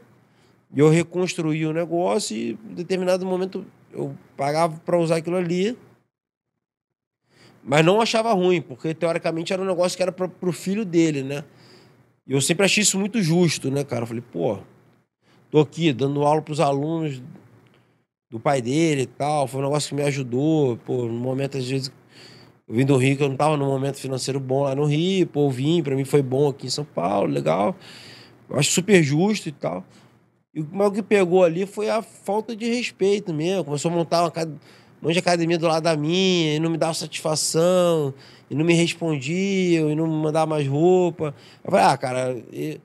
E 0.75 0.79
eu 0.79 0.89
reconstruí 0.89 1.67
o 1.67 1.73
negócio 1.73 2.37
e 2.37 2.53
em 2.53 2.75
determinado 2.75 3.27
momento 3.27 3.67
eu 3.93 4.17
pagava 4.37 4.81
para 4.85 4.99
usar 4.99 5.17
aquilo 5.17 5.37
ali. 5.37 5.77
Mas 7.63 7.85
não 7.85 8.01
achava 8.01 8.33
ruim, 8.33 8.63
porque 8.63 8.95
teoricamente 8.95 9.53
era 9.53 9.61
um 9.61 9.67
negócio 9.67 9.97
que 9.97 10.03
era 10.03 10.13
para 10.13 10.31
o 10.43 10.53
filho 10.53 10.85
dele, 10.85 11.23
né? 11.23 11.45
E 12.31 12.33
eu 12.33 12.41
sempre 12.41 12.65
achei 12.65 12.81
isso 12.81 12.97
muito 12.97 13.21
justo, 13.21 13.73
né, 13.73 13.83
cara? 13.83 14.05
Eu 14.05 14.07
falei, 14.07 14.23
pô, 14.23 14.59
tô 15.51 15.59
aqui 15.59 15.93
dando 15.93 16.25
aula 16.25 16.41
para 16.41 16.53
os 16.53 16.61
alunos 16.61 17.21
do 18.31 18.39
pai 18.39 18.63
dele 18.63 19.03
e 19.03 19.07
tal. 19.07 19.49
Foi 19.49 19.61
um 19.61 19.65
negócio 19.65 19.89
que 19.89 19.97
me 19.97 20.03
ajudou. 20.03 20.77
Pô, 20.77 21.07
no 21.07 21.13
momento, 21.13 21.59
às 21.59 21.69
vezes, 21.69 21.91
eu 22.69 22.75
vim 22.77 22.87
do 22.87 22.97
Rio, 22.97 23.17
que 23.17 23.25
eu 23.25 23.29
não 23.29 23.37
tava 23.37 23.57
num 23.57 23.67
momento 23.67 23.97
financeiro 23.97 24.39
bom 24.39 24.63
lá 24.63 24.77
no 24.77 24.85
Rio. 24.85 25.27
Pô, 25.27 25.47
eu 25.47 25.51
vim, 25.51 25.83
para 25.83 25.97
mim 25.97 26.05
foi 26.05 26.23
bom 26.23 26.51
aqui 26.51 26.69
em 26.69 26.71
São 26.71 26.85
Paulo, 26.85 27.27
legal. 27.27 27.75
Eu 28.49 28.57
acho 28.61 28.71
super 28.71 29.03
justo 29.03 29.49
e 29.49 29.53
tal. 29.53 29.85
E 30.55 30.61
o 30.61 30.91
que 30.93 31.03
pegou 31.03 31.43
ali 31.43 31.67
foi 31.67 31.91
a 31.91 32.01
falta 32.01 32.55
de 32.55 32.73
respeito 32.73 33.35
mesmo. 33.35 33.65
Começou 33.65 33.91
a 33.91 33.95
montar 33.95 34.23
uma, 34.23 34.33
um 34.47 34.59
monte 35.03 35.15
de 35.15 35.19
academia 35.19 35.59
do 35.59 35.67
lado 35.67 35.83
da 35.83 35.97
minha, 35.97 36.55
e 36.55 36.61
não 36.61 36.71
me 36.71 36.79
dava 36.79 36.95
satisfação, 36.95 38.15
e 38.51 38.55
não 38.55 38.65
me 38.65 38.75
respondiam, 38.75 39.89
e 39.89 39.95
não 39.95 40.09
me 40.09 40.23
mandava 40.23 40.47
mais 40.47 40.67
roupa. 40.67 41.33
Eu 41.63 41.71
falei, 41.71 41.87
ah, 41.87 41.97
cara, 41.97 42.45
eu, 42.53 42.81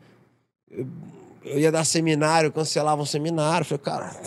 eu 1.44 1.60
ia 1.60 1.72
dar 1.72 1.84
seminário, 1.84 2.52
cancelava 2.52 3.02
um 3.02 3.06
seminário. 3.06 3.62
Eu 3.62 3.66
falei, 3.66 3.84
cara, 3.84 4.22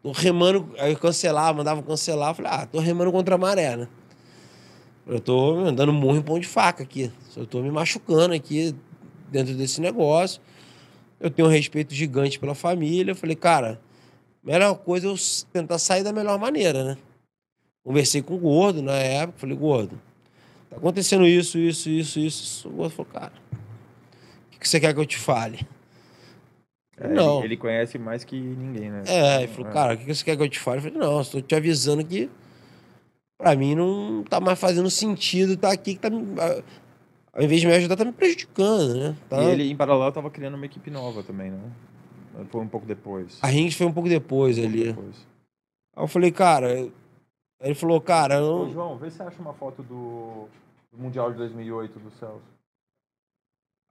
tô 0.00 0.12
remando. 0.12 0.70
Aí 0.78 0.92
eu 0.92 0.98
cancelava, 0.98 1.58
mandava 1.58 1.82
cancelar. 1.82 2.30
Eu 2.30 2.34
falei, 2.36 2.52
ah, 2.52 2.66
tô 2.66 2.78
remando 2.78 3.10
contra 3.10 3.34
a 3.34 3.38
maré, 3.38 3.76
né? 3.76 3.88
Eu 5.06 5.20
tô 5.20 5.58
andando 5.58 5.92
murro 5.92 6.16
em 6.16 6.22
pão 6.22 6.38
de 6.38 6.46
faca 6.46 6.84
aqui. 6.84 7.10
Eu 7.36 7.46
tô 7.46 7.60
me 7.60 7.70
machucando 7.70 8.32
aqui 8.32 8.74
dentro 9.30 9.54
desse 9.54 9.80
negócio. 9.80 10.40
Eu 11.18 11.30
tenho 11.30 11.48
um 11.48 11.50
respeito 11.50 11.92
gigante 11.92 12.38
pela 12.38 12.54
família. 12.54 13.10
Eu 13.10 13.16
falei, 13.16 13.34
cara, 13.34 13.80
melhor 14.42 14.76
coisa 14.76 15.08
é 15.08 15.10
eu 15.10 15.16
tentar 15.52 15.78
sair 15.78 16.04
da 16.04 16.12
melhor 16.12 16.38
maneira, 16.38 16.84
né? 16.84 16.98
Conversei 17.82 18.22
com 18.22 18.34
o 18.34 18.38
Gordo 18.38 18.80
na 18.80 18.94
época. 18.94 19.40
Falei, 19.40 19.56
Gordo, 19.56 20.00
tá 20.74 20.78
acontecendo 20.78 21.26
isso, 21.26 21.58
isso, 21.58 21.88
isso, 21.88 22.18
isso. 22.18 22.68
O 22.68 22.72
Gordo 22.72 22.94
falou, 22.94 23.12
cara, 23.12 23.32
o 24.54 24.58
que 24.58 24.68
você 24.68 24.80
quer 24.80 24.92
que 24.92 25.00
eu 25.00 25.06
te 25.06 25.16
fale? 25.16 25.66
É, 26.96 27.08
não. 27.08 27.38
Ele, 27.38 27.46
ele, 27.46 27.56
conhece 27.56 27.98
mais 27.98 28.24
que 28.24 28.38
ninguém, 28.38 28.90
né? 28.90 29.02
É, 29.06 29.42
ele 29.42 29.48
falou, 29.48 29.72
cara, 29.72 29.94
o 29.94 29.96
que 29.96 30.14
você 30.14 30.24
quer 30.24 30.36
que 30.36 30.42
eu 30.42 30.48
te 30.48 30.58
fale? 30.58 30.78
Eu 30.78 30.82
falei, 30.82 30.98
não, 30.98 31.20
estou 31.20 31.42
te 31.42 31.54
avisando 31.54 32.04
que 32.04 32.30
pra 33.36 33.56
mim 33.56 33.74
não 33.74 34.22
tá 34.22 34.40
mais 34.40 34.58
fazendo 34.58 34.88
sentido 34.90 35.54
estar 35.54 35.68
tá 35.68 35.74
aqui, 35.74 35.94
que 35.94 36.00
tá 36.00 36.08
ao 37.32 37.42
invés 37.42 37.60
de 37.60 37.66
me 37.66 37.74
ajudar, 37.74 37.96
tá 37.96 38.04
me 38.04 38.12
prejudicando, 38.12 38.94
né? 38.94 39.16
Tá... 39.28 39.42
E 39.42 39.46
ele, 39.50 39.70
em 39.70 39.76
paralelo, 39.76 40.12
tava 40.12 40.30
criando 40.30 40.54
uma 40.54 40.66
equipe 40.66 40.90
nova 40.90 41.22
também, 41.22 41.50
né? 41.50 41.58
Foi 42.50 42.60
um 42.60 42.68
pouco 42.68 42.86
depois. 42.86 43.38
A 43.42 43.48
Rings 43.48 43.74
foi 43.74 43.86
um 43.86 43.92
pouco 43.92 44.08
depois 44.08 44.58
um 44.58 44.64
ali. 44.64 44.84
depois. 44.84 45.26
Aí 45.96 46.02
eu 46.02 46.08
falei, 46.08 46.30
cara. 46.30 46.72
Aí 46.72 46.92
ele 47.60 47.74
falou, 47.74 48.00
cara. 48.00 48.36
Eu... 48.36 48.62
Ô, 48.62 48.70
João, 48.70 48.98
vê 48.98 49.10
se 49.10 49.16
você 49.16 49.22
acha 49.24 49.40
uma 49.40 49.52
foto 49.52 49.82
do, 49.82 50.48
do 50.94 51.02
Mundial 51.02 51.32
de 51.32 51.38
2008 51.38 51.98
do 51.98 52.10
Celso. 52.12 52.54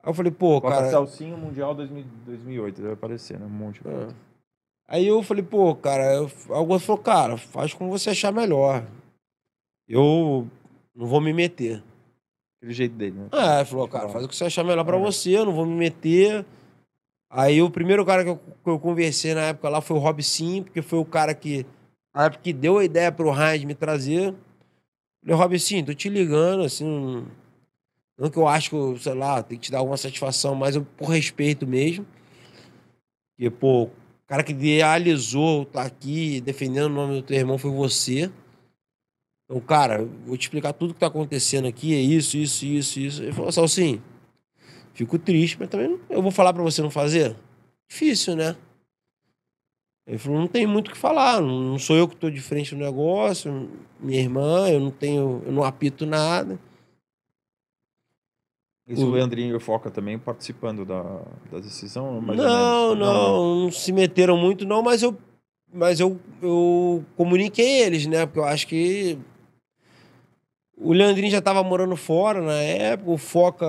Aí 0.01 0.09
eu 0.09 0.13
falei, 0.13 0.31
pô, 0.31 0.59
Bota 0.59 0.75
cara. 0.75 0.89
Celcinho 0.89 1.37
Mundial 1.37 1.73
2008, 1.75 2.81
deve 2.81 2.93
aparecer, 2.93 3.39
né? 3.39 3.45
Um 3.45 3.49
monte 3.49 3.81
de. 3.81 3.89
É. 3.89 4.07
Aí 4.87 5.07
eu 5.07 5.21
falei, 5.23 5.43
pô, 5.43 5.75
cara. 5.75 6.15
Eu... 6.15 6.27
Falou, 6.27 6.97
cara, 6.97 7.37
faz 7.37 7.73
como 7.73 7.89
você 7.89 8.09
achar 8.09 8.31
melhor. 8.31 8.85
Eu 9.87 10.47
não 10.95 11.07
vou 11.07 11.21
me 11.21 11.33
meter. 11.33 11.83
Aquele 12.57 12.73
jeito 12.73 12.95
dele, 12.95 13.17
né? 13.17 13.29
É, 13.31 13.65
falou, 13.65 13.87
cara, 13.87 14.09
faz 14.09 14.25
o 14.25 14.27
que 14.27 14.35
você 14.35 14.45
achar 14.45 14.63
melhor 14.63 14.85
pra 14.85 14.97
é. 14.97 14.99
você, 14.99 15.37
eu 15.37 15.45
não 15.45 15.53
vou 15.53 15.65
me 15.65 15.75
meter. 15.75 16.45
Aí 17.29 17.61
o 17.61 17.69
primeiro 17.69 18.05
cara 18.05 18.23
que 18.23 18.29
eu, 18.29 18.37
que 18.37 18.69
eu 18.69 18.79
conversei 18.79 19.33
na 19.33 19.41
época 19.41 19.67
lá 19.67 19.81
foi 19.81 19.97
o 19.97 19.99
Rob 19.99 20.21
Sim, 20.21 20.63
porque 20.63 20.81
foi 20.81 20.99
o 20.99 21.05
cara 21.05 21.33
que, 21.33 21.65
na 22.13 22.25
época, 22.25 22.43
que 22.43 22.53
deu 22.53 22.77
a 22.77 22.85
ideia 22.85 23.11
pro 23.11 23.33
Heinz 23.33 23.63
me 23.63 23.73
trazer. 23.73 24.35
Falei, 25.25 25.59
Sim, 25.59 25.83
tô 25.83 25.93
te 25.93 26.09
ligando, 26.09 26.63
assim, 26.63 27.25
não 28.17 28.29
que 28.29 28.37
eu 28.37 28.47
acho 28.47 28.69
que, 28.69 29.03
sei 29.03 29.13
lá, 29.13 29.41
tem 29.41 29.57
que 29.57 29.65
te 29.65 29.71
dar 29.71 29.79
alguma 29.79 29.97
satisfação, 29.97 30.53
mas 30.53 30.75
eu, 30.75 30.85
por 30.97 31.09
respeito 31.09 31.65
mesmo. 31.65 32.05
Porque, 33.35 33.49
pô, 33.49 33.83
o 33.83 33.91
cara 34.27 34.43
que 34.43 34.51
idealizou 34.51 35.65
tá 35.65 35.81
aqui 35.83 36.39
defendendo 36.41 36.91
o 36.91 36.95
nome 36.95 37.15
do 37.15 37.23
teu 37.23 37.37
irmão 37.37 37.57
foi 37.57 37.71
você. 37.71 38.31
Então, 39.45 39.59
cara, 39.61 40.05
vou 40.25 40.37
te 40.37 40.43
explicar 40.43 40.73
tudo 40.73 40.93
que 40.93 40.99
tá 40.99 41.07
acontecendo 41.07 41.67
aqui, 41.67 41.93
é 41.93 41.99
isso, 41.99 42.37
isso, 42.37 42.65
isso, 42.65 42.99
isso. 42.99 43.23
Ele 43.23 43.33
falou 43.33 43.49
assim, 43.49 44.01
fico 44.93 45.17
triste, 45.17 45.57
mas 45.59 45.69
também 45.69 45.99
eu 46.09 46.21
vou 46.21 46.31
falar 46.31 46.53
para 46.53 46.63
você 46.63 46.81
não 46.81 46.89
fazer? 46.89 47.35
Difícil, 47.87 48.35
né? 48.35 48.55
Ele 50.05 50.17
falou, 50.17 50.39
não 50.39 50.47
tem 50.47 50.67
muito 50.67 50.89
o 50.89 50.91
que 50.91 50.97
falar, 50.97 51.39
não 51.39 51.79
sou 51.79 51.95
eu 51.95 52.07
que 52.07 52.13
estou 52.13 52.29
de 52.29 52.41
frente 52.41 52.75
no 52.75 52.83
negócio, 52.83 53.69
minha 53.99 54.19
irmã, 54.19 54.69
eu 54.69 54.79
não 54.79 54.91
tenho, 54.91 55.41
eu 55.45 55.51
não 55.51 55.63
apito 55.63 56.05
nada. 56.05 56.59
Isso 58.85 59.07
o 59.07 59.11
Leandrinho 59.11 59.53
e 59.53 59.55
o 59.55 59.61
Foca 59.61 59.89
também 59.89 60.19
participando 60.19 60.83
da, 60.83 61.03
da 61.49 61.59
decisão? 61.59 62.21
não, 62.21 62.35
não, 62.35 62.95
não, 62.95 63.63
não, 63.63 63.71
se 63.71 63.93
meteram 63.93 64.37
muito, 64.37 64.65
não, 64.65 64.83
mas 64.83 65.01
eu, 65.01 65.17
mas 65.73 66.01
eu, 66.01 66.19
eu 66.41 67.03
comuniquei 67.15 67.81
eles, 67.81 68.05
né? 68.05 68.25
Porque 68.25 68.39
eu 68.39 68.43
acho 68.43 68.67
que 68.67 69.17
o 70.77 70.91
Leandrinho 70.91 71.31
já 71.31 71.37
estava 71.37 71.63
morando 71.63 71.95
fora 71.95 72.41
na 72.41 72.59
época, 72.59 73.09
o 73.09 73.17
Foca 73.17 73.65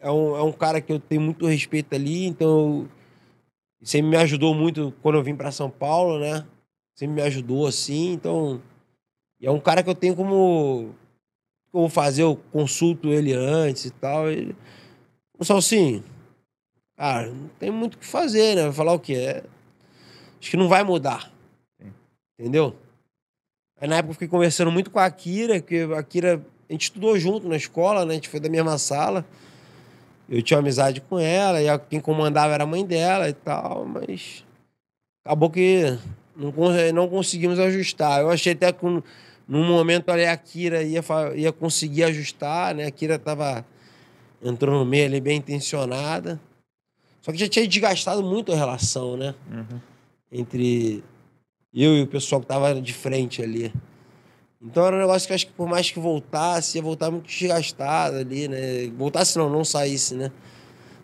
é 0.00 0.10
um, 0.10 0.36
é 0.36 0.42
um 0.42 0.52
cara 0.52 0.80
que 0.80 0.92
eu 0.92 0.98
tenho 0.98 1.20
muito 1.20 1.46
respeito 1.46 1.94
ali, 1.94 2.26
então 2.26 2.88
sempre 3.82 4.10
me 4.10 4.16
ajudou 4.16 4.54
muito 4.54 4.92
quando 5.02 5.16
eu 5.16 5.22
vim 5.22 5.36
para 5.36 5.52
São 5.52 5.70
Paulo, 5.70 6.18
né? 6.18 6.46
Sempre 6.94 7.16
me 7.16 7.22
ajudou 7.22 7.66
assim, 7.66 8.12
então. 8.12 8.60
E 9.40 9.46
é 9.46 9.50
um 9.50 9.60
cara 9.60 9.82
que 9.82 9.90
eu 9.90 9.94
tenho 9.94 10.16
como. 10.16 10.94
Eu 11.72 11.80
vou 11.80 11.88
fazer, 11.88 12.22
eu 12.22 12.36
consulto 12.50 13.08
ele 13.08 13.32
antes 13.32 13.84
e 13.84 13.90
tal. 13.90 14.30
Ele. 14.30 14.56
Só 15.40 15.58
assim, 15.58 16.02
cara, 16.96 17.28
não 17.28 17.48
tem 17.58 17.70
muito 17.70 17.94
o 17.94 17.98
que 17.98 18.06
fazer, 18.06 18.56
né? 18.56 18.62
Vai 18.64 18.72
falar 18.72 18.92
o 18.94 18.98
quê? 18.98 19.14
É... 19.14 19.44
Acho 20.40 20.50
que 20.50 20.56
não 20.56 20.68
vai 20.68 20.82
mudar. 20.82 21.32
Sim. 21.80 21.92
Entendeu? 22.38 22.74
Aí 23.80 23.88
na 23.88 23.96
época 23.96 24.10
eu 24.10 24.14
fiquei 24.14 24.28
conversando 24.28 24.72
muito 24.72 24.90
com 24.90 24.98
a 24.98 25.04
Akira, 25.04 25.60
que 25.60 25.82
a 25.82 25.98
Akira, 25.98 26.44
a 26.68 26.72
gente 26.72 26.82
estudou 26.82 27.16
junto 27.16 27.48
na 27.48 27.56
escola, 27.56 28.04
né? 28.04 28.12
A 28.12 28.14
gente 28.14 28.28
foi 28.28 28.40
da 28.40 28.48
mesma 28.48 28.76
sala. 28.76 29.24
Eu 30.28 30.42
tinha 30.42 30.58
amizade 30.58 31.00
com 31.00 31.18
ela, 31.18 31.62
e 31.62 31.78
quem 31.88 32.00
comandava 32.00 32.52
era 32.52 32.64
a 32.64 32.66
mãe 32.66 32.84
dela 32.84 33.28
e 33.28 33.32
tal, 33.32 33.86
mas 33.86 34.44
acabou 35.24 35.48
que 35.48 35.98
não, 36.36 36.52
não 36.92 37.08
conseguimos 37.08 37.58
ajustar. 37.58 38.20
Eu 38.20 38.30
achei 38.30 38.52
até 38.52 38.70
que 38.70 38.84
num 38.84 39.64
momento 39.64 40.10
ali 40.10 40.26
a 40.26 40.32
Akira 40.32 40.82
ia, 40.82 41.02
ia 41.34 41.52
conseguir 41.52 42.04
ajustar, 42.04 42.74
né? 42.74 42.84
A 42.84 42.88
Akira 42.88 43.18
tava 43.18 43.64
entrou 44.42 44.78
no 44.78 44.84
meio 44.84 45.06
ali 45.06 45.20
bem 45.20 45.38
intencionada. 45.38 46.38
Só 47.22 47.32
que 47.32 47.38
já 47.38 47.48
tinha 47.48 47.66
desgastado 47.66 48.22
muito 48.22 48.52
a 48.52 48.56
relação, 48.56 49.16
né? 49.16 49.34
Uhum. 49.50 49.80
Entre 50.30 51.02
eu 51.74 51.96
e 51.96 52.02
o 52.02 52.06
pessoal 52.06 52.40
que 52.40 52.46
tava 52.46 52.80
de 52.80 52.92
frente 52.92 53.42
ali. 53.42 53.72
Então 54.60 54.86
era 54.86 54.96
um 54.96 54.98
negócio 54.98 55.28
que 55.28 55.34
acho 55.34 55.46
que 55.46 55.52
por 55.52 55.68
mais 55.68 55.90
que 55.90 56.00
voltasse, 56.00 56.78
ia 56.78 56.82
voltar 56.82 57.10
muito 57.10 57.26
desgastado 57.26 58.16
ali, 58.16 58.48
né? 58.48 58.88
Voltasse 58.96 59.38
não, 59.38 59.48
não 59.48 59.64
saísse, 59.64 60.14
né? 60.14 60.32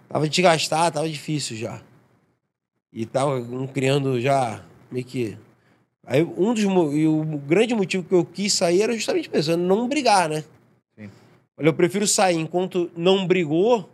Tava 0.09 0.29
desgastado, 0.29 0.95
tava 0.95 1.09
difícil 1.09 1.57
já. 1.57 1.81
E 2.93 3.07
tava 3.07 3.37
um 3.37 3.67
criando 3.67 4.21
já 4.21 4.65
meio 4.91 5.05
que. 5.05 5.39
Aí 6.07 6.23
um 6.23 6.53
dos. 6.53 6.65
E 6.65 7.07
o 7.07 7.25
grande 7.39 7.75
motivo 7.75 8.05
que 8.05 8.15
eu 8.15 8.25
quis 8.25 8.53
sair 8.53 8.83
era 8.83 8.93
justamente 8.93 9.29
pensando, 9.29 9.63
não 9.63 9.89
brigar, 9.89 10.29
né? 10.29 10.45
Sim. 10.97 11.11
Olha, 11.57 11.69
eu 11.69 11.75
prefiro 11.75 12.07
sair 12.07 12.37
enquanto 12.37 12.91
não 12.97 13.27
brigou, 13.27 13.89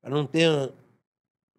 pra 0.00 0.10
não 0.10 0.26
ter 0.26 0.72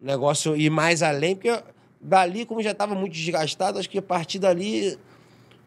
negócio 0.00 0.56
ir 0.56 0.70
mais 0.70 1.02
além, 1.02 1.34
porque 1.34 1.62
dali, 2.00 2.44
como 2.44 2.62
já 2.62 2.72
estava 2.72 2.94
muito 2.94 3.12
desgastado, 3.12 3.78
acho 3.78 3.88
que 3.88 3.98
a 3.98 4.02
partir 4.02 4.38
dali 4.38 4.98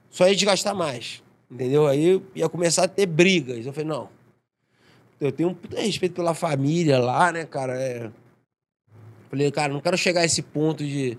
só 0.10 0.28
ia 0.28 0.36
desgastar 0.36 0.76
mais. 0.76 1.24
Entendeu? 1.50 1.88
Aí 1.88 2.22
ia 2.36 2.50
começar 2.50 2.84
a 2.84 2.88
ter 2.88 3.06
brigas. 3.06 3.66
Eu 3.66 3.74
falei, 3.74 3.90
não. 3.90 4.10
Eu 5.20 5.32
tenho 5.32 5.50
um 5.50 5.76
respeito 5.76 6.14
pela 6.14 6.34
família 6.34 7.00
lá, 7.00 7.32
né, 7.32 7.46
cara? 7.46 7.74
É... 7.74 8.12
Falei, 9.30 9.52
cara, 9.52 9.74
não 9.74 9.82
quero 9.82 9.98
chegar 9.98 10.22
a 10.22 10.26
esse 10.26 10.42
ponto 10.42 10.84
de 10.84 11.18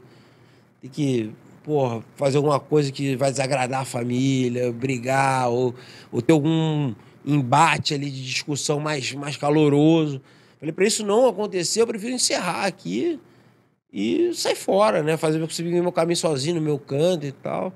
que, 0.92 1.32
porra, 1.64 2.02
fazer 2.14 2.36
alguma 2.36 2.60
coisa 2.60 2.92
que 2.92 3.16
vai 3.16 3.30
desagradar 3.30 3.80
a 3.80 3.84
família, 3.84 4.72
brigar, 4.72 5.50
ou, 5.50 5.74
ou 6.12 6.22
ter 6.22 6.32
algum 6.32 6.94
embate 7.26 7.94
ali 7.94 8.10
de 8.10 8.24
discussão 8.24 8.78
mais, 8.78 9.12
mais 9.12 9.36
caloroso. 9.36 10.20
Falei, 10.60 10.72
para 10.72 10.86
isso 10.86 11.04
não 11.04 11.26
acontecer, 11.26 11.82
eu 11.82 11.86
prefiro 11.86 12.14
encerrar 12.14 12.64
aqui 12.64 13.18
e 13.92 14.32
sair 14.34 14.56
fora, 14.56 15.02
né? 15.02 15.16
Fazer 15.16 15.40
eu 15.40 15.82
meu 15.82 15.92
caminho 15.92 16.16
sozinho 16.16 16.56
no 16.56 16.60
meu 16.60 16.78
canto 16.78 17.26
e 17.26 17.32
tal. 17.32 17.72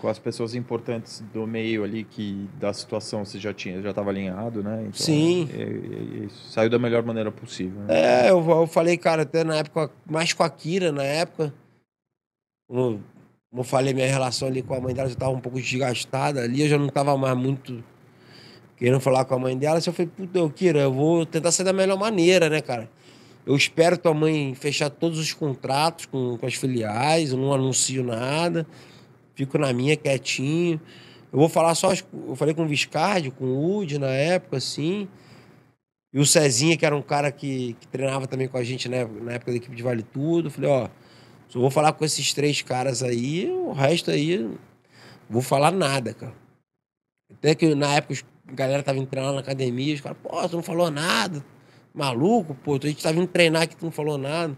Com 0.00 0.08
as 0.08 0.18
pessoas 0.18 0.54
importantes 0.54 1.22
do 1.32 1.46
meio 1.46 1.82
ali 1.82 2.04
que 2.04 2.48
da 2.58 2.72
situação 2.72 3.24
você 3.24 3.38
já 3.38 3.52
tinha, 3.52 3.82
já 3.82 3.90
estava 3.90 4.10
alinhado, 4.10 4.62
né? 4.62 4.82
Então, 4.82 4.92
Sim. 5.00 5.48
é- 5.52 5.62
é- 5.62 6.24
é 6.24 6.28
saiu 6.50 6.70
da 6.70 6.78
melhor 6.78 7.02
maneira 7.02 7.30
possível. 7.32 7.80
né? 7.82 8.26
É, 8.26 8.30
eu, 8.30 8.48
eu 8.48 8.66
falei, 8.66 8.96
cara, 8.96 9.22
até 9.22 9.42
na 9.42 9.56
época, 9.56 9.90
mais 10.08 10.32
com 10.32 10.42
a 10.44 10.50
Kira, 10.50 10.92
na 10.92 11.02
época. 11.02 11.52
Como, 12.68 13.02
como 13.50 13.60
eu 13.60 13.64
falei, 13.64 13.92
minha 13.92 14.06
relação 14.06 14.46
ali 14.48 14.62
com 14.62 14.74
a 14.74 14.80
mãe 14.80 14.94
dela 14.94 15.08
já 15.08 15.14
estava 15.14 15.32
um 15.32 15.40
pouco 15.40 15.60
desgastada 15.60 16.42
ali, 16.42 16.62
eu 16.62 16.68
já 16.68 16.78
não 16.78 16.86
estava 16.86 17.16
mais 17.16 17.36
muito 17.36 17.82
querendo 18.76 19.00
falar 19.00 19.24
com 19.24 19.34
a 19.34 19.38
mãe 19.38 19.56
dela. 19.58 19.78
Assim, 19.78 19.90
eu 19.90 19.94
falei, 19.94 20.10
puta, 20.16 20.48
Kira, 20.54 20.80
eu 20.80 20.92
vou 20.92 21.26
tentar 21.26 21.50
sair 21.50 21.64
da 21.66 21.72
melhor 21.72 21.98
maneira, 21.98 22.48
né, 22.48 22.60
cara? 22.60 22.88
Eu 23.44 23.56
espero 23.56 23.96
tua 23.96 24.12
mãe 24.14 24.54
fechar 24.54 24.90
todos 24.90 25.18
os 25.18 25.32
contratos 25.32 26.06
com, 26.06 26.36
com 26.36 26.46
as 26.46 26.54
filiais, 26.54 27.32
eu 27.32 27.38
não 27.38 27.52
anuncio 27.52 28.04
nada, 28.04 28.66
fico 29.38 29.56
na 29.56 29.72
minha 29.72 29.96
quietinho. 29.96 30.80
Eu 31.32 31.38
vou 31.38 31.48
falar 31.48 31.74
só, 31.76 31.92
eu 31.92 32.34
falei 32.34 32.54
com 32.54 32.64
o 32.64 32.66
Viscardi, 32.66 33.30
com 33.30 33.44
o 33.44 33.76
Udi 33.76 33.98
na 33.98 34.08
época, 34.08 34.56
assim. 34.56 35.06
E 36.12 36.18
o 36.18 36.26
Cezinha, 36.26 36.76
que 36.76 36.84
era 36.84 36.96
um 36.96 37.02
cara 37.02 37.30
que, 37.30 37.76
que 37.78 37.86
treinava 37.86 38.26
também 38.26 38.48
com 38.48 38.56
a 38.56 38.64
gente 38.64 38.88
né, 38.88 39.04
na 39.04 39.34
época 39.34 39.52
da 39.52 39.56
equipe 39.58 39.76
de 39.76 39.82
Vale 39.82 40.02
Tudo. 40.02 40.50
Falei, 40.50 40.68
ó, 40.68 40.88
só 41.48 41.60
vou 41.60 41.70
falar 41.70 41.92
com 41.92 42.04
esses 42.04 42.34
três 42.34 42.62
caras 42.62 43.02
aí, 43.02 43.48
o 43.48 43.72
resto 43.72 44.10
aí, 44.10 44.38
não 44.38 44.58
vou 45.30 45.42
falar 45.42 45.70
nada, 45.70 46.12
cara. 46.12 46.34
Até 47.30 47.54
que 47.54 47.74
na 47.74 47.94
época 47.94 48.14
a 48.48 48.52
galera 48.52 48.82
tava 48.82 48.98
indo 48.98 49.06
treinar 49.06 49.32
na 49.32 49.40
academia, 49.40 49.94
os 49.94 50.00
caras, 50.00 50.18
pô, 50.20 50.48
tu 50.48 50.56
não 50.56 50.62
falou 50.62 50.90
nada, 50.90 51.44
maluco, 51.94 52.54
pô, 52.54 52.76
a 52.82 52.86
gente 52.86 53.02
tá 53.02 53.12
vindo 53.12 53.26
treinar 53.28 53.62
aqui, 53.62 53.76
tu 53.76 53.84
não 53.84 53.92
falou 53.92 54.18
nada. 54.18 54.56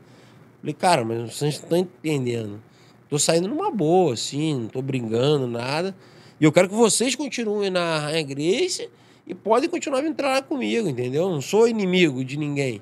Falei, 0.61 0.75
cara, 0.75 1.05
mas 1.05 1.19
vocês 1.19 1.41
não 1.41 1.49
estão 1.49 1.79
entendendo. 1.79 2.63
Tô 3.11 3.19
saindo 3.19 3.49
numa 3.49 3.71
boa, 3.73 4.15
assim, 4.15 4.55
não 4.55 4.69
tô 4.69 4.81
brigando, 4.81 5.47
nada. 5.49 5.95
E 6.41 6.45
eu 6.45 6.53
quero 6.53 6.69
que 6.69 6.75
vocês 6.75 7.15
continuem 7.17 7.69
na 7.69 7.99
Rainha 7.99 8.23
Grace 8.23 8.89
e 9.27 9.35
podem 9.35 9.69
continuar 9.69 10.01
vindo 10.01 10.15
treinar 10.15 10.45
comigo, 10.45 10.89
entendeu? 10.89 11.29
Não 11.29 11.41
sou 11.41 11.67
inimigo 11.69 12.25
de 12.25 12.37
ninguém. 12.37 12.81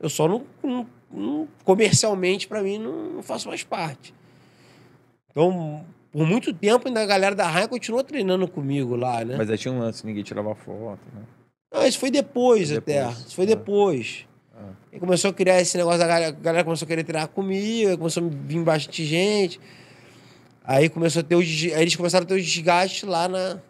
Eu 0.00 0.10
só 0.10 0.26
não, 0.26 0.42
não- 0.62 0.86
não- 1.10 1.48
comercialmente, 1.64 2.48
pra 2.48 2.62
mim, 2.62 2.78
não, 2.78 3.12
não 3.14 3.22
faço 3.22 3.48
mais 3.48 3.62
parte. 3.62 4.12
Então, 5.30 5.84
por 6.10 6.26
muito 6.26 6.52
tempo, 6.52 6.88
ainda 6.88 7.02
a 7.02 7.06
galera 7.06 7.34
da 7.36 7.46
Rainha 7.46 7.68
continuou 7.68 8.02
treinando 8.02 8.48
comigo 8.48 8.96
lá, 8.96 9.24
né? 9.24 9.36
Mas 9.38 9.48
aí 9.48 9.56
tinha 9.56 9.72
um 9.72 9.78
lance, 9.78 10.04
ninguém 10.04 10.24
tirava 10.24 10.52
foto, 10.56 11.00
né? 11.14 11.22
Não, 11.72 11.86
isso 11.86 12.00
foi 12.00 12.10
depois, 12.10 12.68
Foi 12.70 12.78
até. 12.78 13.00
depois, 13.04 13.18
Isso 13.26 13.36
foi 13.36 13.46
depois. 13.46 14.26
E 14.92 14.98
começou 14.98 15.30
a 15.30 15.34
criar 15.34 15.60
esse 15.60 15.76
negócio, 15.76 15.98
da 15.98 16.06
galera, 16.06 16.28
a 16.28 16.40
galera 16.40 16.64
começou 16.64 16.86
a 16.86 16.88
querer 16.88 17.04
treinar 17.04 17.28
comigo, 17.28 17.98
começou 17.98 18.24
a 18.24 18.28
vir 18.28 18.62
bastante 18.62 19.04
gente. 19.04 19.60
Aí 20.64 20.88
começou 20.88 21.20
a 21.20 21.22
ter 21.22 21.36
os, 21.36 21.64
eles 21.64 21.96
começaram 21.96 22.24
a 22.24 22.28
ter 22.28 22.34
os 22.34 22.44
desgastes 22.44 23.02
lá 23.02 23.28
na. 23.28 23.60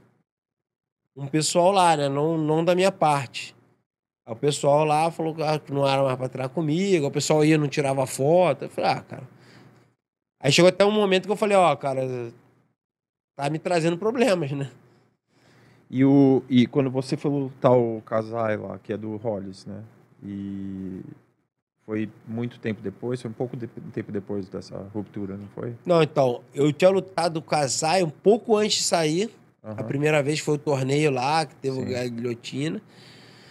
Um 1.16 1.26
pessoal 1.26 1.72
lá, 1.72 1.96
né? 1.96 2.08
Não, 2.08 2.38
não 2.38 2.64
da 2.64 2.74
minha 2.74 2.92
parte. 2.92 3.54
O 4.26 4.36
pessoal 4.36 4.84
lá 4.84 5.10
falou 5.10 5.34
que 5.34 5.42
ah, 5.42 5.60
não 5.68 5.86
era 5.86 6.02
mais 6.02 6.16
pra 6.16 6.28
treinar 6.28 6.50
comigo, 6.50 7.06
o 7.06 7.10
pessoal 7.10 7.44
ia, 7.44 7.58
não 7.58 7.68
tirava 7.68 8.06
foto. 8.06 8.66
Eu 8.66 8.70
falei, 8.70 8.90
ah, 8.90 9.02
cara. 9.02 9.28
Aí 10.40 10.52
chegou 10.52 10.68
até 10.68 10.84
um 10.84 10.90
momento 10.90 11.26
que 11.26 11.32
eu 11.32 11.36
falei, 11.36 11.56
ó, 11.56 11.74
cara, 11.76 12.02
tá 13.36 13.50
me 13.50 13.58
trazendo 13.58 13.98
problemas, 13.98 14.52
né? 14.52 14.70
E, 15.90 16.04
o, 16.04 16.42
e 16.48 16.66
quando 16.66 16.88
você 16.90 17.16
foi 17.16 17.30
lutar 17.30 17.72
o 17.72 18.00
Casai 18.02 18.56
lá, 18.56 18.78
que 18.78 18.92
é 18.92 18.96
do 18.96 19.16
Hollis, 19.16 19.66
né? 19.66 19.82
E 20.22 21.00
foi 21.86 22.08
muito 22.26 22.58
tempo 22.60 22.80
depois, 22.82 23.20
foi 23.20 23.30
um 23.30 23.34
pouco 23.34 23.56
de 23.56 23.66
tempo 23.66 24.12
depois 24.12 24.48
dessa 24.48 24.76
ruptura, 24.94 25.36
não 25.36 25.48
foi? 25.48 25.74
Não, 25.84 26.02
então, 26.02 26.40
eu 26.54 26.72
tinha 26.72 26.90
lutado 26.90 27.40
com 27.42 27.54
a 27.54 27.66
Zay 27.66 28.02
um 28.02 28.10
pouco 28.10 28.56
antes 28.56 28.78
de 28.78 28.84
sair. 28.84 29.30
A 29.62 29.72
Aham. 29.72 29.84
primeira 29.84 30.22
vez 30.22 30.38
foi 30.40 30.54
o 30.54 30.58
torneio 30.58 31.10
lá, 31.10 31.44
que 31.44 31.54
teve 31.56 31.76
Sim. 31.86 31.94
a 31.94 32.08
guilhotina. 32.08 32.80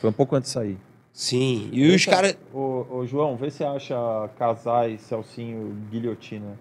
Foi 0.02 0.10
um 0.10 0.14
pouco 0.14 0.36
antes 0.36 0.50
de 0.50 0.54
sair. 0.54 0.78
Sim. 1.14 1.70
E 1.74 1.88
os 1.88 1.96
Essa- 2.02 2.12
caras. 2.12 2.38
Ô, 2.54 2.86
ô, 2.90 3.06
João, 3.06 3.36
vê 3.36 3.52
se 3.52 3.64
acha 3.64 3.96
Casai, 4.38 4.98
Celcinho, 4.98 5.76
Guilhotina. 5.91 6.58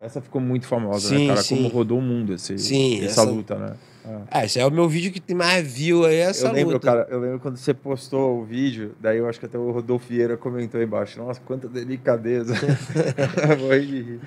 Essa 0.00 0.20
ficou 0.20 0.40
muito 0.40 0.64
famosa, 0.66 1.08
Sim, 1.08 1.22
né, 1.22 1.26
cara? 1.28 1.42
sim. 1.42 1.56
Como 1.56 1.68
rodou 1.68 1.98
o 1.98 2.02
mundo 2.02 2.32
esse, 2.34 2.56
Sim, 2.56 2.98
essa, 3.04 3.22
essa- 3.22 3.30
luta, 3.30 3.54
né? 3.56 3.76
É. 4.04 4.18
Ah, 4.30 4.44
esse 4.44 4.58
é 4.58 4.64
o 4.64 4.70
meu 4.70 4.88
vídeo 4.88 5.12
que 5.12 5.20
tem 5.20 5.36
mais 5.36 5.66
view 5.70 6.06
aí, 6.06 6.16
essa 6.16 6.46
eu 6.46 6.52
lembro, 6.52 6.74
luta. 6.74 6.86
cara, 6.86 7.06
eu 7.10 7.18
lembro 7.20 7.40
quando 7.40 7.56
você 7.56 7.74
postou 7.74 8.40
o 8.40 8.44
vídeo, 8.44 8.94
daí 9.00 9.18
eu 9.18 9.28
acho 9.28 9.38
que 9.40 9.44
até 9.46 9.58
o 9.58 9.70
Rodolfo 9.72 10.06
Vieira 10.08 10.36
comentou 10.36 10.78
aí 10.78 10.86
embaixo. 10.86 11.18
Nossa, 11.18 11.40
quanta 11.40 11.68
delicadeza. 11.68 12.54
Rir. 13.70 14.20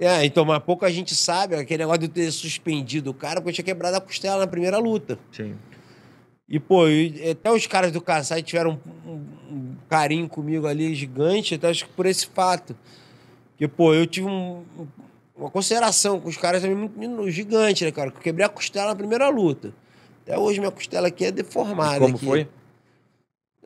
É, 0.00 0.24
então, 0.24 0.44
mas 0.44 0.58
pouca 0.64 0.90
gente 0.90 1.14
sabe 1.14 1.54
aquele 1.54 1.82
negócio 1.84 2.00
de 2.00 2.06
eu 2.06 2.10
ter 2.10 2.32
suspendido 2.32 3.10
o 3.10 3.14
cara, 3.14 3.36
porque 3.36 3.50
eu 3.50 3.54
tinha 3.54 3.64
quebrado 3.64 3.96
a 3.96 4.00
costela 4.00 4.38
na 4.38 4.46
primeira 4.46 4.78
luta. 4.78 5.16
Sim. 5.30 5.54
E, 6.48 6.58
pô, 6.58 6.88
e 6.88 7.30
até 7.30 7.52
os 7.52 7.66
caras 7.66 7.92
do 7.92 8.00
Kassai 8.00 8.42
tiveram 8.42 8.80
um, 9.06 9.10
um- 9.10 9.24
um 9.54 9.76
carinho 9.88 10.28
comigo 10.28 10.66
ali 10.66 10.92
gigante, 10.94 11.54
até 11.54 11.68
acho 11.68 11.84
que 11.86 11.92
por 11.92 12.06
esse 12.06 12.26
fato. 12.26 12.74
Porque, 13.64 13.68
pô, 13.68 13.94
eu 13.94 14.06
tive 14.06 14.26
um- 14.26 14.62
um- 14.78 14.86
uma 15.36 15.50
consideração 15.50 16.20
com 16.20 16.28
os 16.28 16.36
caras 16.36 16.62
também 16.62 16.76
muito, 16.76 17.30
gigante, 17.30 17.84
né, 17.84 17.90
cara? 17.90 18.10
Que 18.10 18.18
eu 18.18 18.22
quebrei 18.22 18.44
a 18.46 18.48
costela 18.48 18.88
na 18.88 18.94
primeira 18.96 19.28
luta. 19.28 19.72
Até 20.22 20.38
hoje 20.38 20.58
minha 20.60 20.70
costela 20.70 21.08
aqui 21.08 21.24
é 21.24 21.32
deformada. 21.32 22.00
Como 22.00 22.16
aqui. 22.16 22.24
foi? 22.24 22.48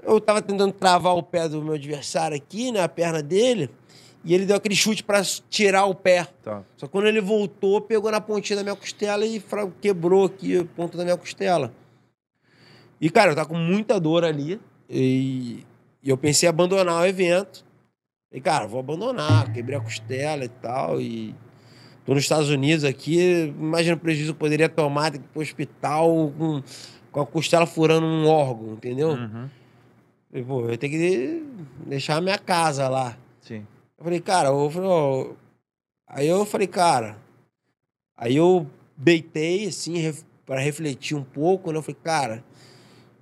Eu 0.03 0.21
tava 0.21 0.41
tentando 0.41 0.73
travar 0.73 1.15
o 1.17 1.23
pé 1.23 1.49
do 1.49 1.63
meu 1.63 1.75
adversário 1.75 2.37
aqui, 2.37 2.71
né? 2.73 2.81
A 2.81 2.89
perna 2.89 3.23
dele. 3.23 3.69
E 4.25 4.35
ele 4.35 4.47
deu 4.47 4.57
aquele 4.57 4.75
chute 4.75 5.03
pra 5.03 5.23
tirar 5.49 5.85
o 5.87 5.95
pé. 5.95 6.27
Tá. 6.43 6.63
Só 6.77 6.87
que 6.87 6.93
quando 6.93 7.07
ele 7.07 7.21
voltou, 7.21 7.81
pegou 7.81 8.11
na 8.11 8.21
pontinha 8.21 8.57
da 8.57 8.63
minha 8.63 8.77
costela 8.77 9.25
e 9.27 9.43
quebrou 9.81 10.27
aqui 10.27 10.59
a 10.59 10.65
ponta 10.65 10.97
da 10.97 11.05
minha 11.05 11.17
costela. 11.17 11.73
E, 13.01 13.11
cara, 13.11 13.33
eu 13.33 13.37
tava 13.37 13.49
com 13.49 13.57
muita 13.57 13.99
dor 14.01 14.25
ali. 14.25 14.61
E, 14.89 15.65
e 16.03 16.09
eu 16.11 16.17
pensei 16.17 16.47
em 16.49 16.51
abandonar 16.51 17.03
o 17.03 17.07
evento. 17.07 17.65
E, 18.33 18.41
cara, 18.41 18.67
vou 18.67 18.81
abandonar. 18.81 19.53
Quebrei 19.53 19.79
a 19.79 19.81
costela 19.81 20.45
e 20.45 20.49
tal. 20.49 21.01
E 21.01 21.35
tô 22.05 22.15
nos 22.15 22.23
Estados 22.23 22.51
Unidos 22.51 22.85
aqui. 22.85 23.55
Imagina 23.59 23.97
o 23.97 23.99
prejuízo 23.99 24.33
que 24.33 24.37
eu 24.37 24.41
poderia 24.41 24.69
tomar, 24.69 25.11
ter 25.11 25.19
que 25.19 25.25
ir 25.25 25.29
pro 25.29 25.43
hospital 25.43 26.33
com, 26.37 26.63
com 27.11 27.21
a 27.21 27.27
costela 27.27 27.67
furando 27.67 28.07
um 28.07 28.27
órgão, 28.27 28.75
entendeu? 28.75 29.11
Uhum. 29.11 29.49
Falei, 30.31 30.45
pô, 30.45 30.69
eu 30.69 30.77
tenho 30.77 30.93
que 30.93 31.43
deixar 31.87 32.17
a 32.17 32.21
minha 32.21 32.39
casa 32.39 32.89
lá. 32.89 33.17
Sim. 33.41 33.67
Eu 33.97 34.05
falei, 34.05 34.21
cara, 34.21 34.49
eu 34.51 34.71
falei, 34.71 34.89
ó, 34.89 35.31
aí 36.07 36.29
eu 36.29 36.45
falei, 36.45 36.67
cara, 36.67 37.17
aí 38.17 38.37
eu 38.37 38.67
deitei 38.97 39.67
assim 39.67 39.97
ref, 39.99 40.23
para 40.45 40.61
refletir 40.61 41.17
um 41.17 41.25
pouco, 41.25 41.73
né? 41.73 41.79
Eu 41.79 41.83
falei, 41.83 41.99
cara, 42.03 42.45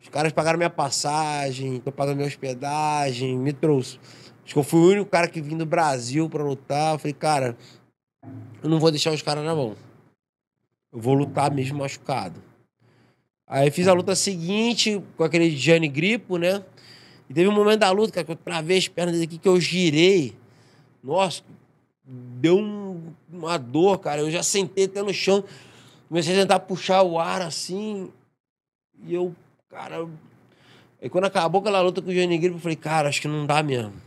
os 0.02 0.08
caras 0.08 0.32
pagaram 0.32 0.58
minha 0.58 0.70
passagem, 0.70 1.80
tô 1.80 1.90
pagando 1.90 2.16
minha 2.16 2.28
hospedagem, 2.28 3.38
me 3.38 3.52
trouxe. 3.52 3.98
Acho 4.46 4.54
que 4.54 4.58
eu 4.60 4.62
fui 4.62 4.78
o 4.78 4.92
único 4.92 5.10
cara 5.10 5.26
que 5.26 5.40
vim 5.42 5.56
do 5.56 5.66
Brasil 5.66 6.30
para 6.30 6.44
lutar. 6.44 6.94
Eu 6.94 6.98
falei, 7.00 7.12
cara, 7.12 7.56
eu 8.62 8.70
não 8.70 8.78
vou 8.78 8.92
deixar 8.92 9.10
os 9.12 9.20
caras 9.20 9.44
na 9.44 9.52
mão. 9.52 9.74
Eu 10.92 11.00
vou 11.00 11.14
lutar 11.14 11.50
mesmo 11.50 11.78
machucado. 11.80 12.40
Aí 13.44 13.72
fiz 13.72 13.88
a 13.88 13.92
luta 13.92 14.14
seguinte 14.14 15.02
com 15.16 15.24
aquele 15.24 15.50
Gianni 15.50 15.88
Gripo, 15.88 16.38
né? 16.38 16.64
E 17.28 17.34
teve 17.34 17.48
um 17.48 17.52
momento 17.52 17.80
da 17.80 17.90
luta, 17.90 18.12
cara, 18.12 18.24
que 18.24 18.30
eu 18.30 18.36
travei 18.36 18.78
as 18.78 18.86
pernas 18.86 19.20
aqui, 19.20 19.36
que 19.36 19.48
eu 19.48 19.60
girei. 19.60 20.32
Nossa, 21.02 21.42
deu 22.04 22.56
um- 22.58 23.12
uma 23.28 23.58
dor, 23.58 23.98
cara. 23.98 24.20
Eu 24.20 24.30
já 24.30 24.44
sentei 24.44 24.84
até 24.84 25.02
no 25.02 25.12
chão. 25.12 25.42
Comecei 26.08 26.36
a 26.36 26.40
tentar 26.42 26.60
puxar 26.60 27.02
o 27.02 27.18
ar 27.18 27.42
assim. 27.42 28.12
E 29.04 29.12
eu, 29.12 29.34
cara. 29.68 30.08
Aí 31.02 31.08
quando 31.10 31.24
acabou 31.24 31.60
aquela 31.60 31.80
luta 31.80 32.00
com 32.00 32.10
o 32.10 32.14
Gianni 32.14 32.38
Gripo, 32.38 32.56
eu 32.58 32.60
falei, 32.60 32.76
cara, 32.76 33.08
acho 33.08 33.20
que 33.20 33.26
não 33.26 33.44
dá 33.44 33.60
mesmo. 33.60 34.05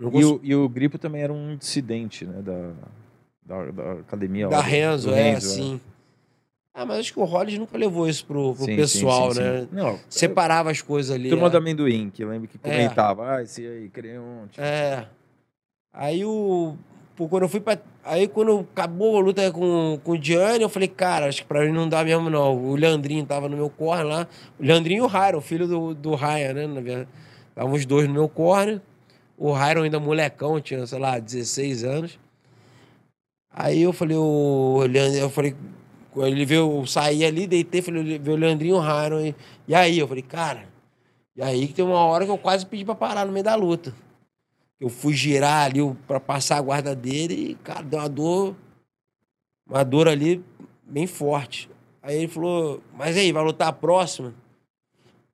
E 0.00 0.24
o, 0.24 0.40
e 0.42 0.54
o 0.54 0.68
Gripo 0.68 0.98
também 0.98 1.22
era 1.22 1.32
um 1.32 1.56
dissidente, 1.56 2.24
né? 2.24 2.40
Da, 2.42 2.70
da, 3.44 3.70
da 3.70 3.92
academia. 4.00 4.46
lá 4.48 4.56
Da 4.56 4.62
do- 4.62 4.68
Renzo, 4.68 5.10
é, 5.12 5.22
Renzo, 5.32 5.48
sim. 5.50 5.80
Ah, 6.72 6.86
mas 6.86 7.00
acho 7.00 7.12
que 7.12 7.18
o 7.20 7.24
Hollis 7.24 7.58
nunca 7.58 7.76
levou 7.76 8.08
isso 8.08 8.24
pro, 8.24 8.54
pro 8.54 8.64
Sim, 8.64 8.76
pessoal, 8.76 9.32
sim, 9.34 9.40
né? 9.40 9.60
sim. 9.62 9.68
Não, 9.72 9.98
Separava 10.08 10.70
as 10.70 10.80
coisas 10.80 11.14
ali. 11.14 11.28
Turma 11.28 11.48
é. 11.48 11.50
do 11.50 11.56
amendoim, 11.58 12.10
que 12.10 12.24
lembra 12.24 12.46
que 12.48 12.56
É. 12.62 12.70
comentava, 12.70 13.34
ah, 13.36 13.42
esse 13.42 13.66
aí, 13.66 13.88
creonte. 13.90 14.58
É. 14.58 15.04
Aí 15.92 16.24
o. 16.24 16.76
pô, 17.16 17.28
quando 17.28 17.42
eu 17.42 17.48
fui 17.48 17.60
pra. 17.60 17.76
Aí 18.04 18.28
quando 18.28 18.60
acabou 18.72 19.18
a 19.18 19.20
luta 19.20 19.50
com, 19.52 19.98
com 20.02 20.12
o 20.12 20.22
Gianni, 20.22 20.62
eu 20.62 20.68
falei, 20.68 20.88
cara, 20.88 21.26
acho 21.26 21.42
que 21.42 21.48
pra 21.48 21.64
mim 21.66 21.72
não 21.72 21.88
dá 21.88 22.02
mesmo, 22.04 22.30
não. 22.30 22.56
O 22.56 22.76
Leandrinho 22.76 23.26
tava 23.26 23.48
no 23.48 23.56
meu 23.56 23.68
corner 23.68 24.06
lá. 24.06 24.26
O 24.58 24.62
Leandrinho 24.64 24.98
e 24.98 25.02
o 25.02 25.06
Ryan, 25.08 25.36
o 25.36 25.40
filho 25.40 25.66
do, 25.66 25.92
do 25.94 26.14
Ryan, 26.14 26.52
né? 26.54 26.66
Na 26.68 26.80
verdade. 26.80 27.08
Estavam 27.50 27.72
os 27.72 27.84
dois 27.84 28.06
no 28.06 28.14
meu 28.14 28.28
corner. 28.28 28.80
O 29.40 29.54
Ryan 29.54 29.84
ainda 29.84 29.98
molecão, 29.98 30.60
tinha, 30.60 30.86
sei 30.86 30.98
lá, 30.98 31.18
16 31.18 31.82
anos. 31.82 32.18
Aí 33.50 33.80
eu 33.80 33.90
falei, 33.90 34.14
o 34.14 34.84
Leandro, 34.86 35.18
eu 35.18 35.30
falei, 35.30 35.56
ele 36.14 36.44
veio, 36.44 36.80
eu 36.80 36.86
saí 36.86 37.24
ali, 37.24 37.46
deitei, 37.46 37.80
falei, 37.80 38.18
veio 38.18 38.36
o 38.36 38.38
Leandrinho 38.38 38.78
Ryan. 38.78 39.28
E, 39.28 39.34
e 39.66 39.74
aí, 39.74 39.98
eu 39.98 40.06
falei, 40.06 40.22
cara, 40.22 40.68
e 41.34 41.40
aí 41.40 41.66
que 41.66 41.72
tem 41.72 41.82
uma 41.82 42.00
hora 42.00 42.26
que 42.26 42.30
eu 42.30 42.36
quase 42.36 42.66
pedi 42.66 42.84
pra 42.84 42.94
parar 42.94 43.24
no 43.24 43.32
meio 43.32 43.42
da 43.42 43.54
luta. 43.54 43.94
Eu 44.78 44.90
fui 44.90 45.14
girar 45.14 45.64
ali 45.64 45.80
pra 46.06 46.20
passar 46.20 46.58
a 46.58 46.60
guarda 46.60 46.94
dele 46.94 47.52
e, 47.52 47.54
cara, 47.54 47.82
deu 47.82 47.98
uma 47.98 48.08
dor 48.10 48.54
uma 49.66 49.84
dor 49.84 50.06
ali 50.06 50.44
bem 50.82 51.06
forte. 51.06 51.70
Aí 52.02 52.18
ele 52.18 52.28
falou, 52.28 52.82
mas 52.92 53.16
aí, 53.16 53.32
vai 53.32 53.42
lutar 53.42 53.68
a 53.68 53.72
próxima? 53.72 54.34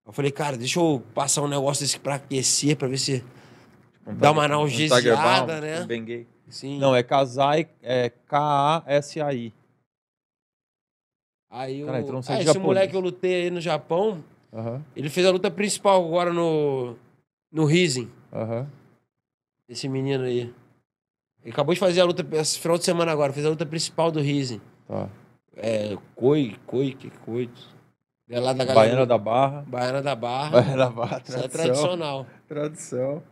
Eu 0.07 0.13
falei, 0.13 0.31
cara, 0.31 0.57
deixa 0.57 0.79
eu 0.79 1.03
passar 1.13 1.43
um 1.43 1.49
negócio 1.49 1.85
desse 1.85 1.99
pra 1.99 2.15
aquecer, 2.15 2.77
pra 2.77 2.87
ver 2.87 2.99
se 2.99 3.25
dá 4.15 4.31
uma 4.31 4.45
analgesiada, 4.45 5.61
né? 5.61 5.83
Um 5.83 5.87
Bengay. 5.87 6.27
Sim. 6.49 6.79
Não, 6.79 6.95
é 6.95 7.03
Kazai, 7.03 7.69
é 7.83 8.11
K-A-S-A-I. 8.11 9.53
Aí. 11.51 11.85
Cara, 11.85 12.01
então 12.01 12.13
não 12.13 12.21
ah, 12.29 12.41
esse 12.41 12.59
moleque 12.59 12.91
que 12.91 12.97
eu 12.97 13.01
lutei 13.01 13.35
aí 13.45 13.51
no 13.51 13.61
Japão, 13.61 14.23
ele 14.95 15.09
fez 15.09 15.27
a 15.27 15.31
luta 15.31 15.51
principal 15.51 16.05
agora 16.05 16.33
no, 16.33 16.97
no 17.53 17.65
Rising. 17.65 18.11
aham. 18.33 18.67
Esse 19.69 19.89
menino 19.89 20.23
aí. 20.25 20.55
Ele 21.43 21.53
acabou 21.53 21.75
de 21.75 21.81
fazer 21.81 22.01
a 22.01 22.05
luta, 22.05 22.25
esse 22.37 22.59
final 22.59 22.79
de 22.79 22.85
semana 22.85 23.11
agora, 23.11 23.33
fez 23.33 23.45
a 23.45 23.49
luta 23.49 23.67
principal 23.67 24.13
do 24.13 24.21
Rising. 24.21 24.61
Tá. 24.87 25.09
É, 25.57 25.97
Coi, 26.15 26.57
Coi, 26.67 26.93
que 26.93 27.11
coito. 27.25 27.61
É 28.29 28.39
lá 28.39 28.53
da 28.53 28.65
galera. 28.65 28.87
Baiana 28.89 29.07
da 29.07 29.19
Barra. 29.19 29.65
Baiana 29.67 30.03
da 30.03 30.15
Barra. 30.15 30.51
Baiana 30.51 30.77
da 30.77 30.91
Barra, 30.91 31.23
Isso 31.25 31.37
é 31.37 31.49
tradição. 31.49 31.51
tradicional. 31.51 32.27
Tradição. 32.49 33.23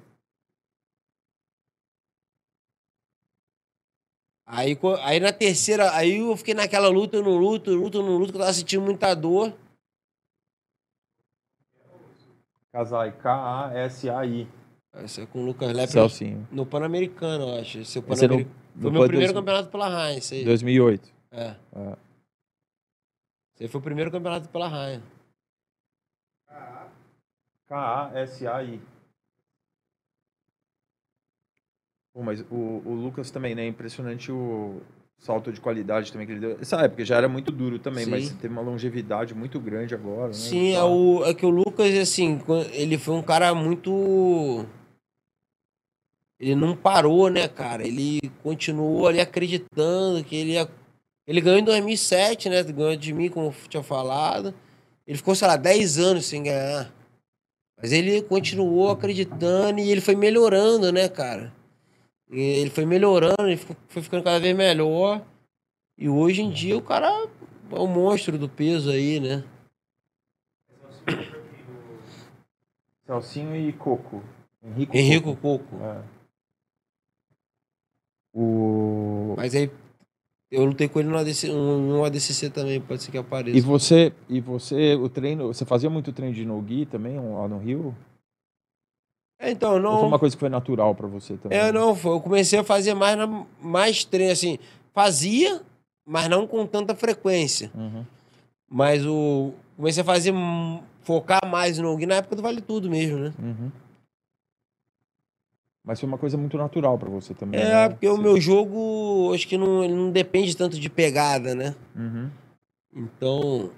Aí, 4.47 4.77
aí 5.03 5.21
na 5.21 5.33
terceira, 5.33 5.91
aí 5.97 6.19
eu 6.19 6.37
fiquei 6.37 6.53
naquela 6.55 6.89
luta, 6.89 7.17
eu 7.17 7.23
não 7.23 7.37
luto, 7.37 7.71
eu 7.71 7.77
luto, 7.77 7.99
eu 7.99 8.03
não 8.03 8.17
luto, 8.19 8.31
que 8.33 8.37
eu 8.37 8.41
tava 8.43 8.53
sentindo 8.53 8.83
muita 8.83 9.15
dor. 9.15 9.53
Kazai, 12.73 13.13
K-A-S-A-I. 13.17 14.49
Esse 14.97 15.23
é 15.23 15.27
com 15.27 15.41
o 15.43 15.47
Lucas 15.47 15.73
Lepre 15.73 15.93
Celcinho. 15.93 16.47
no 16.53 16.67
Pan-Americano, 16.67 17.49
eu 17.49 17.61
acho. 17.61 17.79
Esse 17.79 17.99
é 17.99 18.01
o 18.01 18.05
no- 18.05 18.11
no 18.39 18.83
Foi 18.83 18.91
meu 18.91 19.01
Pan 19.03 19.07
primeiro 19.09 19.33
dois- 19.33 19.33
campeonato 19.33 19.69
pela 19.71 19.89
Raia, 19.89 20.19
esse 20.19 20.35
aí. 20.35 20.45
2008. 20.45 21.13
É. 21.31 21.57
É. 21.75 21.97
Esse 23.61 23.69
foi 23.69 23.81
o 23.81 23.85
primeiro 23.85 24.11
campeonato 24.11 24.49
pela 24.49 24.69
Raia. 24.69 25.03
K-A-S-A-I. 27.69 28.81
Pô, 32.15 32.23
mas 32.23 32.43
o, 32.49 32.81
o 32.85 32.95
Lucas 32.95 33.33
também, 33.33 33.57
né? 33.57 33.67
Impressionante 33.67 34.31
o 34.31 34.81
salto 35.19 35.53
de 35.53 35.61
qualidade 35.61 36.13
também 36.13 36.27
que 36.27 36.33
ele 36.33 36.41
deu. 36.41 36.59
Essa 36.61 36.77
época 36.83 37.05
já 37.05 37.17
era 37.17 37.29
muito 37.29 37.51
duro 37.51 37.77
também, 37.81 38.05
Sim. 38.05 38.11
mas 38.11 38.33
teve 38.35 38.55
uma 38.55 38.63
longevidade 38.63 39.35
muito 39.35 39.59
grande 39.59 39.97
agora, 39.97 40.29
né? 40.29 40.35
Sim, 40.35 40.75
é, 40.75 40.83
o, 40.85 41.25
é 41.25 41.35
que 41.35 41.45
o 41.45 41.51
Lucas, 41.51 41.93
assim, 41.99 42.41
ele 42.73 42.97
foi 42.99 43.15
um 43.17 43.23
cara 43.23 43.53
muito. 43.53 44.65
Ele 46.39 46.55
não 46.55 46.77
parou, 46.77 47.29
né, 47.29 47.49
cara? 47.49 47.85
Ele 47.85 48.21
continuou 48.45 49.09
ali 49.09 49.21
acreditando 49.21 50.23
que 50.23 50.37
ele 50.37 50.53
ia. 50.53 50.69
Ele 51.27 51.41
ganhou 51.41 51.59
em 51.59 51.65
2007, 51.65 52.49
né? 52.49 52.63
Ganhou 52.63 52.95
de 52.95 53.13
mim, 53.13 53.29
como 53.29 53.49
eu 53.49 53.55
tinha 53.69 53.83
falado. 53.83 54.55
Ele 55.05 55.19
ficou, 55.19 55.35
sei 55.35 55.49
lá, 55.49 55.57
10 55.57 55.99
anos 55.99 56.27
sem 56.27 56.45
ganhar. 56.45 56.93
Mas 57.81 57.93
ele 57.93 58.23
continuou 58.23 58.91
acreditando 58.91 59.81
e 59.81 59.91
ele 59.91 60.01
foi 60.01 60.15
melhorando, 60.15 60.93
né, 60.93 61.09
cara? 61.09 61.53
E 62.31 62.41
Ele 62.41 62.71
foi 62.71 62.85
melhorando, 62.87 63.35
ele 63.41 63.57
ficou- 63.57 63.77
foi 63.89 64.03
ficando 64.03 64.25
cada 64.25 64.41
vez 64.41 64.57
melhor. 64.57 65.25
E 65.97 66.09
hoje 66.09 66.43
em 66.43 66.51
dia 66.51 66.77
o 66.77 66.83
cara 66.83 67.07
é 67.09 67.79
um 67.79 67.87
monstro 67.87 68.37
do 68.39 68.49
peso 68.49 68.91
aí, 68.91 69.21
né? 69.21 69.45
Celcinho 73.07 73.55
e 73.55 73.73
Coco. 73.73 74.23
Henrico, 74.63 74.97
Henrico 74.97 75.37
Coco. 75.37 75.65
Coco. 75.65 75.85
É. 75.85 76.03
O... 78.33 79.35
Mas 79.37 79.55
aí 79.55 79.71
eu 80.51 80.65
lutei 80.65 80.89
com 80.89 81.01
ele 81.01 81.09
no 81.09 81.19
ADC, 81.19 81.49
no 81.53 82.05
ADCC 82.05 82.49
também, 82.51 82.81
pode 82.81 83.03
ser 83.03 83.11
que 83.11 83.19
apareça. 83.19 83.57
E 83.57 83.61
você, 83.61 84.13
e 84.29 84.41
você, 84.41 84.95
o 84.95 85.09
treino, 85.09 85.49
você 85.49 85.65
fazia 85.65 85.91
muito 85.91 86.13
treino 86.13 86.35
de 86.35 86.45
no-gi 86.45 86.87
também, 86.87 87.17
lá 87.19 87.47
no 87.47 87.59
Rio? 87.59 87.95
É, 89.45 89.51
então, 89.51 89.75
Ou 89.75 89.81
não. 89.81 89.99
foi 89.99 90.09
uma 90.09 90.19
coisa 90.19 90.35
que 90.35 90.41
foi 90.41 90.49
natural 90.49 90.95
pra 90.95 91.07
você 91.07 91.37
também? 91.37 91.59
É, 91.59 91.71
não, 91.71 91.95
foi. 91.95 92.15
Eu 92.15 92.21
comecei 92.21 92.59
a 92.59 92.65
fazer 92.65 92.95
mais, 92.95 93.15
na, 93.17 93.45
mais 93.61 94.03
treino, 94.03 94.33
assim. 94.33 94.59
Fazia, 94.95 95.61
mas 96.07 96.29
não 96.31 96.47
com 96.47 96.67
tanta 96.67 96.95
frequência. 96.95 97.71
Uhum. 97.75 98.07
Mas 98.71 99.05
o. 99.05 99.53
Comecei 99.77 100.01
a 100.01 100.05
fazer. 100.05 100.33
hum, 100.33 100.81
Focar 101.03 101.41
mais 101.47 101.77
no 101.77 101.95
Gui 101.95 102.07
na 102.07 102.15
época 102.15 102.35
do 102.35 102.41
Vale 102.41 102.63
Tudo 102.63 102.89
mesmo, 102.89 103.19
né? 103.19 103.35
Uhum. 103.39 103.71
Mas 105.85 106.01
foi 106.01 106.09
uma 106.09 106.17
coisa 106.17 106.39
muito 106.39 106.57
natural 106.57 106.97
pra 106.97 107.11
você 107.11 107.35
também. 107.35 107.61
É, 107.61 107.65
né? 107.67 107.89
porque 107.91 108.09
o 108.09 108.17
meu 108.17 108.41
jogo, 108.41 109.31
acho 109.35 109.47
que 109.47 109.59
não, 109.59 109.85
ele 109.85 109.93
não 109.93 110.11
depende 110.11 110.57
tanto 110.57 110.81
de 110.81 110.89
pegada, 110.89 111.55
né? 111.55 111.75
Uhum. 111.95 112.31
Então, 112.97 113.71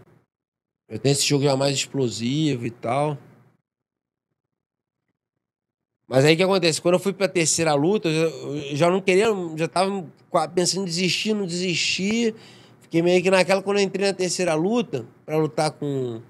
eu 0.88 1.00
tenho 1.00 1.12
esse 1.12 1.26
jogo 1.26 1.42
já 1.42 1.56
mais 1.56 1.74
explosivo 1.74 2.64
e 2.64 2.70
tal. 2.70 3.18
Mas 6.08 6.24
aí 6.24 6.34
o 6.34 6.36
que 6.36 6.42
acontece? 6.42 6.80
Quando 6.80 6.94
eu 6.94 7.00
fui 7.00 7.12
pra 7.12 7.26
terceira 7.28 7.74
luta, 7.74 8.08
eu 8.08 8.76
já, 8.76 8.88
não 8.90 9.00
queria, 9.00 9.26
já 9.56 9.66
tava 9.66 10.04
pensando 10.54 10.82
em 10.82 10.86
desistir, 10.86 11.34
não 11.34 11.46
desistir. 11.46 12.34
Fiquei 12.82 13.02
meio 13.02 13.20
que 13.22 13.30
naquela 13.30 13.60
quando 13.62 13.78
eu 13.78 13.82
entrei 13.84 14.06
na 14.06 14.12
terceira 14.12 14.54
luta, 14.54 15.04
pra 15.24 15.36
lutar 15.36 15.72
com, 15.72 16.20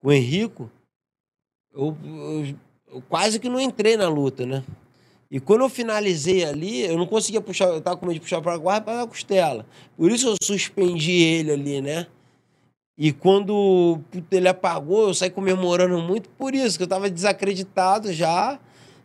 com 0.00 0.08
o 0.08 0.12
Henrico, 0.12 0.70
eu, 1.72 1.96
eu- 2.04 2.54
eu 2.96 3.02
quase 3.08 3.38
que 3.40 3.48
não 3.48 3.60
entrei 3.60 3.96
na 3.96 4.08
luta, 4.08 4.44
né? 4.44 4.62
E 5.30 5.38
quando 5.40 5.60
eu 5.62 5.68
finalizei 5.68 6.44
ali, 6.44 6.80
eu 6.86 6.96
não 6.96 7.06
conseguia 7.06 7.40
puxar, 7.40 7.66
eu 7.68 7.80
tava 7.82 7.96
com 7.98 8.06
medo 8.06 8.14
de 8.14 8.20
puxar 8.20 8.40
pra 8.40 8.56
guarda 8.56 8.84
para 8.84 9.02
a 9.02 9.06
costela. 9.06 9.66
Por 9.96 10.10
isso 10.10 10.28
eu 10.28 10.34
suspendi 10.42 11.12
ele 11.12 11.52
ali, 11.52 11.80
né? 11.82 12.06
E 12.98 13.12
quando 13.12 14.02
ele 14.32 14.48
apagou, 14.48 15.06
eu 15.06 15.14
saí 15.14 15.30
comemorando 15.30 16.02
muito 16.02 16.28
por 16.30 16.52
isso, 16.52 16.76
que 16.76 16.82
eu 16.82 16.88
tava 16.88 17.08
desacreditado 17.08 18.12
já. 18.12 18.58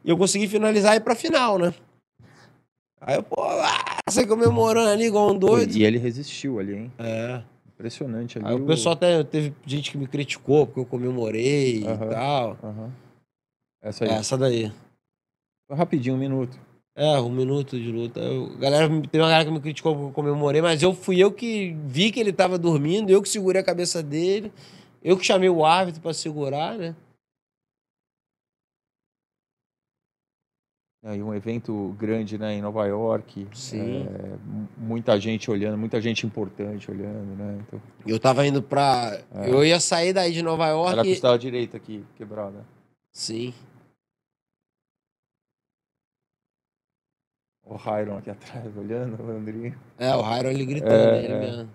E 0.03 0.09
eu 0.09 0.17
consegui 0.17 0.47
finalizar 0.47 0.95
e 0.95 0.97
ir 0.97 1.01
pra 1.01 1.13
final, 1.13 1.59
né? 1.59 1.71
Aí 2.99 3.15
eu, 3.15 3.23
pô, 3.23 3.39
ah, 3.39 3.97
saí 4.09 4.25
comemorando 4.25 4.89
ali 4.89 5.05
igual 5.05 5.31
um 5.31 5.37
doido. 5.37 5.75
E 5.75 5.83
ele 5.83 5.99
resistiu 5.99 6.59
ali, 6.59 6.73
hein? 6.75 6.91
É. 6.97 7.43
Impressionante 7.67 8.37
ali. 8.39 8.47
Aí 8.47 8.55
o 8.55 8.65
pessoal 8.65 8.93
até 8.93 9.23
teve 9.23 9.53
gente 9.65 9.91
que 9.91 9.97
me 9.97 10.07
criticou 10.07 10.65
porque 10.65 10.79
eu 10.79 10.85
comemorei 10.85 11.83
Aham. 11.85 12.05
e 12.05 12.09
tal. 12.09 12.57
Aham. 12.63 12.91
Essa 13.81 14.05
aí. 14.05 14.09
Essa 14.11 14.37
daí. 14.37 14.71
Foi 15.67 15.77
Rapidinho, 15.77 16.15
um 16.15 16.19
minuto. 16.19 16.57
É, 16.95 17.19
um 17.19 17.29
minuto 17.31 17.79
de 17.79 17.91
luta. 17.91 18.19
Eu, 18.19 18.55
galera, 18.57 18.87
teve 18.87 19.17
uma 19.23 19.29
galera 19.29 19.45
que 19.45 19.51
me 19.51 19.59
criticou 19.59 19.93
porque 19.95 20.09
eu 20.09 20.13
comemorei, 20.13 20.61
mas 20.61 20.83
eu 20.83 20.93
fui 20.93 21.17
eu 21.19 21.31
que 21.31 21.73
vi 21.87 22.11
que 22.11 22.19
ele 22.19 22.31
tava 22.31 22.57
dormindo, 22.57 23.09
eu 23.09 23.21
que 23.21 23.27
segurei 23.29 23.61
a 23.61 23.65
cabeça 23.65 24.03
dele, 24.03 24.53
eu 25.03 25.17
que 25.17 25.25
chamei 25.25 25.49
o 25.49 25.65
árbitro 25.65 26.01
pra 26.01 26.13
segurar, 26.13 26.77
né? 26.77 26.95
Aí 31.05 31.21
um 31.21 31.33
evento 31.33 31.93
grande, 31.99 32.37
né, 32.37 32.53
em 32.53 32.61
Nova 32.61 32.85
York. 32.85 33.45
Sim. 33.53 34.03
É, 34.07 34.37
mu- 34.45 34.69
muita 34.77 35.19
gente 35.19 35.51
olhando, 35.51 35.77
muita 35.77 35.99
gente 35.99 36.25
importante 36.25 36.89
olhando, 36.89 37.35
né? 37.35 37.59
Então, 37.67 37.81
Eu 38.07 38.17
tava 38.19 38.47
indo 38.47 38.63
pra. 38.63 39.19
É. 39.33 39.49
Eu 39.49 39.65
ia 39.65 39.81
sair 39.81 40.13
daí 40.13 40.31
de 40.31 40.41
Nova 40.41 40.63
era 40.67 40.73
a 40.73 40.75
York. 40.77 41.09
costela 41.09 41.37
direita 41.37 41.75
aqui, 41.75 42.05
quebrada. 42.15 42.63
Sim. 43.11 43.53
O 47.65 47.75
Hyron 47.75 48.17
aqui 48.17 48.29
atrás, 48.29 48.75
olhando, 48.77 49.21
o 49.23 49.31
Andrinho. 49.31 49.75
É, 49.97 50.13
o 50.15 50.21
Hyron 50.21 50.49
ele 50.49 50.65
gritando, 50.65 50.93
É, 51.15 51.23
ele 51.23 51.33
é. 51.33 51.39
mesmo. 51.39 51.69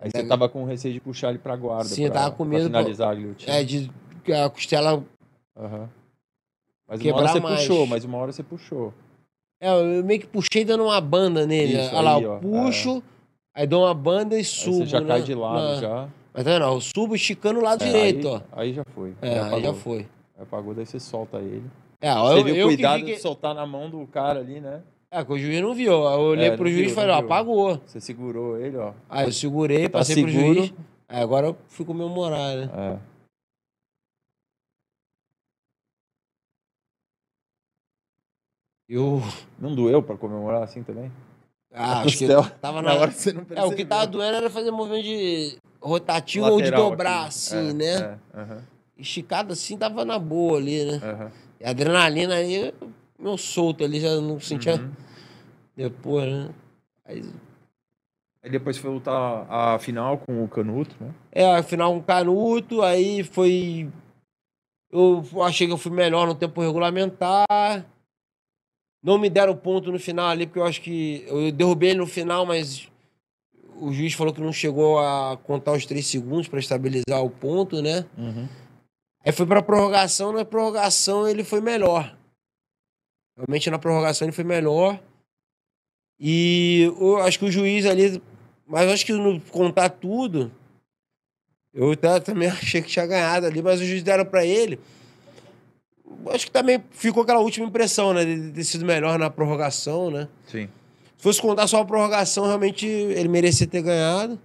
Aí 0.00 0.10
você 0.10 0.18
É. 0.18 0.26
tava 0.26 0.48
com 0.48 0.64
receio 0.64 0.92
de 0.94 1.00
puxar 1.00 1.30
ele 1.30 1.38
pra 1.38 1.54
guarda. 1.54 1.84
Sim, 1.84 2.06
pra, 2.10 2.14
tava 2.22 2.30
com 2.32 2.44
pra 2.44 2.46
medo, 2.46 2.62
pô. 2.62 2.66
finalizar 2.76 3.10
a 3.10 3.14
guilhotina. 3.14 3.52
É, 3.54 3.62
de 3.64 3.90
a 4.34 4.50
costela. 4.50 5.04
Aham. 5.56 5.88
Mas 6.88 7.00
uma 7.00 7.14
hora 7.16 7.28
você 7.28 7.40
mais. 7.40 7.60
puxou, 7.60 7.86
mas 7.86 8.04
uma 8.04 8.18
hora 8.18 8.32
você 8.32 8.42
puxou. 8.42 8.92
É, 9.60 9.68
eu 9.70 10.04
meio 10.04 10.20
que 10.20 10.26
puxei 10.26 10.64
dando 10.64 10.82
uma 10.84 11.00
banda 11.00 11.46
nele. 11.46 11.78
Isso, 11.80 11.90
Olha 11.94 12.00
lá, 12.02 12.16
aí, 12.16 12.22
eu 12.24 12.32
ó, 12.32 12.38
puxo, 12.38 13.02
aí 13.54 13.66
dou 13.66 13.84
uma 13.84 13.94
banda 13.94 14.34
e 14.34 14.38
Aí 14.38 14.44
subo. 14.44 14.78
você 14.78 14.86
já 14.86 15.00
né? 15.00 15.06
cai 15.06 15.22
de 15.22 15.34
lado 15.34 15.74
Na- 15.76 15.80
já. 15.80 16.08
Mas 16.34 16.44
tá 16.44 16.50
vendo? 16.50 16.64
Eu 16.64 16.80
subo 16.80 17.14
esticando 17.14 17.60
o 17.60 17.62
lado 17.62 17.84
É, 17.84 17.86
direito, 17.86 18.28
aí, 18.28 18.34
ó. 18.34 18.40
Aí 18.60 18.72
já 18.74 18.84
foi. 18.84 19.14
É, 19.22 19.38
aí 19.40 19.62
já 19.62 19.72
foi. 19.74 19.98
Aí 20.36 20.42
Apagou, 20.42 20.74
daí 20.74 20.84
você 20.84 20.98
solta 20.98 21.38
ele. 21.38 21.62
É, 22.00 22.12
ó, 22.12 22.32
Você 22.32 22.40
eu, 22.40 22.44
viu 22.44 22.56
eu 22.56 22.66
o 22.66 22.70
cuidado 22.70 23.04
que... 23.04 23.14
de 23.14 23.20
soltar 23.20 23.54
na 23.54 23.64
mão 23.64 23.88
do 23.88 24.04
cara 24.08 24.40
ali, 24.40 24.58
né? 24.60 24.82
É, 25.14 25.22
que 25.22 25.30
o 25.30 25.38
juiz 25.38 25.60
não 25.60 25.74
viu. 25.74 25.92
Eu 25.92 26.20
olhei 26.20 26.48
É, 26.48 26.56
pro 26.56 26.70
juiz 26.70 26.90
e 26.90 26.94
falei, 26.94 27.10
ó, 27.14 27.18
apagou. 27.18 27.78
Você 27.84 28.00
segurou 28.00 28.58
ele, 28.58 28.78
ó. 28.78 28.94
Aí 29.10 29.26
eu 29.26 29.32
segurei, 29.32 29.86
Tá 29.86 29.98
passei 29.98 30.16
pro 30.22 30.32
seguro. 30.32 30.54
juiz. 30.54 30.74
Aí 31.06 31.20
agora 31.22 31.48
eu 31.48 31.56
fui 31.68 31.84
comemorar, 31.84 32.56
né? 32.56 32.70
É. 32.74 32.98
Eu. 38.88 39.20
Não 39.58 39.74
doeu 39.74 40.02
pra 40.02 40.16
comemorar 40.16 40.62
assim 40.62 40.82
também? 40.82 41.12
Ah, 41.74 42.00
acho 42.08 42.16
que 42.18 42.26
tava 42.60 42.80
Na 42.80 42.94
na. 42.94 43.00
hora 43.00 43.10
você 43.10 43.32
não 43.34 43.42
É, 43.42 43.44
percebeu. 43.44 43.68
o 43.70 43.76
que 43.76 43.84
tava 43.84 44.06
doendo 44.06 44.36
era 44.38 44.48
fazer 44.50 44.70
movimento 44.70 45.04
de 45.04 45.58
rotativo 45.80 46.46
ou 46.46 46.56
de 46.58 46.70
Lateral 46.70 46.90
dobrar, 46.90 47.18
aqui. 47.20 47.28
assim, 47.28 47.68
É, 47.70 47.72
né? 47.74 48.18
É, 48.34 48.40
aham, 48.40 48.62
Esticado 48.96 49.52
assim 49.52 49.76
tava 49.76 50.04
na 50.06 50.18
boa 50.18 50.56
ali, 50.58 50.84
né? 50.84 51.00
aham. 51.02 51.30
E 51.60 51.64
a 51.64 51.70
adrenalina 51.70 52.34
aí, 52.34 52.72
meu 53.22 53.38
solto 53.38 53.84
ali, 53.84 54.00
já 54.00 54.20
não 54.20 54.40
sentia 54.40 54.74
Uhum. 54.76 54.90
depois, 55.76 56.30
né? 56.30 56.50
Aí, 57.04 57.22
Aí 58.42 58.50
depois 58.50 58.76
foi 58.76 58.90
lutar 58.90 59.46
a 59.48 59.78
final 59.78 60.18
com 60.18 60.42
o 60.42 60.48
Canuto, 60.48 60.96
né? 61.00 61.14
É, 61.30 61.44
a 61.44 61.62
final 61.62 61.92
com 61.92 61.98
o 62.00 62.02
Canuto, 62.02 62.82
aí 62.82 63.22
foi. 63.22 63.88
Eu 64.90 65.24
achei 65.44 65.66
que 65.68 65.72
eu 65.72 65.78
fui 65.78 65.92
melhor 65.92 66.26
no 66.26 66.34
tempo 66.34 66.60
regulamentar. 66.60 67.86
Não 69.02 69.16
me 69.16 69.30
deram 69.30 69.56
ponto 69.56 69.90
no 69.92 69.98
final 69.98 70.26
ali, 70.28 70.46
porque 70.46 70.58
eu 70.58 70.64
acho 70.64 70.80
que. 70.82 71.24
Eu 71.28 71.52
derrubei 71.52 71.90
ele 71.90 72.00
no 72.00 72.06
final, 72.06 72.44
mas 72.44 72.88
o 73.76 73.92
juiz 73.92 74.12
falou 74.12 74.32
que 74.34 74.40
não 74.40 74.52
chegou 74.52 74.98
a 74.98 75.38
contar 75.44 75.72
os 75.72 75.86
três 75.86 76.06
segundos 76.06 76.48
para 76.48 76.58
estabilizar 76.58 77.22
o 77.22 77.30
ponto, 77.30 77.80
né? 77.80 78.04
Uhum. 78.18 78.48
Aí 79.24 79.30
foi 79.32 79.46
pra 79.46 79.62
prorrogação, 79.62 80.32
na 80.32 80.44
prorrogação 80.44 81.28
ele 81.28 81.44
foi 81.44 81.60
melhor. 81.60 82.16
Realmente 83.36 83.70
na 83.70 83.78
prorrogação 83.78 84.26
ele 84.26 84.32
foi 84.32 84.44
melhor. 84.44 85.00
E 86.18 86.92
eu 86.98 87.16
acho 87.18 87.38
que 87.38 87.44
o 87.44 87.50
juiz 87.50 87.86
ali. 87.86 88.22
Mas 88.66 88.90
acho 88.90 89.04
que 89.04 89.12
no 89.12 89.40
contar 89.40 89.88
tudo. 89.88 90.52
Eu 91.74 91.96
também 91.96 92.48
achei 92.50 92.82
que 92.82 92.88
tinha 92.88 93.06
ganhado 93.06 93.46
ali, 93.46 93.62
mas 93.62 93.80
o 93.80 93.84
juiz 93.84 94.02
deram 94.02 94.24
pra 94.24 94.44
ele. 94.44 94.78
Acho 96.26 96.46
que 96.46 96.52
também 96.52 96.82
ficou 96.90 97.22
aquela 97.22 97.40
última 97.40 97.66
impressão, 97.66 98.12
né? 98.12 98.24
De 98.24 98.52
ter 98.52 98.64
sido 98.64 98.84
melhor 98.84 99.18
na 99.18 99.30
prorrogação, 99.30 100.10
né? 100.10 100.28
Sim. 100.46 100.68
Se 101.16 101.22
fosse 101.22 101.40
contar 101.40 101.66
só 101.66 101.80
a 101.80 101.84
prorrogação, 101.84 102.46
realmente 102.46 102.86
ele 102.86 103.28
merecia 103.28 103.66
ter 103.66 103.82
ganhado. 103.82 104.38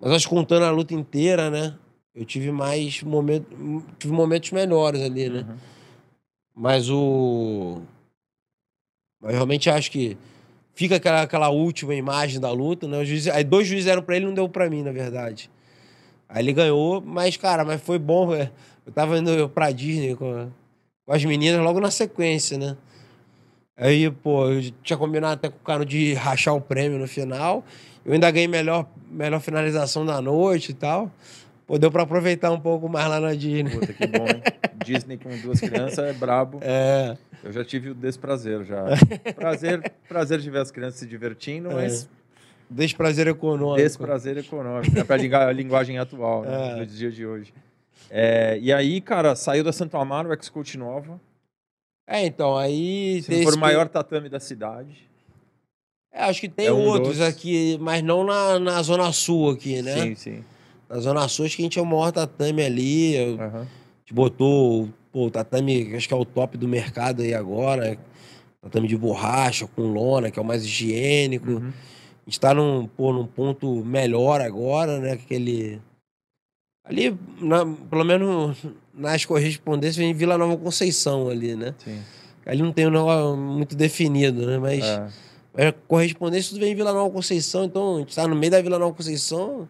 Mas 0.00 0.12
acho 0.12 0.28
que 0.28 0.34
contando 0.34 0.64
a 0.64 0.70
luta 0.70 0.94
inteira, 0.94 1.50
né? 1.50 1.74
Eu 2.14 2.24
tive 2.24 2.50
mais 2.50 3.02
momentos. 3.02 3.48
Tive 3.98 4.12
momentos 4.12 4.50
melhores 4.50 5.00
ali, 5.00 5.28
né? 5.28 5.46
Uhum. 5.48 5.56
Mas 6.54 6.90
o. 6.90 7.82
Mas 9.22 9.32
realmente 9.34 9.70
acho 9.70 9.90
que 9.90 10.16
fica 10.74 10.96
aquela, 10.96 11.22
aquela 11.22 11.48
última 11.48 11.94
imagem 11.94 12.40
da 12.40 12.50
luta, 12.50 12.88
né? 12.88 13.04
Juízes- 13.04 13.32
Aí 13.32 13.44
dois 13.44 13.66
juízes 13.66 13.84
deram 13.86 14.02
pra 14.02 14.16
ele 14.16 14.26
não 14.26 14.34
deu 14.34 14.48
pra 14.48 14.68
mim, 14.68 14.82
na 14.82 14.90
verdade. 14.92 15.48
Aí 16.28 16.42
ele 16.42 16.52
ganhou, 16.52 17.00
mas, 17.00 17.36
cara, 17.36 17.64
mas 17.64 17.80
foi 17.80 17.98
bom. 17.98 18.34
é. 18.34 18.50
Eu 18.86 18.92
tava 18.92 19.16
indo 19.18 19.48
pra 19.50 19.70
Disney 19.70 20.16
com, 20.16 20.48
com 21.06 21.12
as 21.12 21.24
meninas 21.24 21.62
logo 21.62 21.78
na 21.80 21.90
sequência, 21.90 22.58
né? 22.58 22.76
Aí, 23.76 24.10
pô, 24.10 24.48
eu 24.50 24.72
tinha 24.82 24.96
combinado 24.96 25.34
até 25.34 25.48
com 25.48 25.56
o 25.56 25.64
cara 25.64 25.84
de 25.84 26.14
rachar 26.14 26.54
o 26.54 26.60
prêmio 26.60 26.98
no 26.98 27.06
final. 27.08 27.64
Eu 28.04 28.12
ainda 28.12 28.30
ganhei 28.30 28.48
melhor, 28.48 28.86
melhor 29.10 29.40
finalização 29.40 30.04
da 30.04 30.20
noite 30.20 30.70
e 30.70 30.74
tal. 30.74 31.10
Pô, 31.72 31.78
deu 31.78 31.90
pra 31.90 32.02
aproveitar 32.02 32.50
um 32.50 32.60
pouco 32.60 32.86
mais 32.86 33.08
lá 33.08 33.18
na 33.18 33.34
Disney. 33.34 33.70
Puta, 33.70 33.94
que 33.94 34.06
bom, 34.06 34.26
hein? 34.26 34.42
Disney 34.84 35.16
com 35.16 35.30
duas 35.38 35.58
crianças 35.58 36.00
é 36.00 36.12
brabo. 36.12 36.60
É. 36.62 37.16
Eu 37.42 37.50
já 37.50 37.64
tive 37.64 37.88
o 37.88 37.94
desprazer 37.94 38.62
já. 38.62 38.84
Prazer, 39.34 39.90
prazer 40.06 40.38
de 40.38 40.50
ver 40.50 40.58
as 40.60 40.70
crianças 40.70 41.00
se 41.00 41.06
divertindo, 41.06 41.70
É. 41.70 41.74
mas 41.74 42.06
Desprazer 42.68 43.26
econômico. 43.26 43.82
desprazer 43.82 44.36
econômico, 44.36 44.94
né? 44.94 45.02
Pra 45.02 45.16
ligar 45.16 45.48
a 45.48 45.52
linguagem 45.52 45.98
atual, 45.98 46.42
né? 46.42 46.72
É. 46.72 46.76
No 46.76 46.84
dia 46.84 47.10
de 47.10 47.24
hoje. 47.24 47.54
É, 48.10 48.58
e 48.60 48.70
aí, 48.70 49.00
cara, 49.00 49.34
saiu 49.34 49.64
da 49.64 49.72
Santo 49.72 49.96
Amaro, 49.96 50.28
o 50.28 50.32
ex-coach 50.34 50.76
nova. 50.76 51.18
É, 52.06 52.26
então, 52.26 52.54
aí. 52.54 53.22
Se 53.22 53.44
for 53.44 53.54
o 53.54 53.58
maior 53.58 53.88
tatame 53.88 54.28
da 54.28 54.38
cidade. 54.38 55.08
É, 56.12 56.24
acho 56.24 56.38
que 56.38 56.50
tem 56.50 56.66
É 56.66 56.72
um 56.72 56.84
outros 56.86 57.18
aqui, 57.22 57.78
mas 57.80 58.02
não 58.02 58.24
na, 58.24 58.58
na 58.58 58.82
Zona 58.82 59.10
Sul 59.10 59.48
aqui, 59.52 59.80
né? 59.80 59.94
Sim, 59.94 60.14
sim. 60.14 60.44
Na 60.92 61.00
Zona 61.00 61.26
Sul, 61.26 61.46
acho 61.46 61.56
que 61.56 61.62
a 61.62 61.64
gente 61.64 61.78
é 61.78 61.82
o 61.82 61.86
maior 61.86 62.12
tatame 62.12 62.62
ali. 62.62 63.14
eu- 63.16 63.40
A 63.40 63.44
Aham. 63.46 63.66
gente 64.00 64.12
botou 64.12 64.90
pô, 65.10 65.26
o 65.26 65.30
tatame, 65.30 65.94
acho 65.96 66.06
que 66.06 66.12
é 66.12 66.16
o 66.16 66.24
top 66.24 66.58
do 66.58 66.68
mercado 66.68 67.22
aí 67.22 67.32
agora. 67.32 67.98
Tatame 68.60 68.86
de 68.86 68.96
borracha, 68.96 69.66
com 69.66 69.82
lona, 69.90 70.30
que 70.30 70.38
é 70.38 70.42
o 70.42 70.44
mais 70.44 70.64
higiênico. 70.64 71.50
Uhum. 71.50 71.68
A 72.26 72.30
gente 72.30 72.38
tá 72.38 72.52
num, 72.52 72.86
pô, 72.86 73.10
num 73.12 73.26
ponto 73.26 73.82
melhor 73.84 74.40
agora, 74.42 75.00
né? 75.00 75.12
Aquele. 75.12 75.80
Ali, 76.84 77.16
na- 77.40 77.64
pelo 77.88 78.04
menos 78.04 78.58
nas 78.92 79.24
correspondências, 79.24 79.96
vem 79.96 80.12
Vila 80.12 80.36
Nova 80.36 80.56
Conceição 80.58 81.28
ali, 81.30 81.56
né? 81.56 81.74
Sim. 81.82 82.00
Ali 82.44 82.60
não 82.62 82.72
tem 82.72 82.86
um 82.86 82.90
negócio 82.90 83.34
muito 83.36 83.74
definido, 83.74 84.46
né? 84.46 84.58
Mas. 84.58 84.84
É. 84.84 85.08
É, 85.54 85.72
correspondência 85.86 86.50
tudo 86.50 86.60
vem 86.60 86.72
em 86.72 86.74
Vila 86.74 86.92
Nova 86.92 87.10
Conceição, 87.10 87.64
então 87.64 87.96
a 87.96 87.98
gente 88.00 88.14
tá 88.14 88.26
no 88.28 88.34
meio 88.36 88.50
da 88.52 88.62
Vila 88.62 88.78
Nova 88.78 88.94
Conceição, 88.94 89.68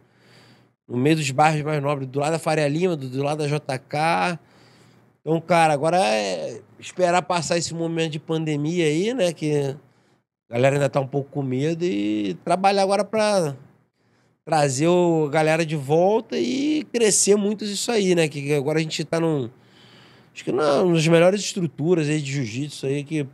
no 0.89 0.97
meio 0.97 1.17
dos 1.17 1.31
bairros 1.31 1.63
mais 1.63 1.83
nobres, 1.83 2.09
do 2.09 2.19
lado 2.21 2.33
da 2.33 2.39
Faria 2.39 2.69
Lima, 2.69 2.97
do, 2.97 3.09
do 3.09 3.23
lado 3.23 3.39
da 3.39 3.47
JK. 3.47 4.39
Então, 5.21 5.41
cara, 5.41 5.73
agora 5.73 5.99
é 5.99 6.61
esperar 6.79 7.23
passar 7.23 7.57
esse 7.57 7.73
momento 7.73 8.13
de 8.13 8.19
pandemia 8.19 8.87
aí, 8.87 9.15
né? 9.15 9.33
Que 9.33 9.77
a 10.51 10.55
galera 10.55 10.77
ainda 10.77 10.89
tá 10.89 11.01
um 11.01 11.07
pouco 11.07 11.31
com 11.31 11.43
medo 11.43 11.85
e 11.85 12.35
trabalhar 12.45 12.83
agora 12.83 13.05
pra 13.05 13.55
trazer 14.45 14.89
a 14.89 15.29
galera 15.31 15.65
de 15.65 15.77
volta 15.77 16.37
e 16.37 16.85
crescer 16.93 17.37
muito 17.37 17.65
isso 17.65 17.91
aí, 17.93 18.15
né? 18.15 18.27
Que 18.29 18.53
agora 18.53 18.79
a 18.79 18.83
gente 18.83 19.05
tá 19.05 19.21
num. 19.21 19.49
Acho 20.35 20.45
que 20.45 20.51
na- 20.53 20.83
uma 20.83 20.95
das 20.95 21.07
melhores 21.07 21.41
estruturas 21.41 22.09
aí 22.09 22.21
de 22.21 22.33
jiu-jitsu 22.33 22.87
aí 22.87 23.05
que 23.05 23.21
em 23.21 23.29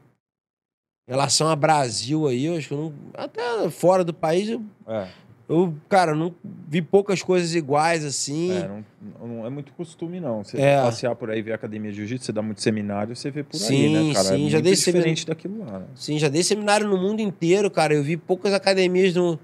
relação 1.10 1.48
a 1.48 1.56
Brasil 1.56 2.26
aí, 2.28 2.44
eu 2.44 2.56
acho 2.56 2.68
que 2.68 2.74
não. 2.74 2.92
Até 3.14 3.70
fora 3.70 4.04
do 4.04 4.12
país, 4.12 4.50
É. 4.86 5.08
eu, 5.48 5.74
cara, 5.88 6.14
não 6.14 6.34
vi 6.68 6.82
poucas 6.82 7.22
coisas 7.22 7.54
iguais 7.54 8.04
assim. 8.04 8.52
É, 8.52 8.68
não, 8.68 9.26
não 9.28 9.46
é 9.46 9.50
muito 9.50 9.72
costume, 9.72 10.20
não. 10.20 10.44
Você 10.44 10.60
É. 10.60 10.82
passear 10.82 11.14
por 11.14 11.30
aí, 11.30 11.40
ver 11.40 11.52
a 11.52 11.54
academia 11.54 11.90
de 11.90 11.96
jiu-jitsu, 11.96 12.26
você 12.26 12.32
dá 12.32 12.42
muito 12.42 12.60
seminário, 12.60 13.16
você 13.16 13.30
vê 13.30 13.42
por 13.42 13.56
aí, 13.56 13.60
Sim, 13.60 13.88
né, 14.08 14.14
cara? 14.14 14.28
sim, 14.28 14.46
é 14.46 14.50
já 14.50 14.56
muito 14.58 14.64
dei 14.64 14.74
diferente 14.74 15.26
daquilo 15.26 15.58
lá, 15.60 15.78
né? 15.78 15.86
Sim, 15.94 16.18
já 16.18 16.28
dei 16.28 16.42
seminário 16.42 16.86
no 16.86 16.98
mundo 16.98 17.20
inteiro, 17.20 17.70
cara. 17.70 17.94
Eu 17.94 18.02
vi 18.02 18.16
poucas 18.18 18.52
academias 18.52 19.14
no, 19.14 19.38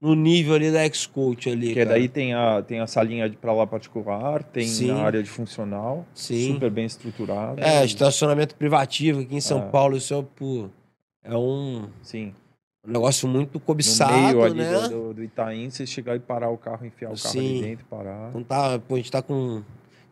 no 0.00 0.14
nível 0.16 0.54
ali 0.56 0.72
da 0.72 0.82
ex-coach 0.84 1.48
ali. 1.48 1.68
Porque 1.68 1.84
cara. 1.84 1.90
daí 1.90 2.08
tem 2.08 2.34
a, 2.34 2.62
tem 2.62 2.80
a 2.80 2.86
salinha 2.88 3.30
de 3.30 3.36
pra 3.36 3.52
lá 3.52 3.66
particular, 3.66 4.42
tem 4.42 4.66
Sim. 4.66 4.90
a 4.90 4.96
área 4.96 5.22
de 5.22 5.30
funcional, 5.30 6.04
Sim. 6.12 6.54
super 6.54 6.70
bem 6.70 6.86
estruturada. 6.86 7.60
É, 7.60 7.84
estacionamento 7.84 8.56
privativo 8.56 9.20
aqui 9.20 9.36
em 9.36 9.40
São 9.40 9.60
É. 9.60 9.68
Paulo, 9.68 9.96
isso 9.96 10.12
é, 10.12 10.24
pô, 10.34 10.68
é 11.22 11.36
um 11.36 11.86
Sim. 12.02 12.34
Negócio 12.92 13.28
muito 13.28 13.54
No 13.54 13.60
cobiçado, 13.60 14.12
meio 14.12 14.42
ali 14.42 14.60
né? 14.60 14.88
do, 14.88 15.14
do, 15.14 15.22
Itaim, 15.22 15.70
você 15.70 15.86
chegar 15.86 16.16
e 16.16 16.20
parar 16.20 16.50
o 16.50 16.56
carro, 16.56 16.84
enfiar 16.86 17.10
o 17.12 17.16
carro 17.20 17.38
ali 17.38 17.60
dentro 17.60 17.84
parar. 17.86 18.28
Então 18.30 18.42
tá, 18.42 18.78
pô, 18.78 18.94
a 18.94 18.96
gente 18.98 19.10
tá 19.10 19.22
com 19.22 19.62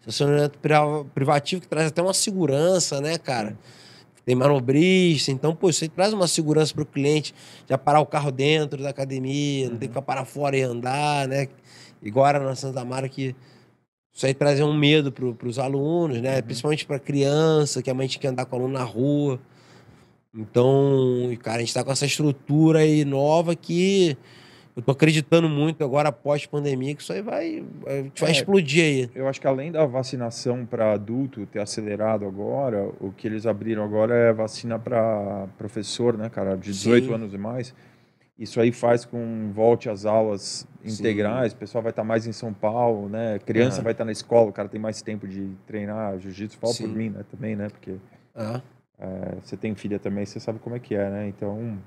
estacionamento 0.01 0.59
pri- 0.59 0.75
privativo 1.15 1.63
que 1.63 1.69
traz 1.69 1.89
até 1.89 2.03
uma 2.03 2.15
segurança, 2.15 3.01
né, 3.01 3.17
cara? 3.19 3.57
Tem 4.25 4.35
manobrista, 4.35 5.31
então, 5.31 5.55
pô, 5.55 5.69
isso 5.69 5.85
aí 5.85 5.89
traz 5.91 6.13
uma 6.15 6.27
segurança 6.27 6.73
pro 6.75 6.87
cliente, 6.87 7.35
já 7.69 7.77
parar 7.77 8.01
o 8.01 8.07
carro 8.07 8.33
dentro 8.33 8.83
da 8.83 8.89
academia, 8.89 9.65
não 9.69 9.77
tem 9.77 9.81
que 9.81 9.89
ficar 9.89 10.03
parar 10.03 10.25
fora 10.25 10.57
e 10.57 10.63
andar, 10.63 11.29
né? 11.29 11.49
Igual 12.03 12.27
era 12.27 12.41
na 12.41 12.55
Santa 12.55 12.85
Mara 12.85 13.09
que 13.09 13.37
isso 14.15 14.25
aí 14.25 14.33
trazia 14.33 14.65
um 14.65 14.73
medo 14.77 15.11
pro, 15.13 15.35
pros 15.35 15.59
alunos, 15.59 16.21
né? 16.23 16.41
Principalmente 16.41 16.87
pra 16.87 16.99
criança, 16.99 17.83
que 17.83 17.91
a 17.91 17.95
mãe 17.95 18.07
tinha 18.07 18.21
que 18.21 18.27
andar 18.27 18.45
com 18.47 18.57
o 18.57 18.59
aluno 18.61 18.75
na 18.75 18.85
rua. 18.85 19.39
Então, 20.35 21.37
cara, 21.43 21.59
a 21.59 21.61
gente 21.61 21.73
tá 21.75 21.85
com 21.85 21.93
essa 21.93 22.07
estrutura 22.07 22.81
aí 22.81 23.05
nova 23.05 23.55
que 23.55 24.17
eu 24.77 24.83
tô 24.83 24.91
acreditando 24.91 25.49
muito 25.49 25.85
agora, 25.85 26.09
após-pandemia, 26.09 26.97
que 26.97 27.03
isso 27.03 27.13
aí 27.13 27.23
vai, 27.23 27.63
vai 28.19 28.29
É. 28.29 28.33
explodir 28.33 28.83
aí. 28.83 29.11
Eu 29.15 29.29
acho 29.29 29.41
que 29.41 29.47
além 29.47 29.71
da 29.71 29.87
vacinação 29.87 30.67
para 30.67 30.93
adulto 30.93 31.47
ter 31.47 31.61
acelerado 31.61 32.27
agora, 32.27 32.91
o 33.01 33.13
que 33.13 33.29
eles 33.29 33.47
abriram 33.47 33.85
agora 33.85 34.13
é 34.13 34.33
vacina 34.33 34.77
para 34.77 35.47
professor, 35.57 36.19
né, 36.19 36.29
cara, 36.29 36.57
de 36.57 36.73
18 36.73 37.07
Sim. 37.07 37.15
anos 37.15 37.33
e 37.33 37.39
mais. 37.39 37.73
Isso 38.37 38.61
aí 38.61 38.73
faz 38.73 39.05
com 39.05 39.53
volte 39.55 39.89
às 39.89 40.05
aulas 40.05 40.67
Sim. 40.85 40.93
integrais, 40.93 41.53
o 41.53 41.57
pessoal 41.57 41.81
vai 41.83 41.91
estar 41.91 42.03
mais 42.03 42.27
em 42.27 42.33
São 42.33 42.53
Paulo, 42.53 43.09
né? 43.09 43.39
Criança 43.47 43.81
vai 43.81 43.93
estar 43.93 44.05
na 44.05 44.11
escola, 44.11 44.51
o 44.51 44.53
cara 44.53 44.69
tem 44.69 44.81
mais 44.81 45.01
tempo 45.01 45.29
de 45.29 45.51
treinar 45.69 46.19
jiu-jitsu, 46.19 46.59
fala 46.59 46.73
por 46.73 46.79
Sim. 46.79 46.89
mim, 46.89 47.11
né, 47.11 47.25
também, 47.31 47.55
né? 47.55 47.69
Porque 47.69 47.93
Ah, 48.35 48.61
é, 48.99 49.37
você 49.43 49.57
tem 49.57 49.75
filha 49.75 49.99
também, 49.99 50.25
você 50.25 50.39
sabe 50.39 50.59
como 50.59 50.77
é 50.77 50.79
que 50.79 50.95
é, 50.95 51.11
né? 51.11 51.29
Então. 51.29 51.79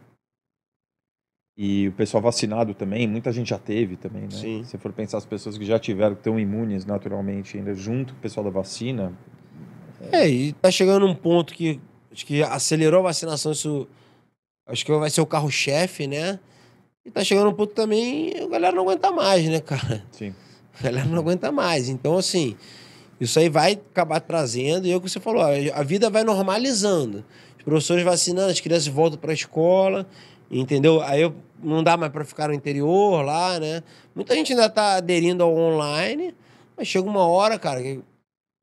E 1.60 1.88
o 1.88 1.92
pessoal 1.94 2.22
vacinado 2.22 2.76
também, 2.76 3.08
muita 3.08 3.32
gente 3.32 3.50
já 3.50 3.58
teve 3.58 3.96
também, 3.96 4.24
né? 4.24 4.30
Sim. 4.30 4.64
Se 4.64 4.78
for 4.78 4.94
pensar 4.94 5.18
as 5.18 5.26
pessoas 5.26 5.58
que 5.58 5.66
já 5.66 5.80
tiveram, 5.80 6.14
que 6.14 6.20
estão 6.20 6.40
imunes 6.40 6.86
naturalmente 6.86 7.58
ainda, 7.58 7.74
junto 7.74 8.14
com 8.14 8.20
o 8.20 8.22
pessoal 8.22 8.44
da 8.44 8.52
vacina, 8.52 9.12
É, 10.12 10.30
e 10.30 10.54
tá 10.54 10.70
chegando 10.70 11.08
um 11.08 11.16
ponto 11.16 11.54
que 11.56 11.82
acho 12.12 12.26
que 12.26 12.44
acelerou 12.44 13.00
a 13.00 13.04
vacinação, 13.04 13.52
isso 13.52 13.88
acho 14.68 14.86
que 14.86 14.92
vai 14.92 15.10
ser 15.10 15.22
o 15.22 15.26
carro-chefe, 15.26 16.06
né? 16.06 16.40
E 17.04 17.10
tá 17.10 17.24
chegando 17.24 17.50
um 17.50 17.54
ponto 17.54 17.74
também, 17.74 18.34
a 18.38 18.48
galera 18.48 18.76
não 18.76 18.84
aguenta 18.84 19.12
mais, 19.12 19.48
né, 19.48 19.60
cara? 19.60 20.06
sim. 20.12 20.36
A 20.80 20.84
galera 20.84 21.08
não 21.08 21.18
aguenta 21.18 21.52
mais. 21.52 21.90
Então, 21.90 22.18
assim, 22.18 22.56
isso 23.20 23.40
aí 23.40 23.50
vai 23.50 23.74
acabar 23.74 24.20
trazendo, 24.20 24.86
e 24.88 24.92
é 24.92 24.96
o 24.96 25.02
que 25.02 25.10
você 25.10 25.20
falou, 25.20 25.42
a 25.44 25.84
vida 25.84 26.10
vai 26.10 26.24
normalizando. 26.24 27.24
Os 27.58 27.64
professores 27.64 28.04
vacinando, 28.04 28.52
as 28.52 28.60
crianças 28.60 28.88
voltam 28.88 29.20
para 29.20 29.32
a 29.32 29.34
escola, 29.34 30.06
entendeu? 30.50 31.02
Aí 31.02 31.22
eu- 31.22 31.34
não 31.62 31.84
dá 31.84 31.98
mais 31.98 32.12
para 32.12 32.24
ficar 32.24 32.48
no 32.50 32.54
interior 32.54 33.24
lá, 33.26 33.60
né? 33.60 33.82
Muita 34.16 34.36
gente 34.36 34.52
ainda 34.54 34.70
tá 34.70 34.96
aderindo 34.98 35.44
ao 35.44 35.54
online, 35.56 36.34
mas 36.78 36.88
chega 36.88 37.08
uma 37.10 37.28
hora, 37.28 37.58
cara, 37.58 37.82
que 37.82 38.00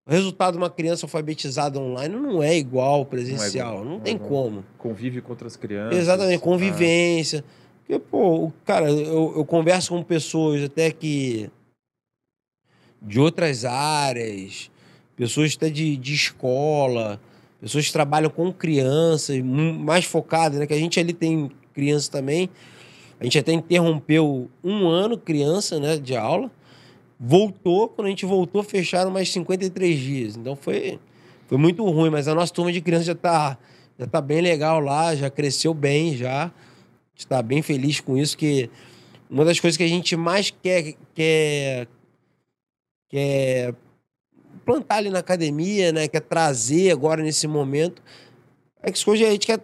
o 0.07 0.11
resultado 0.11 0.53
de 0.53 0.59
uma 0.59 0.71
criança 0.71 1.05
alfabetizada 1.07 1.79
online 1.81 2.15
não 2.15 2.43
é 2.43 2.57
igual 2.57 2.95
ao 3.01 3.05
presencial, 3.05 3.79
não, 3.79 3.85
não 3.85 3.97
é 3.97 4.01
tem 4.01 4.15
igual. 4.15 4.29
como. 4.31 4.65
Convive 4.79 5.21
com 5.21 5.31
outras 5.31 5.57
crianças. 5.57 5.99
Exatamente, 5.99 6.37
ah, 6.39 6.41
convivência. 6.41 7.45
Porque, 7.81 7.99
pô, 7.99 8.53
cara, 8.65 8.89
eu, 8.91 9.35
eu 9.37 9.45
converso 9.45 9.91
com 9.91 10.03
pessoas 10.03 10.63
até 10.63 10.91
que. 10.91 11.51
De 13.05 13.21
outras 13.21 13.65
áreas, 13.65 14.71
pessoas 15.17 15.55
até 15.57 15.69
de, 15.69 15.97
de 15.97 16.15
escola, 16.15 17.21
pessoas 17.61 17.87
que 17.87 17.93
trabalham 17.93 18.31
com 18.31 18.53
crianças, 18.53 19.41
mais 19.43 20.05
focadas, 20.05 20.59
né? 20.59 20.67
Que 20.67 20.75
a 20.75 20.79
gente 20.79 20.99
ali 20.99 21.13
tem 21.13 21.51
criança 21.73 22.11
também. 22.11 22.49
A 23.21 23.25
gente 23.25 23.39
até 23.39 23.53
interrompeu 23.53 24.51
um 24.63 24.89
ano 24.89 25.17
criança, 25.17 25.79
né, 25.79 25.97
de 25.97 26.17
aula. 26.17 26.51
Voltou, 27.19 27.89
quando 27.89 28.07
a 28.07 28.11
gente 28.11 28.27
voltou, 28.27 28.63
fecharam 28.63 29.11
mais 29.11 29.31
53 29.31 29.99
dias. 29.99 30.37
Então 30.37 30.57
foi, 30.57 30.99
foi 31.47 31.57
muito 31.57 31.85
ruim, 31.85 32.11
mas 32.11 32.27
a 32.27 32.35
nossa 32.35 32.53
turma 32.53 32.73
de 32.73 32.81
criança 32.81 33.05
já 33.05 33.13
está 33.13 33.59
já 33.99 34.07
tá 34.07 34.21
bem 34.21 34.41
legal 34.41 34.81
lá, 34.81 35.15
já 35.15 35.31
cresceu 35.31 35.73
bem, 35.73 36.17
já. 36.17 36.51
está 37.17 37.41
bem 37.41 37.63
feliz 37.63 38.01
com 38.01 38.17
isso, 38.17 38.37
que 38.37 38.69
uma 39.31 39.45
das 39.45 39.61
coisas 39.61 39.77
que 39.77 39.85
a 39.85 39.89
gente 39.89 40.17
mais 40.17 40.51
quer, 40.51 40.95
quer, 41.15 41.87
quer 43.15 43.73
plantar 44.65 44.97
ali 44.97 45.09
na 45.09 45.21
academia, 45.21 45.93
né? 45.93 46.09
Quer 46.09 46.23
trazer 46.23 46.91
agora 46.91 47.23
nesse 47.23 47.47
momento. 47.47 48.03
É 48.83 48.91
que 48.91 49.09
hoje 49.09 49.25
a 49.25 49.31
gente 49.31 49.47
quer 49.47 49.61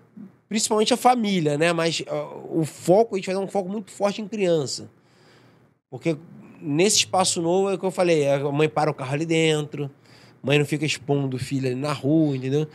principalmente 0.48 0.94
a 0.94 0.96
família, 0.96 1.58
né? 1.58 1.72
Mas 1.72 2.00
uh, 2.00 2.60
o 2.60 2.64
foco, 2.64 3.16
a 3.16 3.18
gente 3.18 3.26
vai 3.26 3.34
dar 3.34 3.40
um 3.40 3.48
foco 3.48 3.68
muito 3.68 3.90
forte 3.90 4.22
em 4.22 4.28
criança. 4.28 4.88
Porque 5.90 6.16
nesse 6.62 6.98
espaço 6.98 7.42
novo 7.42 7.70
é 7.70 7.74
o 7.74 7.78
que 7.78 7.84
eu 7.84 7.90
falei, 7.90 8.28
a 8.28 8.38
mãe 8.52 8.68
para 8.68 8.88
o 8.88 8.94
carro 8.94 9.14
ali 9.14 9.26
dentro, 9.26 9.90
a 10.40 10.46
mãe 10.46 10.56
não 10.56 10.64
fica 10.64 10.86
expondo 10.86 11.36
o 11.36 11.40
filho 11.40 11.66
ali 11.66 11.74
na 11.74 11.92
rua, 11.92 12.36
entendeu? 12.36 12.68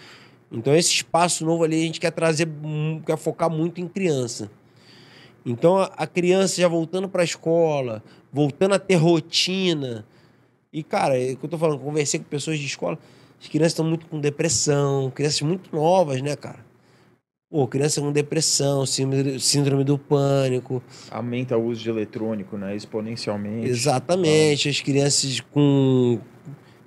Então 0.51 0.75
esse 0.75 0.91
espaço 0.91 1.45
novo 1.45 1.63
ali 1.63 1.81
a 1.81 1.85
gente 1.85 2.01
quer 2.01 2.11
trazer, 2.11 2.49
quer 3.05 3.17
focar 3.17 3.49
muito 3.49 3.79
em 3.79 3.87
criança. 3.87 4.51
Então 5.45 5.77
a 5.77 6.05
criança 6.05 6.59
já 6.59 6.67
voltando 6.67 7.07
para 7.07 7.21
a 7.21 7.25
escola, 7.25 8.03
voltando 8.33 8.75
a 8.75 8.79
ter 8.79 8.95
rotina. 8.95 10.05
E 10.75 10.83
cara, 10.83 11.17
é 11.17 11.31
o 11.31 11.37
que 11.37 11.45
eu 11.45 11.49
tô 11.49 11.57
falando, 11.57 11.79
conversei 11.79 12.19
com 12.19 12.25
pessoas 12.25 12.59
de 12.59 12.65
escola, 12.65 12.99
as 13.41 13.47
crianças 13.47 13.71
estão 13.71 13.85
muito 13.85 14.07
com 14.07 14.19
depressão, 14.19 15.09
crianças 15.09 15.41
muito 15.41 15.73
novas, 15.73 16.21
né, 16.21 16.35
cara? 16.35 16.59
Pô, 17.49 17.65
criança 17.65 18.01
com 18.01 18.11
depressão, 18.11 18.85
síndrome 18.85 19.85
do 19.85 19.97
pânico. 19.97 20.83
Aumenta 21.09 21.55
o 21.55 21.67
uso 21.67 21.81
de 21.81 21.89
eletrônico, 21.89 22.57
né? 22.57 22.75
Exponencialmente. 22.75 23.69
Exatamente. 23.69 24.67
Ah. 24.67 24.71
As 24.71 24.81
crianças 24.81 25.39
com 25.39 26.19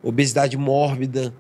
obesidade 0.03 0.59
mórbida. 0.59 1.33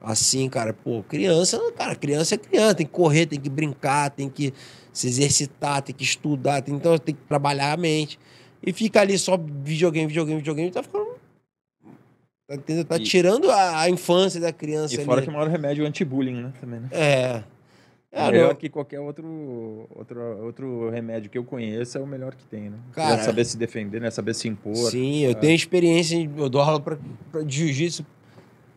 Assim, 0.00 0.48
cara, 0.48 0.72
pô, 0.72 1.02
criança, 1.02 1.60
cara, 1.76 1.94
criança 1.94 2.34
é 2.34 2.38
criança, 2.38 2.76
tem 2.76 2.86
que 2.86 2.92
correr, 2.92 3.26
tem 3.26 3.38
que 3.38 3.50
brincar, 3.50 4.08
tem 4.08 4.30
que 4.30 4.54
se 4.90 5.06
exercitar, 5.06 5.82
tem 5.82 5.94
que 5.94 6.02
estudar, 6.02 6.62
tem, 6.62 6.74
então 6.74 6.96
tem 6.96 7.14
que 7.14 7.20
trabalhar 7.28 7.74
a 7.74 7.76
mente. 7.76 8.18
E 8.64 8.72
fica 8.72 9.02
ali 9.02 9.18
só 9.18 9.36
videogame, 9.36 10.06
videogame, 10.06 10.38
videogame, 10.38 10.70
tá 10.70 10.82
ficando. 10.82 11.09
Tá, 12.50 12.84
tá 12.84 12.96
e... 12.96 13.04
tirando 13.04 13.48
a, 13.48 13.82
a, 13.82 13.90
infância 13.90 14.40
da 14.40 14.52
criança. 14.52 15.00
E 15.00 15.04
fora 15.04 15.20
ali. 15.20 15.26
que 15.26 15.30
o 15.30 15.32
maior 15.32 15.48
remédio 15.48 15.82
é 15.82 15.84
o 15.84 15.88
anti-bullying, 15.88 16.42
né? 16.42 16.52
Também, 16.60 16.80
né? 16.80 16.88
É. 16.90 17.44
É, 18.12 18.28
melhor 18.28 18.56
que 18.56 18.68
qualquer 18.68 18.98
outro, 18.98 19.86
outro, 19.94 20.20
outro 20.44 20.90
remédio 20.90 21.30
que 21.30 21.38
eu 21.38 21.44
conheça 21.44 22.00
é 22.00 22.02
o 22.02 22.06
melhor 22.06 22.34
que 22.34 22.44
tem, 22.44 22.68
né? 22.68 22.76
Cara, 22.92 23.22
saber 23.22 23.44
se 23.44 23.56
defender, 23.56 24.00
né? 24.00 24.10
Saber 24.10 24.34
se 24.34 24.48
impor. 24.48 24.74
Sim, 24.74 25.20
eu 25.20 25.30
é. 25.30 25.34
tenho 25.34 25.54
experiência, 25.54 26.16
eu 26.36 26.48
dou 26.48 26.60
aula 26.60 26.80
pra, 26.80 26.98
pra, 27.30 27.42
de 27.42 27.58
jiu-jitsu, 27.58 28.04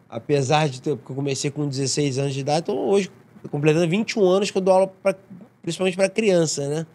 apesar 0.07 0.69
de 0.69 0.79
ter, 0.79 0.95
porque 0.95 1.11
eu 1.11 1.15
comecei 1.15 1.49
com 1.49 1.67
16 1.67 2.19
anos 2.19 2.33
de 2.35 2.41
idade, 2.41 2.59
então 2.59 2.77
hoje, 2.77 3.09
completando 3.49 3.87
21 3.89 4.23
anos 4.23 4.51
que 4.51 4.57
eu 4.59 4.61
dou 4.61 4.71
aula 4.75 4.87
pra, 5.01 5.15
principalmente 5.63 5.97
para 5.97 6.09
criança, 6.09 6.69
né? 6.69 6.85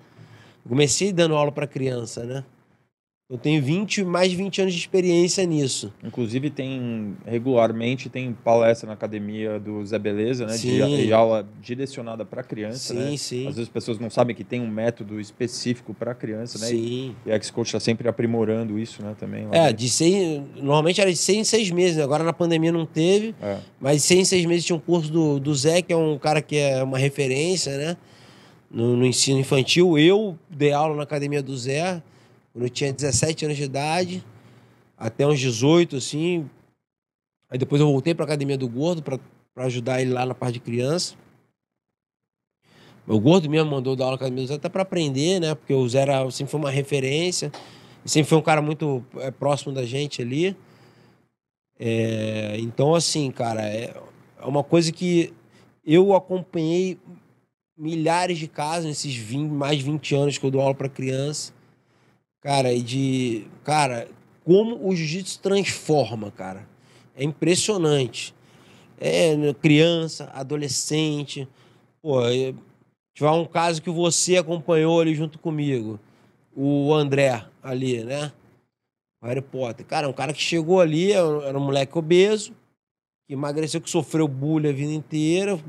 Eu 0.65 0.69
comecei 0.69 1.13
dando 1.13 1.35
aula 1.35 1.51
para 1.51 1.67
criança, 1.67 2.23
né? 2.23 2.45
Eu 3.31 3.37
tenho 3.37 3.63
20, 3.63 4.05
mais 4.05 4.31
de 4.31 4.39
20 4.39 4.63
anos 4.63 4.73
de 4.73 4.81
experiência 4.81 5.45
nisso. 5.45 5.93
Inclusive, 6.03 6.49
tem 6.49 7.15
regularmente 7.27 8.09
tem 8.09 8.33
palestra 8.33 8.87
na 8.87 8.95
academia 8.95 9.61
do 9.61 9.85
Zé 9.85 9.99
Beleza, 9.99 10.47
né? 10.47 10.57
De, 10.57 11.05
de, 11.05 11.13
aula 11.13 11.47
direcionada 11.61 12.25
para 12.25 12.43
criança. 12.43 12.95
Sim, 12.95 13.11
né? 13.11 13.17
sim. 13.19 13.41
Às 13.41 13.57
vezes 13.57 13.63
as 13.65 13.69
pessoas 13.69 13.99
não 13.99 14.09
sabem 14.09 14.35
que 14.35 14.43
tem 14.43 14.63
um 14.63 14.67
método 14.67 15.21
específico 15.21 15.93
para 15.93 16.15
criança, 16.15 16.59
né? 16.59 16.69
Sim. 16.69 17.15
E, 17.27 17.29
e 17.29 17.31
a 17.31 17.35
X-Coach 17.35 17.67
está 17.67 17.79
sempre 17.79 18.09
aprimorando 18.09 18.79
isso, 18.79 19.03
né? 19.03 19.15
Também. 19.21 19.47
É, 19.53 19.75
de 19.75 19.91
seis, 19.91 20.41
normalmente 20.57 20.99
era 20.99 21.11
de 21.11 21.19
seis 21.19 21.37
em 21.37 21.45
seis 21.45 21.71
meses, 21.71 21.99
né? 21.99 22.05
agora 22.05 22.25
na 22.25 22.33
pandemia 22.33 22.73
não 22.73 22.87
teve, 22.87 23.35
é. 23.43 23.59
mas 23.79 23.97
de 23.97 24.03
seis 24.05 24.21
em 24.21 24.25
seis 24.25 24.47
meses 24.47 24.65
tinha 24.65 24.77
um 24.77 24.81
curso 24.81 25.13
do, 25.13 25.39
do 25.39 25.55
Zé, 25.55 25.83
que 25.83 25.93
é 25.93 25.97
um 25.97 26.17
cara 26.17 26.41
que 26.41 26.57
é 26.57 26.83
uma 26.83 26.97
referência, 26.97 27.77
né? 27.77 27.97
No, 28.71 28.97
no 28.97 29.05
ensino 29.05 29.39
infantil. 29.39 29.99
Eu 29.99 30.35
dei 30.49 30.73
aula 30.73 30.97
na 30.97 31.03
academia 31.03 31.43
do 31.43 31.55
Zé 31.55 32.03
quando 32.59 32.65
eu 32.65 32.71
tinha 32.71 32.93
17 32.93 33.45
anos 33.45 33.57
de 33.57 33.63
idade, 33.63 34.25
até 34.97 35.25
uns 35.25 35.39
18, 35.39 35.95
assim. 35.95 36.51
Aí 37.49 37.57
depois 37.57 37.81
eu 37.81 37.87
voltei 37.87 38.17
para 38.17 38.25
a 38.25 38.27
academia 38.27 38.59
do 38.59 38.69
Gordo 38.69 39.01
para 39.01 39.21
ajudar 39.59 40.03
ele 40.03 40.11
lá 40.13 40.27
na 40.27 40.35
parte 40.35 40.55
de 40.55 40.61
criança. 40.61 41.15
O 43.07 43.21
Gordo 43.21 43.49
mesmo 43.49 43.71
mandou 43.71 43.95
dar 43.95 44.07
aula 44.07 44.17
na 44.17 44.17
academia 44.17 44.43
do 44.43 44.49
Zé 44.49 44.55
até 44.57 44.69
para 44.69 44.83
aprender, 44.83 45.39
né? 45.39 45.55
Porque 45.55 45.73
o 45.73 45.89
Zé 45.89 46.01
era, 46.01 46.29
sempre 46.33 46.51
foi 46.51 46.59
uma 46.59 46.71
referência. 46.71 47.53
Sempre 48.05 48.29
foi 48.29 48.39
um 48.39 48.43
cara 48.43 48.61
muito 48.61 49.05
é, 49.19 49.31
próximo 49.31 49.73
da 49.73 49.87
gente 49.87 50.21
ali. 50.21 50.57
É, 51.79 52.57
então, 52.59 52.93
assim, 52.93 53.31
cara, 53.31 53.63
é, 53.69 53.95
é 54.37 54.45
uma 54.45 54.65
coisa 54.65 54.91
que 54.91 55.33
eu 55.87 56.13
acompanhei 56.13 56.99
milhares 57.79 58.37
de 58.37 58.49
casos 58.49 58.87
nesses 58.87 59.15
20, 59.15 59.49
mais 59.49 59.79
de 59.79 59.85
20 59.85 60.15
anos 60.17 60.39
que 60.39 60.45
eu 60.45 60.51
dou 60.51 60.61
aula 60.61 60.75
para 60.75 60.89
criança. 60.89 61.57
Cara, 62.49 62.73
e 62.73 62.81
de. 62.81 63.45
Cara, 63.63 64.09
como 64.43 64.89
o 64.89 64.97
jiu-jitsu 64.97 65.39
transforma, 65.41 66.31
cara. 66.31 66.67
É 67.15 67.23
impressionante. 67.23 68.35
É 68.99 69.37
né, 69.37 69.53
criança, 69.53 70.31
adolescente. 70.33 71.47
Pô, 72.01 72.23
tiver 73.15 73.31
um 73.33 73.45
caso 73.45 73.83
que 73.83 73.91
você 73.91 74.39
acompanhou 74.39 74.99
ali 74.99 75.15
junto 75.15 75.39
comigo. 75.39 76.01
O 76.57 76.95
André 76.95 77.45
ali, 77.63 78.03
né? 78.03 78.33
O 79.23 79.27
Harry 79.27 79.43
Potter. 79.43 79.85
Cara, 79.85 80.09
um 80.09 80.15
cara 80.15 80.33
que 80.33 80.41
chegou 80.41 80.81
ali, 80.81 81.13
era 81.13 81.59
um 81.59 81.63
moleque 81.63 81.99
obeso, 81.99 82.55
que 83.27 83.35
emagreceu, 83.35 83.79
que 83.79 83.91
sofreu 83.91 84.27
bullying 84.27 84.71
a 84.71 84.73
vida 84.73 84.93
inteira. 84.95 85.61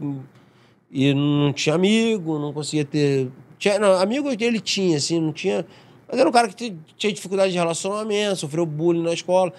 E 0.90 1.14
não 1.14 1.52
tinha 1.52 1.76
amigo, 1.76 2.40
não 2.40 2.54
conseguia 2.54 2.86
ter. 2.86 3.30
Tinha, 3.58 3.78
não, 3.78 4.00
amigo 4.00 4.30
ele 4.30 4.62
tinha, 4.62 4.96
assim, 4.96 5.20
não 5.20 5.34
tinha 5.34 5.66
mas 6.10 6.20
era 6.20 6.28
um 6.28 6.32
cara 6.32 6.48
que 6.48 6.76
tinha 6.98 7.14
dificuldade 7.14 7.52
de 7.52 7.58
relacionamento, 7.58 8.38
sofreu 8.38 8.66
bullying 8.66 9.04
na 9.04 9.14
escola. 9.14 9.54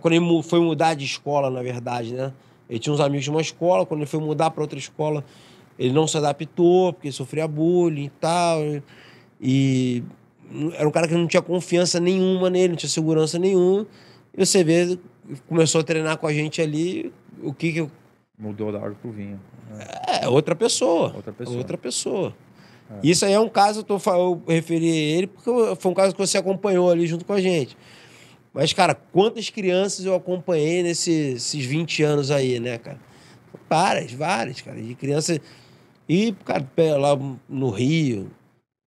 Quando 0.00 0.14
ele 0.14 0.42
foi 0.42 0.60
mudar 0.60 0.94
de 0.94 1.04
escola, 1.04 1.50
na 1.50 1.62
verdade, 1.62 2.14
né? 2.14 2.32
Ele 2.68 2.78
tinha 2.78 2.92
uns 2.92 3.00
amigos 3.00 3.24
de 3.24 3.30
uma 3.30 3.40
escola, 3.40 3.86
quando 3.86 4.00
ele 4.00 4.10
foi 4.10 4.18
mudar 4.18 4.50
para 4.50 4.62
outra 4.62 4.78
escola, 4.78 5.24
ele 5.78 5.92
não 5.92 6.06
se 6.06 6.16
adaptou, 6.16 6.92
porque 6.92 7.12
sofria 7.12 7.46
bullying 7.46 8.04
e 8.04 8.08
tal. 8.08 8.58
E 9.40 10.02
era 10.72 10.88
um 10.88 10.90
cara 10.90 11.06
que 11.06 11.14
não 11.14 11.26
tinha 11.26 11.42
confiança 11.42 12.00
nenhuma 12.00 12.50
nele, 12.50 12.68
não 12.68 12.76
tinha 12.76 12.88
segurança 12.88 13.38
nenhuma. 13.38 13.86
E 14.36 14.44
você 14.44 14.64
vê, 14.64 14.98
começou 15.46 15.80
a 15.80 15.84
treinar 15.84 16.16
com 16.16 16.26
a 16.26 16.32
gente 16.32 16.60
ali, 16.60 17.12
o 17.42 17.52
que 17.52 17.72
que... 17.72 17.88
Mudou 18.38 18.72
da 18.72 18.78
água 18.78 18.96
pro 19.00 19.12
vinho. 19.12 19.40
Né? 19.70 19.86
É, 20.22 20.28
outra 20.28 20.56
pessoa. 20.56 21.12
Outra 21.14 21.32
pessoa. 21.32 21.58
Outra 21.58 21.78
pessoa. 21.78 22.34
É. 22.90 23.00
Isso 23.02 23.24
aí 23.24 23.32
é 23.32 23.40
um 23.40 23.48
caso, 23.48 23.80
eu, 23.80 23.84
tô, 23.84 23.98
eu 24.10 24.42
referi 24.46 24.88
ele 24.88 25.26
porque 25.26 25.50
foi 25.76 25.90
um 25.90 25.94
caso 25.94 26.14
que 26.14 26.18
você 26.18 26.38
acompanhou 26.38 26.90
ali 26.90 27.06
junto 27.06 27.24
com 27.24 27.32
a 27.32 27.40
gente. 27.40 27.76
Mas, 28.52 28.72
cara, 28.72 28.94
quantas 28.94 29.50
crianças 29.50 30.04
eu 30.04 30.14
acompanhei 30.14 30.82
nesses 30.82 31.52
20 31.52 32.02
anos 32.04 32.30
aí, 32.30 32.60
né, 32.60 32.78
cara? 32.78 33.00
Várias, 33.68 34.12
várias, 34.12 34.60
cara. 34.60 34.80
De 34.80 34.94
crianças. 34.94 35.40
E, 36.08 36.32
cara, 36.44 36.64
lá 36.96 37.18
no 37.48 37.70
Rio, 37.70 38.30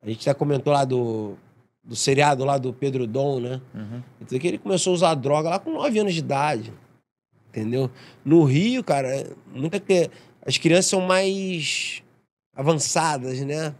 a 0.00 0.08
gente 0.08 0.28
até 0.28 0.38
comentou 0.38 0.72
lá 0.72 0.84
do, 0.84 1.34
do 1.82 1.96
seriado 1.96 2.44
lá 2.44 2.58
do 2.58 2.72
Pedro 2.72 3.08
Dom, 3.08 3.40
né? 3.40 3.60
Uhum. 3.74 4.02
Então, 4.20 4.38
que 4.38 4.46
ele 4.46 4.58
começou 4.58 4.92
a 4.92 4.94
usar 4.94 5.14
droga 5.14 5.48
lá 5.48 5.58
com 5.58 5.72
9 5.72 5.98
anos 5.98 6.14
de 6.14 6.20
idade. 6.20 6.72
Entendeu? 7.48 7.90
No 8.24 8.44
Rio, 8.44 8.84
cara, 8.84 9.26
muita 9.52 9.80
que 9.80 10.08
as 10.44 10.58
crianças 10.58 10.86
são 10.86 11.00
mais 11.00 12.02
avançadas, 12.54 13.40
né? 13.40 13.74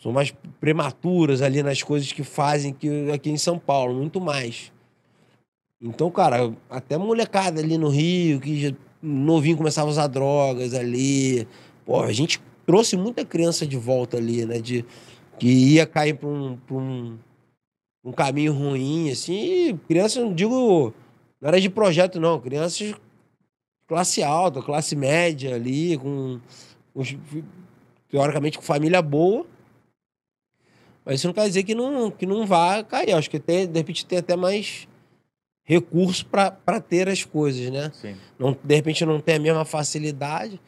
São 0.00 0.10
mais 0.10 0.34
prematuras 0.58 1.42
ali 1.42 1.62
nas 1.62 1.82
coisas 1.82 2.10
que 2.10 2.24
fazem 2.24 2.72
que 2.72 3.10
aqui 3.12 3.30
em 3.30 3.36
São 3.36 3.58
Paulo, 3.58 3.94
muito 3.94 4.18
mais. 4.18 4.72
Então, 5.80 6.10
cara, 6.10 6.52
até 6.70 6.96
molecada 6.96 7.60
ali 7.60 7.76
no 7.76 7.88
Rio, 7.88 8.40
que 8.40 8.74
novinho 9.02 9.58
começava 9.58 9.88
a 9.88 9.90
usar 9.90 10.06
drogas 10.06 10.72
ali. 10.72 11.46
Pô, 11.84 12.02
a 12.02 12.12
gente 12.12 12.40
trouxe 12.64 12.96
muita 12.96 13.24
criança 13.26 13.66
de 13.66 13.76
volta 13.76 14.16
ali, 14.16 14.46
né? 14.46 14.58
De, 14.58 14.84
que 15.38 15.48
ia 15.48 15.86
cair 15.86 16.14
para 16.14 16.28
um, 16.28 16.58
um, 16.70 17.18
um 18.04 18.12
caminho 18.12 18.54
ruim, 18.54 19.10
assim. 19.10 19.68
E 19.68 19.74
criança, 19.86 20.20
não 20.20 20.32
digo, 20.34 20.94
não 21.40 21.48
era 21.48 21.60
de 21.60 21.68
projeto, 21.68 22.18
não. 22.18 22.40
Crianças 22.40 22.94
classe 23.86 24.22
alta, 24.22 24.62
classe 24.62 24.96
média 24.96 25.54
ali, 25.54 25.98
com, 25.98 26.40
com 26.94 27.02
teoricamente 28.08 28.56
com 28.56 28.64
família 28.64 29.02
boa 29.02 29.44
Mas 31.04 31.16
isso 31.16 31.26
não 31.26 31.34
quer 31.34 31.46
dizer 31.46 31.62
que 31.62 31.74
não, 31.74 32.10
que 32.10 32.26
não 32.26 32.46
vá 32.46 32.82
cair. 32.82 33.12
Acho 33.12 33.30
que 33.30 33.38
tem, 33.38 33.66
de 33.66 33.78
repente 33.78 34.04
tem 34.06 34.18
até 34.18 34.36
mais 34.36 34.86
recurso 35.64 36.26
para 36.26 36.80
ter 36.80 37.08
as 37.08 37.24
coisas, 37.24 37.70
né? 37.70 37.90
Sim. 37.94 38.16
Não, 38.38 38.56
de 38.62 38.74
repente 38.74 39.04
não 39.04 39.20
tem 39.20 39.36
a 39.36 39.40
mesma 39.40 39.64
facilidade. 39.64 40.60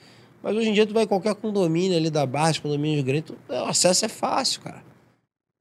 Mas 0.42 0.56
hoje 0.56 0.70
em 0.70 0.72
dia 0.72 0.86
tu 0.86 0.94
vai 0.94 1.04
em 1.04 1.06
qualquer 1.06 1.34
condomínio 1.34 1.96
ali 1.96 2.10
da 2.10 2.26
base, 2.26 2.60
condomínio 2.60 3.02
grande, 3.04 3.22
tu, 3.22 3.38
o 3.48 3.54
acesso 3.64 4.04
é 4.04 4.08
fácil, 4.08 4.60
cara. 4.62 4.82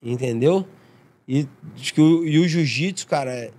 Entendeu? 0.02 0.65
E, 1.27 1.48
que 1.93 2.02
o, 2.02 2.26
e 2.26 2.39
o 2.39 2.48
jiu-jitsu, 2.48 3.07
cara, 3.07 3.31
é- 3.31 3.52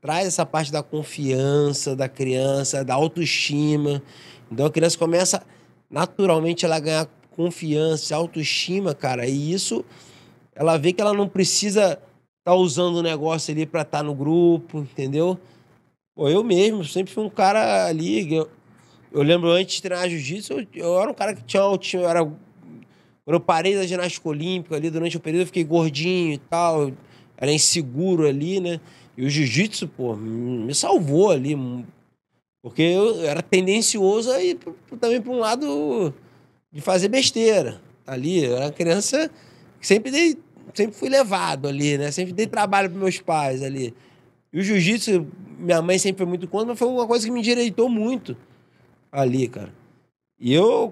traz 0.00 0.26
essa 0.26 0.44
parte 0.44 0.70
da 0.70 0.82
confiança 0.82 1.96
da 1.96 2.08
criança, 2.08 2.84
da 2.84 2.94
autoestima. 2.94 4.02
Então 4.50 4.66
a 4.66 4.70
criança 4.70 4.98
começa 4.98 5.42
naturalmente 5.90 6.64
ela 6.64 6.78
ganhar 6.78 7.08
confiança, 7.30 8.14
autoestima, 8.14 8.94
cara. 8.94 9.26
E 9.26 9.52
isso 9.52 9.84
ela 10.54 10.76
vê 10.76 10.92
que 10.92 11.00
ela 11.00 11.12
não 11.12 11.28
precisa 11.28 11.92
estar 11.92 12.00
tá 12.44 12.54
usando 12.54 12.96
o 12.96 13.02
negócio 13.02 13.52
ali 13.52 13.66
para 13.66 13.82
estar 13.82 14.02
no 14.02 14.14
grupo, 14.14 14.78
entendeu? 14.78 15.38
Pô, 16.14 16.28
eu 16.28 16.44
mesmo 16.44 16.84
sempre 16.84 17.12
fui 17.12 17.24
um 17.24 17.30
cara 17.30 17.86
ali. 17.86 18.32
Eu, 18.32 18.48
eu 19.12 19.22
lembro 19.22 19.50
antes 19.50 19.76
de 19.76 19.82
treinar 19.82 20.08
jiu-jitsu, 20.08 20.52
eu, 20.52 20.66
eu 20.74 21.00
era 21.00 21.10
um 21.10 21.14
cara 21.14 21.34
que 21.34 21.42
tinha 21.42 21.62
autoestima. 21.62 22.04
Eu 22.04 22.08
era, 22.08 22.24
quando 22.24 23.34
eu 23.34 23.40
parei 23.40 23.74
da 23.74 23.86
ginástica 23.86 24.28
olímpica 24.28 24.76
ali, 24.76 24.90
durante 24.90 25.16
o 25.16 25.20
período, 25.20 25.42
eu 25.42 25.46
fiquei 25.46 25.64
gordinho 25.64 26.34
e 26.34 26.38
tal. 26.38 26.92
Era 27.36 27.52
inseguro 27.52 28.28
ali, 28.28 28.60
né? 28.60 28.80
E 29.16 29.24
o 29.24 29.30
jiu-jitsu, 29.30 29.88
pô, 29.88 30.14
me 30.14 30.74
salvou 30.74 31.30
ali. 31.30 31.56
Porque 32.62 32.82
eu 32.82 33.24
era 33.24 33.42
tendencioso 33.42 34.30
a 34.30 34.42
ir 34.42 34.58
também 35.00 35.20
para 35.20 35.32
um 35.32 35.38
lado 35.38 36.14
de 36.72 36.80
fazer 36.80 37.08
besteira. 37.08 37.80
Ali, 38.06 38.44
eu 38.44 38.56
era 38.56 38.72
criança 38.72 39.30
que 39.80 39.86
sempre 39.86 40.10
dei, 40.10 40.38
sempre 40.72 40.96
fui 40.96 41.08
levado 41.08 41.68
ali, 41.68 41.98
né? 41.98 42.10
Sempre 42.10 42.32
dei 42.32 42.46
trabalho 42.46 42.90
para 42.90 42.98
meus 42.98 43.18
pais 43.18 43.62
ali. 43.62 43.94
E 44.52 44.60
o 44.60 44.62
jiu-jitsu, 44.62 45.26
minha 45.58 45.82
mãe 45.82 45.98
sempre 45.98 46.18
foi 46.18 46.26
muito 46.26 46.46
contra, 46.46 46.68
mas 46.68 46.78
foi 46.78 46.88
uma 46.88 47.06
coisa 47.06 47.26
que 47.26 47.32
me 47.32 47.40
endireitou 47.40 47.88
muito 47.88 48.36
ali, 49.10 49.48
cara. 49.48 49.72
E 50.38 50.52
eu, 50.52 50.70
ao 50.72 50.90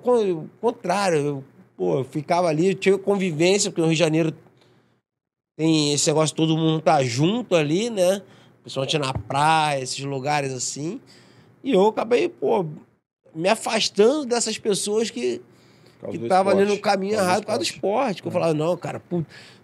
contrário, 0.61 1.19
eu, 1.19 1.45
pô, 1.77 1.99
eu 1.99 2.05
ficava 2.05 2.49
ali, 2.49 2.69
eu 2.69 2.75
tinha 2.75 2.99
convivência, 2.99 3.71
porque 3.71 3.81
no 3.81 3.89
Rio 3.89 3.95
de 3.95 3.99
Janeiro 4.01 4.35
tem 5.57 5.93
esse 5.93 6.09
negócio, 6.09 6.35
todo 6.35 6.57
mundo 6.57 6.81
tá 6.81 7.03
junto 7.03 7.55
ali, 7.55 7.91
né? 7.91 8.23
Principalmente 8.63 8.99
na 8.99 9.13
praia, 9.13 9.83
esses 9.83 10.05
lugares 10.05 10.53
assim. 10.53 11.01
E 11.63 11.73
eu 11.73 11.87
acabei, 11.87 12.29
pô, 12.29 12.67
me 13.35 13.49
afastando 13.49 14.27
dessas 14.27 14.59
pessoas 14.59 15.11
que 15.11 15.41
que 16.11 16.19
tava 16.29 16.51
ali 16.51 16.65
no 16.65 16.79
caminho 16.79 17.15
errado 17.15 17.43
por 17.43 17.47
causa 17.47 17.61
do 17.61 17.65
esporte. 17.65 18.23
Que 18.23 18.29
é. 18.29 18.31
eu 18.31 18.33
falava, 18.33 18.55
não, 18.55 18.77
cara, 18.77 18.99
pô, 18.99 19.23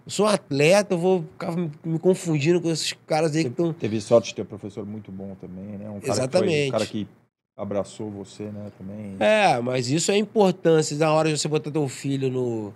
eu 0.09 0.11
sou 0.11 0.25
um 0.25 0.29
atleta, 0.29 0.95
eu 0.95 0.97
vou 0.97 1.21
ficar 1.21 1.55
me 1.55 1.99
confundindo 1.99 2.59
com 2.59 2.69
esses 2.71 2.93
caras 3.05 3.35
aí 3.35 3.43
que 3.43 3.49
estão. 3.51 3.71
Teve 3.71 4.01
sorte 4.01 4.29
de 4.29 4.35
ter 4.35 4.41
um 4.41 4.45
professor 4.45 4.83
muito 4.83 5.11
bom 5.11 5.35
também, 5.39 5.77
né? 5.77 5.87
Um 5.87 5.99
cara 5.99 6.13
Exatamente. 6.13 6.47
Que 6.49 6.57
foi, 6.57 6.67
um 6.67 6.71
cara 6.71 6.85
que 6.87 7.07
abraçou 7.55 8.09
você, 8.09 8.45
né, 8.45 8.71
também. 8.75 9.15
É, 9.19 9.59
mas 9.61 9.91
isso 9.91 10.11
é 10.11 10.17
importância. 10.17 10.97
Na 10.97 11.13
hora 11.13 11.29
de 11.29 11.37
você 11.37 11.47
botar 11.47 11.69
teu 11.69 11.87
filho 11.87 12.31
no, 12.31 12.73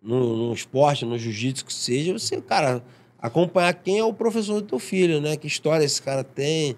no, 0.00 0.48
no 0.48 0.54
esporte, 0.54 1.04
no 1.04 1.18
jiu-jitsu, 1.18 1.64
que 1.64 1.74
seja, 1.74 2.12
você, 2.12 2.40
cara, 2.40 2.80
acompanhar 3.18 3.74
quem 3.74 3.98
é 3.98 4.04
o 4.04 4.14
professor 4.14 4.60
do 4.60 4.68
teu 4.68 4.78
filho, 4.78 5.20
né? 5.20 5.36
Que 5.36 5.48
história 5.48 5.84
esse 5.84 6.00
cara 6.00 6.22
tem. 6.22 6.76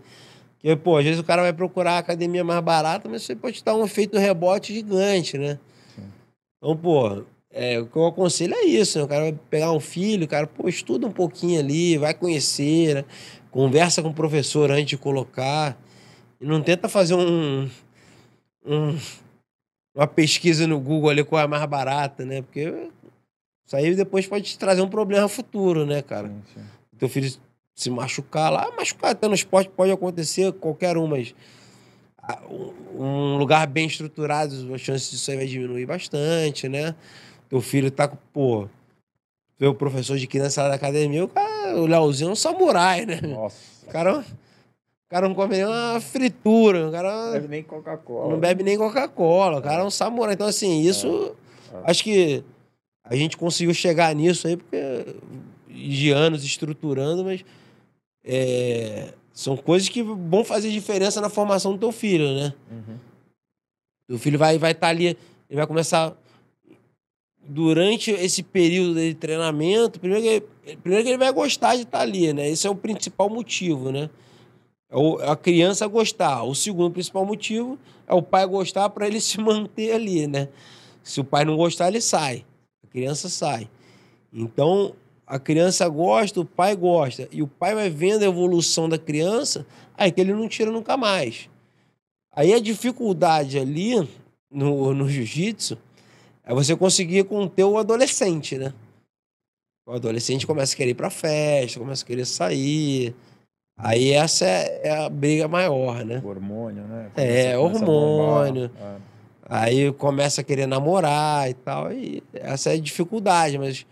Que, 0.61 0.75
pô, 0.77 0.97
às 0.97 1.05
vezes 1.05 1.21
o 1.21 1.25
cara 1.25 1.43
vai 1.43 1.53
procurar 1.53 1.97
a 1.97 1.99
academia 1.99 2.43
mais 2.43 2.65
barata, 2.65 3.07
mas 3.07 3.23
você 3.23 3.37
pode 3.37 3.63
dar 3.63 3.75
um 3.75 3.85
efeito 3.85 4.17
rebote 4.17 4.73
gigante, 4.73 5.37
né? 5.37 5.59
Então, 6.57 6.75
pô, 6.75 7.23
é, 7.51 7.79
o 7.81 7.87
que 7.87 7.97
eu 7.97 8.07
aconselho 8.07 8.55
é 8.55 8.65
isso, 8.65 8.99
né? 8.99 9.05
O 9.05 9.09
cara 9.09 9.23
vai 9.23 9.39
pegar 9.51 9.73
um 9.73 9.81
filho, 9.81 10.25
o 10.25 10.29
cara, 10.29 10.47
pô, 10.47 10.69
estuda 10.69 11.07
um 11.07 11.13
pouquinho 11.13 11.59
ali, 11.59 11.97
vai 11.97 12.15
conhecer, 12.15 12.95
né? 12.95 13.05
conversa 13.51 14.03
com 14.03 14.11
o 14.11 14.15
professor 14.15 14.71
antes 14.71 14.87
de 14.87 14.99
colocar. 14.99 15.77
E 16.41 16.47
não 16.47 16.63
tenta 16.63 16.89
fazer 16.89 17.15
um, 17.15 17.69
um, 18.65 18.99
uma 19.95 20.07
pesquisa 20.07 20.67
no 20.67 20.79
Google 20.79 21.11
ali 21.11 21.25
qual 21.25 21.41
é 21.41 21.45
a 21.45 21.49
mais 21.49 21.65
barata, 21.67 22.25
né? 22.25 22.43
Porque 22.43 22.91
isso 23.67 23.77
aí 23.77 23.95
depois 23.95 24.27
pode 24.27 24.45
te 24.45 24.59
trazer 24.59 24.83
um 24.83 24.89
problema 24.89 25.29
futuro, 25.29 25.85
né, 25.85 26.03
cara? 26.03 26.29
Sim, 26.29 26.43
sim. 26.55 26.61
Teu 26.99 27.09
filho 27.09 27.31
se 27.75 27.91
machucar 27.91 28.53
lá, 28.53 28.71
machucar 28.77 29.13
até 29.13 29.29
no 29.29 29.35
esporte 29.35 29.71
pode 29.71 29.93
acontecer, 29.93 30.53
qualquer 30.53 30.97
um, 30.97 31.07
mas 31.07 31.35
um 32.95 33.37
lugar 33.37 33.67
bem 33.67 33.87
estruturado, 33.87 34.75
a 34.75 34.79
chance 34.79 35.11
disso 35.11 35.31
aí 35.31 35.37
vai 35.37 35.47
diminuir 35.47 35.87
bastante, 35.87 36.69
né? 36.69 36.95
Teu 37.49 37.61
filho 37.61 37.91
tá 37.91 38.07
com, 38.09 38.17
pô, 38.33 38.69
vê 39.59 39.67
o 39.67 39.75
professor 39.75 40.19
de 40.19 40.27
criança 40.27 40.63
lá 40.63 40.69
da 40.69 40.75
academia, 40.75 41.25
o, 41.25 41.29
cara, 41.29 41.77
o 41.77 41.87
Leozinho 41.87 42.31
é 42.31 42.33
um 42.33 42.37
samurai, 42.37 43.07
né? 43.07 43.21
Nossa. 43.23 43.87
O 43.87 43.91
cara, 43.91 44.19
o 44.19 44.25
cara 45.09 45.29
não 45.29 45.35
come 45.35 45.57
nem 45.57 45.65
uma 45.65 46.01
fritura, 46.01 46.89
o 46.89 46.93
cara 46.93 47.25
não 47.25 47.33
bebe 47.33 47.49
nem 47.49 47.63
Coca-Cola. 47.63 48.31
Não 48.31 48.39
bebe 48.39 48.63
nem 48.63 48.77
Coca-Cola, 48.77 49.59
o 49.59 49.63
cara 49.63 49.83
é 49.83 49.85
um 49.85 49.91
samurai. 49.91 50.35
Então, 50.35 50.47
assim, 50.47 50.83
isso, 50.83 51.35
é. 51.73 51.77
É. 51.77 51.91
acho 51.91 52.05
que 52.05 52.45
a 53.05 53.17
gente 53.17 53.37
conseguiu 53.37 53.73
chegar 53.73 54.15
nisso 54.15 54.47
aí, 54.47 54.57
porque 54.57 55.17
de 55.69 56.11
anos 56.11 56.45
estruturando, 56.45 57.25
mas 57.25 57.45
é, 58.25 59.15
são 59.33 59.57
coisas 59.57 59.89
que 59.89 60.03
vão 60.03 60.45
fazer 60.45 60.71
diferença 60.71 61.21
na 61.21 61.29
formação 61.29 61.73
do 61.73 61.79
teu 61.79 61.93
filho, 61.93 62.35
né? 62.35 62.53
Uhum. 62.71 64.17
O 64.17 64.19
filho 64.19 64.39
vai 64.39 64.57
estar 64.57 64.67
vai 64.67 64.75
tá 64.75 64.89
ali, 64.89 65.07
ele 65.07 65.57
vai 65.57 65.67
começar. 65.67 66.15
Durante 67.51 68.11
esse 68.11 68.43
período 68.43 69.01
de 69.01 69.15
treinamento, 69.15 69.99
primeiro 69.99 70.23
que, 70.23 70.77
primeiro 70.77 71.03
que 71.03 71.11
ele 71.11 71.19
vai 71.19 71.33
gostar 71.33 71.77
de 71.77 71.83
estar 71.83 72.01
ali, 72.01 72.31
né? 72.35 72.49
Esse 72.49 72.67
é 72.67 72.71
o 72.71 72.75
principal 72.75 73.31
motivo, 73.31 73.91
né? 73.91 74.11
É 74.91 75.31
a 75.31 75.35
criança 75.35 75.87
gostar. 75.87 76.43
O 76.43 76.55
segundo 76.55 76.93
principal 76.93 77.25
motivo 77.25 77.79
é 78.07 78.13
o 78.13 78.23
pai 78.23 78.47
gostar 78.47 78.91
para 78.91 79.07
ele 79.07 79.19
se 79.21 79.41
manter 79.41 79.93
ali, 79.93 80.27
né? 80.27 80.49
Se 81.03 81.21
o 81.21 81.25
pai 81.25 81.47
não 81.47 81.57
gostar, 81.57 81.89
ele 81.89 82.03
sai. 82.03 82.45
A 82.85 82.87
criança 82.87 83.31
sai. 83.31 83.69
Então, 84.31 84.95
a 85.27 85.39
criança 85.39 85.89
gosta, 85.89 86.41
o 86.41 86.45
pai 86.45 86.77
gosta, 86.77 87.29
e 87.33 87.43
o 87.43 87.47
pai 87.47 87.75
vai 87.75 87.89
vendo 87.91 88.23
a 88.23 88.27
evolução 88.27 88.89
da 88.89 88.99
criança, 88.99 89.67
aí 89.97 90.13
que 90.13 90.21
ele 90.21 90.33
não 90.33 90.49
tira 90.49 90.71
nunca 90.71 90.97
mais. 90.97 91.49
Aí 92.33 92.53
a 92.53 92.59
dificuldade 92.59 93.59
ali 93.59 94.09
no, 94.51 94.95
no 94.95 95.09
jiu-jitsu 95.09 95.79
é 96.49 96.55
você 96.55 96.75
conseguir 96.75 97.25
conter 97.25 97.65
o 97.65 97.79
adolescente, 97.79 98.57
né? 98.57 98.73
O 99.87 99.93
adolescente 99.93 100.47
começa 100.47 100.75
a 100.75 100.77
querer 100.77 100.91
ir 100.91 100.95
pra 100.95 101.11
festa, 101.11 101.79
começa 101.79 102.03
a 102.03 102.07
querer 102.07 102.25
sair. 102.25 103.15
Aí 103.77 104.11
essa 104.11 104.45
é, 104.45 104.81
é 104.89 104.99
a 105.05 105.09
briga 105.09 105.47
maior, 105.47 106.05
né? 106.05 106.21
O 106.25 106.29
hormônio, 106.29 106.83
né? 106.83 107.11
Começa, 107.15 107.33
é, 107.33 107.57
hormônio. 107.57 108.71
É. 108.81 108.97
Aí 109.49 109.93
começa 109.93 110.41
a 110.41 110.45
querer 110.45 110.67
namorar 110.67 111.49
e 111.49 111.55
tal. 111.55 111.93
E 111.93 112.23
essa 112.33 112.71
é 112.71 112.75
a 112.75 112.81
dificuldade, 112.81 113.57
mas 113.59 113.87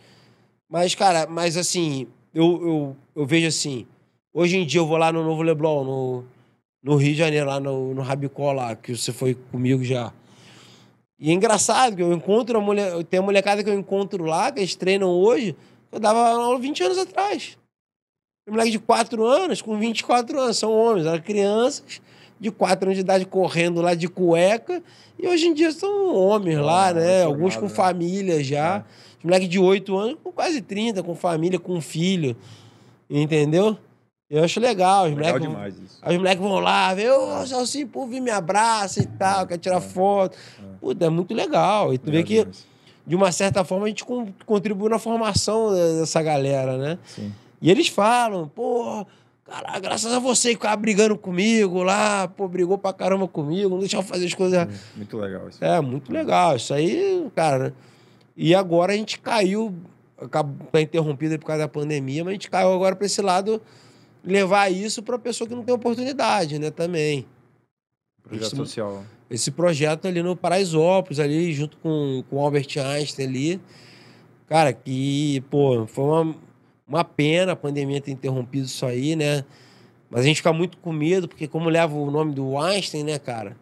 mas, 0.69 0.95
cara, 0.95 1.27
mas 1.29 1.57
assim, 1.57 2.09
eu, 2.35 2.45
eu, 2.67 2.97
eu 3.15 3.27
vejo 3.27 3.47
assim. 3.47 3.87
Hoje 4.35 4.57
em 4.57 4.67
dia 4.67 4.81
eu 4.81 4.87
vou 4.87 4.97
lá 4.97 5.13
no 5.13 5.23
Novo 5.23 5.43
Leblon, 5.43 5.85
no, 5.85 6.25
no 6.83 6.97
Rio 6.97 7.13
de 7.13 7.19
Janeiro, 7.19 7.47
lá 7.47 7.61
no, 7.61 7.95
no 7.95 8.03
Rabicó, 8.03 8.53
lá, 8.53 8.75
que 8.75 8.97
você 8.97 9.13
foi 9.13 9.35
comigo 9.35 9.85
já. 9.85 10.13
E 11.19 11.31
é 11.31 11.33
engraçado 11.33 11.97
que 11.97 12.03
eu 12.03 12.13
encontro 12.13 12.59
a 12.59 12.61
mulher. 12.61 13.03
Tem 13.05 13.21
a 13.21 13.23
molecada 13.23 13.65
que 13.65 13.71
eu 13.71 13.79
encontro 13.79 14.25
lá, 14.25 14.53
que 14.53 14.61
eles 14.61 14.75
treinam 14.75 15.09
hoje, 15.09 15.57
eu 15.91 15.99
dava 15.99 16.29
aula 16.29 16.59
20 16.59 16.83
anos 16.85 16.99
atrás. 16.99 17.57
Tem 18.45 18.53
moleque 18.53 18.71
de 18.71 18.79
4 18.79 19.25
anos, 19.25 19.63
com 19.63 19.79
24 19.79 20.39
anos, 20.39 20.59
são 20.59 20.73
homens, 20.73 21.07
eram 21.07 21.21
crianças 21.21 22.01
de 22.39 22.51
4 22.51 22.87
anos 22.87 22.97
de 22.97 23.01
idade 23.01 23.25
correndo 23.25 23.81
lá 23.81 23.95
de 23.95 24.09
cueca. 24.09 24.83
E 25.19 25.27
hoje 25.27 25.47
em 25.47 25.55
dia 25.55 25.73
são 25.73 26.15
homens 26.15 26.59
lá, 26.59 26.93
né? 26.93 27.25
Alguns 27.25 27.57
com 27.57 27.63
né? 27.63 27.71
família 27.71 28.45
já. 28.45 28.79
É. 28.79 28.85
Moleque 29.25 29.49
de 29.49 29.59
8 29.59 29.97
anos 29.97 30.19
com 30.23 30.31
quase 30.31 30.61
30, 30.61 31.03
com 31.03 31.15
família, 31.15 31.59
com 31.59 31.81
filho. 31.81 32.37
Entendeu? 33.09 33.77
Eu 34.29 34.43
acho 34.43 34.59
legal. 34.59 35.05
Os 35.05 35.15
legal 35.15 35.35
moleques, 35.35 35.49
demais 35.49 35.79
isso. 35.79 36.01
Os 36.05 36.17
moleques 36.17 36.43
vão 36.43 36.59
lá, 36.59 36.95
vê, 36.95 37.09
ô, 37.11 37.41
oh, 37.41 37.47
Salsinho, 37.47 37.87
pô, 37.87 38.07
vem 38.07 38.21
me 38.21 38.31
abraça 38.31 39.01
e 39.01 39.07
tal, 39.07 39.47
quer 39.47 39.59
tirar 39.59 39.77
é. 39.77 39.81
foto. 39.81 40.37
É. 40.59 40.77
Puta, 40.81 41.05
é 41.05 41.09
muito 41.09 41.33
legal. 41.33 41.95
E 41.95 41.99
tu 41.99 42.11
legal 42.11 42.19
vê 42.19 42.25
que, 42.25 42.39
demais. 42.41 42.67
de 43.07 43.15
uma 43.15 43.31
certa 43.31 43.65
forma, 43.65 43.87
a 43.87 43.89
gente 43.89 44.05
contribui 44.45 44.91
na 44.91 44.99
formação 44.99 45.73
dessa 45.73 46.21
galera, 46.23 46.77
né? 46.77 46.99
Sim. 47.05 47.33
E 47.63 47.71
eles 47.71 47.89
falam, 47.89 48.49
pô, 48.49 49.07
cara, 49.45 49.79
graças 49.79 50.13
a 50.13 50.19
você 50.19 50.49
que 50.49 50.55
ficava 50.57 50.77
brigando 50.77 51.17
comigo 51.17 51.83
lá, 51.85 52.27
pô, 52.27 52.49
brigou 52.49 52.77
pra 52.77 52.93
caramba 52.93 53.29
comigo, 53.29 53.71
não 53.71 53.79
deixava 53.79 54.03
fazer 54.03 54.27
as 54.27 54.35
coisas. 54.35 54.69
Muito 54.97 55.17
legal 55.17 55.49
isso. 55.49 55.65
É, 55.65 55.81
muito 55.81 56.13
legal. 56.13 56.57
Isso 56.57 56.75
aí, 56.75 57.29
cara. 57.35 57.73
E 58.37 58.55
agora 58.55 58.93
a 58.93 58.97
gente 58.97 59.21
caiu, 59.21 59.73
está 60.21 60.81
interrompido 60.81 61.39
por 61.39 61.47
causa 61.47 61.63
da 61.63 61.69
pandemia, 61.69 62.25
mas 62.25 62.33
a 62.33 62.35
gente 62.35 62.51
caiu 62.51 62.73
agora 62.73 62.95
para 62.95 63.07
esse 63.07 63.23
lado, 63.23 63.63
levar 64.27 64.71
isso 64.71 65.03
para 65.03 65.17
a 65.17 65.19
pessoa 65.19 65.49
que 65.49 65.55
não 65.55 65.63
tem 65.63 65.75
oportunidade, 65.75 66.59
né, 66.59 66.71
também. 66.71 67.25
Projeto 68.23 68.47
esse, 68.47 68.57
social. 68.57 69.05
Esse 69.31 69.51
projeto 69.53 70.07
ali 70.07 70.23
no 70.23 70.35
Paraisópolis, 70.37 71.21
ali 71.21 71.53
junto 71.53 71.77
com, 71.79 72.25
com 72.29 72.37
o 72.37 72.41
Albert 72.41 72.77
Einstein 72.77 73.27
ali. 73.27 73.61
Cara, 74.49 74.73
que, 74.73 75.41
pô, 75.49 75.87
foi 75.87 76.05
uma, 76.05 76.37
uma 76.87 77.05
pena 77.05 77.53
a 77.53 77.57
pandemia 77.57 78.01
ter 78.01 78.11
interrompido 78.11 78.67
isso 78.67 78.85
aí, 78.85 79.15
né? 79.15 79.45
Mas 80.11 80.21
a 80.21 80.25
gente 80.25 80.37
fica 80.37 80.53
muito 80.53 80.77
com 80.79 80.93
medo, 80.93 81.29
porque 81.29 81.49
como 81.49 81.69
leva 81.69 81.95
o 81.95 82.11
nome 82.11 82.33
do 82.35 82.59
Einstein, 82.59 83.05
né, 83.05 83.19
cara? 83.19 83.57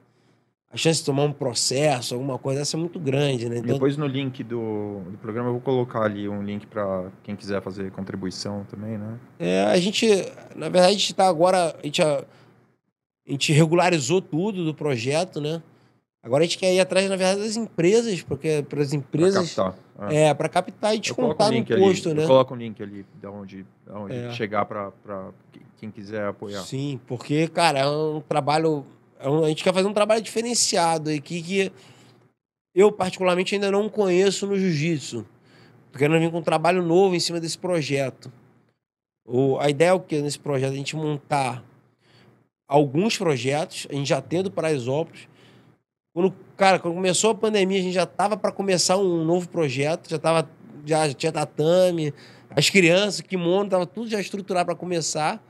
A 0.75 0.77
chance 0.77 0.99
de 0.99 1.07
tomar 1.07 1.23
um 1.23 1.33
processo, 1.33 2.15
alguma 2.15 2.37
coisa, 2.37 2.63
essa 2.63 2.77
é 2.77 2.81
muito 2.81 2.99
grande, 2.99 3.49
né? 3.49 3.59
Então... 3.59 3.75
Depois 3.75 3.97
no 3.97 4.09
link 4.09 4.43
do, 4.43 5.03
do 5.09 5.19
programa 5.19 5.49
eu 5.49 5.53
vou 5.53 5.63
colocar 5.63 6.03
ali 6.03 6.29
um 6.29 6.43
link 6.43 6.67
para 6.67 7.13
quem 7.23 7.37
quiser 7.37 7.63
fazer 7.63 7.93
contribuição 7.93 8.67
também, 8.69 8.99
né? 8.99 9.17
É, 9.39 9.65
a 9.67 9.77
gente, 9.79 10.07
na 10.57 10.69
verdade, 10.69 10.89
a 10.89 10.93
gente 10.93 11.13
está 11.13 11.29
agora, 11.29 11.77
a 11.81 11.87
gente, 11.87 12.03
a, 12.03 12.19
a 12.19 13.31
gente 13.31 13.53
regularizou 13.53 14.21
tudo 14.21 14.65
do 14.65 14.75
projeto, 14.75 15.41
né? 15.41 15.63
Agora 16.25 16.43
a 16.43 16.47
gente 16.47 16.57
quer 16.57 16.73
ir 16.73 16.81
atrás, 16.81 17.09
na 17.09 17.17
verdade, 17.17 17.43
das 17.43 17.55
empresas, 17.55 18.23
porque 18.23 18.65
para 18.67 18.81
as 18.81 18.95
empresas. 18.95 19.55
Pra 19.55 19.65
captar. 19.65 20.11
É, 20.11 20.29
é 20.29 20.35
para 20.35 20.49
captar 20.49 20.95
e 20.97 20.99
descontar 20.99 21.53
no 21.53 21.65
custo, 21.65 22.09
ali, 22.09 22.21
né? 22.21 22.27
Coloco 22.27 22.55
o 22.55 22.57
link 22.57 22.83
ali 22.83 23.05
de 23.21 23.27
onde, 23.27 23.63
de 23.63 23.93
onde 23.93 24.15
é. 24.15 24.33
chegar 24.33 24.65
para 24.65 24.91
quem 25.77 25.91
quiser 25.91 26.27
apoiar. 26.27 26.63
Sim, 26.63 26.99
porque, 27.07 27.47
cara, 27.49 27.81
é 27.81 27.87
um 27.87 28.23
trabalho. 28.23 28.87
É 29.25 29.45
a 29.45 29.49
gente 29.49 29.65
quer 29.65 29.73
fazer 29.73 29.89
um 29.89 29.95
trabalho 29.95 30.21
diferenciado 30.21 31.09
aqui 31.09 31.41
que 31.41 31.73
eu, 32.75 32.93
particularmente, 32.93 33.55
ainda 33.55 33.71
não 33.71 33.89
conheço 33.89 34.47
no 34.47 34.59
jiu-jitsu. 34.59 35.25
Tô 35.91 35.99
querendo 35.99 36.21
vir 36.21 36.31
com 36.31 36.39
um 36.39 36.43
trabalho 36.43 36.83
novo 36.83 37.15
em 37.15 37.21
cima 37.21 37.41
desse 37.41 37.57
projeto. 37.57 38.31
O, 39.25 39.59
a 39.59 39.71
ideia 39.71 39.89
é 39.89 39.93
o 39.95 40.01
que 40.01 40.21
nesse 40.21 40.39
projeto? 40.39 40.73
A 40.73 40.77
gente 40.77 40.95
montar 40.95 41.65
alguns 42.69 43.17
projetos, 43.17 43.87
a 43.89 43.95
gente 43.95 44.09
já 44.09 44.21
tendo 44.21 44.51
para 44.51 44.65
Paraisópolis, 44.65 45.27
quando, 46.13 46.35
cara, 46.55 46.79
quando 46.79 46.95
começou 46.95 47.31
a 47.31 47.35
pandemia, 47.35 47.79
a 47.79 47.83
gente 47.83 47.95
já 47.95 48.05
tava 48.05 48.37
para 48.37 48.53
começar 48.53 48.99
um 48.99 49.25
novo 49.25 49.49
projeto, 49.49 50.11
já 50.11 50.19
tava 50.19 50.51
já, 50.85 51.15
tinha 51.15 51.33
tatame, 51.33 52.13
as 52.51 52.69
crianças, 52.69 53.23
kimono, 53.23 53.71
tava 53.71 53.87
tudo 53.87 54.11
já 54.11 54.21
estruturado 54.21 54.67
para 54.67 54.75
começar. 54.75 55.43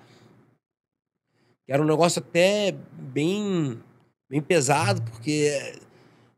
Era 1.68 1.82
um 1.82 1.86
negócio 1.86 2.20
até 2.20 2.74
bem 2.92 3.80
bem 4.28 4.40
pesado, 4.40 5.02
porque 5.02 5.76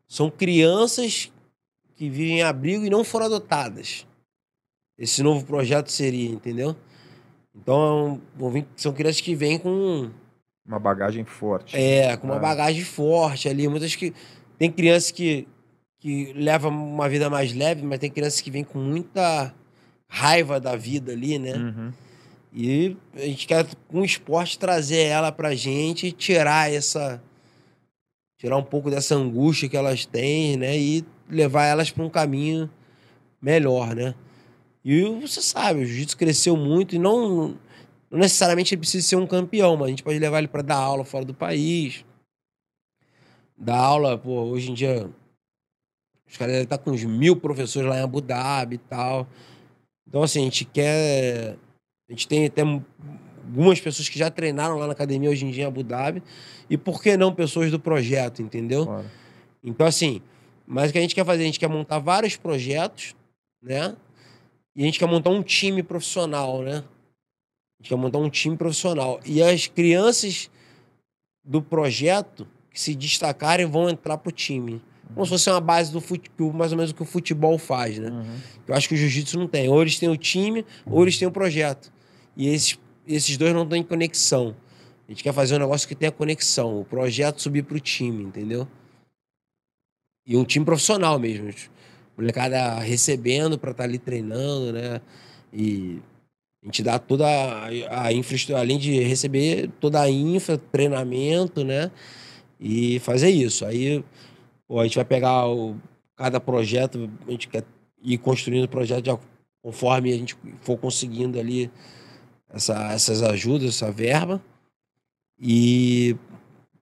são 0.09 0.31
crianças 0.31 1.33
que 1.95 2.11
vivem 2.11 2.39
em 2.39 2.43
abrigo 2.43 2.85
e 2.85 2.91
não 2.91 3.03
foram 3.03 3.27
adotadas. 3.27 4.07
Esse 4.99 5.23
novo 5.23 5.45
projeto 5.45 5.91
seria, 5.91 6.31
entendeu? 6.31 6.77
Então, 7.55 8.21
são 8.77 8.93
crianças 8.93 9.21
que 9.21 9.35
vêm 9.35 9.59
com 9.59 10.11
uma 10.67 10.81
bagagem 10.81 11.25
forte. 11.25 11.77
É, 11.77 12.17
com 12.17 12.27
uma 12.27 12.37
ah. 12.37 12.41
bagagem 12.41 12.83
forte 12.83 13.49
ali. 13.49 13.69
Muitas 13.69 13.95
que. 13.95 14.13
Tem 14.59 14.71
crianças 14.71 15.11
que, 15.11 15.47
que 16.01 16.33
levam 16.33 16.71
uma 16.71 17.09
vida 17.09 17.31
mais 17.31 17.55
leve, 17.55 17.83
mas 17.83 17.99
tem 17.99 18.11
crianças 18.11 18.41
que 18.41 18.51
vêm 18.51 18.65
com 18.65 18.79
muita 18.79 19.55
raiva 20.09 20.59
da 20.59 20.75
vida 20.75 21.13
ali, 21.13 21.39
né? 21.39 21.55
Uhum. 21.55 21.93
E 22.57 22.97
a 23.15 23.21
gente 23.21 23.47
quer, 23.47 23.67
com 23.87 24.01
o 24.01 24.05
esporte, 24.05 24.59
trazer 24.59 25.03
ela 25.03 25.31
pra 25.31 25.55
gente 25.55 26.07
e 26.07 26.13
tirar 26.13 26.73
essa. 26.73 27.23
Tirar 28.39 28.57
um 28.57 28.63
pouco 28.63 28.91
dessa 28.91 29.15
angústia 29.15 29.69
que 29.69 29.77
elas 29.77 30.07
têm, 30.07 30.57
né? 30.57 30.79
E 30.79 31.05
levar 31.29 31.67
elas 31.67 31.91
para 31.91 32.03
um 32.03 32.09
caminho 32.11 32.71
melhor, 33.41 33.95
né? 33.95 34.15
E 34.83 35.03
você 35.21 35.43
sabe, 35.43 35.81
o 35.83 35.85
jiu-jitsu 35.85 36.17
cresceu 36.17 36.57
muito 36.57 36.95
e 36.95 36.99
não 36.99 37.59
não 38.11 38.21
necessariamente 38.21 38.75
ele 38.75 38.81
precisa 38.81 39.07
ser 39.07 39.17
um 39.17 39.27
campeão, 39.27 39.77
mas 39.77 39.87
a 39.87 39.91
gente 39.91 40.03
pode 40.03 40.19
levar 40.19 40.39
ele 40.39 40.49
para 40.49 40.63
dar 40.63 40.77
aula 40.77 41.05
fora 41.05 41.25
do 41.25 41.35
país. 41.35 42.05
Dar 43.59 43.79
aula, 43.79 44.17
pô, 44.17 44.43
hoje 44.45 44.71
em 44.71 44.75
dia. 44.75 45.11
Os 46.29 46.37
caras 46.37 46.53
devem 46.55 46.65
estar 46.65 46.79
com 46.79 46.91
uns 46.91 47.05
mil 47.05 47.37
professores 47.37 47.89
lá 47.89 47.99
em 47.99 48.03
Abu 48.03 48.21
Dhabi 48.21 48.77
e 48.77 48.79
tal. 48.79 49.27
Então, 50.07 50.23
assim, 50.23 50.41
a 50.41 50.45
gente 50.45 50.65
quer. 50.65 51.57
A 52.09 52.13
gente 52.13 52.29
tem 52.29 52.47
até 52.47 52.63
algumas 52.63 53.81
pessoas 53.81 54.09
que 54.09 54.19
já 54.19 54.31
treinaram 54.31 54.77
lá 54.77 54.87
na 54.87 54.93
academia 54.93 55.31
hoje 55.31 55.45
em 55.45 55.51
dia 55.51 55.65
em 55.65 55.67
Abu 55.67 55.83
Dhabi. 55.83 56.23
E 56.71 56.77
por 56.77 57.03
que 57.03 57.17
não 57.17 57.35
pessoas 57.35 57.71
do 57.71 57.81
projeto, 57.81 58.43
entendeu? 58.43 58.87
Claro. 58.87 59.11
Então, 59.63 59.87
assim, 59.87 60.23
mas 60.67 60.91
o 60.91 60.93
que 60.93 60.99
a 60.99 61.03
gente 61.03 61.15
quer 61.15 61.25
fazer? 61.25 61.43
A 61.43 61.47
gente 61.47 61.59
quer 61.59 61.69
montar 61.69 61.99
vários 61.99 62.37
projetos, 62.37 63.15
né? 63.63 63.97
E 64.75 64.83
a 64.83 64.85
gente 64.85 64.99
quer 64.99 65.07
montar 65.07 65.31
um 65.31 65.43
time 65.43 65.83
profissional, 65.83 66.63
né? 66.63 66.85
A 67.79 67.83
gente 67.83 67.89
quer 67.89 67.97
montar 67.97 68.19
um 68.19 68.31
time 68.31 68.57
profissional. 68.57 69.21
E 69.25 69.43
as 69.43 69.67
crianças 69.67 70.51
do 71.45 71.63
projeto 71.63 72.47
que 72.71 72.81
se 72.81 72.95
destacarem 72.95 73.67
vão 73.67 73.89
entrar 73.89 74.19
pro 74.19 74.31
time. 74.31 74.83
Como 75.15 75.25
se 75.25 75.31
fosse 75.31 75.49
uma 75.49 75.61
base 75.61 75.93
do 75.93 76.01
futebol, 76.01 76.53
mais 76.53 76.73
ou 76.73 76.79
menos 76.79 76.91
o 76.91 76.95
que 76.95 77.03
o 77.03 77.07
futebol 77.07 77.57
faz, 77.59 77.99
né? 77.99 78.11
Uhum. 78.11 78.37
Eu 78.67 78.75
acho 78.75 78.89
que 78.89 78.95
o 78.95 78.97
jiu-jitsu 78.97 79.39
não 79.39 79.47
tem. 79.47 79.69
Ou 79.69 79.81
eles 79.81 79.99
têm 79.99 80.09
o 80.09 80.17
time, 80.17 80.65
ou 80.85 81.03
eles 81.03 81.17
têm 81.17 81.29
o 81.29 81.31
projeto. 81.31 81.93
E 82.37 82.49
esses, 82.49 82.79
esses 83.07 83.37
dois 83.37 83.55
não 83.55 83.67
têm 83.67 83.83
conexão. 83.83 84.55
A 85.09 85.13
gente 85.13 85.23
quer 85.23 85.33
fazer 85.33 85.57
um 85.57 85.61
negócio 85.61 85.87
que 85.87 85.95
tenha 85.95 86.13
conexão. 86.13 86.81
O 86.81 86.85
projeto 86.85 87.41
subir 87.41 87.63
pro 87.63 87.81
time, 87.81 88.25
entendeu? 88.25 88.67
E 90.27 90.37
um 90.37 90.45
time 90.45 90.65
profissional 90.65 91.19
mesmo. 91.19 91.49
Molecada 92.17 92.81
recebendo 92.81 93.59
para 93.59 93.71
estar 93.71 93.85
tá 93.85 93.89
ali 93.89 93.99
treinando, 93.99 94.73
né? 94.73 95.01
E 95.53 96.01
a 96.63 96.67
gente 96.67 96.83
dá 96.83 96.99
toda 96.99 97.27
a 97.89 98.13
infraestrutura, 98.13 98.61
além 98.61 98.79
de 98.79 98.99
receber 99.01 99.71
toda 99.81 100.03
a 100.03 100.11
infra, 100.11 100.59
treinamento, 100.59 101.65
né? 101.65 101.91
E 102.59 102.99
fazer 103.01 103.31
isso. 103.31 103.65
Aí 103.65 104.05
pô, 104.67 104.81
a 104.81 104.85
gente 104.85 104.97
vai 104.97 105.05
pegar 105.05 105.47
o, 105.47 105.77
cada 106.17 106.41
projeto, 106.41 107.09
a 107.27 107.31
gente 107.31 107.47
quer 107.47 107.65
ir 108.03 108.19
construindo 108.19 108.65
o 108.65 108.69
projeto 108.69 109.05
de, 109.05 109.19
conforme 109.63 110.13
a 110.13 110.17
gente 110.17 110.37
for 110.63 110.77
conseguindo 110.77 111.39
ali 111.39 111.71
essa, 112.57 112.93
essas 112.93 113.23
ajudas, 113.23 113.69
essa 113.69 113.91
verba. 113.91 114.43
E 115.39 116.17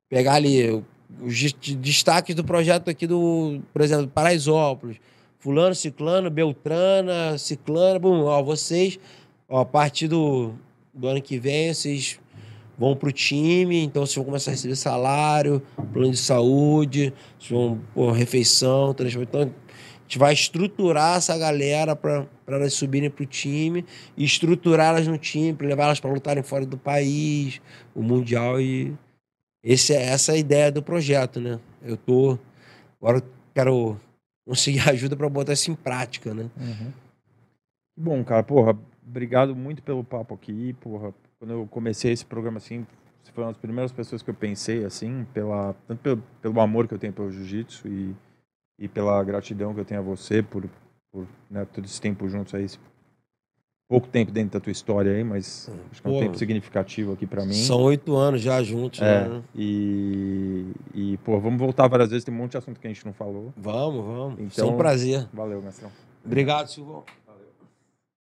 pegar 0.09 0.35
ali 0.35 0.83
os 1.21 1.53
destaques 1.53 2.35
do 2.35 2.45
projeto 2.45 2.89
aqui 2.89 3.07
do, 3.07 3.61
por 3.73 3.83
exemplo, 3.83 4.09
Paraisópolis. 4.09 4.97
Fulano, 5.39 5.75
Ciclano, 5.75 6.31
Beltrana, 6.31 7.37
Ciclano, 7.37 8.01
bom, 8.01 8.25
ó, 8.25 8.43
vocês 8.43 8.99
Ó, 9.49 9.61
a 9.61 9.65
partir 9.65 10.09
do, 10.09 10.55
do 10.93 11.07
ano 11.07 11.21
que 11.21 11.39
vem, 11.39 11.73
vocês 11.73 12.19
vão 12.79 12.97
pro 12.97 13.13
time, 13.13 13.85
então 13.85 14.05
vocês 14.05 14.17
vão 14.17 14.25
começar 14.25 14.51
a 14.51 14.55
receber 14.55 14.75
salário, 14.75 15.63
plano 15.93 16.11
de 16.11 16.17
saúde, 16.19 17.13
vocês 17.39 17.51
vão 17.51 17.81
pôr 17.95 18.11
refeição, 18.13 18.95
transporte. 18.95 19.29
Então, 19.29 19.43
a 19.43 20.03
gente 20.03 20.19
vai 20.19 20.33
estruturar 20.33 21.19
essa 21.19 21.37
galera 21.37 21.95
para 21.95 22.27
elas 22.47 22.75
subirem 22.75 23.11
pro 23.11 23.25
time 23.25 23.85
e 24.17 24.25
estruturar 24.25 24.89
elas 24.89 25.07
no 25.07 25.17
time, 25.17 25.55
para 25.55 25.67
levar 25.67 25.85
elas 25.85 26.01
para 26.01 26.13
lutarem 26.13 26.43
fora 26.43 26.67
do 26.67 26.77
país, 26.77 27.61
o 27.95 28.03
Mundial 28.03 28.61
e. 28.61 28.95
Esse, 29.63 29.95
é, 29.95 30.03
essa 30.11 30.33
é 30.33 30.35
a 30.35 30.39
ideia 30.39 30.71
do 30.71 30.83
projeto, 30.83 31.41
né? 31.41 31.59
Eu 31.83 31.97
tô. 31.97 32.39
Agora 33.01 33.23
quero 33.55 33.99
conseguir 34.47 34.81
ajuda 34.91 35.17
para 35.17 35.29
botar 35.29 35.53
isso 35.53 35.71
em 35.71 35.75
prática, 35.75 36.35
né? 36.35 36.51
Uhum. 36.57 36.93
Bom, 37.97 38.25
cara, 38.25 38.43
porra, 38.43 38.77
obrigado 39.07 39.55
muito 39.55 39.83
pelo 39.83 40.05
papo 40.05 40.35
aqui, 40.35 40.75
porra. 40.81 41.15
Quando 41.39 41.53
eu 41.53 41.67
comecei 41.71 42.13
esse 42.13 42.25
programa 42.25 42.59
assim, 42.59 42.87
você 43.23 43.33
foi 43.33 43.45
uma 43.45 43.53
das 43.53 43.61
primeiras 43.61 43.93
pessoas 43.93 44.23
que 44.23 44.31
eu 44.31 44.35
pensei 44.35 44.85
assim, 44.85 45.27
pela 45.33 45.75
tanto 45.87 46.01
pelo, 46.01 46.23
pelo 46.43 46.61
amor 46.61 46.87
que 46.87 46.95
eu 46.95 46.99
tenho 46.99 47.13
pelo 47.13 47.31
jiu-jitsu 47.31 47.89
e, 47.89 48.15
e 48.79 48.89
pela 48.89 49.23
gratidão 49.25 49.73
que 49.73 49.81
eu 49.81 49.85
tenho 49.85 50.01
a 50.01 50.05
você 50.05 50.43
por, 50.43 50.69
por 51.15 51.29
né, 51.49 51.65
todo 51.73 51.85
esse 51.85 52.01
tempo 52.01 52.29
juntos 52.29 52.53
aí, 52.55 52.67
pouco 53.89 54.09
tempo 54.09 54.33
dentro 54.33 54.59
da 54.59 54.61
tua 54.61 54.73
história 54.73 55.13
aí, 55.13 55.23
mas 55.23 55.71
acho 55.93 56.03
que 56.03 56.09
é 56.09 56.11
um 56.11 56.19
tempo 56.19 56.37
significativo 56.37 57.13
aqui 57.13 57.25
para 57.25 57.47
mim. 57.47 57.55
São 57.55 57.81
oito 57.83 58.17
anos 58.17 58.41
já 58.41 58.61
juntos, 58.65 59.01
é, 59.01 59.29
né? 59.29 59.43
E, 59.55 60.67
e, 60.93 61.17
pô, 61.19 61.39
vamos 61.39 61.61
voltar 61.61 61.87
várias 61.87 62.11
vezes, 62.11 62.25
tem 62.25 62.35
um 62.35 62.39
monte 62.39 62.53
de 62.53 62.57
assunto 62.57 62.81
que 62.81 62.87
a 62.89 62.91
gente 62.91 63.07
não 63.07 63.13
falou. 63.13 63.53
Vamos, 63.57 64.05
vamos. 64.05 64.41
Então, 64.41 64.67
Foi 64.67 64.75
um 64.75 64.77
prazer. 64.77 65.29
Valeu, 65.33 65.63
Mestrão. 65.63 65.93
Obrigado, 66.25 66.67
Silvão. 66.67 67.05